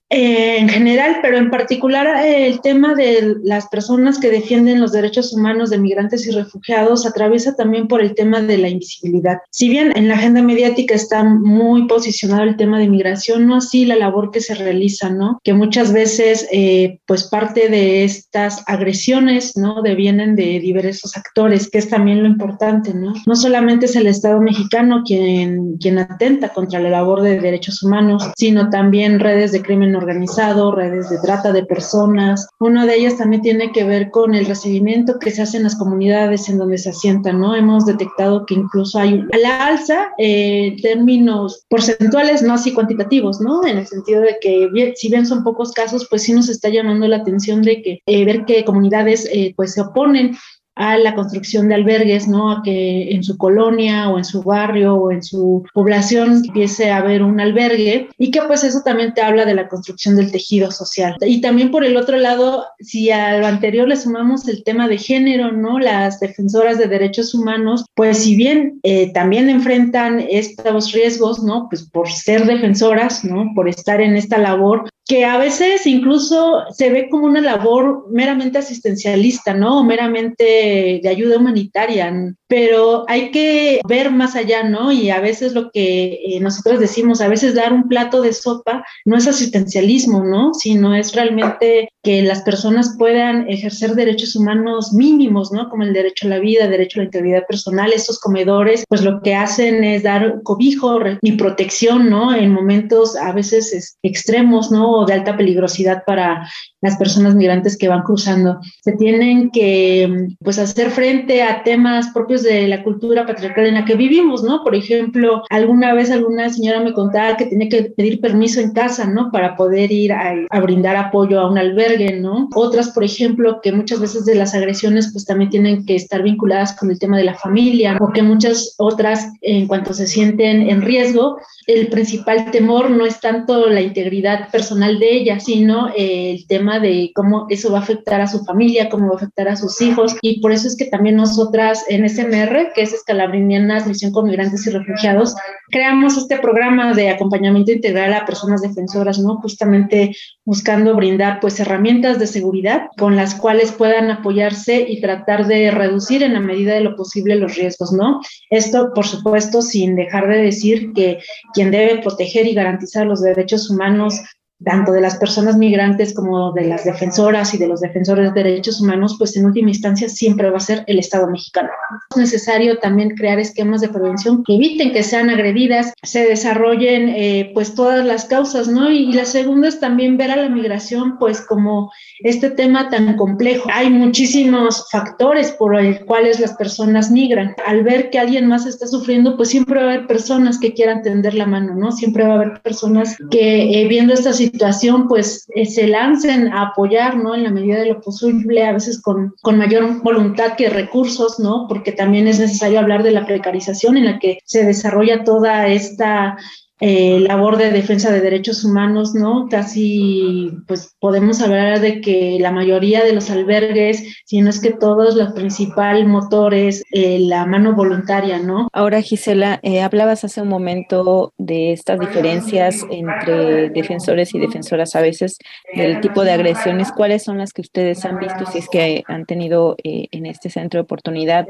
Eh, 0.09 0.57
en 0.59 0.69
general, 0.69 1.17
pero 1.21 1.37
en 1.37 1.49
particular 1.49 2.07
eh, 2.23 2.47
el 2.47 2.61
tema 2.61 2.95
de 2.95 3.35
las 3.43 3.67
personas 3.67 4.19
que 4.19 4.29
defienden 4.29 4.79
los 4.79 4.93
derechos 4.93 5.33
humanos 5.33 5.69
de 5.69 5.79
migrantes 5.79 6.25
y 6.25 6.31
refugiados 6.31 7.05
atraviesa 7.05 7.57
también 7.57 7.89
por 7.89 8.01
el 8.01 8.15
tema 8.15 8.41
de 8.41 8.57
la 8.57 8.69
invisibilidad. 8.69 9.39
Si 9.51 9.67
bien 9.67 9.91
en 9.97 10.07
la 10.07 10.13
agenda 10.13 10.41
mediática 10.41 10.95
está 10.95 11.25
muy 11.25 11.87
posicionado 11.87 12.43
el 12.43 12.55
tema 12.55 12.79
de 12.79 12.87
migración, 12.87 13.47
no 13.47 13.57
así 13.57 13.85
la 13.85 13.97
labor 13.97 14.31
que 14.31 14.39
se 14.39 14.55
realiza, 14.55 15.09
¿no? 15.09 15.39
Que 15.43 15.53
muchas 15.53 15.91
veces, 15.91 16.47
eh, 16.53 16.99
pues 17.05 17.25
parte 17.25 17.67
de 17.67 18.05
estas 18.05 18.63
agresiones, 18.65 19.57
¿no? 19.57 19.81
Devienen 19.81 20.37
de 20.37 20.61
diversos 20.61 21.17
actores, 21.17 21.69
que 21.69 21.79
es 21.79 21.89
también 21.89 22.23
lo 22.23 22.29
importante, 22.29 22.93
¿no? 22.93 23.13
No 23.25 23.35
solamente 23.35 23.87
es 23.87 23.95
el 23.97 24.07
Estado 24.07 24.39
mexicano 24.39 25.03
quien, 25.05 25.77
quien 25.79 25.99
atenta 25.99 26.49
contra 26.49 26.79
la 26.79 26.89
labor 26.89 27.23
de 27.23 27.41
derechos 27.41 27.83
humanos, 27.83 28.29
sino 28.37 28.69
también 28.69 29.19
redes 29.19 29.51
de 29.51 29.61
crimen 29.61 29.96
organizado, 29.97 30.71
redes 30.71 31.09
de 31.09 31.19
trata 31.19 31.51
de 31.51 31.65
personas. 31.65 32.47
Una 32.59 32.85
de 32.85 32.95
ellas 32.95 33.17
también 33.17 33.41
tiene 33.41 33.71
que 33.71 33.83
ver 33.83 34.11
con 34.11 34.35
el 34.35 34.45
recibimiento 34.45 35.19
que 35.19 35.31
se 35.31 35.41
hace 35.41 35.57
en 35.57 35.63
las 35.63 35.75
comunidades 35.75 36.49
en 36.49 36.57
donde 36.57 36.77
se 36.77 36.89
asientan, 36.89 37.39
¿no? 37.39 37.55
Hemos 37.55 37.85
detectado 37.85 38.45
que 38.45 38.55
incluso 38.55 38.99
hay 38.99 39.23
a 39.31 39.37
la 39.37 39.65
alza 39.65 40.09
eh, 40.17 40.75
términos 40.81 41.65
porcentuales, 41.69 42.41
no 42.41 42.53
así 42.53 42.73
cuantitativos, 42.73 43.41
¿no? 43.41 43.65
En 43.65 43.77
el 43.79 43.87
sentido 43.87 44.21
de 44.21 44.37
que 44.41 44.93
si 44.95 45.09
bien 45.09 45.25
son 45.25 45.43
pocos 45.43 45.71
casos, 45.71 46.07
pues 46.09 46.23
sí 46.23 46.33
nos 46.33 46.49
está 46.49 46.69
llamando 46.69 47.07
la 47.07 47.17
atención 47.17 47.61
de 47.61 47.81
que 47.81 48.01
eh, 48.05 48.25
ver 48.25 48.45
que 48.45 48.63
comunidades 48.63 49.27
eh, 49.31 49.53
pues 49.55 49.73
se 49.73 49.81
oponen 49.81 50.37
a 50.77 50.97
la 50.97 51.15
construcción 51.15 51.67
de 51.67 51.75
albergues, 51.75 52.27
¿no? 52.27 52.51
A 52.51 52.61
que 52.63 53.09
en 53.11 53.23
su 53.23 53.37
colonia 53.37 54.09
o 54.09 54.17
en 54.17 54.25
su 54.25 54.43
barrio 54.43 54.95
o 54.95 55.11
en 55.11 55.23
su 55.23 55.63
población 55.73 56.43
empiece 56.45 56.91
a 56.91 56.97
haber 56.97 57.23
un 57.23 57.39
albergue 57.39 58.09
y 58.17 58.31
que 58.31 58.41
pues 58.43 58.63
eso 58.63 58.81
también 58.85 59.13
te 59.13 59.21
habla 59.21 59.45
de 59.45 59.55
la 59.55 59.67
construcción 59.67 60.15
del 60.15 60.31
tejido 60.31 60.71
social. 60.71 61.15
Y 61.21 61.41
también 61.41 61.71
por 61.71 61.83
el 61.83 61.97
otro 61.97 62.17
lado, 62.17 62.65
si 62.79 63.09
a 63.09 63.39
lo 63.39 63.47
anterior 63.47 63.87
le 63.87 63.97
sumamos 63.97 64.47
el 64.47 64.63
tema 64.63 64.87
de 64.87 64.97
género, 64.97 65.51
¿no? 65.51 65.79
Las 65.79 66.19
defensoras 66.19 66.77
de 66.77 66.87
derechos 66.87 67.33
humanos, 67.33 67.85
pues 67.95 68.19
si 68.19 68.35
bien 68.35 68.79
eh, 68.83 69.11
también 69.13 69.49
enfrentan 69.49 70.23
estos 70.29 70.91
riesgos, 70.91 71.43
¿no? 71.43 71.67
Pues 71.69 71.89
por 71.89 72.09
ser 72.09 72.45
defensoras, 72.45 73.25
¿no? 73.25 73.51
Por 73.55 73.67
estar 73.67 73.99
en 73.99 74.15
esta 74.15 74.37
labor, 74.37 74.87
que 75.07 75.23
a 75.23 75.37
veces 75.37 75.87
incluso 75.87 76.65
se 76.71 76.89
ve 76.89 77.07
como 77.09 77.25
una 77.25 77.39
labor 77.39 78.07
meramente 78.11 78.57
asistencialista, 78.57 79.53
¿no? 79.53 79.79
O 79.79 79.83
meramente 79.83 80.99
de 81.01 81.09
ayuda 81.09 81.37
humanitaria 81.37 82.13
pero 82.47 83.05
hay 83.07 83.31
que 83.31 83.81
ver 83.87 84.11
más 84.11 84.35
allá, 84.35 84.63
¿no? 84.63 84.91
Y 84.91 85.09
a 85.09 85.19
veces 85.19 85.53
lo 85.53 85.69
que 85.71 86.19
eh, 86.25 86.39
nosotros 86.39 86.79
decimos, 86.79 87.21
a 87.21 87.27
veces 87.27 87.55
dar 87.55 87.73
un 87.73 87.87
plato 87.87 88.21
de 88.21 88.33
sopa 88.33 88.85
no 89.05 89.17
es 89.17 89.27
asistencialismo, 89.27 90.23
¿no? 90.23 90.53
Sino 90.53 90.95
es 90.95 91.13
realmente 91.13 91.89
que 92.03 92.21
las 92.21 92.41
personas 92.43 92.95
puedan 92.97 93.49
ejercer 93.49 93.95
derechos 93.95 94.35
humanos 94.35 94.93
mínimos, 94.93 95.51
¿no? 95.51 95.69
Como 95.69 95.83
el 95.83 95.93
derecho 95.93 96.27
a 96.27 96.29
la 96.29 96.39
vida, 96.39 96.67
derecho 96.67 96.99
a 96.99 97.03
la 97.03 97.07
integridad 97.07 97.45
personal. 97.47 97.91
Estos 97.91 98.19
comedores, 98.19 98.85
pues 98.87 99.01
lo 99.01 99.21
que 99.21 99.35
hacen 99.35 99.83
es 99.83 100.03
dar 100.03 100.41
cobijo 100.43 100.99
y 101.21 101.33
protección, 101.33 102.09
¿no? 102.09 102.33
En 102.33 102.53
momentos 102.53 103.17
a 103.17 103.33
veces 103.33 103.97
extremos, 104.03 104.71
¿no? 104.71 104.89
O 104.91 105.05
de 105.05 105.13
alta 105.13 105.35
peligrosidad 105.35 106.03
para 106.05 106.47
las 106.81 106.95
personas 106.97 107.35
migrantes 107.35 107.77
que 107.77 107.89
van 107.89 108.03
cruzando. 108.03 108.59
Se 108.81 108.93
tienen 108.93 109.51
que, 109.51 110.27
pues, 110.39 110.59
hacer 110.59 110.91
frente 110.91 111.43
a 111.43 111.63
temas 111.63 112.09
propios 112.13 112.36
de 112.43 112.67
la 112.67 112.83
cultura 112.83 113.25
patriarcal 113.25 113.65
en 113.65 113.75
la 113.75 113.85
que 113.85 113.95
vivimos, 113.95 114.43
¿no? 114.43 114.63
Por 114.63 114.75
ejemplo, 114.75 115.43
alguna 115.49 115.93
vez 115.93 116.11
alguna 116.11 116.49
señora 116.49 116.79
me 116.79 116.93
contaba 116.93 117.37
que 117.37 117.45
tenía 117.45 117.69
que 117.69 117.83
pedir 117.83 118.21
permiso 118.21 118.59
en 118.59 118.73
casa, 118.73 119.07
¿no? 119.07 119.31
Para 119.31 119.55
poder 119.55 119.91
ir 119.91 120.13
a, 120.13 120.35
brindar 120.61 120.95
apoyo 120.95 121.39
a 121.39 121.49
un 121.49 121.57
albergue, 121.57 122.19
¿no? 122.19 122.49
Otras, 122.55 122.89
por 122.89 123.03
ejemplo, 123.03 123.59
que 123.61 123.71
muchas 123.71 123.99
veces 123.99 124.25
de 124.25 124.35
las 124.35 124.53
agresiones 124.53 125.11
pues 125.11 125.25
también 125.25 125.49
tienen 125.49 125.85
que 125.85 125.95
estar 125.95 126.23
vinculadas 126.23 126.75
con 126.77 126.91
el 126.91 126.99
tema 126.99 127.17
de 127.17 127.23
la 127.23 127.35
familia 127.35 127.97
o 127.99 128.11
que 128.11 128.23
muchas 128.23 128.75
otras 128.77 129.31
en 129.41 129.67
cuanto 129.67 129.93
se 129.93 130.07
sienten 130.07 130.69
en 130.69 130.81
riesgo, 130.81 131.37
el 131.67 131.89
principal 131.89 132.49
temor 132.51 132.89
no 132.89 133.05
es 133.05 133.19
tanto 133.19 133.67
la 133.67 133.81
integridad 133.81 134.49
personal 134.51 134.99
de 134.99 135.11
ella, 135.11 135.39
sino 135.39 135.89
el 135.95 136.47
tema 136.47 136.79
de 136.79 137.11
cómo 137.13 137.45
eso 137.49 137.71
va 137.71 137.79
a 137.79 137.81
afectar 137.81 138.21
a 138.21 138.27
su 138.27 138.43
familia, 138.45 138.89
cómo 138.89 139.07
va 139.07 139.13
a 139.13 139.17
afectar 139.17 139.49
a 139.49 139.57
sus 139.57 139.81
hijos 139.81 140.15
y 140.21 140.39
por 140.39 140.53
eso 140.53 140.67
es 140.67 140.77
que 140.77 140.85
también 140.85 141.17
nosotras 141.17 141.83
en 141.89 142.05
ese 142.33 142.71
que 142.73 142.81
es 142.81 142.93
Escalabrinianas 142.93 143.87
Misión 143.87 144.11
con 144.11 144.25
Migrantes 144.25 144.65
y 144.67 144.69
Refugiados, 144.71 145.35
creamos 145.69 146.17
este 146.17 146.37
programa 146.37 146.93
de 146.93 147.09
acompañamiento 147.09 147.71
integral 147.71 148.13
a 148.13 148.25
personas 148.25 148.61
defensoras, 148.61 149.19
¿no? 149.19 149.37
Justamente 149.37 150.15
buscando 150.45 150.95
brindar 150.95 151.39
pues 151.39 151.59
herramientas 151.59 152.19
de 152.19 152.27
seguridad 152.27 152.87
con 152.97 153.15
las 153.15 153.35
cuales 153.35 153.71
puedan 153.71 154.09
apoyarse 154.11 154.85
y 154.87 155.01
tratar 155.01 155.47
de 155.47 155.71
reducir 155.71 156.23
en 156.23 156.33
la 156.33 156.39
medida 156.39 156.73
de 156.73 156.81
lo 156.81 156.95
posible 156.95 157.35
los 157.35 157.55
riesgos, 157.55 157.91
¿no? 157.91 158.21
Esto, 158.49 158.91
por 158.93 159.05
supuesto, 159.05 159.61
sin 159.61 159.95
dejar 159.95 160.27
de 160.27 160.37
decir 160.37 160.93
que 160.93 161.19
quien 161.53 161.71
debe 161.71 162.01
proteger 162.01 162.47
y 162.47 162.53
garantizar 162.53 163.05
los 163.05 163.21
derechos 163.21 163.69
humanos 163.69 164.21
tanto 164.63 164.91
de 164.91 165.01
las 165.01 165.17
personas 165.17 165.57
migrantes 165.57 166.13
como 166.13 166.51
de 166.51 166.65
las 166.65 166.83
defensoras 166.83 167.53
y 167.53 167.57
de 167.57 167.67
los 167.67 167.81
defensores 167.81 168.33
de 168.33 168.43
derechos 168.43 168.81
humanos, 168.81 169.15
pues 169.17 169.35
en 169.37 169.45
última 169.45 169.69
instancia 169.69 170.09
siempre 170.09 170.49
va 170.49 170.57
a 170.57 170.61
ser 170.61 170.83
el 170.87 170.99
Estado 170.99 171.29
mexicano. 171.29 171.69
Es 172.11 172.17
necesario 172.17 172.79
también 172.79 173.15
crear 173.15 173.39
esquemas 173.39 173.81
de 173.81 173.89
prevención 173.89 174.43
que 174.43 174.55
eviten 174.55 174.93
que 174.93 175.03
sean 175.03 175.29
agredidas, 175.29 175.93
se 176.01 176.27
desarrollen 176.27 177.09
eh, 177.09 177.51
pues 177.53 177.75
todas 177.75 178.05
las 178.05 178.25
causas, 178.25 178.67
¿no? 178.67 178.89
Y, 178.89 179.07
la 179.17 179.25
segunda 179.25 179.67
es 179.67 179.79
también 179.79 180.17
ver 180.17 180.29
a 180.31 180.35
la 180.35 180.49
migración 180.49 181.17
pues 181.17 181.41
como 181.41 181.91
este 182.19 182.51
tema 182.51 182.89
tan 182.89 183.15
complejo. 183.15 183.67
Hay 183.73 183.89
muchísimos 183.89 184.87
factores 184.91 185.51
por 185.51 185.81
los 185.81 185.99
cuales 186.01 186.39
las 186.39 186.53
personas 186.53 187.09
migran. 187.09 187.55
Al 187.65 187.83
ver 187.83 188.09
que 188.09 188.19
alguien 188.19 188.47
más 188.47 188.65
está 188.65 188.85
sufriendo, 188.85 189.37
pues 189.37 189.49
siempre 189.49 189.79
va 189.79 189.89
a 189.89 189.93
haber 189.93 190.07
personas 190.07 190.59
que 190.59 190.73
quieran 190.73 191.01
tender 191.01 191.33
la 191.33 191.47
mano, 191.47 191.73
¿no? 191.73 191.91
Siempre 191.91 192.25
va 192.25 192.33
a 192.33 192.35
haber 192.35 192.61
personas 192.61 193.17
que 193.31 193.81
eh, 193.81 193.87
viendo 193.87 194.13
esta 194.13 194.33
situación 194.33 194.46
situación, 194.51 195.07
pues 195.07 195.47
eh, 195.55 195.65
se 195.65 195.87
lancen 195.87 196.47
a 196.47 196.69
apoyar, 196.69 197.17
¿no? 197.17 197.35
En 197.35 197.43
la 197.43 197.51
medida 197.51 197.79
de 197.79 197.87
lo 197.87 198.01
posible, 198.01 198.65
a 198.65 198.73
veces 198.73 199.01
con, 199.01 199.33
con 199.41 199.57
mayor 199.57 200.01
voluntad 200.01 200.55
que 200.55 200.69
recursos, 200.69 201.39
¿no? 201.39 201.65
Porque 201.67 201.91
también 201.91 202.27
es 202.27 202.39
necesario 202.39 202.79
hablar 202.79 203.03
de 203.03 203.11
la 203.11 203.25
precarización 203.25 203.97
en 203.97 204.05
la 204.05 204.19
que 204.19 204.39
se 204.45 204.65
desarrolla 204.65 205.23
toda 205.23 205.67
esta 205.67 206.37
eh, 206.79 207.19
labor 207.21 207.57
de 207.57 207.71
defensa 207.71 208.11
de 208.11 208.21
derechos 208.21 208.63
humanos, 208.63 209.15
¿no? 209.15 209.47
Casi, 209.49 210.51
pues 210.67 210.95
podemos 210.99 211.41
hablar 211.41 211.79
de 211.79 212.01
que 212.01 212.37
la 212.39 212.51
mayoría 212.51 213.03
de 213.03 213.13
los 213.13 213.31
albergues, 213.31 214.03
si 214.25 214.41
no 214.41 214.51
es 214.51 214.59
que 214.59 214.71
todos, 214.71 215.15
los 215.15 215.33
principal 215.33 216.05
motor 216.05 216.53
es 216.53 216.83
eh, 216.91 217.17
la 217.19 217.47
mano 217.47 217.73
voluntaria, 217.73 218.37
¿no? 218.37 218.67
Ahora, 218.73 219.01
Gisela, 219.01 219.59
eh, 219.63 219.81
hablabas 219.81 220.23
hace 220.23 220.41
un 220.41 220.49
momento 220.49 221.33
de 221.37 221.73
estas 221.73 221.99
diferencias 221.99 222.85
entre 222.91 223.69
defensores 223.69 224.35
y 224.35 224.39
defensoras 224.39 224.95
a 224.95 225.01
veces, 225.01 225.39
del 225.73 225.99
tipo 225.99 226.23
de 226.23 226.31
agresiones. 226.31 226.91
¿Cuáles 226.91 227.23
son 227.23 227.39
las 227.39 227.53
que 227.53 227.61
ustedes 227.61 228.05
han 228.05 228.19
visto, 228.19 228.45
si 228.51 228.59
es 228.59 228.69
que 228.69 229.03
han 229.07 229.25
tenido 229.25 229.75
en 229.83 230.25
este 230.25 230.49
centro 230.49 230.79
de 230.79 230.83
oportunidad, 230.83 231.47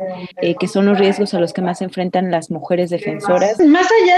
que 0.60 0.68
son 0.68 0.86
los 0.86 0.98
riesgos 0.98 1.34
a 1.34 1.40
los 1.40 1.52
que 1.52 1.62
más 1.62 1.80
se 1.80 1.86
enfrentan 1.86 2.32
las 2.32 2.50
mujeres 2.50 2.90
defensoras? 2.90 3.60
Más 3.60 3.88
allá 4.02 4.18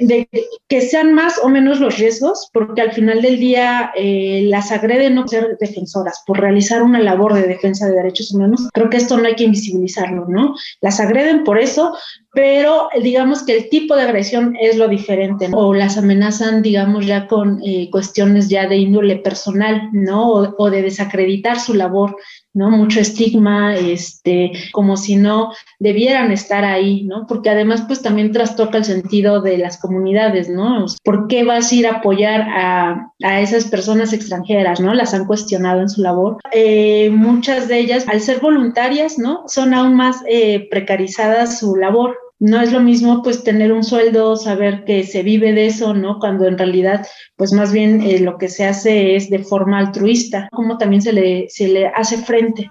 de, 0.00 0.06
de 0.06 0.37
que 0.68 0.80
sean 0.80 1.14
más 1.14 1.38
o 1.42 1.48
menos 1.48 1.80
los 1.80 1.98
riesgos, 1.98 2.50
porque 2.52 2.82
al 2.82 2.92
final 2.92 3.22
del 3.22 3.38
día 3.38 3.92
eh, 3.96 4.42
las 4.46 4.70
agreden 4.72 5.14
no 5.14 5.26
ser 5.26 5.56
defensoras, 5.58 6.22
por 6.26 6.40
realizar 6.40 6.82
una 6.82 7.00
labor 7.00 7.34
de 7.34 7.42
defensa 7.42 7.86
de 7.86 7.96
derechos 7.96 8.32
humanos. 8.32 8.68
Creo 8.72 8.90
que 8.90 8.98
esto 8.98 9.16
no 9.16 9.26
hay 9.26 9.34
que 9.34 9.44
invisibilizarlo, 9.44 10.26
¿no? 10.28 10.54
Las 10.80 11.00
agreden 11.00 11.44
por 11.44 11.58
eso, 11.58 11.96
pero 12.32 12.88
digamos 13.02 13.42
que 13.44 13.56
el 13.56 13.68
tipo 13.68 13.96
de 13.96 14.02
agresión 14.02 14.56
es 14.60 14.76
lo 14.76 14.88
diferente, 14.88 15.48
¿no? 15.48 15.58
o 15.58 15.74
las 15.74 15.96
amenazan, 15.96 16.62
digamos, 16.62 17.06
ya 17.06 17.26
con 17.26 17.60
eh, 17.64 17.88
cuestiones 17.90 18.48
ya 18.48 18.68
de 18.68 18.76
índole 18.76 19.16
personal, 19.16 19.88
¿no? 19.92 20.30
O 20.56 20.70
de 20.70 20.82
desacreditar 20.82 21.58
su 21.58 21.74
labor 21.74 22.16
¿no? 22.54 22.70
Mucho 22.70 23.00
estigma, 23.00 23.76
este, 23.76 24.52
como 24.72 24.96
si 24.96 25.16
no 25.16 25.52
debieran 25.78 26.32
estar 26.32 26.64
ahí, 26.64 27.04
¿no? 27.04 27.26
Porque 27.26 27.50
además, 27.50 27.84
pues 27.86 28.02
también 28.02 28.32
trastoca 28.32 28.78
el 28.78 28.84
sentido 28.84 29.40
de 29.40 29.58
las 29.58 29.78
comunidades, 29.78 30.48
¿no? 30.48 30.86
¿Por 31.04 31.28
qué 31.28 31.44
vas 31.44 31.70
a 31.70 31.74
ir 31.74 31.86
a 31.86 31.96
apoyar 31.96 32.40
a, 32.40 33.12
a 33.22 33.40
esas 33.40 33.64
personas 33.66 34.12
extranjeras, 34.12 34.80
¿no? 34.80 34.94
Las 34.94 35.14
han 35.14 35.26
cuestionado 35.26 35.80
en 35.80 35.88
su 35.88 36.02
labor. 36.02 36.38
Eh, 36.52 37.10
muchas 37.10 37.68
de 37.68 37.78
ellas, 37.78 38.06
al 38.08 38.20
ser 38.20 38.40
voluntarias, 38.40 39.18
¿no? 39.18 39.44
Son 39.46 39.74
aún 39.74 39.94
más 39.94 40.22
eh, 40.28 40.68
precarizadas 40.70 41.58
su 41.58 41.76
labor, 41.76 42.16
no 42.40 42.60
es 42.60 42.72
lo 42.72 42.80
mismo 42.80 43.22
pues 43.22 43.42
tener 43.42 43.72
un 43.72 43.84
sueldo, 43.84 44.36
saber 44.36 44.84
que 44.84 45.04
se 45.04 45.22
vive 45.22 45.52
de 45.52 45.66
eso, 45.66 45.94
¿no? 45.94 46.18
Cuando 46.18 46.46
en 46.46 46.58
realidad 46.58 47.06
pues 47.36 47.52
más 47.52 47.72
bien 47.72 48.02
eh, 48.02 48.20
lo 48.20 48.38
que 48.38 48.48
se 48.48 48.66
hace 48.66 49.16
es 49.16 49.30
de 49.30 49.40
forma 49.40 49.78
altruista, 49.78 50.48
como 50.52 50.78
también 50.78 51.02
se 51.02 51.12
le, 51.12 51.46
se 51.48 51.68
le 51.68 51.86
hace 51.88 52.18
frente. 52.18 52.70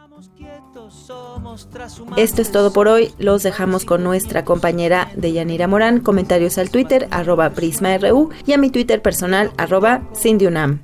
Esto 2.17 2.41
es 2.41 2.51
todo 2.51 2.71
por 2.71 2.87
hoy. 2.87 3.11
Los 3.17 3.43
dejamos 3.43 3.85
con 3.85 4.03
nuestra 4.03 4.45
compañera 4.45 5.09
Deyanira 5.15 5.67
Morán. 5.67 5.99
Comentarios 5.99 6.57
al 6.57 6.69
Twitter, 6.69 7.07
arroba 7.11 7.49
PrismaRU 7.51 8.29
y 8.45 8.53
a 8.53 8.57
mi 8.57 8.69
Twitter 8.69 9.01
personal, 9.01 9.51
arroba 9.57 10.01
CindyUNAM. 10.15 10.81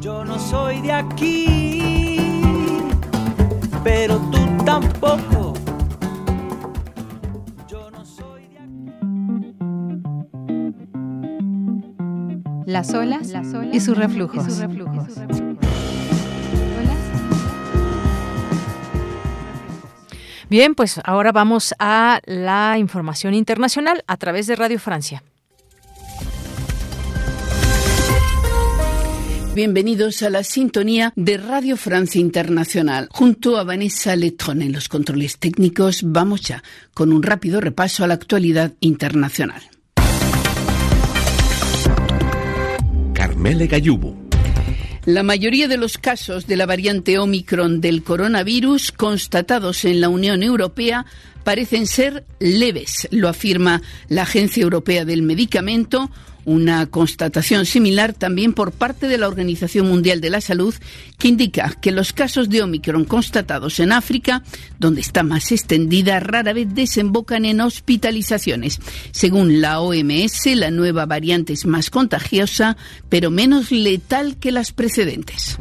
Yo 0.00 0.24
no 0.24 0.38
soy 0.38 0.80
de 0.82 0.92
aquí, 0.92 2.00
pero 3.82 4.16
tú 4.30 4.38
tampoco. 4.64 5.45
Las 12.66 12.92
olas, 12.92 13.32
y 13.72 13.80
sus 13.80 13.96
reflujos. 13.96 14.44
Bien, 20.50 20.74
pues 20.74 21.00
ahora 21.04 21.32
vamos 21.32 21.74
a 21.78 22.20
la 22.24 22.76
información 22.78 23.34
internacional 23.34 24.04
a 24.06 24.16
través 24.16 24.46
de 24.46 24.56
Radio 24.56 24.78
Francia. 24.78 25.22
Bienvenidos 29.54 30.22
a 30.22 30.28
la 30.28 30.42
sintonía 30.42 31.12
de 31.16 31.38
Radio 31.38 31.76
Francia 31.76 32.20
Internacional. 32.20 33.08
Junto 33.10 33.56
a 33.56 33.64
Vanessa 33.64 34.14
Letron 34.14 34.60
en 34.60 34.72
los 34.72 34.88
controles 34.88 35.38
técnicos, 35.38 36.02
vamos 36.04 36.42
ya 36.42 36.62
con 36.92 37.12
un 37.12 37.22
rápido 37.22 37.60
repaso 37.60 38.04
a 38.04 38.06
la 38.06 38.14
actualidad 38.14 38.74
internacional. 38.80 39.62
La 45.06 45.22
mayoría 45.22 45.68
de 45.68 45.76
los 45.76 45.98
casos 45.98 46.46
de 46.46 46.56
la 46.56 46.66
variante 46.66 47.18
Omicron 47.18 47.80
del 47.80 48.02
coronavirus 48.02 48.92
constatados 48.92 49.84
en 49.84 50.00
la 50.00 50.08
Unión 50.08 50.42
Europea 50.42 51.06
parecen 51.44 51.86
ser 51.86 52.24
leves, 52.40 53.06
lo 53.12 53.28
afirma 53.28 53.82
la 54.08 54.22
Agencia 54.22 54.62
Europea 54.62 55.04
del 55.04 55.22
Medicamento, 55.22 56.10
una 56.46 56.86
constatación 56.86 57.66
similar 57.66 58.14
también 58.14 58.54
por 58.54 58.72
parte 58.72 59.08
de 59.08 59.18
la 59.18 59.28
Organización 59.28 59.88
Mundial 59.88 60.22
de 60.22 60.30
la 60.30 60.40
Salud, 60.40 60.74
que 61.18 61.28
indica 61.28 61.76
que 61.82 61.92
los 61.92 62.12
casos 62.12 62.48
de 62.48 62.62
Omicron 62.62 63.04
constatados 63.04 63.80
en 63.80 63.92
África, 63.92 64.42
donde 64.78 65.02
está 65.02 65.22
más 65.22 65.52
extendida, 65.52 66.20
rara 66.20 66.54
vez 66.54 66.68
desembocan 66.74 67.44
en 67.44 67.60
hospitalizaciones. 67.60 68.80
Según 69.10 69.60
la 69.60 69.80
OMS, 69.80 70.46
la 70.54 70.70
nueva 70.70 71.04
variante 71.04 71.52
es 71.52 71.66
más 71.66 71.90
contagiosa, 71.90 72.76
pero 73.08 73.30
menos 73.30 73.72
letal 73.72 74.36
que 74.36 74.52
las 74.52 74.72
precedentes. 74.72 75.58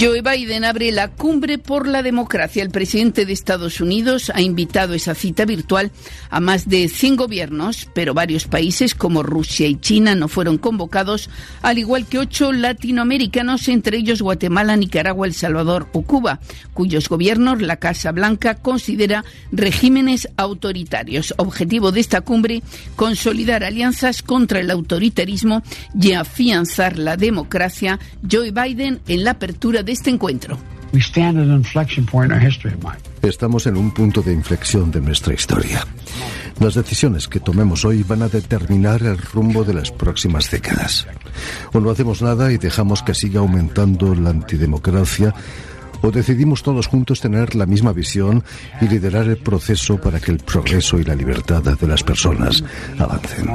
Joe 0.00 0.22
Biden 0.22 0.64
abre 0.64 0.90
la 0.92 1.08
cumbre 1.08 1.58
por 1.58 1.86
la 1.86 2.02
democracia. 2.02 2.62
El 2.62 2.70
presidente 2.70 3.26
de 3.26 3.34
Estados 3.34 3.82
Unidos 3.82 4.32
ha 4.34 4.40
invitado 4.40 4.94
esa 4.94 5.14
cita 5.14 5.44
virtual 5.44 5.90
a 6.30 6.40
más 6.40 6.68
de 6.68 6.88
100 6.88 7.16
gobiernos, 7.16 7.88
pero 7.94 8.14
varios 8.14 8.46
países 8.46 8.94
como 8.94 9.22
Rusia 9.22 9.66
y 9.66 9.76
China 9.76 10.14
no 10.14 10.28
fueron 10.28 10.56
convocados, 10.56 11.28
al 11.60 11.78
igual 11.78 12.06
que 12.06 12.18
ocho 12.18 12.50
latinoamericanos, 12.52 13.68
entre 13.68 13.98
ellos 13.98 14.22
Guatemala, 14.22 14.74
Nicaragua, 14.76 15.26
El 15.26 15.34
Salvador 15.34 15.86
o 15.92 16.02
Cuba, 16.02 16.40
cuyos 16.72 17.10
gobiernos 17.10 17.60
la 17.60 17.76
Casa 17.76 18.10
Blanca 18.12 18.54
considera 18.54 19.24
regímenes 19.52 20.28
autoritarios. 20.38 21.34
Objetivo 21.36 21.92
de 21.92 22.00
esta 22.00 22.22
cumbre, 22.22 22.62
consolidar 22.96 23.62
alianzas 23.64 24.22
contra 24.22 24.60
el 24.60 24.70
autoritarismo 24.70 25.62
y 26.00 26.12
afianzar 26.12 26.98
la 26.98 27.18
democracia. 27.18 28.00
Joe 28.30 28.50
Biden 28.50 29.00
en 29.08 29.23
la 29.24 29.30
apertura 29.30 29.82
de 29.82 29.92
este 29.92 30.10
encuentro. 30.10 30.58
Estamos 33.22 33.66
en 33.66 33.76
un 33.78 33.90
punto 33.90 34.20
de 34.20 34.34
inflexión 34.34 34.90
de 34.90 35.00
nuestra 35.00 35.32
historia. 35.32 35.82
Las 36.60 36.74
decisiones 36.74 37.26
que 37.26 37.40
tomemos 37.40 37.86
hoy 37.86 38.02
van 38.02 38.22
a 38.22 38.28
determinar 38.28 39.02
el 39.02 39.16
rumbo 39.16 39.64
de 39.64 39.72
las 39.72 39.90
próximas 39.90 40.50
décadas. 40.50 41.06
O 41.72 41.80
no 41.80 41.90
hacemos 41.90 42.20
nada 42.20 42.52
y 42.52 42.58
dejamos 42.58 43.02
que 43.02 43.14
siga 43.14 43.40
aumentando 43.40 44.14
la 44.14 44.28
antidemocracia, 44.28 45.34
o 46.02 46.10
decidimos 46.10 46.62
todos 46.62 46.86
juntos 46.86 47.20
tener 47.20 47.54
la 47.54 47.64
misma 47.64 47.94
visión 47.94 48.44
y 48.82 48.88
liderar 48.88 49.26
el 49.26 49.38
proceso 49.38 49.98
para 49.98 50.20
que 50.20 50.32
el 50.32 50.38
progreso 50.38 50.98
y 50.98 51.04
la 51.04 51.14
libertad 51.14 51.62
de 51.62 51.88
las 51.88 52.02
personas 52.02 52.62
avancen. 52.98 53.46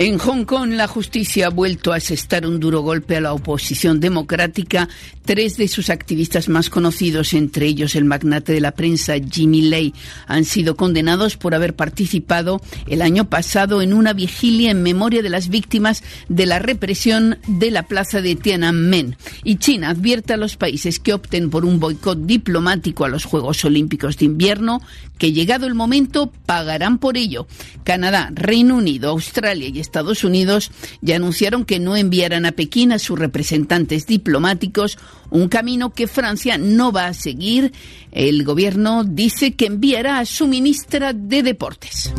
En 0.00 0.16
Hong 0.18 0.44
Kong, 0.44 0.74
la 0.74 0.86
justicia 0.86 1.48
ha 1.48 1.50
vuelto 1.50 1.92
a 1.92 1.96
asestar 1.96 2.46
un 2.46 2.60
duro 2.60 2.82
golpe 2.82 3.16
a 3.16 3.20
la 3.20 3.32
oposición 3.32 3.98
democrática. 3.98 4.88
Tres 5.24 5.56
de 5.56 5.66
sus 5.66 5.90
activistas 5.90 6.48
más 6.48 6.70
conocidos, 6.70 7.32
entre 7.32 7.66
ellos 7.66 7.96
el 7.96 8.04
magnate 8.04 8.52
de 8.52 8.60
la 8.60 8.70
prensa 8.70 9.14
Jimmy 9.18 9.62
Lay, 9.62 9.92
han 10.28 10.44
sido 10.44 10.76
condenados 10.76 11.36
por 11.36 11.52
haber 11.52 11.74
participado 11.74 12.60
el 12.86 13.02
año 13.02 13.28
pasado 13.28 13.82
en 13.82 13.92
una 13.92 14.12
vigilia 14.12 14.70
en 14.70 14.84
memoria 14.84 15.20
de 15.20 15.30
las 15.30 15.48
víctimas 15.48 16.04
de 16.28 16.46
la 16.46 16.60
represión 16.60 17.38
de 17.48 17.72
la 17.72 17.82
plaza 17.82 18.22
de 18.22 18.36
Tiananmen. 18.36 19.16
Y 19.42 19.56
China 19.56 19.90
advierte 19.90 20.32
a 20.32 20.36
los 20.36 20.56
países 20.56 21.00
que 21.00 21.12
opten 21.12 21.50
por 21.50 21.64
un 21.64 21.80
boicot 21.80 22.24
diplomático 22.24 23.04
a 23.04 23.08
los 23.08 23.24
Juegos 23.24 23.64
Olímpicos 23.64 24.16
de 24.16 24.26
Invierno 24.26 24.80
que 25.18 25.32
llegado 25.32 25.66
el 25.66 25.74
momento 25.74 26.32
pagarán 26.46 26.98
por 26.98 27.16
ello. 27.16 27.46
Canadá, 27.84 28.30
Reino 28.32 28.76
Unido, 28.76 29.10
Australia 29.10 29.68
y 29.68 29.80
Estados 29.88 30.22
Unidos 30.22 30.70
ya 31.00 31.16
anunciaron 31.16 31.64
que 31.64 31.80
no 31.80 31.96
enviarán 31.96 32.44
a 32.44 32.52
Pekín 32.52 32.92
a 32.92 32.98
sus 32.98 33.18
representantes 33.18 34.06
diplomáticos, 34.06 34.98
un 35.30 35.48
camino 35.48 35.94
que 35.94 36.06
Francia 36.06 36.58
no 36.58 36.92
va 36.92 37.06
a 37.06 37.14
seguir. 37.14 37.72
El 38.12 38.44
gobierno 38.44 39.04
dice 39.04 39.54
que 39.54 39.66
enviará 39.66 40.18
a 40.18 40.26
su 40.26 40.46
ministra 40.46 41.14
de 41.14 41.42
Deportes. 41.42 42.12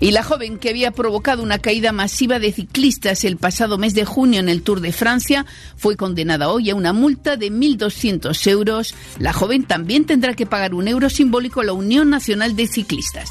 Y 0.00 0.10
la 0.10 0.22
joven 0.22 0.58
que 0.58 0.68
había 0.68 0.90
provocado 0.90 1.42
una 1.42 1.58
caída 1.58 1.92
masiva 1.92 2.38
de 2.38 2.52
ciclistas 2.52 3.24
el 3.24 3.36
pasado 3.36 3.78
mes 3.78 3.94
de 3.94 4.04
junio 4.04 4.40
en 4.40 4.48
el 4.48 4.62
Tour 4.62 4.80
de 4.80 4.92
Francia 4.92 5.46
fue 5.76 5.96
condenada 5.96 6.48
hoy 6.48 6.70
a 6.70 6.74
una 6.74 6.92
multa 6.92 7.36
de 7.36 7.50
1.200 7.50 8.46
euros. 8.50 8.94
La 9.18 9.32
joven 9.32 9.64
también 9.64 10.04
tendrá 10.04 10.34
que 10.34 10.46
pagar 10.46 10.74
un 10.74 10.88
euro 10.88 11.08
simbólico 11.08 11.60
a 11.60 11.64
la 11.64 11.72
Unión 11.72 12.10
Nacional 12.10 12.56
de 12.56 12.66
Ciclistas. 12.66 13.30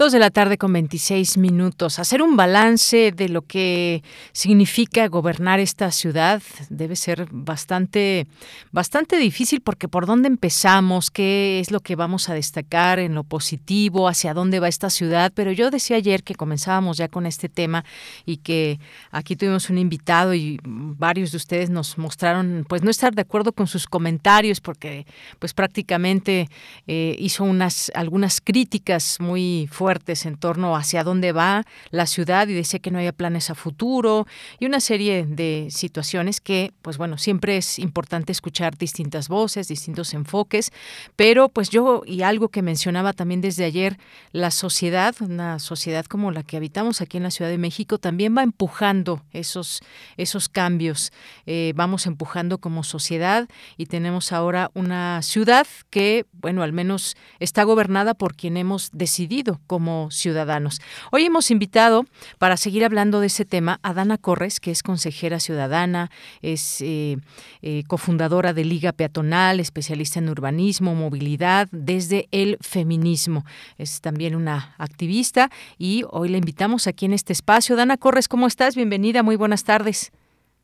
Dos 0.00 0.12
de 0.12 0.18
la 0.18 0.30
tarde 0.30 0.56
con 0.56 0.72
26 0.72 1.36
minutos. 1.36 1.98
Hacer 1.98 2.22
un 2.22 2.34
balance 2.34 3.12
de 3.12 3.28
lo 3.28 3.42
que 3.42 4.02
significa 4.32 5.06
gobernar 5.08 5.60
esta 5.60 5.90
ciudad 5.90 6.40
debe 6.70 6.96
ser 6.96 7.28
bastante, 7.30 8.26
bastante 8.72 9.18
difícil 9.18 9.60
porque 9.60 9.88
por 9.88 10.06
dónde 10.06 10.28
empezamos, 10.28 11.10
qué 11.10 11.60
es 11.60 11.70
lo 11.70 11.80
que 11.80 11.96
vamos 11.96 12.30
a 12.30 12.34
destacar 12.34 12.98
en 12.98 13.14
lo 13.14 13.24
positivo, 13.24 14.08
hacia 14.08 14.32
dónde 14.32 14.58
va 14.58 14.68
esta 14.68 14.88
ciudad. 14.88 15.32
Pero 15.34 15.52
yo 15.52 15.70
decía 15.70 15.98
ayer 15.98 16.22
que 16.22 16.34
comenzábamos 16.34 16.96
ya 16.96 17.08
con 17.08 17.26
este 17.26 17.50
tema 17.50 17.84
y 18.24 18.38
que 18.38 18.80
aquí 19.10 19.36
tuvimos 19.36 19.68
un 19.68 19.76
invitado 19.76 20.32
y 20.32 20.58
varios 20.64 21.30
de 21.32 21.36
ustedes 21.36 21.68
nos 21.68 21.98
mostraron 21.98 22.64
pues 22.66 22.82
no 22.82 22.90
estar 22.90 23.14
de 23.14 23.20
acuerdo 23.20 23.52
con 23.52 23.66
sus 23.66 23.86
comentarios 23.86 24.62
porque 24.62 25.04
pues 25.38 25.52
prácticamente 25.52 26.48
eh, 26.86 27.16
hizo 27.18 27.44
unas 27.44 27.92
algunas 27.94 28.40
críticas 28.40 29.18
muy 29.20 29.68
fuertes 29.70 29.89
fuertes 29.90 30.24
en 30.24 30.36
torno 30.36 30.76
hacia 30.76 31.02
dónde 31.02 31.32
va 31.32 31.64
la 31.90 32.06
ciudad 32.06 32.46
y 32.46 32.54
dice 32.54 32.78
que 32.78 32.92
no 32.92 33.00
haya 33.00 33.10
planes 33.10 33.50
a 33.50 33.56
futuro 33.56 34.24
y 34.60 34.66
una 34.66 34.78
serie 34.78 35.26
de 35.26 35.66
situaciones 35.70 36.40
que, 36.40 36.72
pues 36.80 36.96
bueno, 36.96 37.18
siempre 37.18 37.56
es 37.56 37.80
importante 37.80 38.30
escuchar 38.30 38.78
distintas 38.78 39.26
voces, 39.26 39.66
distintos 39.66 40.14
enfoques, 40.14 40.70
pero 41.16 41.48
pues 41.48 41.70
yo 41.70 42.02
y 42.06 42.22
algo 42.22 42.50
que 42.50 42.62
mencionaba 42.62 43.12
también 43.12 43.40
desde 43.40 43.64
ayer, 43.64 43.98
la 44.30 44.52
sociedad, 44.52 45.12
una 45.18 45.58
sociedad 45.58 46.04
como 46.04 46.30
la 46.30 46.44
que 46.44 46.56
habitamos 46.56 47.00
aquí 47.00 47.16
en 47.16 47.24
la 47.24 47.32
Ciudad 47.32 47.50
de 47.50 47.58
México, 47.58 47.98
también 47.98 48.36
va 48.36 48.44
empujando 48.44 49.24
esos, 49.32 49.80
esos 50.16 50.48
cambios, 50.48 51.10
eh, 51.46 51.72
vamos 51.74 52.06
empujando 52.06 52.58
como 52.58 52.84
sociedad 52.84 53.48
y 53.76 53.86
tenemos 53.86 54.30
ahora 54.30 54.70
una 54.74 55.20
ciudad 55.22 55.66
que, 55.90 56.26
bueno, 56.30 56.62
al 56.62 56.72
menos 56.72 57.16
está 57.40 57.64
gobernada 57.64 58.14
por 58.14 58.36
quien 58.36 58.56
hemos 58.56 58.90
decidido 58.92 59.58
como 59.66 59.79
ciudadanos. 60.10 60.80
Hoy 61.10 61.24
hemos 61.24 61.50
invitado, 61.50 62.04
para 62.38 62.56
seguir 62.56 62.84
hablando 62.84 63.20
de 63.20 63.28
ese 63.28 63.44
tema, 63.44 63.78
a 63.82 63.94
Dana 63.94 64.18
Corres, 64.18 64.60
que 64.60 64.70
es 64.70 64.82
consejera 64.82 65.40
ciudadana, 65.40 66.10
es 66.42 66.82
eh, 66.82 67.16
eh, 67.62 67.82
cofundadora 67.86 68.52
de 68.52 68.64
Liga 68.64 68.92
Peatonal, 68.92 69.58
especialista 69.58 70.18
en 70.18 70.28
urbanismo, 70.28 70.94
movilidad, 70.94 71.68
desde 71.72 72.26
el 72.30 72.58
feminismo. 72.60 73.44
Es 73.78 74.00
también 74.00 74.34
una 74.34 74.74
activista 74.78 75.50
y 75.78 76.04
hoy 76.10 76.28
la 76.28 76.36
invitamos 76.36 76.86
aquí 76.86 77.06
en 77.06 77.14
este 77.14 77.32
espacio. 77.32 77.76
Dana 77.76 77.96
Corres, 77.96 78.28
¿cómo 78.28 78.46
estás? 78.46 78.76
Bienvenida, 78.76 79.22
muy 79.22 79.36
buenas 79.36 79.64
tardes. 79.64 80.12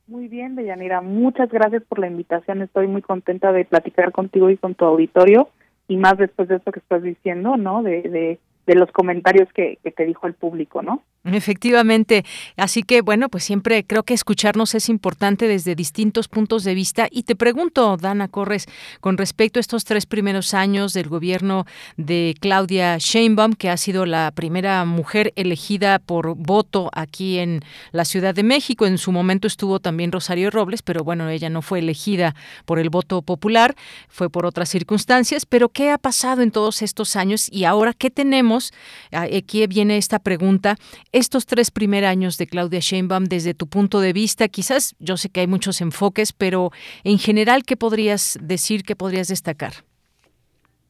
Muy 0.07 0.29
bien, 0.29 0.55
Deyanira, 0.55 1.01
muchas 1.01 1.51
gracias 1.51 1.83
por 1.85 1.99
la 1.99 2.07
invitación. 2.07 2.63
Estoy 2.63 2.87
muy 2.87 3.03
contenta 3.03 3.51
de 3.51 3.65
platicar 3.65 4.13
contigo 4.13 4.51
y 4.51 4.57
con 4.57 4.75
tu 4.75 4.85
auditorio 4.85 5.49
y 5.89 5.97
más 5.97 6.19
después 6.19 6.49
de 6.49 6.57
esto 6.57 6.73
que 6.73 6.81
estás 6.81 7.03
diciendo, 7.03 7.57
¿no? 7.57 7.83
De, 7.83 8.03
de, 8.03 8.39
de 8.67 8.75
los 8.75 8.91
comentarios 8.93 9.53
que, 9.53 9.79
que 9.83 9.91
te 9.93 10.05
dijo 10.05 10.27
el 10.27 10.35
público, 10.35 10.83
¿no? 10.83 11.03
Efectivamente. 11.27 12.25
Así 12.57 12.85
que, 12.85 13.01
bueno, 13.01 13.29
pues 13.29 13.43
siempre 13.43 13.85
creo 13.85 14.05
que 14.05 14.15
escucharnos 14.15 14.77
es 14.77 14.89
importante 14.89 15.49
desde 15.49 15.75
distintos 15.75 16.29
puntos 16.29 16.63
de 16.63 16.75
vista. 16.75 17.09
Y 17.11 17.25
te 17.25 17.35
pregunto, 17.35 17.97
Dana 17.97 18.29
Corres, 18.29 18.67
con 19.01 19.19
respecto 19.19 19.59
a 19.59 19.61
estos 19.61 19.85
tres 19.85 20.07
primeros 20.07 20.55
años 20.55 20.93
del 20.93 21.09
gobierno 21.09 21.67
de 21.97 22.37
Claudia 22.39 22.99
Sheinbaum, 22.99 23.55
que 23.55 23.71
ha 23.71 23.77
sido 23.77 24.07
la 24.07 24.31
primera 24.31 24.85
mujer 24.85 25.33
elegida 25.35 25.99
por 25.99 26.37
voto 26.37 26.91
aquí 26.93 27.39
en 27.39 27.63
la 27.91 28.05
Ciudad 28.05 28.35
de 28.35 28.45
México. 28.45 28.87
En 28.87 28.99
su 28.99 29.11
momento 29.11 29.49
estuvo 29.49 29.81
también 29.81 30.13
Rosario 30.13 30.51
Robles, 30.51 30.83
pero 30.83 31.03
bueno, 31.03 31.29
ella 31.29 31.51
no 31.51 31.61
fue 31.61 31.81
elegida 31.81 32.37
por 32.67 32.79
el 32.79 32.89
voto 32.89 33.23
popular, 33.23 33.75
fue 34.09 34.31
por 34.31 34.47
otras 34.47 34.69
circunstancias. 34.69 35.45
Pero, 35.45 35.71
¿qué 35.71 35.91
ha 35.91 35.99
pasado 35.99 36.43
en 36.43 36.53
todos 36.53 36.83
estos 36.83 37.17
años? 37.17 37.49
Y 37.51 37.65
ahora, 37.65 37.95
¿qué 37.95 38.11
tenemos? 38.11 38.73
Aquí 39.11 39.67
viene 39.67 39.97
esta 39.97 40.21
pregunta 40.21 40.77
estos 41.17 41.47
tres 41.47 41.71
primeros 41.71 42.11
años 42.11 42.37
de 42.37 42.47
Claudia 42.47 42.81
Sheinbaum 42.81 43.25
desde 43.25 43.55
tu 43.55 43.67
punto 43.67 44.01
de 44.01 44.13
vista? 44.13 44.49
Quizás 44.49 44.95
yo 44.99 45.17
sé 45.17 45.31
que 45.31 45.41
hay 45.41 45.47
muchos 45.47 45.81
enfoques, 45.81 46.33
pero 46.35 46.71
en 47.05 47.19
general, 47.19 47.63
¿qué 47.65 47.77
podrías 47.77 48.39
decir, 48.43 48.83
qué 48.83 48.95
podrías 48.97 49.29
destacar? 49.29 49.73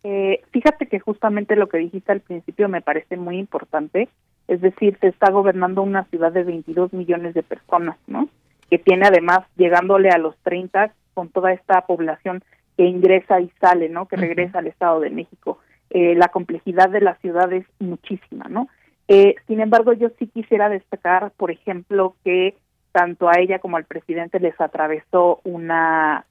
Eh, 0.03 0.43
fíjate 0.51 0.87
que 0.87 0.99
justamente 0.99 1.55
lo 1.55 1.69
que 1.69 1.79
dijiste 1.79 2.11
al 2.11 2.21
principio 2.21 2.69
me 2.69 2.83
parece 2.83 3.17
muy 3.17 3.39
importante, 3.39 4.09
es 4.49 4.61
decir, 4.61 4.99
se 5.01 5.09
está 5.09 5.31
gobernando 5.31 5.83
una 5.83 6.05
ciudad 6.05 6.33
de 6.33 6.45
22 6.45 6.93
millones 6.93 7.35
de 7.35 7.43
personas, 7.43 7.97
¿no? 8.07 8.29
Que 8.69 8.79
tiene 8.79 9.07
además, 9.07 9.41
llegándole 9.57 10.11
a 10.11 10.19
los 10.19 10.37
30, 10.43 10.93
con 11.15 11.29
toda 11.29 11.53
esta 11.53 11.83
población 11.83 12.43
que 12.77 12.85
ingresa 12.85 13.41
y 13.41 13.51
sale, 13.61 13.89
¿no? 13.89 14.07
Que 14.07 14.17
regresa 14.17 14.59
al 14.59 14.67
Estado 14.67 15.01
de 15.01 15.11
México. 15.11 15.59
Eh, 15.91 16.15
la 16.17 16.29
complejidad 16.29 16.91
de 16.91 17.01
la 17.01 17.15
ciudad 17.17 17.53
es 17.53 17.65
muchísima, 17.79 18.47
¿no? 18.49 18.69
Eh, 19.09 19.37
sin 19.47 19.61
embargo, 19.61 19.93
yo 19.93 20.09
sí 20.19 20.27
quisiera 20.27 20.69
destacar, 20.69 21.31
por 21.37 21.51
ejemplo, 21.51 22.17
que 22.25 22.57
tanto 22.93 23.29
a 23.29 23.39
ella 23.39 23.59
como 23.59 23.77
al 23.77 23.85
presidente 23.85 24.41
les 24.41 24.59
atravesó 24.61 25.41
una 25.45 26.25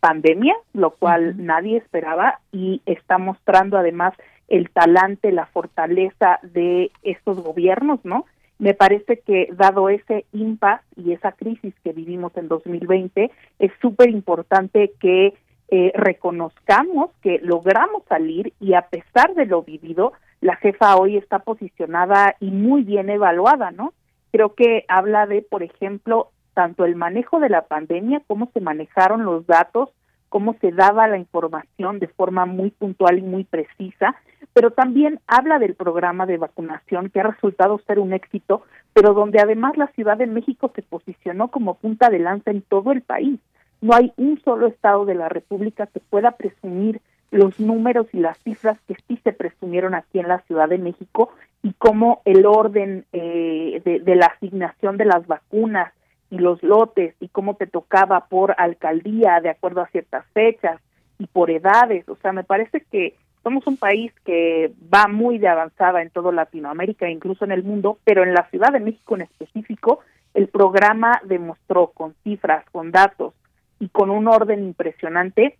pandemia, 0.00 0.54
lo 0.72 0.90
cual 0.90 1.44
nadie 1.44 1.78
esperaba 1.78 2.40
y 2.52 2.82
está 2.86 3.18
mostrando 3.18 3.76
además 3.76 4.14
el 4.48 4.70
talante, 4.70 5.32
la 5.32 5.46
fortaleza 5.46 6.38
de 6.42 6.90
estos 7.02 7.42
gobiernos, 7.42 8.04
¿no? 8.04 8.26
Me 8.58 8.74
parece 8.74 9.20
que 9.20 9.48
dado 9.52 9.88
ese 9.88 10.26
impasse 10.32 10.84
y 10.96 11.12
esa 11.12 11.32
crisis 11.32 11.74
que 11.82 11.92
vivimos 11.92 12.36
en 12.36 12.48
2020, 12.48 13.30
es 13.58 13.72
súper 13.80 14.10
importante 14.10 14.92
que 15.00 15.34
eh, 15.68 15.92
reconozcamos 15.94 17.10
que 17.22 17.40
logramos 17.42 18.04
salir 18.08 18.52
y 18.60 18.74
a 18.74 18.82
pesar 18.82 19.34
de 19.34 19.46
lo 19.46 19.62
vivido, 19.62 20.12
la 20.44 20.56
jefa 20.56 20.96
hoy 20.96 21.16
está 21.16 21.38
posicionada 21.38 22.36
y 22.38 22.50
muy 22.50 22.82
bien 22.82 23.08
evaluada, 23.08 23.70
¿no? 23.70 23.94
Creo 24.30 24.54
que 24.54 24.84
habla 24.88 25.24
de, 25.24 25.40
por 25.40 25.62
ejemplo, 25.62 26.32
tanto 26.52 26.84
el 26.84 26.96
manejo 26.96 27.40
de 27.40 27.48
la 27.48 27.62
pandemia, 27.62 28.20
cómo 28.26 28.50
se 28.52 28.60
manejaron 28.60 29.24
los 29.24 29.46
datos, 29.46 29.88
cómo 30.28 30.54
se 30.60 30.70
daba 30.70 31.08
la 31.08 31.16
información 31.16 31.98
de 31.98 32.08
forma 32.08 32.44
muy 32.44 32.70
puntual 32.72 33.20
y 33.20 33.22
muy 33.22 33.44
precisa, 33.44 34.16
pero 34.52 34.70
también 34.70 35.18
habla 35.26 35.58
del 35.58 35.76
programa 35.76 36.26
de 36.26 36.36
vacunación 36.36 37.08
que 37.08 37.20
ha 37.20 37.30
resultado 37.30 37.80
ser 37.86 37.98
un 37.98 38.12
éxito, 38.12 38.64
pero 38.92 39.14
donde 39.14 39.40
además 39.40 39.78
la 39.78 39.86
Ciudad 39.92 40.18
de 40.18 40.26
México 40.26 40.70
se 40.74 40.82
posicionó 40.82 41.48
como 41.48 41.76
punta 41.76 42.10
de 42.10 42.18
lanza 42.18 42.50
en 42.50 42.60
todo 42.60 42.92
el 42.92 43.00
país. 43.00 43.40
No 43.80 43.94
hay 43.94 44.12
un 44.18 44.38
solo 44.44 44.66
estado 44.66 45.06
de 45.06 45.14
la 45.14 45.30
República 45.30 45.86
que 45.86 46.00
pueda 46.00 46.32
presumir 46.32 47.00
los 47.30 47.58
números 47.58 48.06
y 48.12 48.18
las 48.18 48.38
cifras 48.38 48.78
que 48.86 48.96
sí 49.08 49.18
se 49.24 49.32
presumieron 49.32 49.94
aquí 49.94 50.18
en 50.18 50.28
la 50.28 50.40
Ciudad 50.40 50.68
de 50.68 50.78
México 50.78 51.30
y 51.62 51.72
cómo 51.72 52.22
el 52.24 52.46
orden 52.46 53.06
eh, 53.12 53.80
de, 53.84 54.14
la 54.14 54.26
asignación 54.26 54.96
de 54.96 55.06
las 55.06 55.26
vacunas 55.26 55.92
y 56.30 56.38
los 56.38 56.62
lotes 56.62 57.14
y 57.20 57.28
cómo 57.28 57.54
te 57.54 57.66
tocaba 57.66 58.26
por 58.26 58.54
alcaldía 58.58 59.40
de 59.40 59.50
acuerdo 59.50 59.80
a 59.80 59.88
ciertas 59.88 60.26
fechas 60.32 60.80
y 61.18 61.26
por 61.26 61.50
edades. 61.50 62.08
O 62.08 62.16
sea, 62.16 62.32
me 62.32 62.44
parece 62.44 62.84
que 62.90 63.16
somos 63.42 63.66
un 63.66 63.76
país 63.76 64.12
que 64.24 64.72
va 64.92 65.08
muy 65.08 65.38
de 65.38 65.48
avanzada 65.48 66.02
en 66.02 66.10
toda 66.10 66.32
Latinoamérica, 66.32 67.08
incluso 67.08 67.44
en 67.44 67.52
el 67.52 67.62
mundo, 67.62 67.98
pero 68.04 68.22
en 68.22 68.34
la 68.34 68.48
Ciudad 68.50 68.72
de 68.72 68.80
México 68.80 69.14
en 69.14 69.22
específico, 69.22 70.00
el 70.34 70.48
programa 70.48 71.20
demostró 71.24 71.88
con 71.88 72.14
cifras, 72.24 72.64
con 72.70 72.90
datos 72.90 73.34
y 73.80 73.88
con 73.88 74.10
un 74.10 74.28
orden 74.28 74.64
impresionante 74.64 75.56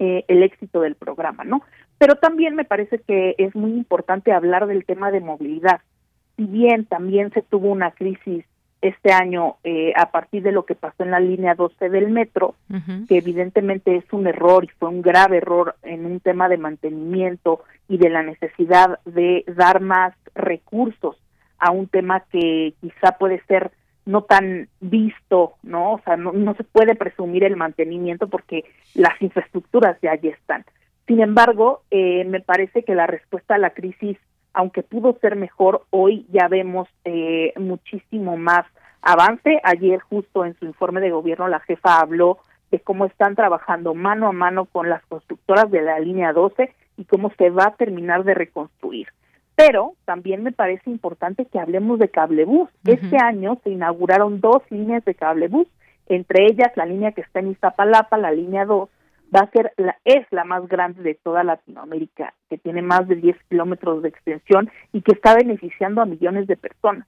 eh, 0.00 0.24
el 0.28 0.42
éxito 0.42 0.80
del 0.80 0.94
programa, 0.94 1.44
¿no? 1.44 1.62
Pero 1.98 2.16
también 2.16 2.54
me 2.54 2.64
parece 2.64 3.00
que 3.00 3.34
es 3.36 3.54
muy 3.54 3.72
importante 3.72 4.32
hablar 4.32 4.66
del 4.66 4.86
tema 4.86 5.10
de 5.10 5.20
movilidad. 5.20 5.82
Si 6.38 6.44
bien 6.46 6.86
también 6.86 7.30
se 7.32 7.42
tuvo 7.42 7.70
una 7.70 7.90
crisis 7.90 8.46
este 8.80 9.12
año 9.12 9.56
eh, 9.62 9.92
a 9.94 10.10
partir 10.10 10.42
de 10.42 10.52
lo 10.52 10.64
que 10.64 10.74
pasó 10.74 11.02
en 11.02 11.10
la 11.10 11.20
línea 11.20 11.54
12 11.54 11.90
del 11.90 12.08
metro, 12.08 12.54
que 13.08 13.18
evidentemente 13.18 13.94
es 13.94 14.10
un 14.10 14.26
error 14.26 14.64
y 14.64 14.68
fue 14.68 14.88
un 14.88 15.02
grave 15.02 15.36
error 15.36 15.76
en 15.82 16.06
un 16.06 16.18
tema 16.20 16.48
de 16.48 16.56
mantenimiento 16.56 17.60
y 17.86 17.98
de 17.98 18.08
la 18.08 18.22
necesidad 18.22 19.00
de 19.04 19.44
dar 19.54 19.82
más 19.82 20.14
recursos 20.34 21.20
a 21.58 21.72
un 21.72 21.88
tema 21.88 22.20
que 22.32 22.72
quizá 22.80 23.18
puede 23.18 23.42
ser 23.48 23.70
no 24.06 24.22
tan 24.22 24.68
visto, 24.80 25.54
¿no? 25.62 25.94
O 25.94 26.00
sea, 26.04 26.16
no, 26.16 26.32
no 26.32 26.54
se 26.54 26.64
puede 26.64 26.94
presumir 26.94 27.44
el 27.44 27.56
mantenimiento 27.56 28.28
porque 28.28 28.64
las 28.94 29.20
infraestructuras 29.20 29.98
ya 30.00 30.12
allí 30.12 30.28
están. 30.28 30.64
Sin 31.06 31.20
embargo, 31.20 31.82
eh, 31.90 32.24
me 32.24 32.40
parece 32.40 32.84
que 32.84 32.94
la 32.94 33.06
respuesta 33.06 33.56
a 33.56 33.58
la 33.58 33.70
crisis, 33.70 34.16
aunque 34.52 34.82
pudo 34.82 35.18
ser 35.20 35.36
mejor, 35.36 35.84
hoy 35.90 36.26
ya 36.30 36.48
vemos 36.48 36.88
eh, 37.04 37.52
muchísimo 37.56 38.36
más 38.36 38.64
avance. 39.02 39.60
Ayer 39.64 40.00
justo 40.00 40.44
en 40.44 40.56
su 40.58 40.66
informe 40.66 41.00
de 41.00 41.10
gobierno 41.10 41.48
la 41.48 41.60
jefa 41.60 41.98
habló 42.00 42.38
de 42.70 42.80
cómo 42.80 43.06
están 43.06 43.34
trabajando 43.34 43.94
mano 43.94 44.28
a 44.28 44.32
mano 44.32 44.66
con 44.66 44.88
las 44.88 45.04
constructoras 45.06 45.70
de 45.70 45.82
la 45.82 45.98
línea 45.98 46.32
12 46.32 46.72
y 46.96 47.04
cómo 47.04 47.32
se 47.36 47.50
va 47.50 47.64
a 47.64 47.76
terminar 47.76 48.24
de 48.24 48.34
reconstruir. 48.34 49.08
Pero 49.60 49.92
también 50.06 50.42
me 50.42 50.52
parece 50.52 50.88
importante 50.88 51.44
que 51.44 51.58
hablemos 51.58 51.98
de 51.98 52.08
cablebús. 52.08 52.70
Este 52.86 53.18
año 53.18 53.58
se 53.62 53.68
inauguraron 53.68 54.40
dos 54.40 54.62
líneas 54.70 55.04
de 55.04 55.14
cablebús, 55.14 55.68
entre 56.06 56.46
ellas 56.46 56.72
la 56.76 56.86
línea 56.86 57.12
que 57.12 57.20
está 57.20 57.40
en 57.40 57.50
Iztapalapa, 57.50 58.16
la 58.16 58.32
línea 58.32 58.64
2, 58.64 58.88
va 59.36 59.40
a 59.40 59.50
ser 59.50 59.74
la, 59.76 59.98
es 60.06 60.26
la 60.30 60.44
más 60.44 60.66
grande 60.66 61.02
de 61.02 61.14
toda 61.14 61.44
Latinoamérica, 61.44 62.32
que 62.48 62.56
tiene 62.56 62.80
más 62.80 63.06
de 63.06 63.16
10 63.16 63.36
kilómetros 63.50 64.02
de 64.02 64.08
extensión 64.08 64.70
y 64.94 65.02
que 65.02 65.12
está 65.12 65.34
beneficiando 65.34 66.00
a 66.00 66.06
millones 66.06 66.46
de 66.46 66.56
personas. 66.56 67.06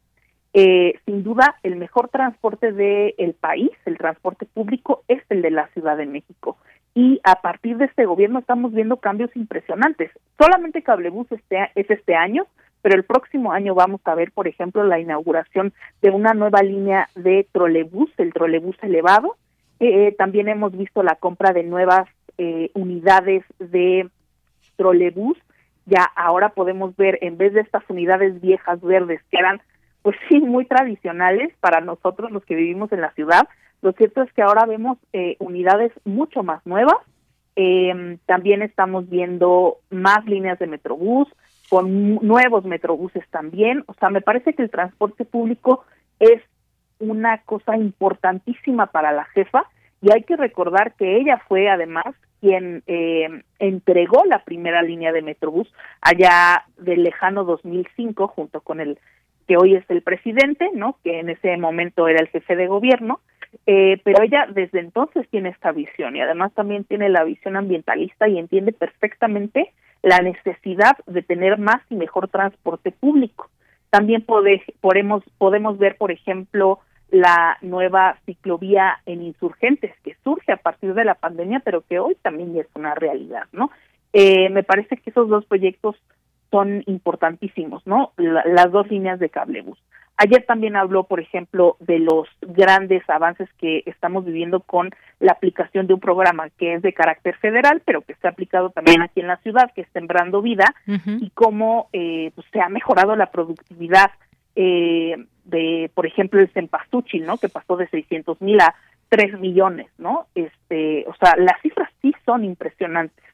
Eh, 0.52 1.00
sin 1.06 1.24
duda, 1.24 1.56
el 1.62 1.76
mejor 1.76 2.10
transporte 2.10 2.72
del 2.72 3.32
país, 3.32 3.70
el 3.86 3.96
transporte 3.96 4.44
público, 4.44 5.04
es 5.08 5.22
el 5.30 5.40
de 5.40 5.52
la 5.52 5.68
Ciudad 5.68 5.96
de 5.96 6.04
México 6.04 6.58
y 6.94 7.20
a 7.24 7.40
partir 7.40 7.78
de 7.78 7.86
este 7.86 8.04
gobierno 8.04 8.38
estamos 8.38 8.72
viendo 8.72 8.98
cambios 8.98 9.34
impresionantes. 9.34 10.10
Solamente 10.38 10.82
Cablebús 10.82 11.30
este, 11.30 11.70
es 11.74 11.90
este 11.90 12.14
año, 12.14 12.46
pero 12.82 12.96
el 12.96 13.04
próximo 13.04 13.52
año 13.52 13.74
vamos 13.74 14.00
a 14.04 14.14
ver, 14.14 14.32
por 14.32 14.48
ejemplo, 14.48 14.84
la 14.84 14.98
inauguración 14.98 15.72
de 16.02 16.10
una 16.10 16.34
nueva 16.34 16.62
línea 16.62 17.08
de 17.14 17.46
trolebús, 17.52 18.10
el 18.18 18.32
trolebús 18.32 18.76
elevado. 18.82 19.36
Eh, 19.80 20.14
también 20.18 20.48
hemos 20.48 20.76
visto 20.76 21.02
la 21.02 21.16
compra 21.16 21.52
de 21.52 21.62
nuevas 21.62 22.08
eh, 22.38 22.70
unidades 22.74 23.44
de 23.58 24.08
trolebús 24.76 25.38
ya 25.86 26.04
ahora 26.14 26.50
podemos 26.50 26.96
ver, 26.96 27.18
en 27.22 27.36
vez 27.36 27.52
de 27.54 27.60
estas 27.60 27.82
unidades 27.88 28.40
viejas 28.40 28.80
verdes 28.80 29.20
que 29.30 29.38
eran, 29.38 29.60
pues 30.02 30.16
sí, 30.28 30.40
muy 30.40 30.64
tradicionales 30.64 31.52
para 31.60 31.80
nosotros 31.80 32.30
los 32.30 32.44
que 32.44 32.54
vivimos 32.54 32.92
en 32.92 33.00
la 33.00 33.12
ciudad, 33.12 33.48
lo 33.82 33.92
cierto 33.92 34.22
es 34.22 34.32
que 34.32 34.42
ahora 34.42 34.64
vemos 34.64 34.98
eh, 35.12 35.36
unidades 35.40 35.92
mucho 36.04 36.42
más 36.42 36.64
nuevas. 36.64 36.96
Eh, 37.56 38.16
también 38.26 38.62
estamos 38.62 39.10
viendo 39.10 39.78
más 39.90 40.24
líneas 40.24 40.58
de 40.58 40.68
Metrobús, 40.68 41.28
con 41.68 42.14
nuevos 42.16 42.64
Metrobuses 42.64 43.28
también. 43.30 43.84
O 43.86 43.94
sea, 43.94 44.08
me 44.10 44.20
parece 44.20 44.54
que 44.54 44.62
el 44.62 44.70
transporte 44.70 45.24
público 45.24 45.84
es 46.20 46.40
una 46.98 47.38
cosa 47.38 47.76
importantísima 47.76 48.86
para 48.86 49.12
la 49.12 49.24
jefa 49.24 49.64
y 50.00 50.12
hay 50.12 50.22
que 50.22 50.36
recordar 50.36 50.94
que 50.94 51.16
ella 51.16 51.42
fue 51.48 51.68
además 51.68 52.14
quien 52.40 52.82
eh, 52.86 53.28
entregó 53.58 54.24
la 54.24 54.44
primera 54.44 54.82
línea 54.82 55.12
de 55.12 55.22
Metrobús 55.22 55.72
allá 56.00 56.64
del 56.76 57.04
lejano 57.04 57.44
2005 57.44 58.28
junto 58.28 58.60
con 58.60 58.80
el 58.80 58.98
que 59.46 59.56
hoy 59.56 59.74
es 59.74 59.84
el 59.88 60.02
presidente, 60.02 60.70
¿no? 60.74 60.98
Que 61.02 61.20
en 61.20 61.30
ese 61.30 61.56
momento 61.56 62.06
era 62.06 62.20
el 62.20 62.28
jefe 62.28 62.56
de 62.56 62.66
gobierno, 62.66 63.20
eh, 63.66 64.00
pero 64.04 64.22
ella 64.22 64.46
desde 64.52 64.80
entonces 64.80 65.28
tiene 65.30 65.50
esta 65.50 65.72
visión 65.72 66.16
y 66.16 66.20
además 66.20 66.52
también 66.54 66.84
tiene 66.84 67.08
la 67.08 67.24
visión 67.24 67.56
ambientalista 67.56 68.28
y 68.28 68.38
entiende 68.38 68.72
perfectamente 68.72 69.72
la 70.02 70.18
necesidad 70.18 70.96
de 71.06 71.22
tener 71.22 71.58
más 71.58 71.80
y 71.90 71.94
mejor 71.94 72.28
transporte 72.28 72.90
público. 72.90 73.50
También 73.90 74.22
podemos, 74.22 75.22
podemos 75.38 75.78
ver, 75.78 75.96
por 75.96 76.10
ejemplo, 76.10 76.80
la 77.10 77.58
nueva 77.60 78.16
ciclovía 78.24 78.98
en 79.04 79.22
insurgentes 79.22 79.92
que 80.02 80.16
surge 80.24 80.50
a 80.50 80.56
partir 80.56 80.94
de 80.94 81.04
la 81.04 81.14
pandemia, 81.14 81.60
pero 81.60 81.82
que 81.82 81.98
hoy 81.98 82.16
también 82.22 82.56
es 82.56 82.66
una 82.74 82.94
realidad, 82.94 83.44
¿no? 83.52 83.70
Eh, 84.14 84.48
me 84.48 84.62
parece 84.62 84.96
que 84.96 85.10
esos 85.10 85.28
dos 85.28 85.44
proyectos 85.44 85.96
son 86.50 86.82
importantísimos, 86.86 87.86
¿no? 87.86 88.12
las 88.18 88.70
dos 88.70 88.90
líneas 88.90 89.18
de 89.18 89.30
cablebus. 89.30 89.78
Ayer 90.22 90.44
también 90.46 90.76
habló, 90.76 91.02
por 91.02 91.18
ejemplo, 91.18 91.76
de 91.80 91.98
los 91.98 92.28
grandes 92.42 93.02
avances 93.10 93.48
que 93.58 93.82
estamos 93.86 94.24
viviendo 94.24 94.60
con 94.60 94.90
la 95.18 95.32
aplicación 95.32 95.88
de 95.88 95.94
un 95.94 96.00
programa 96.00 96.48
que 96.50 96.74
es 96.74 96.82
de 96.82 96.92
carácter 96.92 97.36
federal, 97.38 97.82
pero 97.84 98.02
que 98.02 98.12
está 98.12 98.28
aplicado 98.28 98.70
también 98.70 99.02
aquí 99.02 99.18
en 99.18 99.26
la 99.26 99.38
ciudad, 99.38 99.72
que 99.74 99.80
es 99.80 99.88
Sembrando 99.92 100.40
Vida, 100.40 100.76
y 100.86 101.30
cómo 101.30 101.88
eh, 101.92 102.30
pues, 102.36 102.46
se 102.52 102.60
ha 102.60 102.68
mejorado 102.68 103.16
la 103.16 103.32
productividad 103.32 104.12
eh, 104.54 105.16
de, 105.44 105.90
por 105.92 106.06
ejemplo, 106.06 106.40
el 106.40 106.52
Cempasúchil, 106.52 107.26
¿no? 107.26 107.36
Que 107.38 107.48
pasó 107.48 107.76
de 107.76 107.88
600 107.88 108.40
mil 108.42 108.60
a 108.60 108.76
3 109.08 109.40
millones, 109.40 109.88
¿no? 109.98 110.28
Este, 110.36 111.04
o 111.08 111.16
sea, 111.16 111.34
las 111.36 111.60
cifras 111.62 111.90
sí 112.00 112.14
son 112.24 112.44
impresionantes. 112.44 113.24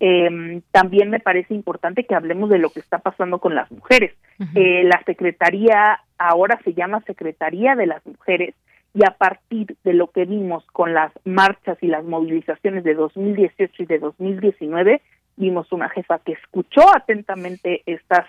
Eh, 0.00 0.60
también 0.70 1.10
me 1.10 1.20
parece 1.20 1.54
importante 1.54 2.04
que 2.04 2.14
hablemos 2.14 2.50
de 2.50 2.58
lo 2.58 2.70
que 2.70 2.80
está 2.80 2.98
pasando 2.98 3.38
con 3.38 3.54
las 3.54 3.70
mujeres. 3.70 4.14
eh, 4.54 4.84
la 4.84 5.02
Secretaría 5.04 6.00
ahora 6.18 6.58
se 6.64 6.74
llama 6.74 7.02
Secretaría 7.06 7.74
de 7.74 7.86
las 7.86 8.04
Mujeres 8.06 8.54
y 8.94 9.04
a 9.04 9.10
partir 9.10 9.76
de 9.84 9.92
lo 9.92 10.10
que 10.10 10.24
vimos 10.24 10.64
con 10.72 10.94
las 10.94 11.12
marchas 11.24 11.78
y 11.82 11.88
las 11.88 12.04
movilizaciones 12.04 12.84
de 12.84 12.94
2018 12.94 13.82
y 13.82 13.86
de 13.86 13.98
2019, 13.98 15.02
vimos 15.36 15.70
una 15.72 15.88
jefa 15.88 16.18
que 16.20 16.32
escuchó 16.32 16.82
atentamente 16.94 17.82
estas 17.86 18.26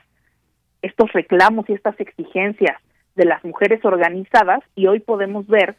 estos 0.81 1.11
reclamos 1.11 1.69
y 1.69 1.73
estas 1.73 1.99
exigencias 1.99 2.77
de 3.15 3.25
las 3.25 3.43
mujeres 3.43 3.83
organizadas 3.83 4.61
y 4.75 4.87
hoy 4.87 5.01
podemos 5.01 5.45
ver, 5.47 5.75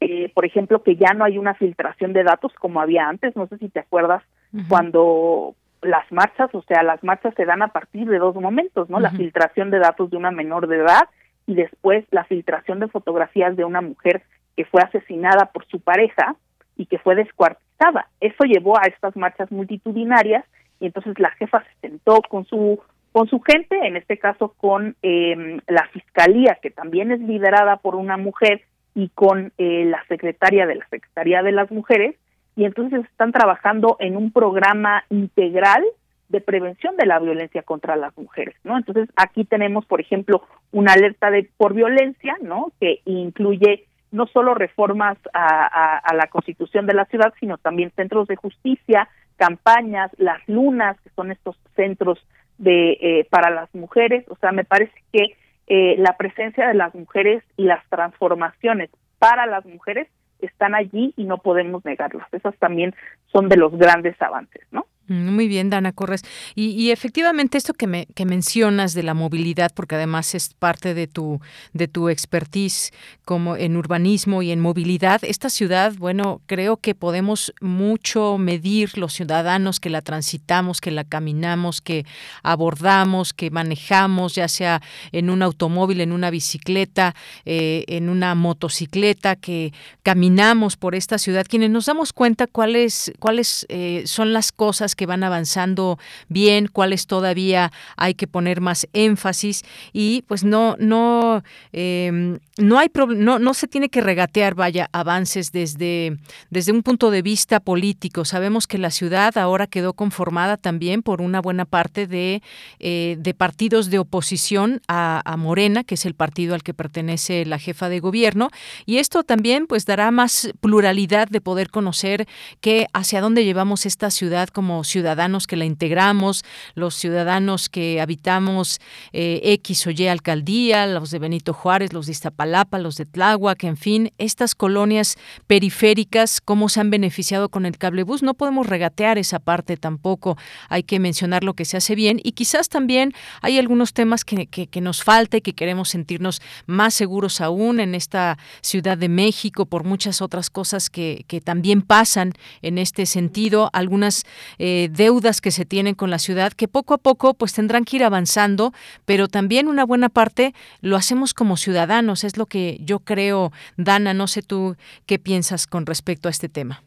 eh, 0.00 0.32
por 0.34 0.44
ejemplo, 0.44 0.82
que 0.82 0.96
ya 0.96 1.14
no 1.14 1.24
hay 1.24 1.38
una 1.38 1.54
filtración 1.54 2.12
de 2.12 2.24
datos 2.24 2.52
como 2.54 2.80
había 2.80 3.08
antes, 3.08 3.36
no 3.36 3.46
sé 3.46 3.58
si 3.58 3.68
te 3.68 3.80
acuerdas, 3.80 4.24
cuando 4.68 5.54
las 5.82 6.10
marchas, 6.10 6.54
o 6.54 6.62
sea, 6.62 6.82
las 6.82 7.02
marchas 7.02 7.34
se 7.36 7.44
dan 7.44 7.62
a 7.62 7.68
partir 7.68 8.08
de 8.08 8.18
dos 8.18 8.34
momentos, 8.34 8.90
¿no? 8.90 9.00
La 9.00 9.10
filtración 9.10 9.70
de 9.70 9.78
datos 9.78 10.10
de 10.10 10.16
una 10.16 10.30
menor 10.30 10.66
de 10.66 10.76
edad 10.76 11.08
y 11.46 11.54
después 11.54 12.04
la 12.10 12.24
filtración 12.24 12.80
de 12.80 12.88
fotografías 12.88 13.56
de 13.56 13.64
una 13.64 13.80
mujer 13.80 14.22
que 14.56 14.64
fue 14.64 14.82
asesinada 14.82 15.46
por 15.46 15.66
su 15.66 15.80
pareja 15.80 16.36
y 16.76 16.86
que 16.86 16.98
fue 16.98 17.14
descuartizada. 17.14 18.08
Eso 18.20 18.44
llevó 18.44 18.78
a 18.78 18.86
estas 18.86 19.16
marchas 19.16 19.50
multitudinarias 19.50 20.44
y 20.80 20.86
entonces 20.86 21.18
la 21.18 21.30
jefa 21.30 21.62
se 21.64 21.88
sentó 21.88 22.20
con 22.22 22.44
su 22.46 22.80
con 23.12 23.26
su 23.28 23.40
gente, 23.40 23.76
en 23.86 23.96
este 23.96 24.18
caso 24.18 24.54
con 24.56 24.94
eh, 25.02 25.60
la 25.66 25.88
fiscalía, 25.88 26.58
que 26.62 26.70
también 26.70 27.10
es 27.10 27.18
liderada 27.18 27.78
por 27.78 27.96
una 27.96 28.16
mujer, 28.16 28.62
y 28.94 29.08
con 29.10 29.52
eh, 29.58 29.84
la 29.86 30.04
secretaria 30.08 30.66
de 30.66 30.76
la 30.76 30.88
Secretaría 30.88 31.42
de 31.42 31.52
las 31.52 31.70
Mujeres, 31.70 32.16
y 32.56 32.64
entonces 32.64 33.04
están 33.04 33.32
trabajando 33.32 33.96
en 34.00 34.16
un 34.16 34.32
programa 34.32 35.04
integral 35.10 35.84
de 36.28 36.40
prevención 36.40 36.96
de 36.96 37.06
la 37.06 37.18
violencia 37.18 37.62
contra 37.62 37.96
las 37.96 38.16
mujeres, 38.16 38.54
¿no? 38.62 38.76
Entonces 38.76 39.08
aquí 39.16 39.44
tenemos, 39.44 39.84
por 39.86 40.00
ejemplo, 40.00 40.42
una 40.70 40.92
alerta 40.92 41.30
de 41.30 41.48
por 41.56 41.74
violencia, 41.74 42.36
¿no? 42.40 42.72
Que 42.80 43.00
incluye 43.04 43.86
no 44.12 44.26
solo 44.26 44.54
reformas 44.54 45.18
a, 45.32 45.66
a, 45.66 45.98
a 45.98 46.14
la 46.14 46.26
Constitución 46.28 46.86
de 46.86 46.94
la 46.94 47.04
ciudad, 47.06 47.32
sino 47.40 47.58
también 47.58 47.92
centros 47.96 48.28
de 48.28 48.36
justicia, 48.36 49.08
campañas, 49.36 50.10
las 50.18 50.40
lunas, 50.48 51.00
que 51.00 51.10
son 51.10 51.32
estos 51.32 51.56
centros 51.74 52.18
de 52.58 52.98
eh, 53.00 53.26
para 53.30 53.50
las 53.50 53.74
mujeres, 53.74 54.24
o 54.28 54.36
sea, 54.36 54.52
me 54.52 54.64
parece 54.64 54.92
que 55.12 55.34
eh, 55.66 55.96
la 55.98 56.16
presencia 56.18 56.68
de 56.68 56.74
las 56.74 56.94
mujeres 56.94 57.42
y 57.56 57.64
las 57.64 57.82
transformaciones 57.88 58.90
para 59.18 59.46
las 59.46 59.64
mujeres 59.64 60.08
están 60.42 60.74
allí 60.74 61.12
y 61.16 61.24
no 61.24 61.38
podemos 61.38 61.84
negarlas. 61.84 62.26
Esas 62.32 62.56
también 62.56 62.94
son 63.32 63.48
de 63.48 63.56
los 63.56 63.72
grandes 63.76 64.20
avances, 64.20 64.66
¿no? 64.70 64.86
Muy 65.10 65.48
bien, 65.48 65.70
Dana 65.70 65.90
Corres. 65.90 66.22
Y, 66.54 66.92
efectivamente 66.92 67.58
esto 67.58 67.74
que, 67.74 67.88
me, 67.88 68.06
que 68.14 68.24
mencionas 68.26 68.94
de 68.94 69.02
la 69.02 69.12
movilidad, 69.12 69.72
porque 69.74 69.96
además 69.96 70.36
es 70.36 70.54
parte 70.54 70.94
de 70.94 71.08
tu, 71.08 71.40
de 71.72 71.88
tu 71.88 72.08
expertise 72.08 72.92
como 73.24 73.56
en 73.56 73.76
urbanismo 73.76 74.40
y 74.40 74.52
en 74.52 74.60
movilidad, 74.60 75.20
esta 75.24 75.50
ciudad, 75.50 75.94
bueno, 75.98 76.42
creo 76.46 76.76
que 76.76 76.94
podemos 76.94 77.52
mucho 77.60 78.38
medir 78.38 78.98
los 78.98 79.12
ciudadanos 79.12 79.80
que 79.80 79.90
la 79.90 80.00
transitamos, 80.00 80.80
que 80.80 80.92
la 80.92 81.02
caminamos, 81.02 81.80
que 81.80 82.06
abordamos, 82.44 83.32
que 83.32 83.50
manejamos, 83.50 84.36
ya 84.36 84.46
sea 84.46 84.80
en 85.10 85.28
un 85.28 85.42
automóvil, 85.42 86.02
en 86.02 86.12
una 86.12 86.30
bicicleta, 86.30 87.16
eh, 87.44 87.84
en 87.88 88.10
una 88.10 88.36
motocicleta, 88.36 89.34
que 89.34 89.72
caminamos 90.04 90.76
por 90.76 90.94
esta 90.94 91.18
ciudad, 91.18 91.46
quienes 91.48 91.70
nos 91.70 91.86
damos 91.86 92.12
cuenta 92.12 92.46
cuáles, 92.46 93.12
cuáles 93.18 93.66
eh, 93.70 94.04
son 94.06 94.32
las 94.32 94.52
cosas 94.52 94.94
que 95.00 95.06
van 95.06 95.24
avanzando 95.24 95.98
bien, 96.28 96.66
cuáles 96.66 97.06
todavía 97.06 97.72
hay 97.96 98.12
que 98.12 98.26
poner 98.26 98.60
más 98.60 98.86
énfasis 98.92 99.62
y 99.94 100.20
pues 100.28 100.44
no 100.44 100.76
no 100.78 101.42
eh, 101.72 102.38
no 102.58 102.78
hay 102.78 102.88
no, 103.16 103.38
no 103.38 103.54
se 103.54 103.66
tiene 103.66 103.88
que 103.88 104.02
regatear 104.02 104.54
vaya 104.54 104.90
avances 104.92 105.52
desde 105.52 106.18
desde 106.50 106.72
un 106.72 106.82
punto 106.82 107.10
de 107.10 107.22
vista 107.22 107.60
político. 107.60 108.26
Sabemos 108.26 108.66
que 108.66 108.76
la 108.76 108.90
ciudad 108.90 109.38
ahora 109.38 109.66
quedó 109.66 109.94
conformada 109.94 110.58
también 110.58 111.02
por 111.02 111.22
una 111.22 111.40
buena 111.40 111.64
parte 111.64 112.06
de, 112.06 112.42
eh, 112.78 113.16
de 113.18 113.32
partidos 113.32 113.88
de 113.88 114.00
oposición 114.00 114.82
a, 114.86 115.22
a 115.24 115.38
Morena, 115.38 115.82
que 115.82 115.94
es 115.94 116.04
el 116.04 116.12
partido 116.12 116.54
al 116.54 116.62
que 116.62 116.74
pertenece 116.74 117.46
la 117.46 117.58
jefa 117.58 117.88
de 117.88 118.00
gobierno, 118.00 118.50
y 118.84 118.98
esto 118.98 119.22
también 119.22 119.66
pues 119.66 119.86
dará 119.86 120.10
más 120.10 120.50
pluralidad 120.60 121.28
de 121.28 121.40
poder 121.40 121.70
conocer 121.70 122.28
que 122.60 122.86
hacia 122.92 123.22
dónde 123.22 123.46
llevamos 123.46 123.86
esta 123.86 124.10
ciudad 124.10 124.48
como 124.48 124.82
ciudadanos 124.90 125.46
que 125.46 125.56
la 125.56 125.64
integramos, 125.64 126.44
los 126.74 126.94
ciudadanos 126.94 127.68
que 127.68 128.00
habitamos 128.00 128.80
eh, 129.12 129.40
X 129.42 129.86
o 129.86 129.90
Y 129.90 130.06
alcaldía, 130.06 130.86
los 130.86 131.10
de 131.10 131.18
Benito 131.18 131.52
Juárez, 131.52 131.92
los 131.92 132.06
de 132.06 132.12
Iztapalapa, 132.12 132.78
los 132.78 132.96
de 132.96 133.06
Tláhuac, 133.06 133.64
en 133.64 133.76
fin, 133.76 134.12
estas 134.18 134.54
colonias 134.54 135.16
periféricas, 135.46 136.40
cómo 136.40 136.68
se 136.68 136.80
han 136.80 136.90
beneficiado 136.90 137.48
con 137.48 137.66
el 137.66 137.78
cablebús. 137.78 138.22
No 138.22 138.34
podemos 138.34 138.66
regatear 138.66 139.18
esa 139.18 139.38
parte 139.38 139.76
tampoco. 139.76 140.36
Hay 140.68 140.82
que 140.82 140.98
mencionar 140.98 141.44
lo 141.44 141.54
que 141.54 141.64
se 141.64 141.76
hace 141.76 141.94
bien 141.94 142.20
y 142.22 142.32
quizás 142.32 142.68
también 142.68 143.12
hay 143.42 143.58
algunos 143.58 143.92
temas 143.92 144.24
que, 144.24 144.48
nos 144.80 145.02
falta 145.02 145.36
y 145.36 145.40
que 145.42 145.52
queremos 145.52 145.90
sentirnos 145.90 146.40
más 146.66 146.94
seguros 146.94 147.40
aún 147.40 147.80
en 147.80 147.94
esta 147.94 148.38
Ciudad 148.62 148.96
de 148.96 149.08
México 149.08 149.66
por 149.66 149.84
muchas 149.84 150.22
otras 150.22 150.48
cosas 150.48 150.88
que, 150.88 151.24
que 151.26 151.40
también 151.40 151.82
pasan 151.82 152.32
en 152.62 152.78
este 152.78 153.06
sentido. 153.06 153.70
Algunas 153.72 154.24
eh, 154.58 154.79
deudas 154.88 155.40
que 155.40 155.50
se 155.50 155.64
tienen 155.64 155.94
con 155.94 156.10
la 156.10 156.18
ciudad 156.18 156.52
que 156.52 156.68
poco 156.68 156.94
a 156.94 156.98
poco 156.98 157.34
pues 157.34 157.54
tendrán 157.54 157.84
que 157.84 157.96
ir 157.96 158.04
avanzando, 158.04 158.72
pero 159.04 159.28
también 159.28 159.68
una 159.68 159.84
buena 159.84 160.08
parte 160.08 160.52
lo 160.80 160.96
hacemos 160.96 161.34
como 161.34 161.56
ciudadanos, 161.56 162.24
es 162.24 162.36
lo 162.36 162.46
que 162.46 162.78
yo 162.80 163.00
creo, 163.00 163.50
Dana, 163.76 164.14
no 164.14 164.26
sé 164.26 164.42
tú 164.42 164.76
qué 165.06 165.18
piensas 165.18 165.66
con 165.66 165.86
respecto 165.86 166.28
a 166.28 166.30
este 166.30 166.48
tema. 166.48 166.82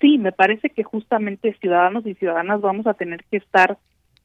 Sí, 0.00 0.18
me 0.18 0.32
parece 0.32 0.70
que 0.70 0.82
justamente 0.82 1.56
ciudadanos 1.60 2.04
y 2.06 2.14
ciudadanas 2.14 2.60
vamos 2.60 2.86
a 2.86 2.94
tener 2.94 3.22
que 3.30 3.36
estar 3.36 3.78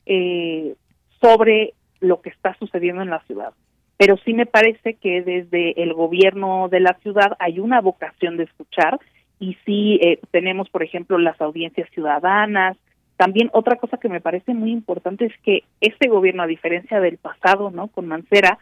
eh, 0.07 0.75
sobre 1.21 1.73
lo 1.99 2.21
que 2.21 2.29
está 2.29 2.55
sucediendo 2.57 3.01
en 3.01 3.09
la 3.09 3.21
ciudad. 3.21 3.53
Pero 3.97 4.17
sí 4.17 4.33
me 4.33 4.45
parece 4.45 4.95
que 4.95 5.21
desde 5.21 5.81
el 5.81 5.93
gobierno 5.93 6.69
de 6.69 6.79
la 6.79 6.95
ciudad 7.01 7.35
hay 7.39 7.59
una 7.59 7.81
vocación 7.81 8.37
de 8.37 8.43
escuchar 8.43 8.99
y 9.39 9.57
sí 9.65 9.99
eh, 10.01 10.19
tenemos, 10.31 10.69
por 10.69 10.83
ejemplo, 10.83 11.17
las 11.17 11.39
audiencias 11.41 11.89
ciudadanas, 11.91 12.77
También 13.17 13.49
otra 13.51 13.75
cosa 13.77 13.97
que 13.97 14.09
me 14.09 14.21
parece 14.21 14.53
muy 14.53 14.71
importante 14.71 15.25
es 15.25 15.33
que 15.43 15.63
este 15.81 16.07
gobierno, 16.07 16.43
a 16.43 16.47
diferencia 16.47 16.99
del 16.99 17.17
pasado, 17.17 17.71
¿no? 17.71 17.87
Con 17.87 18.07
Mancera, 18.07 18.59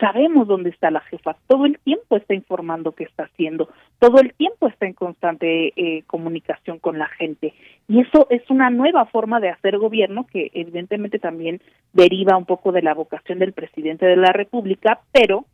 sabemos 0.00 0.48
dónde 0.48 0.70
está 0.70 0.90
la 0.90 1.00
jefa, 1.00 1.36
todo 1.46 1.66
el 1.66 1.78
tiempo 1.78 2.16
está 2.16 2.34
informando 2.34 2.92
qué 2.92 3.04
está 3.04 3.24
haciendo, 3.24 3.68
todo 3.98 4.20
el 4.20 4.34
tiempo 4.34 4.66
está 4.66 4.86
en 4.86 4.94
constante 4.94 5.72
eh, 5.76 6.02
comunicación 6.06 6.78
con 6.78 6.98
la 6.98 7.06
gente. 7.06 7.54
Y 7.88 8.00
eso 8.00 8.26
es 8.30 8.42
una 8.50 8.70
nueva 8.70 9.06
forma 9.06 9.40
de 9.40 9.50
hacer 9.50 9.78
gobierno 9.78 10.26
que 10.26 10.50
evidentemente 10.54 11.18
también 11.18 11.60
deriva 11.92 12.36
un 12.36 12.44
poco 12.44 12.72
de 12.72 12.82
la 12.82 12.94
vocación 12.94 13.38
del 13.38 13.52
presidente 13.52 14.06
de 14.06 14.16
la 14.16 14.32
República, 14.32 15.00
pero 15.12 15.44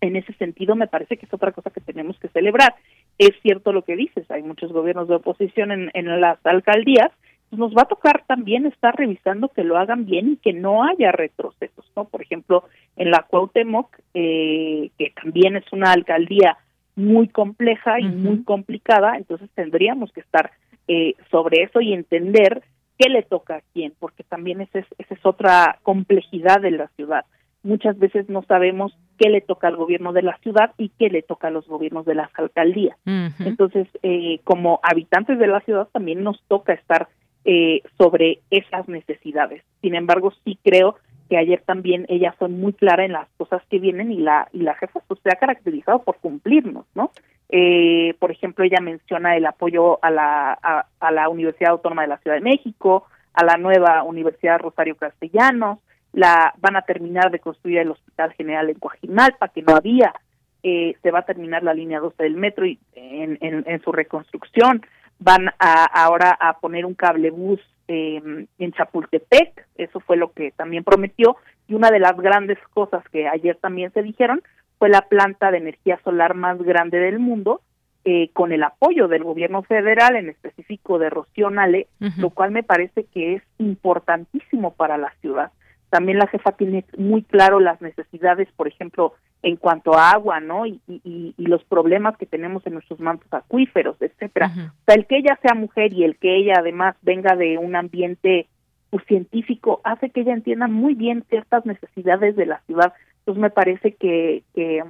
en 0.00 0.16
ese 0.16 0.32
sentido 0.34 0.76
me 0.76 0.86
parece 0.86 1.16
que 1.16 1.26
es 1.26 1.34
otra 1.34 1.52
cosa 1.52 1.70
que 1.70 1.80
tenemos 1.80 2.18
que 2.18 2.28
celebrar. 2.28 2.74
Es 3.18 3.32
cierto 3.42 3.72
lo 3.72 3.82
que 3.82 3.96
dices, 3.96 4.30
hay 4.30 4.42
muchos 4.42 4.72
gobiernos 4.72 5.08
de 5.08 5.16
oposición 5.16 5.72
en, 5.72 5.90
en 5.94 6.20
las 6.20 6.44
alcaldías, 6.44 7.10
pues 7.50 7.58
nos 7.58 7.72
va 7.72 7.82
a 7.82 7.88
tocar 7.88 8.24
también 8.26 8.66
estar 8.66 8.94
revisando 8.94 9.48
que 9.48 9.64
lo 9.64 9.78
hagan 9.78 10.04
bien 10.04 10.32
y 10.32 10.36
que 10.36 10.52
no 10.52 10.84
haya 10.84 11.12
retrocesos, 11.12 11.90
¿no? 11.96 12.04
Por 12.04 12.22
ejemplo, 12.22 12.64
en 12.96 13.10
la 13.10 13.26
Cuauhtémoc, 13.28 13.96
eh, 14.14 14.90
que 14.98 15.12
también 15.22 15.56
es 15.56 15.64
una 15.72 15.92
alcaldía 15.92 16.58
muy 16.94 17.28
compleja 17.28 18.00
y 18.00 18.04
muy 18.08 18.42
complicada, 18.42 19.16
entonces 19.16 19.48
tendríamos 19.54 20.12
que 20.12 20.20
estar 20.20 20.50
eh, 20.88 21.14
sobre 21.30 21.62
eso 21.62 21.80
y 21.80 21.92
entender 21.92 22.62
qué 22.98 23.08
le 23.08 23.22
toca 23.22 23.56
a 23.56 23.62
quién, 23.72 23.92
porque 23.98 24.24
también 24.24 24.60
esa 24.60 24.80
es, 24.80 24.86
esa 24.98 25.14
es 25.14 25.24
otra 25.24 25.78
complejidad 25.84 26.60
de 26.60 26.72
la 26.72 26.88
ciudad. 26.96 27.24
Muchas 27.62 27.98
veces 27.98 28.28
no 28.28 28.42
sabemos 28.42 28.96
qué 29.18 29.30
le 29.30 29.40
toca 29.40 29.68
al 29.68 29.76
gobierno 29.76 30.12
de 30.12 30.22
la 30.22 30.36
ciudad 30.38 30.72
y 30.76 30.90
qué 30.98 31.08
le 31.08 31.22
toca 31.22 31.48
a 31.48 31.50
los 31.50 31.66
gobiernos 31.66 32.04
de 32.06 32.14
las 32.14 32.30
alcaldías. 32.38 32.96
Entonces, 33.04 33.88
eh, 34.02 34.40
como 34.44 34.80
habitantes 34.82 35.38
de 35.38 35.46
la 35.46 35.60
ciudad, 35.60 35.88
también 35.92 36.22
nos 36.22 36.40
toca 36.48 36.72
estar 36.72 37.08
eh, 37.44 37.82
sobre 37.96 38.40
esas 38.50 38.88
necesidades. 38.88 39.62
Sin 39.80 39.94
embargo, 39.94 40.32
sí 40.44 40.58
creo 40.62 40.96
que 41.28 41.36
ayer 41.36 41.62
también 41.64 42.06
ella 42.08 42.34
fue 42.38 42.48
muy 42.48 42.72
clara 42.72 43.04
en 43.04 43.12
las 43.12 43.28
cosas 43.36 43.62
que 43.70 43.78
vienen 43.78 44.10
y 44.10 44.18
la 44.18 44.48
y 44.52 44.58
la 44.58 44.74
jefa 44.74 45.00
pues, 45.06 45.20
se 45.22 45.30
ha 45.30 45.36
caracterizado 45.36 46.02
por 46.02 46.16
cumplirnos, 46.16 46.86
¿no? 46.94 47.10
Eh, 47.50 48.14
por 48.18 48.30
ejemplo, 48.30 48.64
ella 48.64 48.80
menciona 48.80 49.36
el 49.36 49.46
apoyo 49.46 50.02
a 50.02 50.10
la 50.10 50.52
a, 50.52 51.10
la 51.10 51.28
Universidad 51.28 51.72
Autónoma 51.72 52.02
de 52.02 52.08
la 52.08 52.18
Ciudad 52.18 52.36
de 52.36 52.42
México, 52.42 53.06
a 53.34 53.44
la 53.44 53.56
nueva 53.56 54.02
Universidad 54.02 54.58
Rosario 54.58 54.96
Castellanos, 54.96 55.78
la 56.12 56.54
van 56.58 56.76
a 56.76 56.82
terminar 56.82 57.30
de 57.30 57.40
construir 57.40 57.78
el 57.78 57.90
Hospital 57.90 58.32
General 58.32 58.68
en 58.68 58.78
Coajimalpa, 58.78 59.48
que 59.48 59.62
no 59.62 59.74
había, 59.74 60.14
eh, 60.62 60.96
se 61.02 61.10
va 61.10 61.20
a 61.20 61.26
terminar 61.26 61.62
la 61.62 61.74
línea 61.74 62.00
12 62.00 62.22
del 62.22 62.36
metro 62.36 62.66
y 62.66 62.78
en, 62.94 63.38
en 63.40 63.82
su 63.82 63.92
reconstrucción, 63.92 64.82
van 65.18 65.48
a, 65.58 65.84
ahora 65.84 66.36
a 66.38 66.58
poner 66.58 66.86
un 66.86 66.94
cablebús 66.94 67.60
eh, 67.88 68.46
en 68.58 68.72
Chapultepec, 68.72 69.66
eso 69.76 70.00
fue 70.00 70.16
lo 70.16 70.32
que 70.32 70.52
también 70.52 70.84
prometió, 70.84 71.36
y 71.66 71.74
una 71.74 71.90
de 71.90 71.98
las 71.98 72.16
grandes 72.16 72.58
cosas 72.74 73.02
que 73.10 73.28
ayer 73.28 73.56
también 73.56 73.92
se 73.92 74.02
dijeron 74.02 74.42
fue 74.78 74.88
la 74.88 75.02
planta 75.02 75.50
de 75.50 75.58
energía 75.58 75.98
solar 76.04 76.34
más 76.34 76.58
grande 76.58 76.98
del 76.98 77.18
mundo, 77.18 77.62
eh, 78.04 78.30
con 78.32 78.52
el 78.52 78.62
apoyo 78.62 79.08
del 79.08 79.24
gobierno 79.24 79.62
federal, 79.62 80.16
en 80.16 80.28
específico 80.28 80.98
de 80.98 81.10
Rocío 81.10 81.50
Nale, 81.50 81.88
lo 82.16 82.30
cual 82.30 82.52
me 82.52 82.62
parece 82.62 83.04
que 83.04 83.34
es 83.34 83.42
importantísimo 83.58 84.72
para 84.72 84.96
la 84.96 85.12
ciudad. 85.20 85.50
También 85.90 86.18
la 86.18 86.28
jefa 86.28 86.52
tiene 86.52 86.84
muy 86.96 87.22
claro 87.22 87.58
las 87.58 87.82
necesidades, 87.82 88.48
por 88.56 88.68
ejemplo, 88.68 89.14
en 89.42 89.56
cuanto 89.56 89.96
a 89.96 90.10
agua, 90.10 90.40
¿no? 90.40 90.66
Y, 90.66 90.80
y, 90.88 91.34
y 91.36 91.46
los 91.46 91.62
problemas 91.64 92.16
que 92.16 92.26
tenemos 92.26 92.66
en 92.66 92.74
nuestros 92.74 92.98
mantos 93.00 93.32
acuíferos, 93.32 93.96
etcétera. 94.00 94.50
O 94.54 94.84
sea, 94.84 94.94
el 94.94 95.06
que 95.06 95.18
ella 95.18 95.38
sea 95.42 95.54
mujer 95.54 95.92
y 95.92 96.04
el 96.04 96.16
que 96.16 96.36
ella 96.36 96.54
además 96.58 96.96
venga 97.02 97.36
de 97.36 97.56
un 97.58 97.76
ambiente 97.76 98.48
pues, 98.90 99.04
científico 99.06 99.80
hace 99.84 100.10
que 100.10 100.22
ella 100.22 100.32
entienda 100.32 100.66
muy 100.66 100.94
bien 100.94 101.24
ciertas 101.28 101.64
necesidades 101.66 102.34
de 102.36 102.46
la 102.46 102.60
ciudad. 102.66 102.92
Entonces 103.20 103.42
me 103.42 103.50
parece 103.50 103.94
que, 103.94 104.42
que 104.54 104.82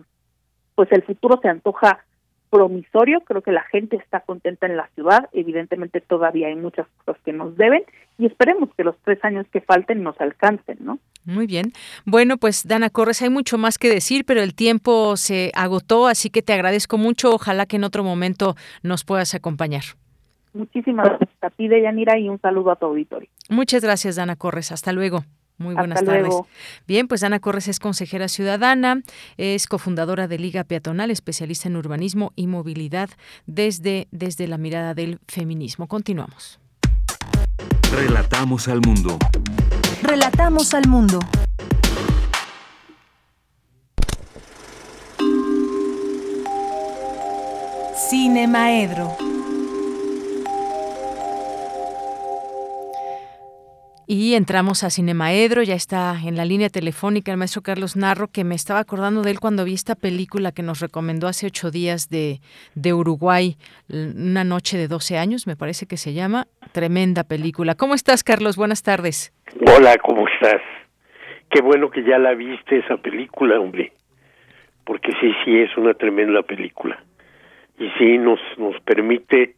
pues 0.75 0.91
el 0.93 1.03
futuro 1.03 1.39
se 1.43 1.49
antoja 1.49 2.05
promisorio, 2.51 3.21
creo 3.21 3.43
que 3.43 3.53
la 3.53 3.65
gente 3.65 3.97
está 3.97 4.21
contenta 4.21 4.67
en 4.67 4.77
la 4.77 4.89
ciudad, 4.95 5.29
evidentemente 5.33 6.01
todavía 6.01 6.49
hay 6.49 6.57
muchas 6.57 6.87
cosas 7.05 7.21
que 7.23 7.33
nos 7.33 7.57
deben 7.57 7.83
y 8.17 8.27
esperemos 8.27 8.71
que 8.75 8.85
los 8.85 8.97
tres 9.05 9.23
años 9.23 9.47
que 9.53 9.61
falten 9.61 10.03
nos 10.03 10.19
alcancen, 10.21 10.79
¿no? 10.81 10.99
Muy 11.29 11.47
bien. 11.47 11.75
Bueno, 12.07 12.39
pues 12.39 12.67
Dana 12.67 12.89
Corres, 12.89 13.21
hay 13.21 13.29
mucho 13.29 13.59
más 13.59 13.77
que 13.77 13.91
decir, 13.91 14.25
pero 14.25 14.41
el 14.41 14.55
tiempo 14.55 15.15
se 15.19 15.53
agotó, 15.55 16.07
así 16.07 16.31
que 16.31 16.41
te 16.41 16.55
agradezco 16.55 16.97
mucho. 16.97 17.35
Ojalá 17.35 17.67
que 17.67 17.77
en 17.77 17.85
otro 17.85 18.03
momento 18.03 18.57
nos 18.83 19.05
puedas 19.05 19.35
acompañar. 19.35 19.83
Muchísimas 20.55 21.07
gracias 21.07 21.29
a 21.43 21.51
ti, 21.51 21.69
Deyanira, 21.69 22.19
y 22.19 22.31
un 22.31 22.41
saludo 22.41 22.71
a 22.71 22.77
tu 22.77 22.87
auditorio. 22.87 23.29
Muchas 23.51 23.83
gracias, 23.83 24.17
Dana 24.17 24.37
Corres. 24.37 24.73
Hasta 24.73 24.93
luego. 24.93 25.23
Muy 25.59 25.75
buenas 25.75 26.03
tardes. 26.03 26.35
Bien, 26.87 27.09
pues 27.09 27.23
Ana 27.23 27.41
Corres 27.41 27.69
es 27.69 27.79
consejera 27.79 28.29
ciudadana, 28.29 29.03
es 29.37 29.67
cofundadora 29.67 30.29
de 30.29 30.39
Liga 30.39 30.65
Peatonal, 30.65 31.11
especialista 31.11 31.69
en 31.69 31.77
urbanismo 31.77 32.33
y 32.37 32.47
movilidad 32.47 33.11
desde, 33.47 34.07
desde 34.13 34.47
la 34.47 34.57
mirada 34.57 34.95
del 34.95 35.19
feminismo. 35.27 35.89
Continuamos. 35.89 36.59
Relatamos 37.93 38.69
al 38.69 38.81
mundo. 38.81 39.19
Relatamos 40.03 40.75
al 40.75 40.87
mundo. 40.89 41.19
Cine 48.09 48.47
Y 54.11 54.37
entramos 54.37 54.85
a 54.85 54.91
Cinemaedro, 54.91 55.63
ya 55.63 55.75
está 55.75 56.17
en 56.25 56.35
la 56.35 56.47
línea 56.47 56.71
telefónica 56.71 57.31
el 57.31 57.37
maestro 57.37 57.61
Carlos 57.61 57.95
Narro, 57.95 58.29
que 58.29 58.43
me 58.43 58.55
estaba 58.55 58.81
acordando 58.81 59.21
de 59.21 59.33
él 59.33 59.39
cuando 59.39 59.67
vi 59.67 59.75
esta 59.75 59.97
película 59.97 60.51
que 60.51 60.63
nos 60.63 60.81
recomendó 60.81 61.27
hace 61.27 61.45
ocho 61.45 61.71
días 61.71 62.09
de, 62.09 62.41
de 62.75 62.95
Uruguay, 62.95 63.57
Una 63.91 64.45
noche 64.45 64.79
de 64.79 64.89
12 64.89 65.19
años, 65.19 65.47
me 65.47 65.57
parece 65.57 65.85
que 65.85 65.99
se 65.99 66.15
llama. 66.15 66.47
Tremenda 66.73 67.23
película. 67.23 67.75
¿Cómo 67.75 67.93
estás, 67.93 68.25
Carlos? 68.25 68.57
Buenas 68.57 68.83
tardes. 68.83 69.31
Hola, 69.77 69.99
¿cómo 69.99 70.27
estás? 70.27 70.63
Qué 71.51 71.61
bueno 71.61 71.91
que 71.91 72.03
ya 72.03 72.19
la 72.19 72.33
viste 72.33 72.79
esa 72.79 72.97
película, 72.97 73.61
hombre. 73.61 73.93
Porque 74.87 75.13
sí, 75.21 75.35
sí, 75.45 75.59
es 75.59 75.77
una 75.77 75.93
tremenda 75.93 76.41
película. 76.41 76.99
Y 77.79 77.91
sí, 77.99 78.17
nos, 78.17 78.41
nos 78.57 78.81
permite 78.81 79.55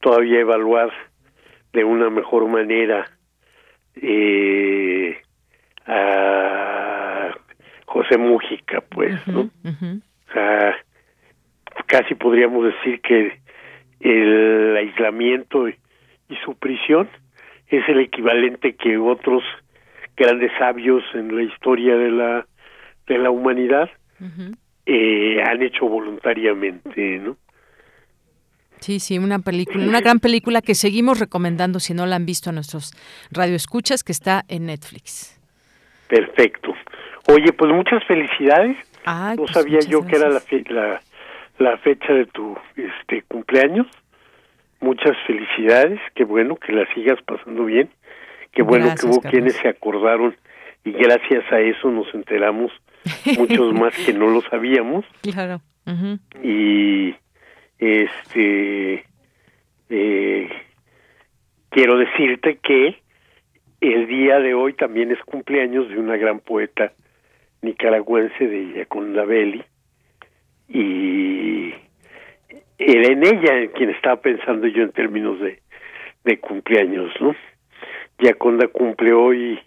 todavía 0.00 0.40
evaluar 0.40 0.92
de 1.72 1.82
una 1.82 2.10
mejor 2.10 2.46
manera 2.46 3.15
eh, 4.02 5.16
a 5.86 7.32
José 7.86 8.18
Mújica, 8.18 8.82
pues, 8.82 9.26
¿no? 9.26 9.50
O 9.64 10.32
sea, 10.32 10.76
casi 11.86 12.14
podríamos 12.14 12.64
decir 12.64 13.00
que 13.00 13.40
el 14.00 14.76
aislamiento 14.76 15.68
y, 15.68 15.76
su 16.44 16.56
prisión 16.56 17.08
es 17.68 17.88
el 17.88 18.00
equivalente 18.00 18.74
que 18.74 18.98
otros 18.98 19.44
grandes 20.16 20.50
sabios 20.58 21.04
en 21.14 21.36
la 21.36 21.42
historia 21.42 21.96
de 21.96 22.10
la 22.10 22.46
de 23.06 23.18
la 23.18 23.30
humanidad 23.30 23.88
eh, 24.86 25.40
han 25.44 25.62
hecho 25.62 25.86
voluntariamente, 25.86 27.18
¿no? 27.18 27.36
Sí, 28.80 29.00
sí, 29.00 29.18
una 29.18 29.38
película, 29.38 29.84
una 29.84 30.00
gran 30.00 30.20
película 30.20 30.62
que 30.62 30.74
seguimos 30.74 31.18
recomendando 31.18 31.80
si 31.80 31.94
no 31.94 32.06
la 32.06 32.16
han 32.16 32.26
visto 32.26 32.50
a 32.50 32.52
nuestros 32.52 32.92
radioescuchas, 33.30 34.04
que 34.04 34.12
está 34.12 34.44
en 34.48 34.66
Netflix. 34.66 35.40
Perfecto. 36.08 36.74
Oye, 37.28 37.52
pues 37.52 37.72
muchas 37.72 38.04
felicidades. 38.04 38.76
no 39.06 39.34
pues 39.36 39.50
sabía 39.52 39.80
yo 39.80 40.06
que 40.06 40.16
era 40.16 40.28
la, 40.28 40.42
la, 40.68 41.00
la, 41.58 41.78
fecha 41.78 42.12
de 42.12 42.26
tu 42.26 42.56
este 42.76 43.22
cumpleaños. 43.22 43.86
Muchas 44.80 45.16
felicidades. 45.26 46.00
Qué 46.14 46.24
bueno 46.24 46.56
que 46.56 46.72
la 46.72 46.86
sigas 46.94 47.18
pasando 47.22 47.64
bien. 47.64 47.90
Qué 48.52 48.62
bueno 48.62 48.94
que 48.94 49.06
hubo 49.06 49.20
quienes 49.20 49.54
se 49.56 49.68
acordaron 49.68 50.36
y 50.84 50.92
gracias 50.92 51.44
a 51.52 51.58
eso 51.60 51.90
nos 51.90 52.06
enteramos 52.14 52.70
muchos 53.38 53.74
más 53.74 53.94
que 53.96 54.12
no 54.12 54.28
lo 54.28 54.42
sabíamos. 54.42 55.04
Claro. 55.22 55.60
Y 56.42 57.14
este 57.78 59.04
eh, 59.90 60.48
quiero 61.70 61.98
decirte 61.98 62.58
que 62.62 62.96
el 63.80 64.06
día 64.06 64.38
de 64.40 64.54
hoy 64.54 64.72
también 64.72 65.10
es 65.12 65.20
cumpleaños 65.20 65.88
de 65.88 65.98
una 65.98 66.16
gran 66.16 66.40
poeta 66.40 66.92
nicaragüense 67.62 68.46
de 68.46 68.72
Yaconda 68.72 69.24
Belli 69.24 69.62
y 70.68 71.74
era 72.78 73.12
en 73.12 73.24
ella 73.24 73.58
en 73.58 73.70
quien 73.70 73.90
estaba 73.90 74.20
pensando 74.20 74.66
yo 74.66 74.82
en 74.82 74.92
términos 74.92 75.40
de, 75.40 75.60
de 76.24 76.38
cumpleaños, 76.40 77.12
¿no? 77.20 77.34
Yaconda 78.18 78.68
cumple 78.68 79.12
hoy, 79.12 79.58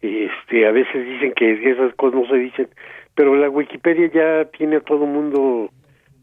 este, 0.00 0.66
a 0.66 0.72
veces 0.72 1.06
dicen 1.06 1.32
que 1.34 1.70
esas 1.70 1.94
cosas 1.94 2.20
no 2.20 2.28
se 2.28 2.36
dicen, 2.36 2.68
pero 3.14 3.34
la 3.36 3.48
Wikipedia 3.48 4.10
ya 4.12 4.44
tiene 4.50 4.76
a 4.76 4.80
todo 4.80 5.06
mundo 5.06 5.70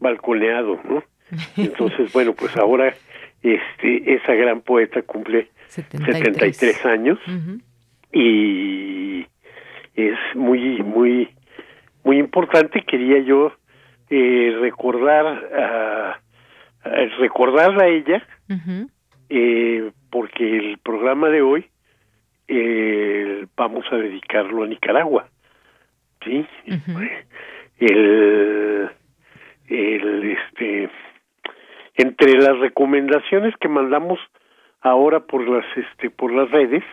balconeado, 0.00 0.80
¿no? 0.88 1.02
Entonces, 1.56 2.12
bueno, 2.14 2.34
pues 2.34 2.56
ahora 2.56 2.94
este 3.42 4.14
esa 4.14 4.34
gran 4.34 4.60
poeta 4.62 5.02
cumple 5.02 5.48
73, 5.68 6.86
años 6.86 7.18
y 8.12 9.26
es 9.94 10.18
muy 10.34 10.82
muy 10.82 11.28
muy 12.04 12.18
importante. 12.18 12.82
Quería 12.82 13.20
yo 13.20 13.52
eh, 14.10 14.56
recordar 14.60 16.20
recordarla 17.18 17.84
a 17.84 17.88
ella 17.88 18.26
eh, 19.28 19.90
porque 20.10 20.56
el 20.56 20.78
programa 20.78 21.28
de 21.28 21.42
hoy 21.42 21.66
eh, 22.46 23.46
vamos 23.56 23.84
a 23.92 23.96
dedicarlo 23.96 24.64
a 24.64 24.66
Nicaragua 24.66 25.28
sí 26.24 26.46
el 27.78 28.90
el 29.68 30.36
este 30.36 30.90
entre 31.94 32.34
las 32.34 32.58
recomendaciones 32.58 33.54
que 33.60 33.68
mandamos 33.68 34.18
ahora 34.80 35.20
por 35.20 35.46
las 35.48 35.64
este 35.76 36.10
por 36.10 36.32
las 36.32 36.50
redes 36.50 36.84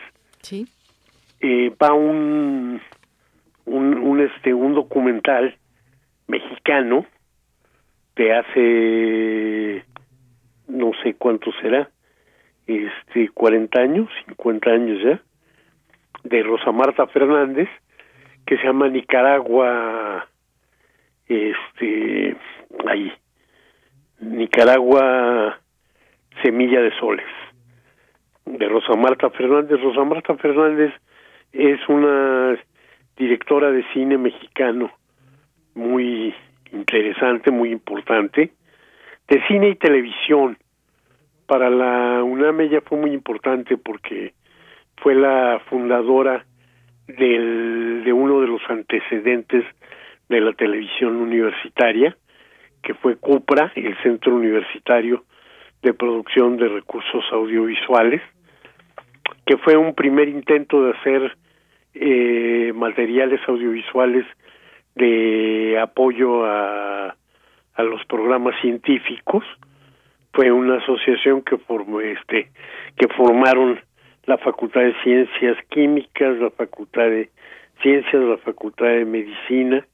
sí. 0.41 0.67
eh, 1.39 1.71
va 1.81 1.93
un, 1.93 2.81
un 3.65 3.97
un 3.97 4.21
este 4.21 4.53
un 4.53 4.73
documental 4.73 5.57
mexicano 6.27 7.05
de 8.15 8.33
hace 8.33 9.85
no 10.67 10.91
sé 11.03 11.13
cuánto 11.15 11.51
será 11.61 11.89
este 12.67 13.29
40 13.29 13.79
años 13.79 14.09
50 14.27 14.69
años 14.69 14.99
ya 15.03 15.21
de 16.23 16.43
Rosa 16.43 16.71
Marta 16.71 17.05
Fernández 17.07 17.69
que 18.45 18.57
se 18.57 18.63
llama 18.63 18.89
Nicaragua 18.89 20.27
este 21.27 22.35
ahí 22.87 23.11
Nicaragua 24.19 25.59
Semilla 26.41 26.81
de 26.81 26.91
Soles 26.99 27.25
de 28.45 28.67
Rosa 28.67 28.93
Marta 28.95 29.29
Fernández. 29.31 29.79
Rosa 29.81 30.03
Marta 30.03 30.35
Fernández 30.35 30.93
es 31.51 31.79
una 31.89 32.57
directora 33.17 33.71
de 33.71 33.83
cine 33.93 34.17
mexicano 34.17 34.91
muy 35.73 36.33
interesante, 36.71 37.51
muy 37.51 37.71
importante, 37.71 38.51
de 39.27 39.47
cine 39.47 39.69
y 39.69 39.75
televisión. 39.75 40.57
Para 41.47 41.69
la 41.69 42.23
UNAM 42.23 42.61
ella 42.61 42.81
fue 42.81 42.97
muy 42.97 43.11
importante 43.11 43.77
porque 43.77 44.33
fue 44.97 45.15
la 45.15 45.61
fundadora 45.69 46.45
del, 47.07 48.03
de 48.03 48.13
uno 48.13 48.41
de 48.41 48.47
los 48.47 48.61
antecedentes 48.69 49.63
de 50.27 50.41
la 50.41 50.53
televisión 50.53 51.17
universitaria, 51.17 52.17
que 52.85 52.93
fue 52.93 53.17
CUPRA, 53.17 53.71
el 53.75 53.97
Centro 54.03 54.35
Universitario 54.35 55.23
de 55.81 55.93
Producción 55.93 56.55
de 56.57 56.69
Recursos 56.69 57.25
Audiovisuales, 57.31 58.21
que 59.45 59.57
fue 59.57 59.75
un 59.75 59.95
primer 59.95 60.29
intento 60.29 60.83
de 60.83 60.91
hacer 60.91 61.37
eh, 61.95 62.71
materiales 62.75 63.41
audiovisuales 63.47 64.25
de 64.93 65.79
apoyo 65.81 66.45
a, 66.45 67.15
a 67.73 67.83
los 67.83 68.05
programas 68.05 68.55
científicos. 68.61 69.43
Fue 70.31 70.51
una 70.51 70.77
asociación 70.77 71.41
que 71.41 71.57
formó 71.57 72.01
este 72.01 72.51
que 72.97 73.07
formaron 73.09 73.79
la 74.25 74.37
Facultad 74.37 74.81
de 74.81 74.95
Ciencias 75.03 75.57
Químicas, 75.69 76.37
la 76.37 76.51
Facultad 76.51 77.09
de 77.09 77.29
Ciencias, 77.81 78.21
la 78.21 78.37
Facultad 78.37 78.87
de 78.87 79.05
Medicina, 79.05 79.85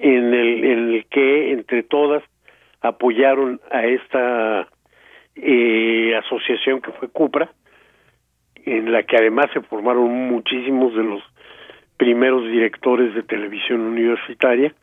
en 0.00 0.34
el, 0.34 0.64
en 0.64 0.94
el 0.94 1.06
que 1.06 1.52
entre 1.52 1.82
todas 1.82 2.22
apoyaron 2.80 3.60
a 3.70 3.84
esta 3.84 4.68
eh, 5.34 6.16
asociación 6.16 6.80
que 6.80 6.92
fue 6.92 7.08
Cupra, 7.08 7.50
en 8.64 8.92
la 8.92 9.02
que 9.02 9.16
además 9.16 9.46
se 9.52 9.60
formaron 9.62 10.10
muchísimos 10.28 10.94
de 10.94 11.02
los 11.02 11.22
primeros 11.96 12.44
directores 12.44 13.14
de 13.14 13.22
televisión 13.22 13.80
universitaria 13.80 14.74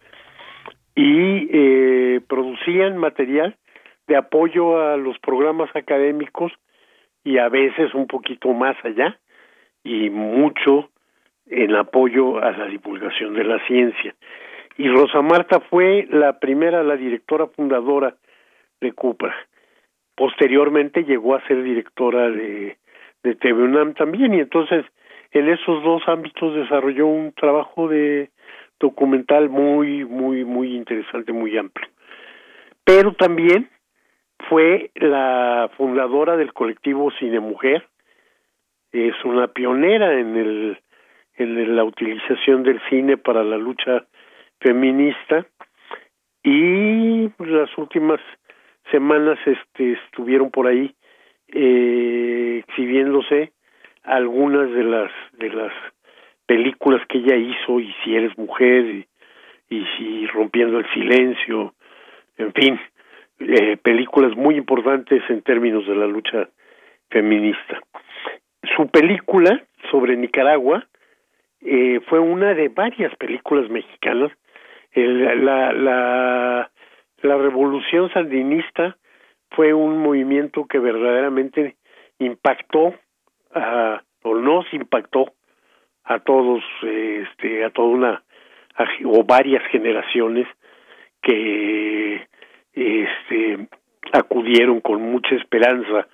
y 0.95 1.47
eh, 1.51 2.21
producían 2.27 2.97
material 2.97 3.55
de 4.07 4.15
apoyo 4.17 4.81
a 4.81 4.97
los 4.97 5.17
programas 5.19 5.73
académicos 5.75 6.51
y 7.23 7.37
a 7.37 7.49
veces 7.49 7.93
un 7.93 8.07
poquito 8.07 8.53
más 8.53 8.75
allá 8.83 9.17
y 9.83 10.09
mucho 10.09 10.89
en 11.47 11.75
apoyo 11.75 12.39
a 12.39 12.51
la 12.51 12.65
divulgación 12.67 13.33
de 13.33 13.43
la 13.43 13.65
ciencia 13.67 14.15
y 14.77 14.87
Rosa 14.89 15.21
Marta 15.21 15.59
fue 15.69 16.07
la 16.09 16.39
primera, 16.39 16.83
la 16.83 16.95
directora 16.95 17.47
fundadora 17.47 18.15
de 18.81 18.91
Cupra. 18.91 19.35
Posteriormente 20.15 21.03
llegó 21.03 21.35
a 21.35 21.45
ser 21.47 21.63
directora 21.63 22.29
de, 22.29 22.77
de 23.23 23.35
TV 23.35 23.63
UNAM 23.63 23.93
también 23.93 24.33
y 24.33 24.39
entonces 24.39 24.85
en 25.31 25.49
esos 25.49 25.83
dos 25.83 26.03
ámbitos 26.07 26.55
desarrolló 26.55 27.07
un 27.07 27.33
trabajo 27.33 27.87
de 27.87 28.29
documental 28.79 29.49
muy, 29.49 30.05
muy, 30.05 30.45
muy 30.45 30.75
interesante, 30.75 31.31
muy 31.31 31.57
amplio. 31.57 31.89
Pero 32.83 33.13
también 33.13 33.69
fue 34.49 34.91
la 34.95 35.69
fundadora 35.77 36.37
del 36.37 36.53
colectivo 36.53 37.11
Cine 37.19 37.39
Mujer, 37.39 37.87
es 38.91 39.15
una 39.25 39.47
pionera 39.47 40.19
en 40.19 40.35
el 40.37 40.77
en 41.37 41.75
la 41.75 41.83
utilización 41.83 42.63
del 42.63 42.79
cine 42.89 43.17
para 43.17 43.43
la 43.43 43.57
lucha 43.57 44.05
feminista 44.65 45.45
y 46.43 47.29
las 47.37 47.69
últimas 47.77 48.19
semanas 48.89 49.37
este 49.45 49.93
estuvieron 49.93 50.49
por 50.49 50.65
ahí 50.65 50.95
eh, 51.49 52.63
exhibiéndose 52.67 53.51
algunas 54.01 54.71
de 54.71 54.83
las 54.83 55.11
de 55.33 55.49
las 55.49 55.71
películas 56.47 57.05
que 57.07 57.19
ella 57.19 57.35
hizo 57.35 57.79
y 57.79 57.93
si 58.03 58.15
eres 58.15 58.35
mujer 58.39 58.85
y, 58.85 59.07
y 59.69 59.85
si 59.97 60.25
rompiendo 60.27 60.79
el 60.79 60.91
silencio 60.93 61.75
en 62.37 62.51
fin 62.53 62.79
eh, 63.37 63.77
películas 63.77 64.35
muy 64.35 64.55
importantes 64.55 65.21
en 65.29 65.43
términos 65.43 65.85
de 65.85 65.95
la 65.95 66.07
lucha 66.07 66.49
feminista. 67.11 67.81
Su 68.75 68.87
película 68.87 69.63
sobre 69.91 70.17
Nicaragua 70.17 70.87
eh, 71.61 71.99
fue 72.07 72.17
una 72.17 72.55
de 72.55 72.69
varias 72.69 73.15
películas 73.17 73.69
mexicanas 73.69 74.31
la, 74.95 75.73
la, 75.73 76.71
la 77.21 77.37
revolución 77.37 78.11
sandinista 78.13 78.97
fue 79.51 79.73
un 79.73 79.97
movimiento 79.97 80.65
que 80.65 80.79
verdaderamente 80.79 81.75
impactó 82.19 82.93
a, 83.53 84.01
o 84.23 84.35
nos 84.35 84.65
impactó 84.73 85.33
a 86.03 86.19
todos 86.19 86.63
este 86.81 87.65
a 87.65 87.69
toda 87.71 87.87
una 87.87 88.23
o 89.05 89.23
varias 89.23 89.63
generaciones 89.71 90.47
que 91.21 92.27
este 92.73 93.67
acudieron 94.11 94.81
con 94.81 95.01
mucha 95.01 95.35
esperanza 95.35 96.07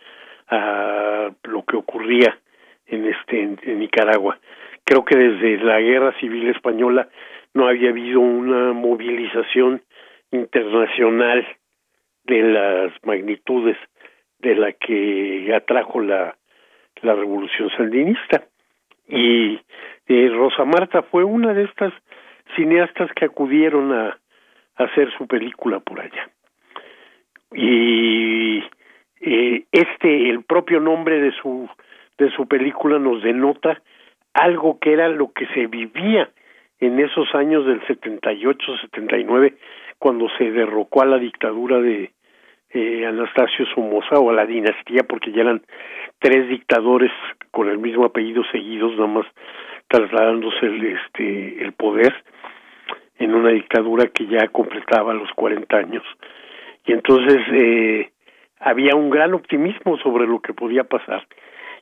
a 0.48 1.32
lo 1.44 1.64
que 1.64 1.78
ocurría 1.78 2.38
en 2.86 3.06
este 3.06 3.42
en 3.42 3.80
Nicaragua. 3.80 4.40
Creo 4.84 5.04
que 5.04 5.18
desde 5.18 5.64
la 5.64 5.80
guerra 5.80 6.14
civil 6.20 6.50
española 6.50 7.08
no 7.54 7.68
había 7.68 7.90
habido 7.90 8.20
una 8.20 8.74
movilización 8.74 9.82
internacional 10.32 11.46
de 12.24 12.42
las 12.44 12.94
magnitudes 13.04 13.78
de 14.40 14.56
la 14.56 14.72
que 14.74 15.54
atrajo 15.54 16.02
la, 16.02 16.36
la 17.02 17.16
revolución 17.16 17.70
sandinista. 17.76 18.44
Y 19.08 19.60
eh, 20.08 20.30
Rosa 20.30 20.66
Marta 20.66 21.02
fue 21.04 21.24
una 21.24 21.54
de 21.54 21.64
estas 21.64 21.94
cineastas 22.56 23.12
que 23.14 23.26
acudieron 23.26 23.92
a, 23.92 24.18
a 24.76 24.84
hacer 24.84 25.12
su 25.18 25.28
película 25.28 25.80
por 25.80 26.00
allá. 26.00 26.30
Y 27.54 28.64
eh, 29.20 29.66
este, 29.72 30.30
el 30.30 30.44
propio 30.44 30.80
nombre 30.80 31.20
de 31.20 31.32
su, 31.34 31.70
de 32.18 32.32
su 32.32 32.48
película 32.48 32.98
nos 32.98 33.22
denota 33.22 33.82
algo 34.34 34.80
que 34.80 34.94
era 34.94 35.10
lo 35.10 35.32
que 35.34 35.46
se 35.48 35.68
vivía 35.68 36.30
en 36.82 37.00
esos 37.00 37.34
años 37.36 37.66
del 37.66 37.80
78, 37.86 38.78
79, 38.82 39.54
cuando 40.00 40.28
se 40.38 40.52
derrocó 40.52 41.04
a 41.04 41.06
la 41.06 41.20
dictadura 41.20 41.80
de 41.80 42.12
eh, 42.72 43.06
Anastasio 43.06 43.66
Somoza 43.76 44.20
o 44.20 44.32
a 44.32 44.34
la 44.34 44.46
dinastía, 44.46 45.04
porque 45.08 45.32
ya 45.32 45.42
eran 45.42 45.62
tres 46.20 46.50
dictadores 46.50 47.12
con 47.52 47.70
el 47.70 47.78
mismo 47.78 48.06
apellido 48.06 48.44
seguidos, 48.52 48.94
nada 48.94 49.08
más 49.08 49.26
trasladándose 49.88 50.66
el, 50.66 50.86
este, 50.86 51.64
el 51.64 51.74
poder 51.74 52.14
en 53.20 53.36
una 53.36 53.50
dictadura 53.50 54.08
que 54.08 54.26
ya 54.26 54.48
completaba 54.48 55.14
los 55.14 55.30
40 55.34 55.78
años. 55.78 56.04
Y 56.86 56.94
entonces 56.94 57.38
eh, 57.54 58.10
había 58.60 58.96
un 58.96 59.12
gran 59.12 59.36
optimismo 59.36 59.98
sobre 60.00 60.26
lo 60.26 60.40
que 60.42 60.54
podía 60.54 60.84
pasar. 60.84 61.28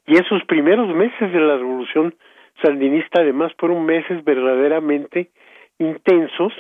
Y 0.06 0.16
esos 0.18 0.44
primeros 0.46 0.94
meses 0.94 1.32
de 1.32 1.40
la 1.40 1.56
revolución 1.58 2.14
sandinista 2.62 3.22
además 3.22 3.52
fueron 3.58 3.86
meses 3.86 4.24
verdaderamente 4.24 5.30
intensos 5.78 6.54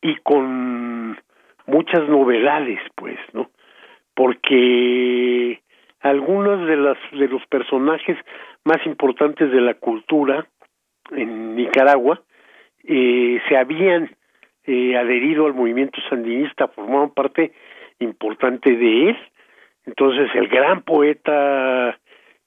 y 0.00 0.16
con 0.16 1.18
muchas 1.66 2.08
novedades, 2.08 2.80
pues, 2.94 3.18
¿no? 3.32 3.50
Porque 4.14 5.60
algunos 6.00 6.66
de 6.66 6.76
las 6.76 6.98
de 7.12 7.28
los 7.28 7.44
personajes 7.46 8.16
más 8.64 8.84
importantes 8.86 9.50
de 9.50 9.60
la 9.60 9.74
cultura 9.74 10.46
en 11.10 11.56
Nicaragua 11.56 12.22
eh, 12.84 13.40
se 13.48 13.56
habían 13.56 14.10
eh, 14.64 14.96
adherido 14.96 15.46
al 15.46 15.54
movimiento 15.54 16.00
sandinista, 16.08 16.68
formaban 16.68 17.10
parte 17.10 17.52
importante 17.98 18.76
de 18.76 19.10
él. 19.10 19.18
Entonces 19.86 20.30
el 20.34 20.48
gran 20.48 20.82
poeta 20.82 21.98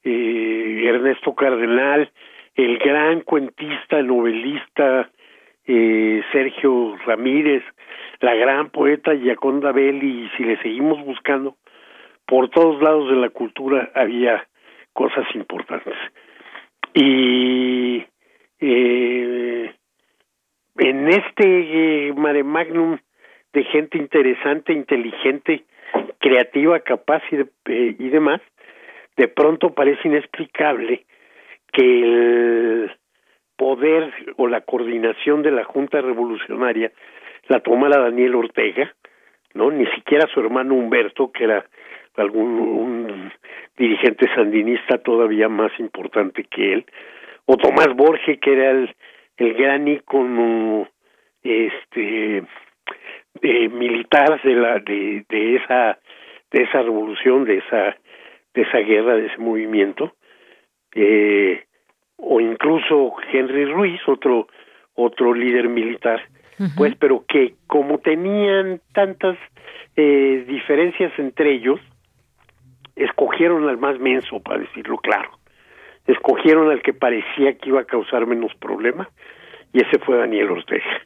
eh, 0.03 0.83
Ernesto 0.85 1.33
Cardenal, 1.35 2.11
el 2.55 2.77
gran 2.77 3.21
cuentista, 3.21 4.01
novelista 4.01 5.09
eh, 5.65 6.21
Sergio 6.31 6.97
Ramírez, 7.05 7.63
la 8.19 8.35
gran 8.35 8.69
poeta 8.69 9.13
Yaconda 9.13 9.71
Belli, 9.71 10.25
y 10.25 10.29
si 10.37 10.43
le 10.43 10.57
seguimos 10.61 11.03
buscando, 11.05 11.55
por 12.25 12.49
todos 12.49 12.81
lados 12.81 13.09
de 13.09 13.15
la 13.15 13.29
cultura 13.29 13.91
había 13.95 14.47
cosas 14.93 15.25
importantes. 15.35 15.95
Y 16.93 18.03
eh, 18.59 19.73
en 20.77 21.07
este 21.07 22.07
eh, 22.09 22.13
mare 22.13 22.43
magnum 22.43 22.97
de 23.53 23.63
gente 23.65 23.97
interesante, 23.97 24.73
inteligente, 24.73 25.65
creativa, 26.19 26.79
capaz 26.79 27.21
y, 27.31 27.37
eh, 27.37 27.95
y 27.97 28.09
demás, 28.09 28.41
de 29.17 29.27
pronto 29.27 29.73
parece 29.73 30.07
inexplicable 30.07 31.05
que 31.71 32.03
el 32.03 32.91
poder 33.55 34.11
o 34.37 34.47
la 34.47 34.61
coordinación 34.61 35.43
de 35.43 35.51
la 35.51 35.63
Junta 35.63 36.01
Revolucionaria 36.01 36.91
la 37.47 37.59
tomara 37.59 38.01
Daniel 38.01 38.35
Ortega, 38.35 38.93
no 39.53 39.71
ni 39.71 39.85
siquiera 39.87 40.27
su 40.33 40.39
hermano 40.39 40.75
Humberto, 40.75 41.31
que 41.31 41.43
era 41.43 41.65
algún 42.17 42.59
un 42.59 43.31
dirigente 43.77 44.27
sandinista 44.35 44.97
todavía 44.99 45.49
más 45.49 45.71
importante 45.79 46.43
que 46.43 46.73
él, 46.73 46.85
o 47.45 47.57
Tomás 47.57 47.95
Borges, 47.95 48.39
que 48.39 48.53
era 48.53 48.71
el, 48.71 48.95
el 49.37 49.53
gran 49.53 49.87
ícono 49.87 50.87
este 51.43 52.43
eh, 53.41 53.69
militar 53.69 54.41
de 54.43 54.55
la 54.55 54.79
de, 54.79 55.25
de 55.27 55.55
esa 55.55 55.99
de 56.51 56.63
esa 56.63 56.81
revolución 56.81 57.45
de 57.45 57.57
esa 57.57 57.97
de 58.53 58.61
esa 58.61 58.77
guerra 58.79 59.15
de 59.15 59.27
ese 59.27 59.37
movimiento 59.37 60.13
eh, 60.95 61.63
o 62.17 62.39
incluso 62.39 63.13
Henry 63.31 63.65
Ruiz 63.65 64.01
otro 64.07 64.47
otro 64.93 65.33
líder 65.33 65.69
militar 65.69 66.21
pues 66.77 66.95
pero 66.99 67.25
que 67.27 67.55
como 67.65 67.97
tenían 67.97 68.81
tantas 68.93 69.37
eh, 69.95 70.45
diferencias 70.47 71.11
entre 71.17 71.53
ellos 71.53 71.79
escogieron 72.95 73.67
al 73.67 73.77
más 73.77 73.99
menso 73.99 74.39
para 74.39 74.59
decirlo 74.59 74.97
claro. 74.97 75.31
Escogieron 76.07 76.69
al 76.69 76.81
que 76.81 76.93
parecía 76.93 77.57
que 77.57 77.69
iba 77.69 77.81
a 77.81 77.85
causar 77.85 78.25
menos 78.25 78.53
problema 78.55 79.09
y 79.73 79.81
ese 79.81 79.99
fue 79.99 80.17
Daniel 80.17 80.51
Ortega. 80.51 81.01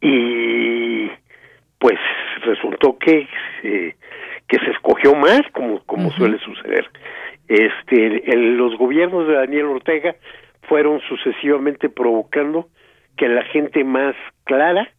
Y 0.00 1.10
pues 1.78 1.98
resultó 2.44 2.98
que 2.98 3.28
eh, 3.62 3.94
que 4.48 4.58
se 4.58 4.70
escogió 4.70 5.14
más 5.14 5.42
como 5.52 5.82
como 5.84 6.10
suele 6.12 6.38
suceder 6.38 6.88
este 7.48 8.32
el, 8.32 8.56
los 8.56 8.76
gobiernos 8.76 9.26
de 9.26 9.34
Daniel 9.34 9.66
Ortega 9.66 10.16
fueron 10.62 11.00
sucesivamente 11.00 11.88
provocando 11.88 12.68
que 13.16 13.28
la 13.28 13.42
gente 13.44 13.84
más 13.84 14.14
clara 14.44 14.90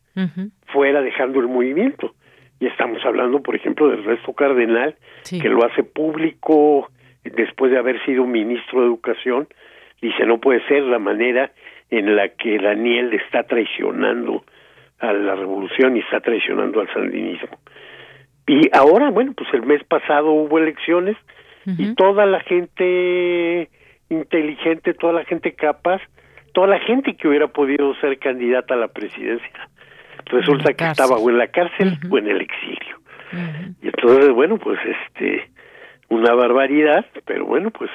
fuera 0.68 1.02
dejando 1.02 1.40
el 1.40 1.48
movimiento. 1.48 2.14
Y 2.60 2.68
estamos 2.68 3.03
hablando 3.03 3.41
por 3.41 3.56
ejemplo 3.56 3.90
del 3.90 4.03
resto 4.03 4.34
cardenal 4.34 4.95
que 5.30 5.49
lo 5.49 5.65
hace 5.65 5.84
público 5.84 6.90
después 7.24 7.72
de 7.72 7.78
haber 7.78 8.03
sido 8.06 8.26
ministro 8.26 8.82
de 8.82 8.88
educación. 8.88 9.48
Dice 10.02 10.26
no 10.26 10.40
puede 10.40 10.65
ser 10.68 10.84
la 10.84 10.99
manera 10.99 11.52
en 11.90 12.15
la 12.15 12.30
que 12.30 12.57
Daniel 12.60 13.14
está 13.14 13.44
traicionando 13.44 14.44
a 14.99 15.14
la 15.14 15.36
revolución 15.36 15.98
y 15.98 15.99
está 15.99 16.22
traicionando 16.22 16.82
al 16.82 16.91
sandinismo. 16.94 17.57
Y 18.48 18.70
ahora, 18.74 19.10
bueno, 19.10 19.34
pues 19.36 19.49
el 19.53 19.64
mes 19.64 19.84
pasado 19.84 20.32
hubo 20.32 20.57
elecciones 20.57 21.18
y 21.65 21.95
toda 21.95 22.26
la 22.26 22.40
gente 22.41 23.69
inteligente, 24.10 24.94
toda 24.94 25.14
la 25.14 25.26
gente 25.26 25.53
capaz, 25.53 26.02
toda 26.53 26.68
la 26.68 26.80
gente 26.80 27.15
que 27.15 27.27
hubiera 27.27 27.48
podido 27.48 27.95
ser 27.95 28.18
candidata 28.19 28.73
a 28.73 28.77
la 28.77 28.88
presidencia, 28.88 29.69
resulta 30.26 30.73
que 30.73 30.85
estaba 30.85 31.18
o 31.18 31.30
en 31.30 31.38
la 31.38 31.48
cárcel 31.48 31.98
o 32.10 32.18
en 32.18 32.27
el 32.27 32.41
exilio. 32.41 32.98
Y 33.81 33.88
entonces, 33.88 34.30
bueno, 34.30 34.57
pues 34.57 34.80
este, 34.85 35.49
una 36.10 36.34
barbaridad, 36.34 37.06
pero 37.26 37.45
bueno, 37.45 37.72
pues 37.72 37.90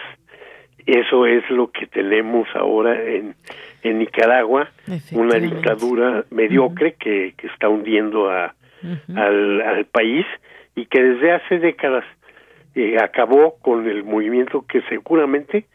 eso 0.86 1.26
es 1.26 1.48
lo 1.50 1.70
que 1.70 1.86
tenemos 1.86 2.48
ahora 2.54 3.00
en, 3.00 3.34
en 3.82 3.98
Nicaragua, 3.98 4.70
una 5.12 5.38
dictadura 5.38 6.24
mediocre 6.30 6.94
que, 6.94 7.34
que 7.36 7.46
está 7.46 7.68
hundiendo 7.68 8.30
a, 8.30 8.54
al, 9.14 9.60
al 9.60 9.84
país 9.84 10.26
y 10.74 10.86
que 10.86 11.02
desde 11.02 11.32
hace 11.32 11.58
décadas 11.58 12.04
eh, 12.78 12.96
acabó 13.02 13.56
con 13.60 13.88
el 13.88 14.04
movimiento 14.04 14.64
que 14.68 14.82
seguramente 14.82 15.66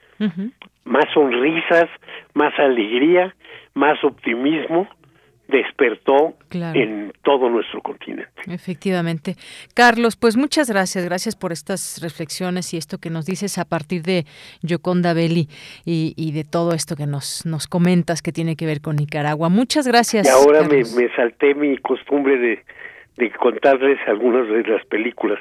más 0.85 1.05
sonrisas, 1.13 1.89
más 2.33 2.57
alegría, 2.57 3.35
más 3.73 4.01
optimismo 4.05 4.87
despertó 5.49 6.35
en 6.51 7.11
todo 7.21 7.49
nuestro 7.49 7.81
continente. 7.81 8.31
Efectivamente. 8.47 9.35
Carlos, 9.75 10.15
pues 10.15 10.37
muchas 10.37 10.69
gracias, 10.69 11.03
gracias 11.03 11.35
por 11.35 11.51
estas 11.51 12.01
reflexiones 12.01 12.73
y 12.73 12.77
esto 12.77 12.97
que 12.97 13.09
nos 13.09 13.25
dices 13.25 13.57
a 13.57 13.65
partir 13.65 14.01
de 14.03 14.25
Yoconda 14.61 15.13
Belli 15.13 15.49
y, 15.85 16.31
de 16.31 16.45
todo 16.45 16.73
esto 16.73 16.95
que 16.95 17.05
nos, 17.05 17.45
nos 17.45 17.67
comentas 17.67 18.21
que 18.21 18.31
tiene 18.31 18.55
que 18.55 18.65
ver 18.65 18.81
con 18.81 18.95
Nicaragua. 18.95 19.49
Muchas 19.49 19.87
gracias. 19.87 20.25
Y 20.25 20.29
ahora 20.29 20.63
me, 20.63 20.83
salté 21.15 21.53
mi 21.53 21.77
costumbre 21.77 22.37
de, 22.37 22.63
de 23.17 23.31
contarles 23.31 23.99
algunas 24.07 24.47
de 24.47 24.63
las 24.63 24.85
películas. 24.85 25.39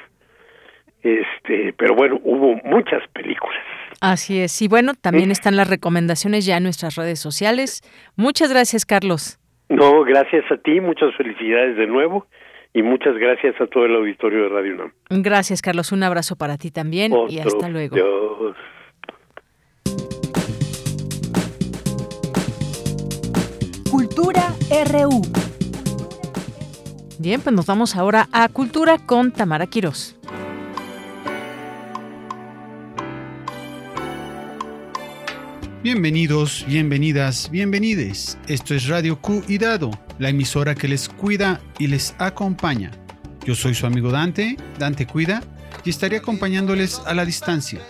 Este, 1.03 1.73
pero 1.77 1.95
bueno, 1.95 2.19
hubo 2.23 2.55
muchas 2.63 3.01
películas. 3.13 3.59
Así 3.99 4.39
es. 4.39 4.61
Y 4.61 4.67
bueno, 4.67 4.93
también 4.99 5.31
están 5.31 5.55
las 5.55 5.69
recomendaciones 5.69 6.45
ya 6.45 6.57
en 6.57 6.63
nuestras 6.63 6.95
redes 6.95 7.19
sociales. 7.19 7.81
Muchas 8.15 8.49
gracias, 8.51 8.85
Carlos. 8.85 9.39
No, 9.69 10.03
gracias 10.03 10.43
a 10.51 10.57
ti, 10.57 10.79
muchas 10.79 11.15
felicidades 11.15 11.77
de 11.77 11.87
nuevo 11.87 12.27
y 12.73 12.83
muchas 12.83 13.17
gracias 13.17 13.59
a 13.59 13.67
todo 13.67 13.85
el 13.85 13.95
auditorio 13.95 14.43
de 14.43 14.49
Radio 14.49 14.73
UNAM. 14.75 14.91
Gracias, 15.09 15.61
Carlos. 15.61 15.91
Un 15.91 16.03
abrazo 16.03 16.35
para 16.35 16.57
ti 16.57 16.71
también 16.71 17.13
y 17.29 17.39
hasta 17.39 17.69
luego. 17.69 17.95
Cultura 23.89 24.53
RU. 24.91 25.21
Bien, 27.19 27.41
pues 27.41 27.55
nos 27.55 27.65
vamos 27.65 27.95
ahora 27.95 28.27
a 28.33 28.49
Cultura 28.49 28.97
con 29.05 29.31
Tamara 29.31 29.67
Quirós. 29.67 30.19
Bienvenidos, 35.83 36.63
bienvenidas, 36.65 37.51
bienvenides. 37.51 38.37
Esto 38.47 38.73
es 38.73 38.87
Radio 38.87 39.19
Q 39.19 39.43
y 39.49 39.57
Dado, 39.57 39.91
la 40.17 40.29
emisora 40.29 40.75
que 40.75 40.87
les 40.87 41.09
cuida 41.09 41.59
y 41.77 41.87
les 41.87 42.15
acompaña. 42.19 42.89
Yo 43.45 43.53
soy 43.53 43.75
su 43.75 43.85
amigo 43.85 44.09
Dante, 44.09 44.55
Dante 44.79 45.05
Cuida, 45.05 45.43
y 45.83 45.89
estaré 45.89 46.15
acompañándoles 46.15 47.01
a 47.05 47.13
la 47.13 47.25
distancia 47.25 47.81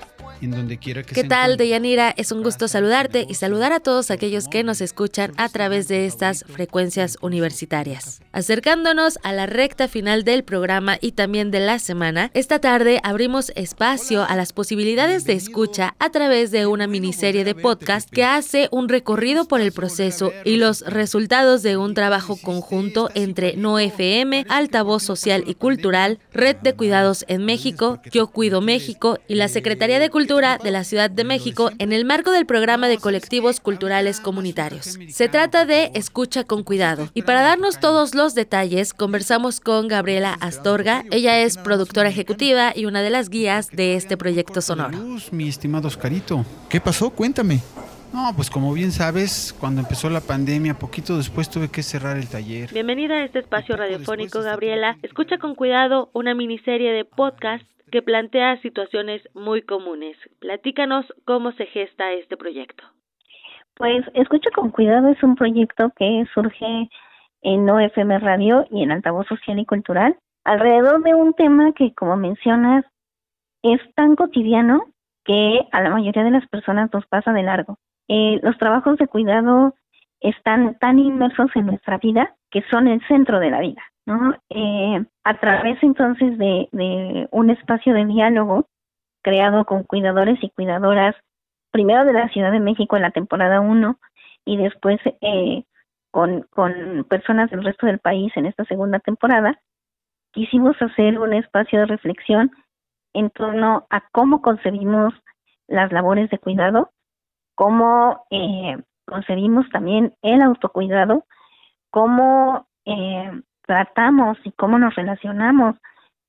donde 0.51 0.77
quiera 0.77 1.03
que 1.03 1.15
¿Qué 1.15 1.23
tal, 1.23 1.57
Deyanira? 1.57 2.13
Es 2.17 2.31
un 2.31 2.43
gusto 2.43 2.67
saludarte 2.67 3.25
y 3.29 3.35
saludar 3.35 3.71
a 3.71 3.79
todos 3.79 4.11
aquellos 4.11 4.47
que 4.47 4.63
nos 4.63 4.81
escuchan 4.81 5.31
a 5.37 5.47
través 5.49 5.87
de 5.87 6.05
estas 6.05 6.43
frecuencias 6.47 7.17
universitarias. 7.21 8.21
Acercándonos 8.31 9.19
a 9.23 9.31
la 9.31 9.45
recta 9.45 9.87
final 9.87 10.23
del 10.23 10.43
programa 10.43 10.97
y 10.99 11.13
también 11.13 11.51
de 11.51 11.59
la 11.59 11.79
semana, 11.79 12.31
esta 12.33 12.59
tarde 12.59 12.99
abrimos 13.03 13.51
espacio 13.55 14.23
a 14.23 14.35
las 14.35 14.53
posibilidades 14.53 15.25
de 15.25 15.33
escucha 15.33 15.95
a 15.99 16.09
través 16.09 16.51
de 16.51 16.65
una 16.65 16.87
miniserie 16.87 17.43
de 17.43 17.55
podcast 17.55 18.09
que 18.09 18.23
hace 18.23 18.67
un 18.71 18.89
recorrido 18.89 19.45
por 19.45 19.61
el 19.61 19.71
proceso 19.71 20.31
y 20.43 20.57
los 20.57 20.81
resultados 20.81 21.63
de 21.63 21.77
un 21.77 21.93
trabajo 21.93 22.37
conjunto 22.37 23.09
entre 23.13 23.55
No 23.55 23.79
FM, 23.79 24.45
Altavoz 24.49 25.03
Social 25.03 25.43
y 25.47 25.55
Cultural, 25.55 26.19
Red 26.33 26.57
de 26.57 26.73
Cuidados 26.73 27.25
en 27.27 27.45
México, 27.45 28.01
Yo 28.11 28.27
Cuido 28.27 28.61
México 28.61 29.19
y 29.27 29.35
la 29.35 29.47
Secretaría 29.47 29.99
de 29.99 30.09
Cultura 30.09 30.32
de 30.33 30.71
la 30.71 30.83
Ciudad 30.83 31.11
de 31.11 31.23
México 31.23 31.69
en 31.77 31.93
el 31.93 32.05
marco 32.05 32.31
del 32.31 32.47
programa 32.47 32.87
de 32.87 32.97
colectivos 32.97 33.59
culturales 33.59 34.19
comunitarios. 34.19 34.97
Se 35.09 35.29
trata 35.29 35.63
de 35.65 35.91
Escucha 35.93 36.43
con 36.43 36.63
Cuidado. 36.63 37.07
Y 37.13 37.21
para 37.21 37.43
darnos 37.43 37.79
todos 37.79 38.15
los 38.15 38.33
detalles, 38.33 38.95
conversamos 38.95 39.59
con 39.59 39.87
Gabriela 39.87 40.33
Astorga. 40.41 41.03
Ella 41.11 41.39
es 41.39 41.57
productora 41.57 42.09
ejecutiva 42.09 42.73
y 42.75 42.85
una 42.85 43.03
de 43.03 43.11
las 43.11 43.29
guías 43.29 43.69
de 43.69 43.93
este 43.93 44.17
proyecto 44.17 44.61
sonoro. 44.61 44.97
Mi 45.31 45.47
estimado 45.47 45.87
Oscarito, 45.87 46.43
¿qué 46.67 46.81
pasó? 46.81 47.11
Cuéntame. 47.11 47.61
No, 48.11 48.33
pues 48.35 48.49
como 48.49 48.73
bien 48.73 48.91
sabes, 48.91 49.55
cuando 49.59 49.81
empezó 49.81 50.09
la 50.09 50.21
pandemia, 50.21 50.79
poquito 50.79 51.15
después 51.15 51.47
tuve 51.47 51.69
que 51.69 51.83
cerrar 51.83 52.17
el 52.17 52.27
taller. 52.27 52.73
Bienvenida 52.73 53.15
a 53.15 53.25
este 53.25 53.39
espacio 53.39 53.77
radiofónico, 53.77 54.41
Gabriela. 54.41 54.97
Escucha 55.03 55.37
con 55.37 55.53
cuidado 55.53 56.09
una 56.13 56.33
miniserie 56.33 56.91
de 56.91 57.05
podcast 57.05 57.63
que 57.93 58.01
plantea 58.01 58.59
situaciones 58.61 59.21
muy 59.35 59.61
comunes. 59.61 60.17
Platícanos 60.39 61.05
cómo 61.25 61.51
se 61.51 61.67
gesta 61.67 62.11
este 62.13 62.37
proyecto. 62.37 62.83
Pues 63.75 64.03
Escucha 64.15 64.49
con 64.49 64.71
Cuidado 64.71 65.09
es 65.09 65.21
un 65.21 65.35
proyecto 65.35 65.91
que 65.95 66.25
surge 66.33 66.89
en 67.43 67.69
OFM 67.69 68.17
Radio 68.17 68.65
y 68.71 68.81
en 68.81 68.91
Altavoz 68.91 69.27
Social 69.27 69.59
y 69.59 69.65
Cultural 69.67 70.17
alrededor 70.43 71.03
de 71.03 71.13
un 71.13 71.35
tema 71.35 71.71
que, 71.73 71.93
como 71.93 72.17
mencionas, 72.17 72.83
es 73.61 73.79
tan 73.93 74.15
cotidiano 74.15 74.87
que 75.23 75.59
a 75.71 75.81
la 75.83 75.91
mayoría 75.91 76.23
de 76.23 76.31
las 76.31 76.47
personas 76.47 76.91
nos 76.91 77.05
pasa 77.05 77.31
de 77.31 77.43
largo. 77.43 77.77
Eh, 78.07 78.39
los 78.41 78.57
trabajos 78.57 78.97
de 78.97 79.05
cuidado 79.05 79.75
están 80.19 80.79
tan 80.79 80.97
inmersos 80.97 81.51
en 81.53 81.67
nuestra 81.67 81.99
vida 81.99 82.35
que 82.49 82.63
son 82.71 82.87
el 82.87 83.05
centro 83.07 83.39
de 83.39 83.51
la 83.51 83.59
vida, 83.59 83.83
¿no? 84.05 84.35
Eh, 84.49 85.05
a 85.23 85.39
través 85.39 85.81
entonces 85.81 86.37
de, 86.37 86.67
de 86.71 87.27
un 87.31 87.49
espacio 87.49 87.93
de 87.93 88.05
diálogo 88.05 88.67
creado 89.21 89.65
con 89.65 89.83
cuidadores 89.83 90.37
y 90.43 90.49
cuidadoras, 90.49 91.15
primero 91.71 92.05
de 92.05 92.13
la 92.13 92.29
Ciudad 92.29 92.51
de 92.51 92.59
México 92.59 92.95
en 92.95 93.01
la 93.01 93.11
temporada 93.11 93.61
1 93.61 93.97
y 94.45 94.57
después 94.57 94.99
eh, 95.21 95.63
con, 96.11 96.43
con 96.51 97.05
personas 97.09 97.49
del 97.49 97.63
resto 97.63 97.87
del 97.87 97.99
país 97.99 98.31
en 98.35 98.45
esta 98.45 98.65
segunda 98.65 98.99
temporada, 98.99 99.59
quisimos 100.31 100.79
hacer 100.81 101.19
un 101.19 101.33
espacio 101.33 101.79
de 101.79 101.85
reflexión 101.85 102.51
en 103.13 103.29
torno 103.29 103.87
a 103.89 104.01
cómo 104.11 104.41
concebimos 104.41 105.13
las 105.67 105.91
labores 105.91 106.29
de 106.29 106.39
cuidado, 106.39 106.91
cómo 107.55 108.25
eh, 108.29 108.77
concebimos 109.05 109.69
también 109.69 110.13
el 110.21 110.41
autocuidado, 110.41 111.25
cómo 111.89 112.67
eh, 112.85 113.31
tratamos 113.65 114.37
y 114.43 114.51
cómo 114.51 114.77
nos 114.77 114.95
relacionamos 114.95 115.75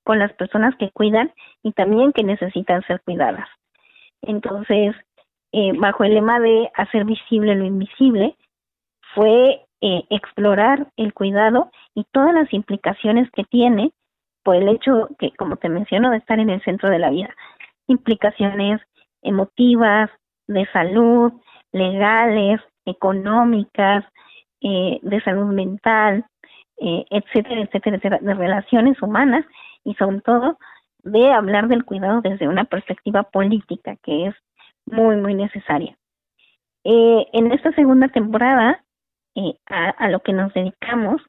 con 0.05 0.19
las 0.19 0.33
personas 0.35 0.75
que 0.77 0.91
cuidan 0.91 1.33
y 1.63 1.73
también 1.73 2.13
que 2.13 2.23
necesitan 2.23 2.83
ser 2.83 3.01
cuidadas. 3.03 3.49
Entonces, 4.23 4.95
eh, 5.53 5.73
bajo 5.77 6.05
el 6.05 6.15
lema 6.15 6.41
de 6.41 6.71
hacer 6.75 7.05
visible 7.05 7.55
lo 7.55 7.65
invisible, 7.65 8.37
fue 9.15 9.65
eh, 9.81 10.05
explorar 10.11 10.89
el 10.97 11.13
cuidado 11.15 11.71
y 11.95 12.05
todas 12.13 12.35
las 12.35 12.53
implicaciones 12.53 13.31
que 13.31 13.45
tiene 13.45 13.93
por 14.43 14.57
el 14.57 14.69
hecho 14.69 15.09
que, 15.19 15.31
como 15.33 15.57
te 15.57 15.69
menciono, 15.69 16.11
de 16.11 16.19
estar 16.19 16.39
en 16.39 16.51
el 16.51 16.63
centro 16.63 16.91
de 16.91 16.99
la 16.99 17.11
vida. 17.11 17.35
Implicaciones 17.87 18.81
emotivas, 19.23 20.11
de 20.47 20.67
salud, 20.73 21.33
legales, 21.73 22.61
económicas, 22.85 24.05
eh, 24.61 24.99
de 25.03 25.21
salud 25.23 25.53
mental, 25.53 26.25
eh, 26.79 27.05
etcétera, 27.11 27.61
etcétera, 27.63 27.97
etcétera, 27.97 28.19
de 28.21 28.35
relaciones 28.35 29.01
humanas 29.03 29.45
y 29.85 29.95
sobre 29.95 30.21
todo 30.21 30.59
de 31.03 31.33
hablar 31.33 31.69
del 31.69 31.85
cuidado 31.85 32.21
desde 32.21 32.49
una 32.49 32.65
perspectiva 32.65 33.25
política 33.25 33.97
que 34.03 34.27
es 34.27 34.35
muy, 34.87 35.17
muy 35.17 35.35
necesaria. 35.35 35.97
Eh, 36.85 37.27
en 37.33 37.53
esta 37.53 37.73
segunda 37.73 38.09
temporada, 38.09 38.83
eh, 39.35 39.55
a, 39.67 39.91
a, 39.91 40.09
lo 40.09 40.21
que 40.21 40.33
nos 40.33 40.53
dedicamos 40.55 41.23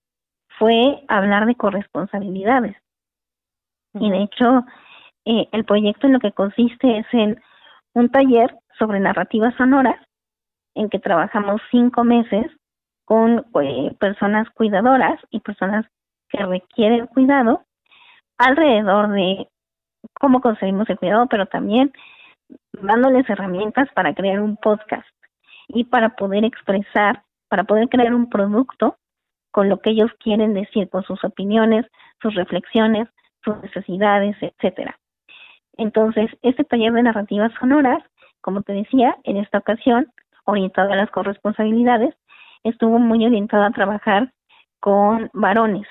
fue 0.60 1.04
hablar 1.08 1.46
de 1.46 1.56
corresponsabilidades. 1.56 2.76
Y 3.94 4.10
de 4.10 4.24
hecho, 4.24 4.66
eh, 5.26 5.48
el 5.52 5.66
proyecto 5.66 6.08
en 6.08 6.14
lo 6.14 6.20
que 6.20 6.32
consiste 6.32 7.00
es 7.00 7.06
en 7.12 7.42
un 7.94 8.10
taller 8.10 8.56
sobre 8.78 9.00
narrativas 9.00 9.56
sonoras, 9.56 10.00
en 10.76 10.90
que 10.90 11.00
trabajamos 11.00 11.62
cinco 11.72 12.04
meses 12.04 12.46
con 13.06 13.46
eh, 13.62 13.96
personas 14.00 14.50
cuidadoras 14.52 15.20
y 15.30 15.40
personas 15.40 15.86
que 16.30 16.44
requieren 16.44 17.08
cuidado 17.08 17.64
alrededor 18.38 19.12
de 19.12 19.48
cómo 20.20 20.42
conseguimos 20.42 20.90
el 20.90 20.98
cuidado, 20.98 21.28
pero 21.28 21.46
también 21.46 21.94
dándoles 22.74 23.30
herramientas 23.30 23.88
para 23.94 24.14
crear 24.14 24.40
un 24.40 24.58
podcast 24.58 25.08
y 25.68 25.86
para 25.86 26.16
poder 26.16 26.44
expresar, 26.44 27.24
para 27.48 27.64
poder 27.64 27.90
crear 27.90 28.14
un 28.14 28.30
producto 28.30 28.98
con 29.52 29.70
lo 29.70 29.80
que 29.80 29.92
ellos 29.92 30.12
quieren 30.20 30.54
decir, 30.54 30.90
con 30.90 31.04
sus 31.04 31.24
opiniones, 31.24 31.86
sus 32.22 32.36
reflexiones, 32.36 33.08
sus 33.44 33.58
necesidades, 33.62 34.36
etcétera. 34.42 35.00
Entonces, 35.78 36.30
este 36.42 36.64
taller 36.64 36.94
de 36.94 37.04
narrativas 37.04 37.52
sonoras, 37.60 38.04
como 38.42 38.62
te 38.64 38.74
decía, 38.74 39.16
en 39.24 39.38
esta 39.38 39.60
ocasión, 39.60 40.12
orientado 40.46 40.92
a 40.92 40.96
las 40.96 41.10
corresponsabilidades, 41.10 42.14
estuvo 42.70 43.00
muy 43.00 43.26
orientado 43.26 43.64
a 43.64 43.72
trabajar 43.72 44.34
con 44.80 45.30
varones. 45.34 45.88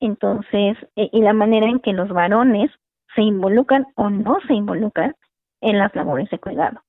Entonces, 0.00 0.76
eh, 0.96 1.08
y 1.12 1.22
la 1.22 1.32
manera 1.32 1.66
en 1.66 1.80
que 1.80 1.92
los 1.92 2.08
varones 2.08 2.70
se 3.14 3.22
involucran 3.22 3.86
o 3.94 4.10
no 4.10 4.38
se 4.46 4.54
involucran 4.54 5.14
en 5.60 5.78
las 5.78 5.94
labores 5.94 6.28
de 6.30 6.38
cuidado. 6.38 6.82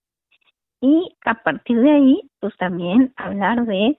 Y 0.82 1.16
a 1.26 1.36
partir 1.36 1.80
de 1.80 1.92
ahí, 1.92 2.30
pues 2.40 2.56
también 2.58 3.14
hablar 3.16 3.66
de 3.66 3.98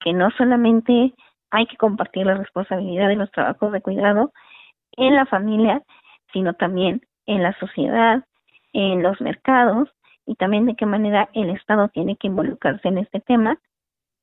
que 0.00 0.12
no 0.12 0.30
solamente 0.32 1.14
hay 1.50 1.66
que 1.66 1.76
compartir 1.76 2.26
la 2.26 2.34
responsabilidad 2.34 3.08
de 3.08 3.16
los 3.16 3.30
trabajos 3.30 3.72
de 3.72 3.82
cuidado 3.82 4.32
en 4.92 5.14
la 5.14 5.26
familia, 5.26 5.82
sino 6.32 6.54
también 6.54 7.02
en 7.26 7.42
la 7.42 7.58
sociedad, 7.58 8.24
en 8.72 9.02
los 9.02 9.20
mercados 9.20 9.88
y 10.26 10.34
también 10.34 10.66
de 10.66 10.76
qué 10.76 10.86
manera 10.86 11.28
el 11.34 11.50
Estado 11.50 11.88
tiene 11.88 12.16
que 12.16 12.28
involucrarse 12.28 12.88
en 12.88 12.98
este 12.98 13.20
tema 13.20 13.58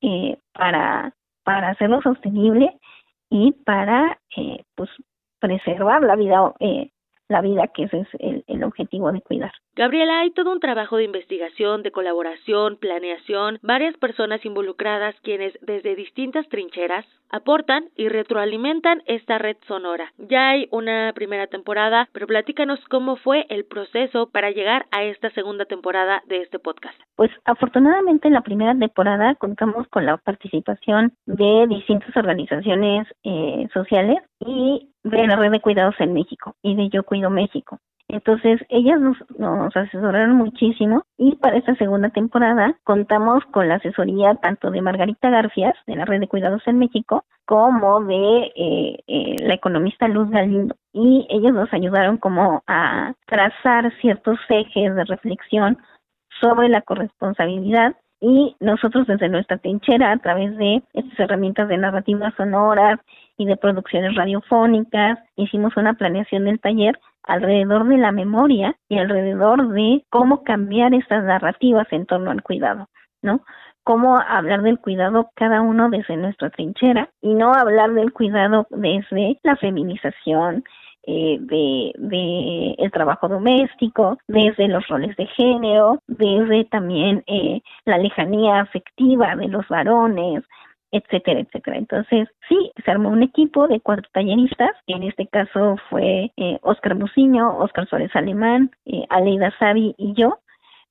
eh, 0.02 0.38
para, 0.54 1.14
para 1.44 1.70
hacerlo 1.70 2.02
sostenible 2.02 2.78
y 3.30 3.52
para 3.52 4.20
eh, 4.36 4.64
pues 4.76 4.90
preservar 5.40 6.04
la 6.04 6.16
vida 6.16 6.54
eh, 6.60 6.90
la 7.30 7.42
vida 7.42 7.68
que 7.68 7.84
ese 7.84 8.02
es 8.02 8.08
el, 8.20 8.44
el 8.48 8.64
objetivo 8.64 9.12
de 9.12 9.22
cuidar. 9.22 9.52
Gabriela, 9.76 10.20
hay 10.20 10.32
todo 10.32 10.52
un 10.52 10.60
trabajo 10.60 10.98
de 10.98 11.06
investigación, 11.06 11.84
de 11.84 11.92
colaboración, 11.92 12.78
planeación, 12.78 13.60
varias 13.62 13.96
personas 13.98 14.44
involucradas 14.44 15.16
quienes 15.22 15.58
desde 15.62 15.96
distintas 15.96 16.48
trincheras 16.50 17.06
aportan 17.30 17.86
y 17.96 18.10
retroalimentan 18.10 19.04
esta 19.06 19.38
red 19.38 19.58
sonora. 19.68 20.12
Ya 20.18 20.50
hay 20.50 20.68
una 20.72 21.14
primera 21.14 21.48
temporada, 21.48 22.10
pero 22.12 22.28
platícanos 22.28 22.80
cómo 22.90 23.16
fue 23.18 23.46
el 23.50 23.66
proceso 23.66 24.30
para 24.32 24.52
llegar 24.52 24.88
a 24.92 25.04
esta 25.04 25.30
segunda 25.32 25.66
temporada 25.66 26.24
de 26.26 26.42
este 26.42 26.60
podcast. 26.60 27.00
Pues 27.16 27.32
afortunadamente 27.46 28.28
en 28.28 28.34
la 28.34 28.42
primera 28.42 28.76
temporada 28.76 29.36
contamos 29.36 29.88
con 29.90 30.06
la 30.06 30.18
participación 30.18 31.14
de 31.26 31.68
distintas 31.68 32.16
organizaciones 32.18 33.08
eh, 33.24 33.68
sociales 33.74 34.18
y 34.40 34.90
de 35.04 35.28
la 35.28 35.36
red 35.36 35.52
de 35.52 35.62
cuidados 35.62 35.96
en 36.00 36.14
México 36.14 36.56
y 36.62 36.76
de 36.76 36.90
Yo 36.90 37.04
Cuido 37.04 37.30
México. 37.30 37.80
Entonces, 38.10 38.60
ellas 38.70 39.00
nos, 39.00 39.18
nos 39.38 39.76
asesoraron 39.78 40.36
muchísimo 40.36 41.04
y 41.16 41.36
para 41.36 41.58
esta 41.58 41.76
segunda 41.76 42.10
temporada 42.10 42.76
contamos 42.84 43.44
con 43.52 43.70
la 43.70 43.76
asesoría 43.76 44.34
tanto 44.36 44.72
de 44.72 44.82
Margarita 44.82 45.30
Garfias, 45.30 45.76
de 45.86 45.96
la 45.96 46.06
Red 46.06 46.22
de 46.22 46.28
Cuidados 46.28 46.64
en 46.66 46.80
México, 46.80 47.24
como 47.46 48.04
de 48.04 48.52
eh, 48.56 48.98
eh, 49.08 49.36
la 49.42 49.54
economista 49.54 50.08
Luz 50.08 50.28
Galindo. 50.32 50.76
Y 50.92 51.28
ellos 51.30 51.54
nos 51.54 51.72
ayudaron 51.72 52.18
como 52.18 52.64
a 52.66 53.14
trazar 53.28 53.94
ciertos 54.02 54.40
ejes 54.50 54.96
de 54.96 55.06
reflexión 55.06 55.78
sobre 56.42 56.68
la 56.68 56.82
corresponsabilidad 56.82 57.96
y 58.22 58.56
nosotros 58.60 59.06
desde 59.06 59.30
nuestra 59.30 59.58
trinchera 59.60 60.12
a 60.12 60.18
través 60.18 60.58
de 60.58 60.82
estas 60.94 61.20
herramientas 61.20 61.70
de 61.70 61.78
narrativas 61.78 62.34
sonoras 62.36 63.00
y 63.40 63.46
de 63.46 63.58
producciones 63.58 64.16
radiofónicas 64.16 65.18
hicimos 65.38 65.76
una 65.78 65.94
planeación 65.94 66.44
del 66.44 66.60
taller 66.60 67.00
alrededor 67.24 67.88
de 67.88 67.98
la 67.98 68.12
memoria 68.12 68.76
y 68.90 69.00
alrededor 69.00 69.70
de 69.70 70.04
cómo 70.10 70.44
cambiar 70.44 70.94
estas 70.94 71.24
narrativas 71.24 71.88
en 71.92 72.06
torno 72.06 72.32
al 72.32 72.44
cuidado, 72.44 72.90
¿no? 73.22 73.42
Cómo 73.86 74.20
hablar 74.20 74.62
del 74.62 74.78
cuidado 74.78 75.32
cada 75.36 75.62
uno 75.62 75.90
desde 75.90 76.18
nuestra 76.18 76.50
trinchera 76.50 77.10
y 77.22 77.34
no 77.34 77.54
hablar 77.54 77.94
del 77.94 78.12
cuidado 78.12 78.68
desde 78.72 79.40
la 79.44 79.56
feminización, 79.56 80.66
eh, 81.08 81.38
de, 81.40 81.94
de 81.98 82.76
el 82.78 82.92
trabajo 82.92 83.30
doméstico, 83.30 84.18
desde 84.28 84.68
los 84.68 84.86
roles 84.90 85.16
de 85.16 85.28
género, 85.28 86.04
desde 86.08 86.66
también 86.66 87.24
eh, 87.26 87.62
la 87.86 87.98
lejanía 87.98 88.60
afectiva 88.60 89.36
de 89.38 89.48
los 89.48 89.66
varones, 89.70 90.44
etcétera, 90.92 91.40
etcétera. 91.40 91.78
Entonces, 91.78 92.28
sí, 92.48 92.72
se 92.84 92.92
armó 92.92 93.10
un 93.10 93.24
equipo 93.24 93.68
de 93.68 93.80
cuatro 93.80 94.08
talleristas, 94.14 94.72
en 94.88 95.04
este 95.04 95.28
caso 95.28 95.76
fue 95.90 96.32
eh, 96.38 96.60
Oscar 96.62 96.96
Muciño, 96.96 97.58
Oscar 97.60 97.88
Suárez 97.88 98.16
Alemán, 98.16 98.72
eh, 98.86 99.04
Aleida 99.10 99.54
Savi 99.60 99.96
y 99.98 100.14
yo, 100.14 100.40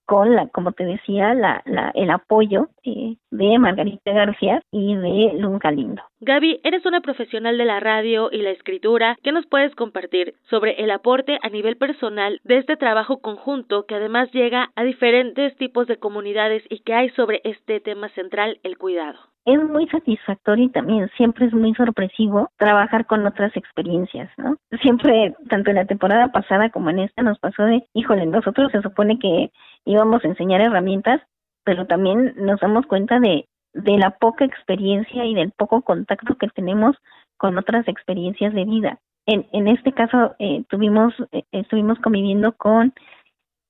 con 0.08 0.34
la, 0.34 0.48
como 0.48 0.72
te 0.72 0.84
decía, 0.86 1.34
la, 1.34 1.62
la, 1.66 1.90
el 1.94 2.10
apoyo 2.10 2.68
eh, 2.82 3.16
de 3.30 3.58
Margarita 3.58 4.10
García 4.10 4.62
y 4.72 4.96
de 4.96 5.34
Luz 5.38 5.58
Galindo. 5.58 6.02
Gaby, 6.20 6.60
eres 6.64 6.86
una 6.86 7.02
profesional 7.02 7.58
de 7.58 7.66
la 7.66 7.78
radio 7.78 8.30
y 8.32 8.38
la 8.38 8.50
escritura. 8.50 9.18
¿Qué 9.22 9.32
nos 9.32 9.46
puedes 9.46 9.74
compartir 9.74 10.32
sobre 10.48 10.82
el 10.82 10.90
aporte 10.92 11.38
a 11.42 11.50
nivel 11.50 11.76
personal 11.76 12.40
de 12.42 12.56
este 12.56 12.78
trabajo 12.78 13.20
conjunto 13.20 13.84
que 13.84 13.96
además 13.96 14.32
llega 14.32 14.70
a 14.76 14.82
diferentes 14.82 15.54
tipos 15.56 15.86
de 15.86 15.98
comunidades 15.98 16.62
y 16.70 16.78
que 16.80 16.94
hay 16.94 17.10
sobre 17.10 17.42
este 17.44 17.78
tema 17.80 18.08
central, 18.08 18.60
el 18.62 18.78
cuidado? 18.78 19.18
Es 19.48 19.62
muy 19.64 19.88
satisfactorio 19.88 20.66
y 20.66 20.68
también 20.68 21.10
siempre 21.16 21.46
es 21.46 21.54
muy 21.54 21.74
sorpresivo 21.74 22.50
trabajar 22.58 23.06
con 23.06 23.26
otras 23.26 23.56
experiencias, 23.56 24.30
¿no? 24.36 24.56
Siempre, 24.82 25.34
tanto 25.48 25.70
en 25.70 25.76
la 25.76 25.86
temporada 25.86 26.28
pasada 26.28 26.68
como 26.68 26.90
en 26.90 26.98
esta, 26.98 27.22
nos 27.22 27.38
pasó 27.38 27.62
de, 27.64 27.82
híjole, 27.94 28.26
nosotros 28.26 28.70
se 28.72 28.82
supone 28.82 29.18
que 29.18 29.50
íbamos 29.86 30.22
a 30.22 30.28
enseñar 30.28 30.60
herramientas, 30.60 31.22
pero 31.64 31.86
también 31.86 32.34
nos 32.36 32.60
damos 32.60 32.86
cuenta 32.86 33.20
de, 33.20 33.48
de 33.72 33.96
la 33.96 34.10
poca 34.10 34.44
experiencia 34.44 35.24
y 35.24 35.34
del 35.34 35.50
poco 35.52 35.80
contacto 35.80 36.36
que 36.36 36.48
tenemos 36.48 36.96
con 37.38 37.56
otras 37.56 37.88
experiencias 37.88 38.52
de 38.52 38.66
vida. 38.66 38.98
En, 39.24 39.46
en 39.52 39.68
este 39.68 39.92
caso, 39.92 40.34
eh, 40.38 40.64
tuvimos, 40.68 41.14
eh, 41.32 41.44
estuvimos 41.52 41.98
conviviendo 42.00 42.52
con 42.52 42.92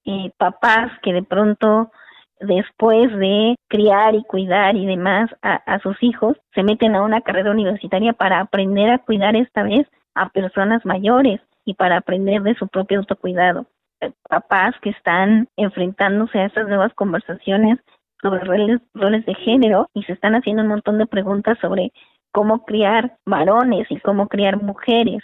eh, 0.07 0.33
papás 0.39 0.91
que 1.03 1.13
de 1.13 1.23
pronto 1.23 1.93
después 2.41 3.17
de 3.17 3.57
criar 3.69 4.15
y 4.15 4.23
cuidar 4.25 4.77
y 4.77 4.87
demás 4.87 5.31
a, 5.43 5.79
sus 5.81 5.97
hijos, 6.03 6.37
se 6.55 6.63
meten 6.63 6.95
a 6.95 7.03
una 7.03 7.21
carrera 7.21 7.51
universitaria 7.51 8.13
para 8.13 8.41
aprender 8.41 8.91
a 8.91 8.99
cuidar 8.99 9.37
esta 9.37 9.63
vez 9.63 9.87
a 10.15 10.29
personas 10.31 10.85
mayores 10.85 11.41
y 11.65 11.75
para 11.75 11.99
aprender 11.99 12.43
de 12.43 12.55
su 12.55 12.69
propio 12.69 12.99
autocuidado. 12.99 13.67
Eh, 14.01 14.13
papás 14.29 14.75
que 14.83 14.91
están 14.91 15.49
enfrentándose 15.57 16.39
a 16.39 16.47
estas 16.47 16.69
nuevas 16.69 16.95
conversaciones 16.95 17.79
sobre 18.23 18.41
roles, 18.41 18.81
roles 18.95 19.25
de 19.27 19.35
género 19.35 19.89
y 19.95 20.03
se 20.05 20.13
están 20.13 20.35
haciendo 20.35 20.63
un 20.63 20.69
montón 20.69 20.99
de 20.99 21.07
preguntas 21.07 21.59
sobre 21.61 21.93
cómo 22.33 22.65
criar 22.65 23.17
varones 23.27 23.87
y 23.91 23.99
cómo 24.01 24.29
criar 24.29 24.63
mujeres, 24.63 25.23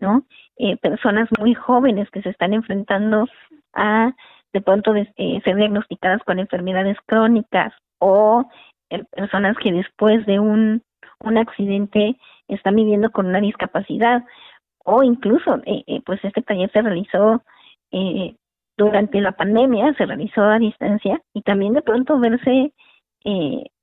¿no? 0.00 0.24
Eh, 0.58 0.76
personas 0.78 1.28
muy 1.38 1.54
jóvenes 1.54 2.10
que 2.10 2.22
se 2.22 2.30
están 2.30 2.54
enfrentando 2.54 3.26
a 3.74 4.12
de 4.56 4.62
pronto 4.62 4.94
eh, 4.96 5.40
ser 5.44 5.56
diagnosticadas 5.56 6.22
con 6.24 6.38
enfermedades 6.38 6.96
crónicas 7.04 7.74
o 7.98 8.48
eh, 8.88 9.04
personas 9.10 9.54
que 9.58 9.70
después 9.70 10.24
de 10.24 10.40
un, 10.40 10.82
un 11.20 11.36
accidente 11.36 12.16
están 12.48 12.74
viviendo 12.74 13.10
con 13.10 13.26
una 13.26 13.40
discapacidad 13.40 14.24
o 14.82 15.02
incluso 15.02 15.56
eh, 15.66 15.84
eh 15.86 16.00
pues 16.06 16.24
este 16.24 16.40
taller 16.40 16.72
se 16.72 16.80
realizó 16.80 17.42
eh, 17.92 18.34
durante 18.78 19.20
la 19.20 19.32
pandemia, 19.32 19.92
se 19.92 20.06
realizó 20.06 20.42
a 20.44 20.58
distancia 20.58 21.20
y 21.34 21.42
también 21.42 21.74
de 21.74 21.82
pronto 21.82 22.18
verse 22.18 22.72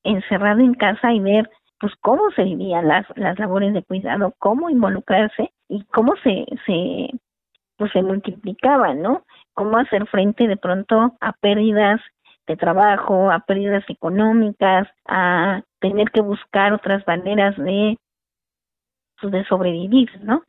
encerrado 0.04 0.62
en 0.62 0.74
casa 0.74 1.14
y 1.14 1.20
ver 1.20 1.52
pues 1.80 1.94
cómo 2.02 2.32
se 2.32 2.46
vivían 2.46 2.88
las, 2.88 3.06
las 3.16 3.38
labores 3.38 3.74
de 3.74 3.84
cuidado, 3.84 4.34
cómo 4.40 4.72
involucrarse 4.72 5.52
y 5.68 5.84
cómo 5.94 6.16
se, 6.24 6.46
se 6.66 7.10
pues 7.78 7.92
se 7.92 8.02
multiplicaban, 8.02 9.02
¿no? 9.02 9.24
Cómo 9.54 9.78
hacer 9.78 10.08
frente 10.08 10.48
de 10.48 10.58
pronto 10.58 11.16
a 11.20 11.34
pérdidas 11.34 12.02
de 12.48 12.58
trabajo, 12.58 13.32
a 13.32 13.40
pérdidas 13.40 13.84
económicas, 13.88 14.88
a 15.08 15.62
tener 15.80 16.12
que 16.12 16.22
buscar 16.22 16.74
otras 16.74 17.06
maneras 17.08 17.56
de, 17.58 17.98
pues, 19.22 19.32
de 19.32 19.46
sobrevivir, 19.46 20.10
¿no? 20.24 20.44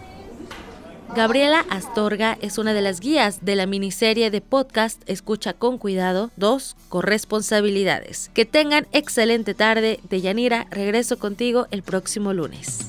Gabriela 1.15 1.65
Astorga 1.71 2.37
es 2.39 2.59
una 2.59 2.73
de 2.73 2.81
las 2.81 2.99
guías 2.99 3.43
de 3.43 3.55
la 3.55 3.65
miniserie 3.65 4.29
de 4.29 4.41
podcast 4.41 5.01
Escucha 5.09 5.53
con 5.53 5.79
Cuidado 5.79 6.29
2 6.37 6.75
Corresponsabilidades. 6.87 8.29
Que 8.33 8.45
tengan 8.45 8.87
excelente 8.91 9.53
tarde. 9.55 9.99
De 10.09 10.21
Yanira, 10.21 10.67
regreso 10.69 11.17
contigo 11.17 11.67
el 11.71 11.81
próximo 11.81 12.33
lunes. 12.33 12.79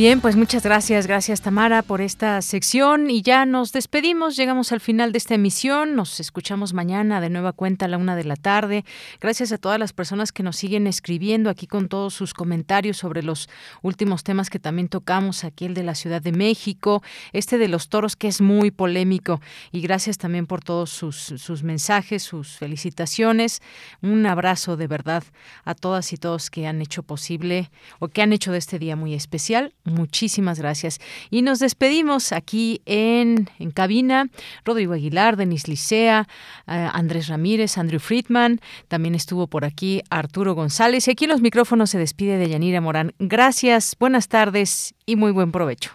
Bien, 0.00 0.22
pues 0.22 0.34
muchas 0.34 0.62
gracias, 0.62 1.06
gracias 1.06 1.42
Tamara 1.42 1.82
por 1.82 2.00
esta 2.00 2.40
sección 2.40 3.10
y 3.10 3.20
ya 3.20 3.44
nos 3.44 3.70
despedimos, 3.70 4.34
llegamos 4.34 4.72
al 4.72 4.80
final 4.80 5.12
de 5.12 5.18
esta 5.18 5.34
emisión, 5.34 5.94
nos 5.94 6.20
escuchamos 6.20 6.72
mañana 6.72 7.20
de 7.20 7.28
nueva 7.28 7.52
cuenta 7.52 7.84
a 7.84 7.88
la 7.88 7.98
una 7.98 8.16
de 8.16 8.24
la 8.24 8.36
tarde. 8.36 8.86
Gracias 9.20 9.52
a 9.52 9.58
todas 9.58 9.78
las 9.78 9.92
personas 9.92 10.32
que 10.32 10.42
nos 10.42 10.56
siguen 10.56 10.86
escribiendo 10.86 11.50
aquí 11.50 11.66
con 11.66 11.88
todos 11.88 12.14
sus 12.14 12.32
comentarios 12.32 12.96
sobre 12.96 13.22
los 13.22 13.50
últimos 13.82 14.24
temas 14.24 14.48
que 14.48 14.58
también 14.58 14.88
tocamos, 14.88 15.44
aquí 15.44 15.66
el 15.66 15.74
de 15.74 15.82
la 15.82 15.94
Ciudad 15.94 16.22
de 16.22 16.32
México, 16.32 17.02
este 17.34 17.58
de 17.58 17.68
los 17.68 17.90
toros 17.90 18.16
que 18.16 18.28
es 18.28 18.40
muy 18.40 18.70
polémico 18.70 19.42
y 19.70 19.82
gracias 19.82 20.16
también 20.16 20.46
por 20.46 20.64
todos 20.64 20.88
sus, 20.88 21.16
sus 21.16 21.62
mensajes, 21.62 22.22
sus 22.22 22.56
felicitaciones. 22.56 23.60
Un 24.00 24.24
abrazo 24.24 24.78
de 24.78 24.86
verdad 24.86 25.24
a 25.66 25.74
todas 25.74 26.14
y 26.14 26.16
todos 26.16 26.48
que 26.48 26.66
han 26.66 26.80
hecho 26.80 27.02
posible 27.02 27.70
o 27.98 28.08
que 28.08 28.22
han 28.22 28.32
hecho 28.32 28.50
de 28.50 28.56
este 28.56 28.78
día 28.78 28.96
muy 28.96 29.12
especial. 29.12 29.74
Muchísimas 29.90 30.58
gracias. 30.58 31.00
Y 31.30 31.42
nos 31.42 31.58
despedimos 31.58 32.32
aquí 32.32 32.80
en, 32.86 33.48
en 33.58 33.70
cabina. 33.70 34.28
Rodrigo 34.64 34.94
Aguilar, 34.94 35.36
Denis 35.36 35.68
Licea, 35.68 36.28
eh, 36.66 36.88
Andrés 36.92 37.28
Ramírez, 37.28 37.78
Andrew 37.78 38.00
Friedman. 38.00 38.60
También 38.88 39.14
estuvo 39.14 39.46
por 39.46 39.64
aquí 39.64 40.02
Arturo 40.10 40.54
González. 40.54 41.08
Y 41.08 41.10
aquí 41.10 41.24
en 41.24 41.30
los 41.30 41.40
micrófonos 41.40 41.90
se 41.90 41.98
despide 41.98 42.38
de 42.38 42.48
Yanira 42.48 42.80
Morán. 42.80 43.12
Gracias, 43.18 43.96
buenas 43.98 44.28
tardes 44.28 44.94
y 45.06 45.16
muy 45.16 45.32
buen 45.32 45.52
provecho. 45.52 45.92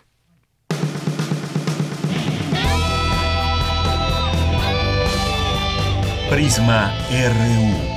Prisma 6.29 6.91
RU. 7.09 7.95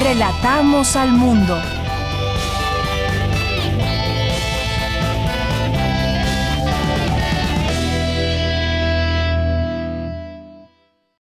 Relatamos 0.00 0.94
al 0.96 1.12
mundo. 1.12 1.58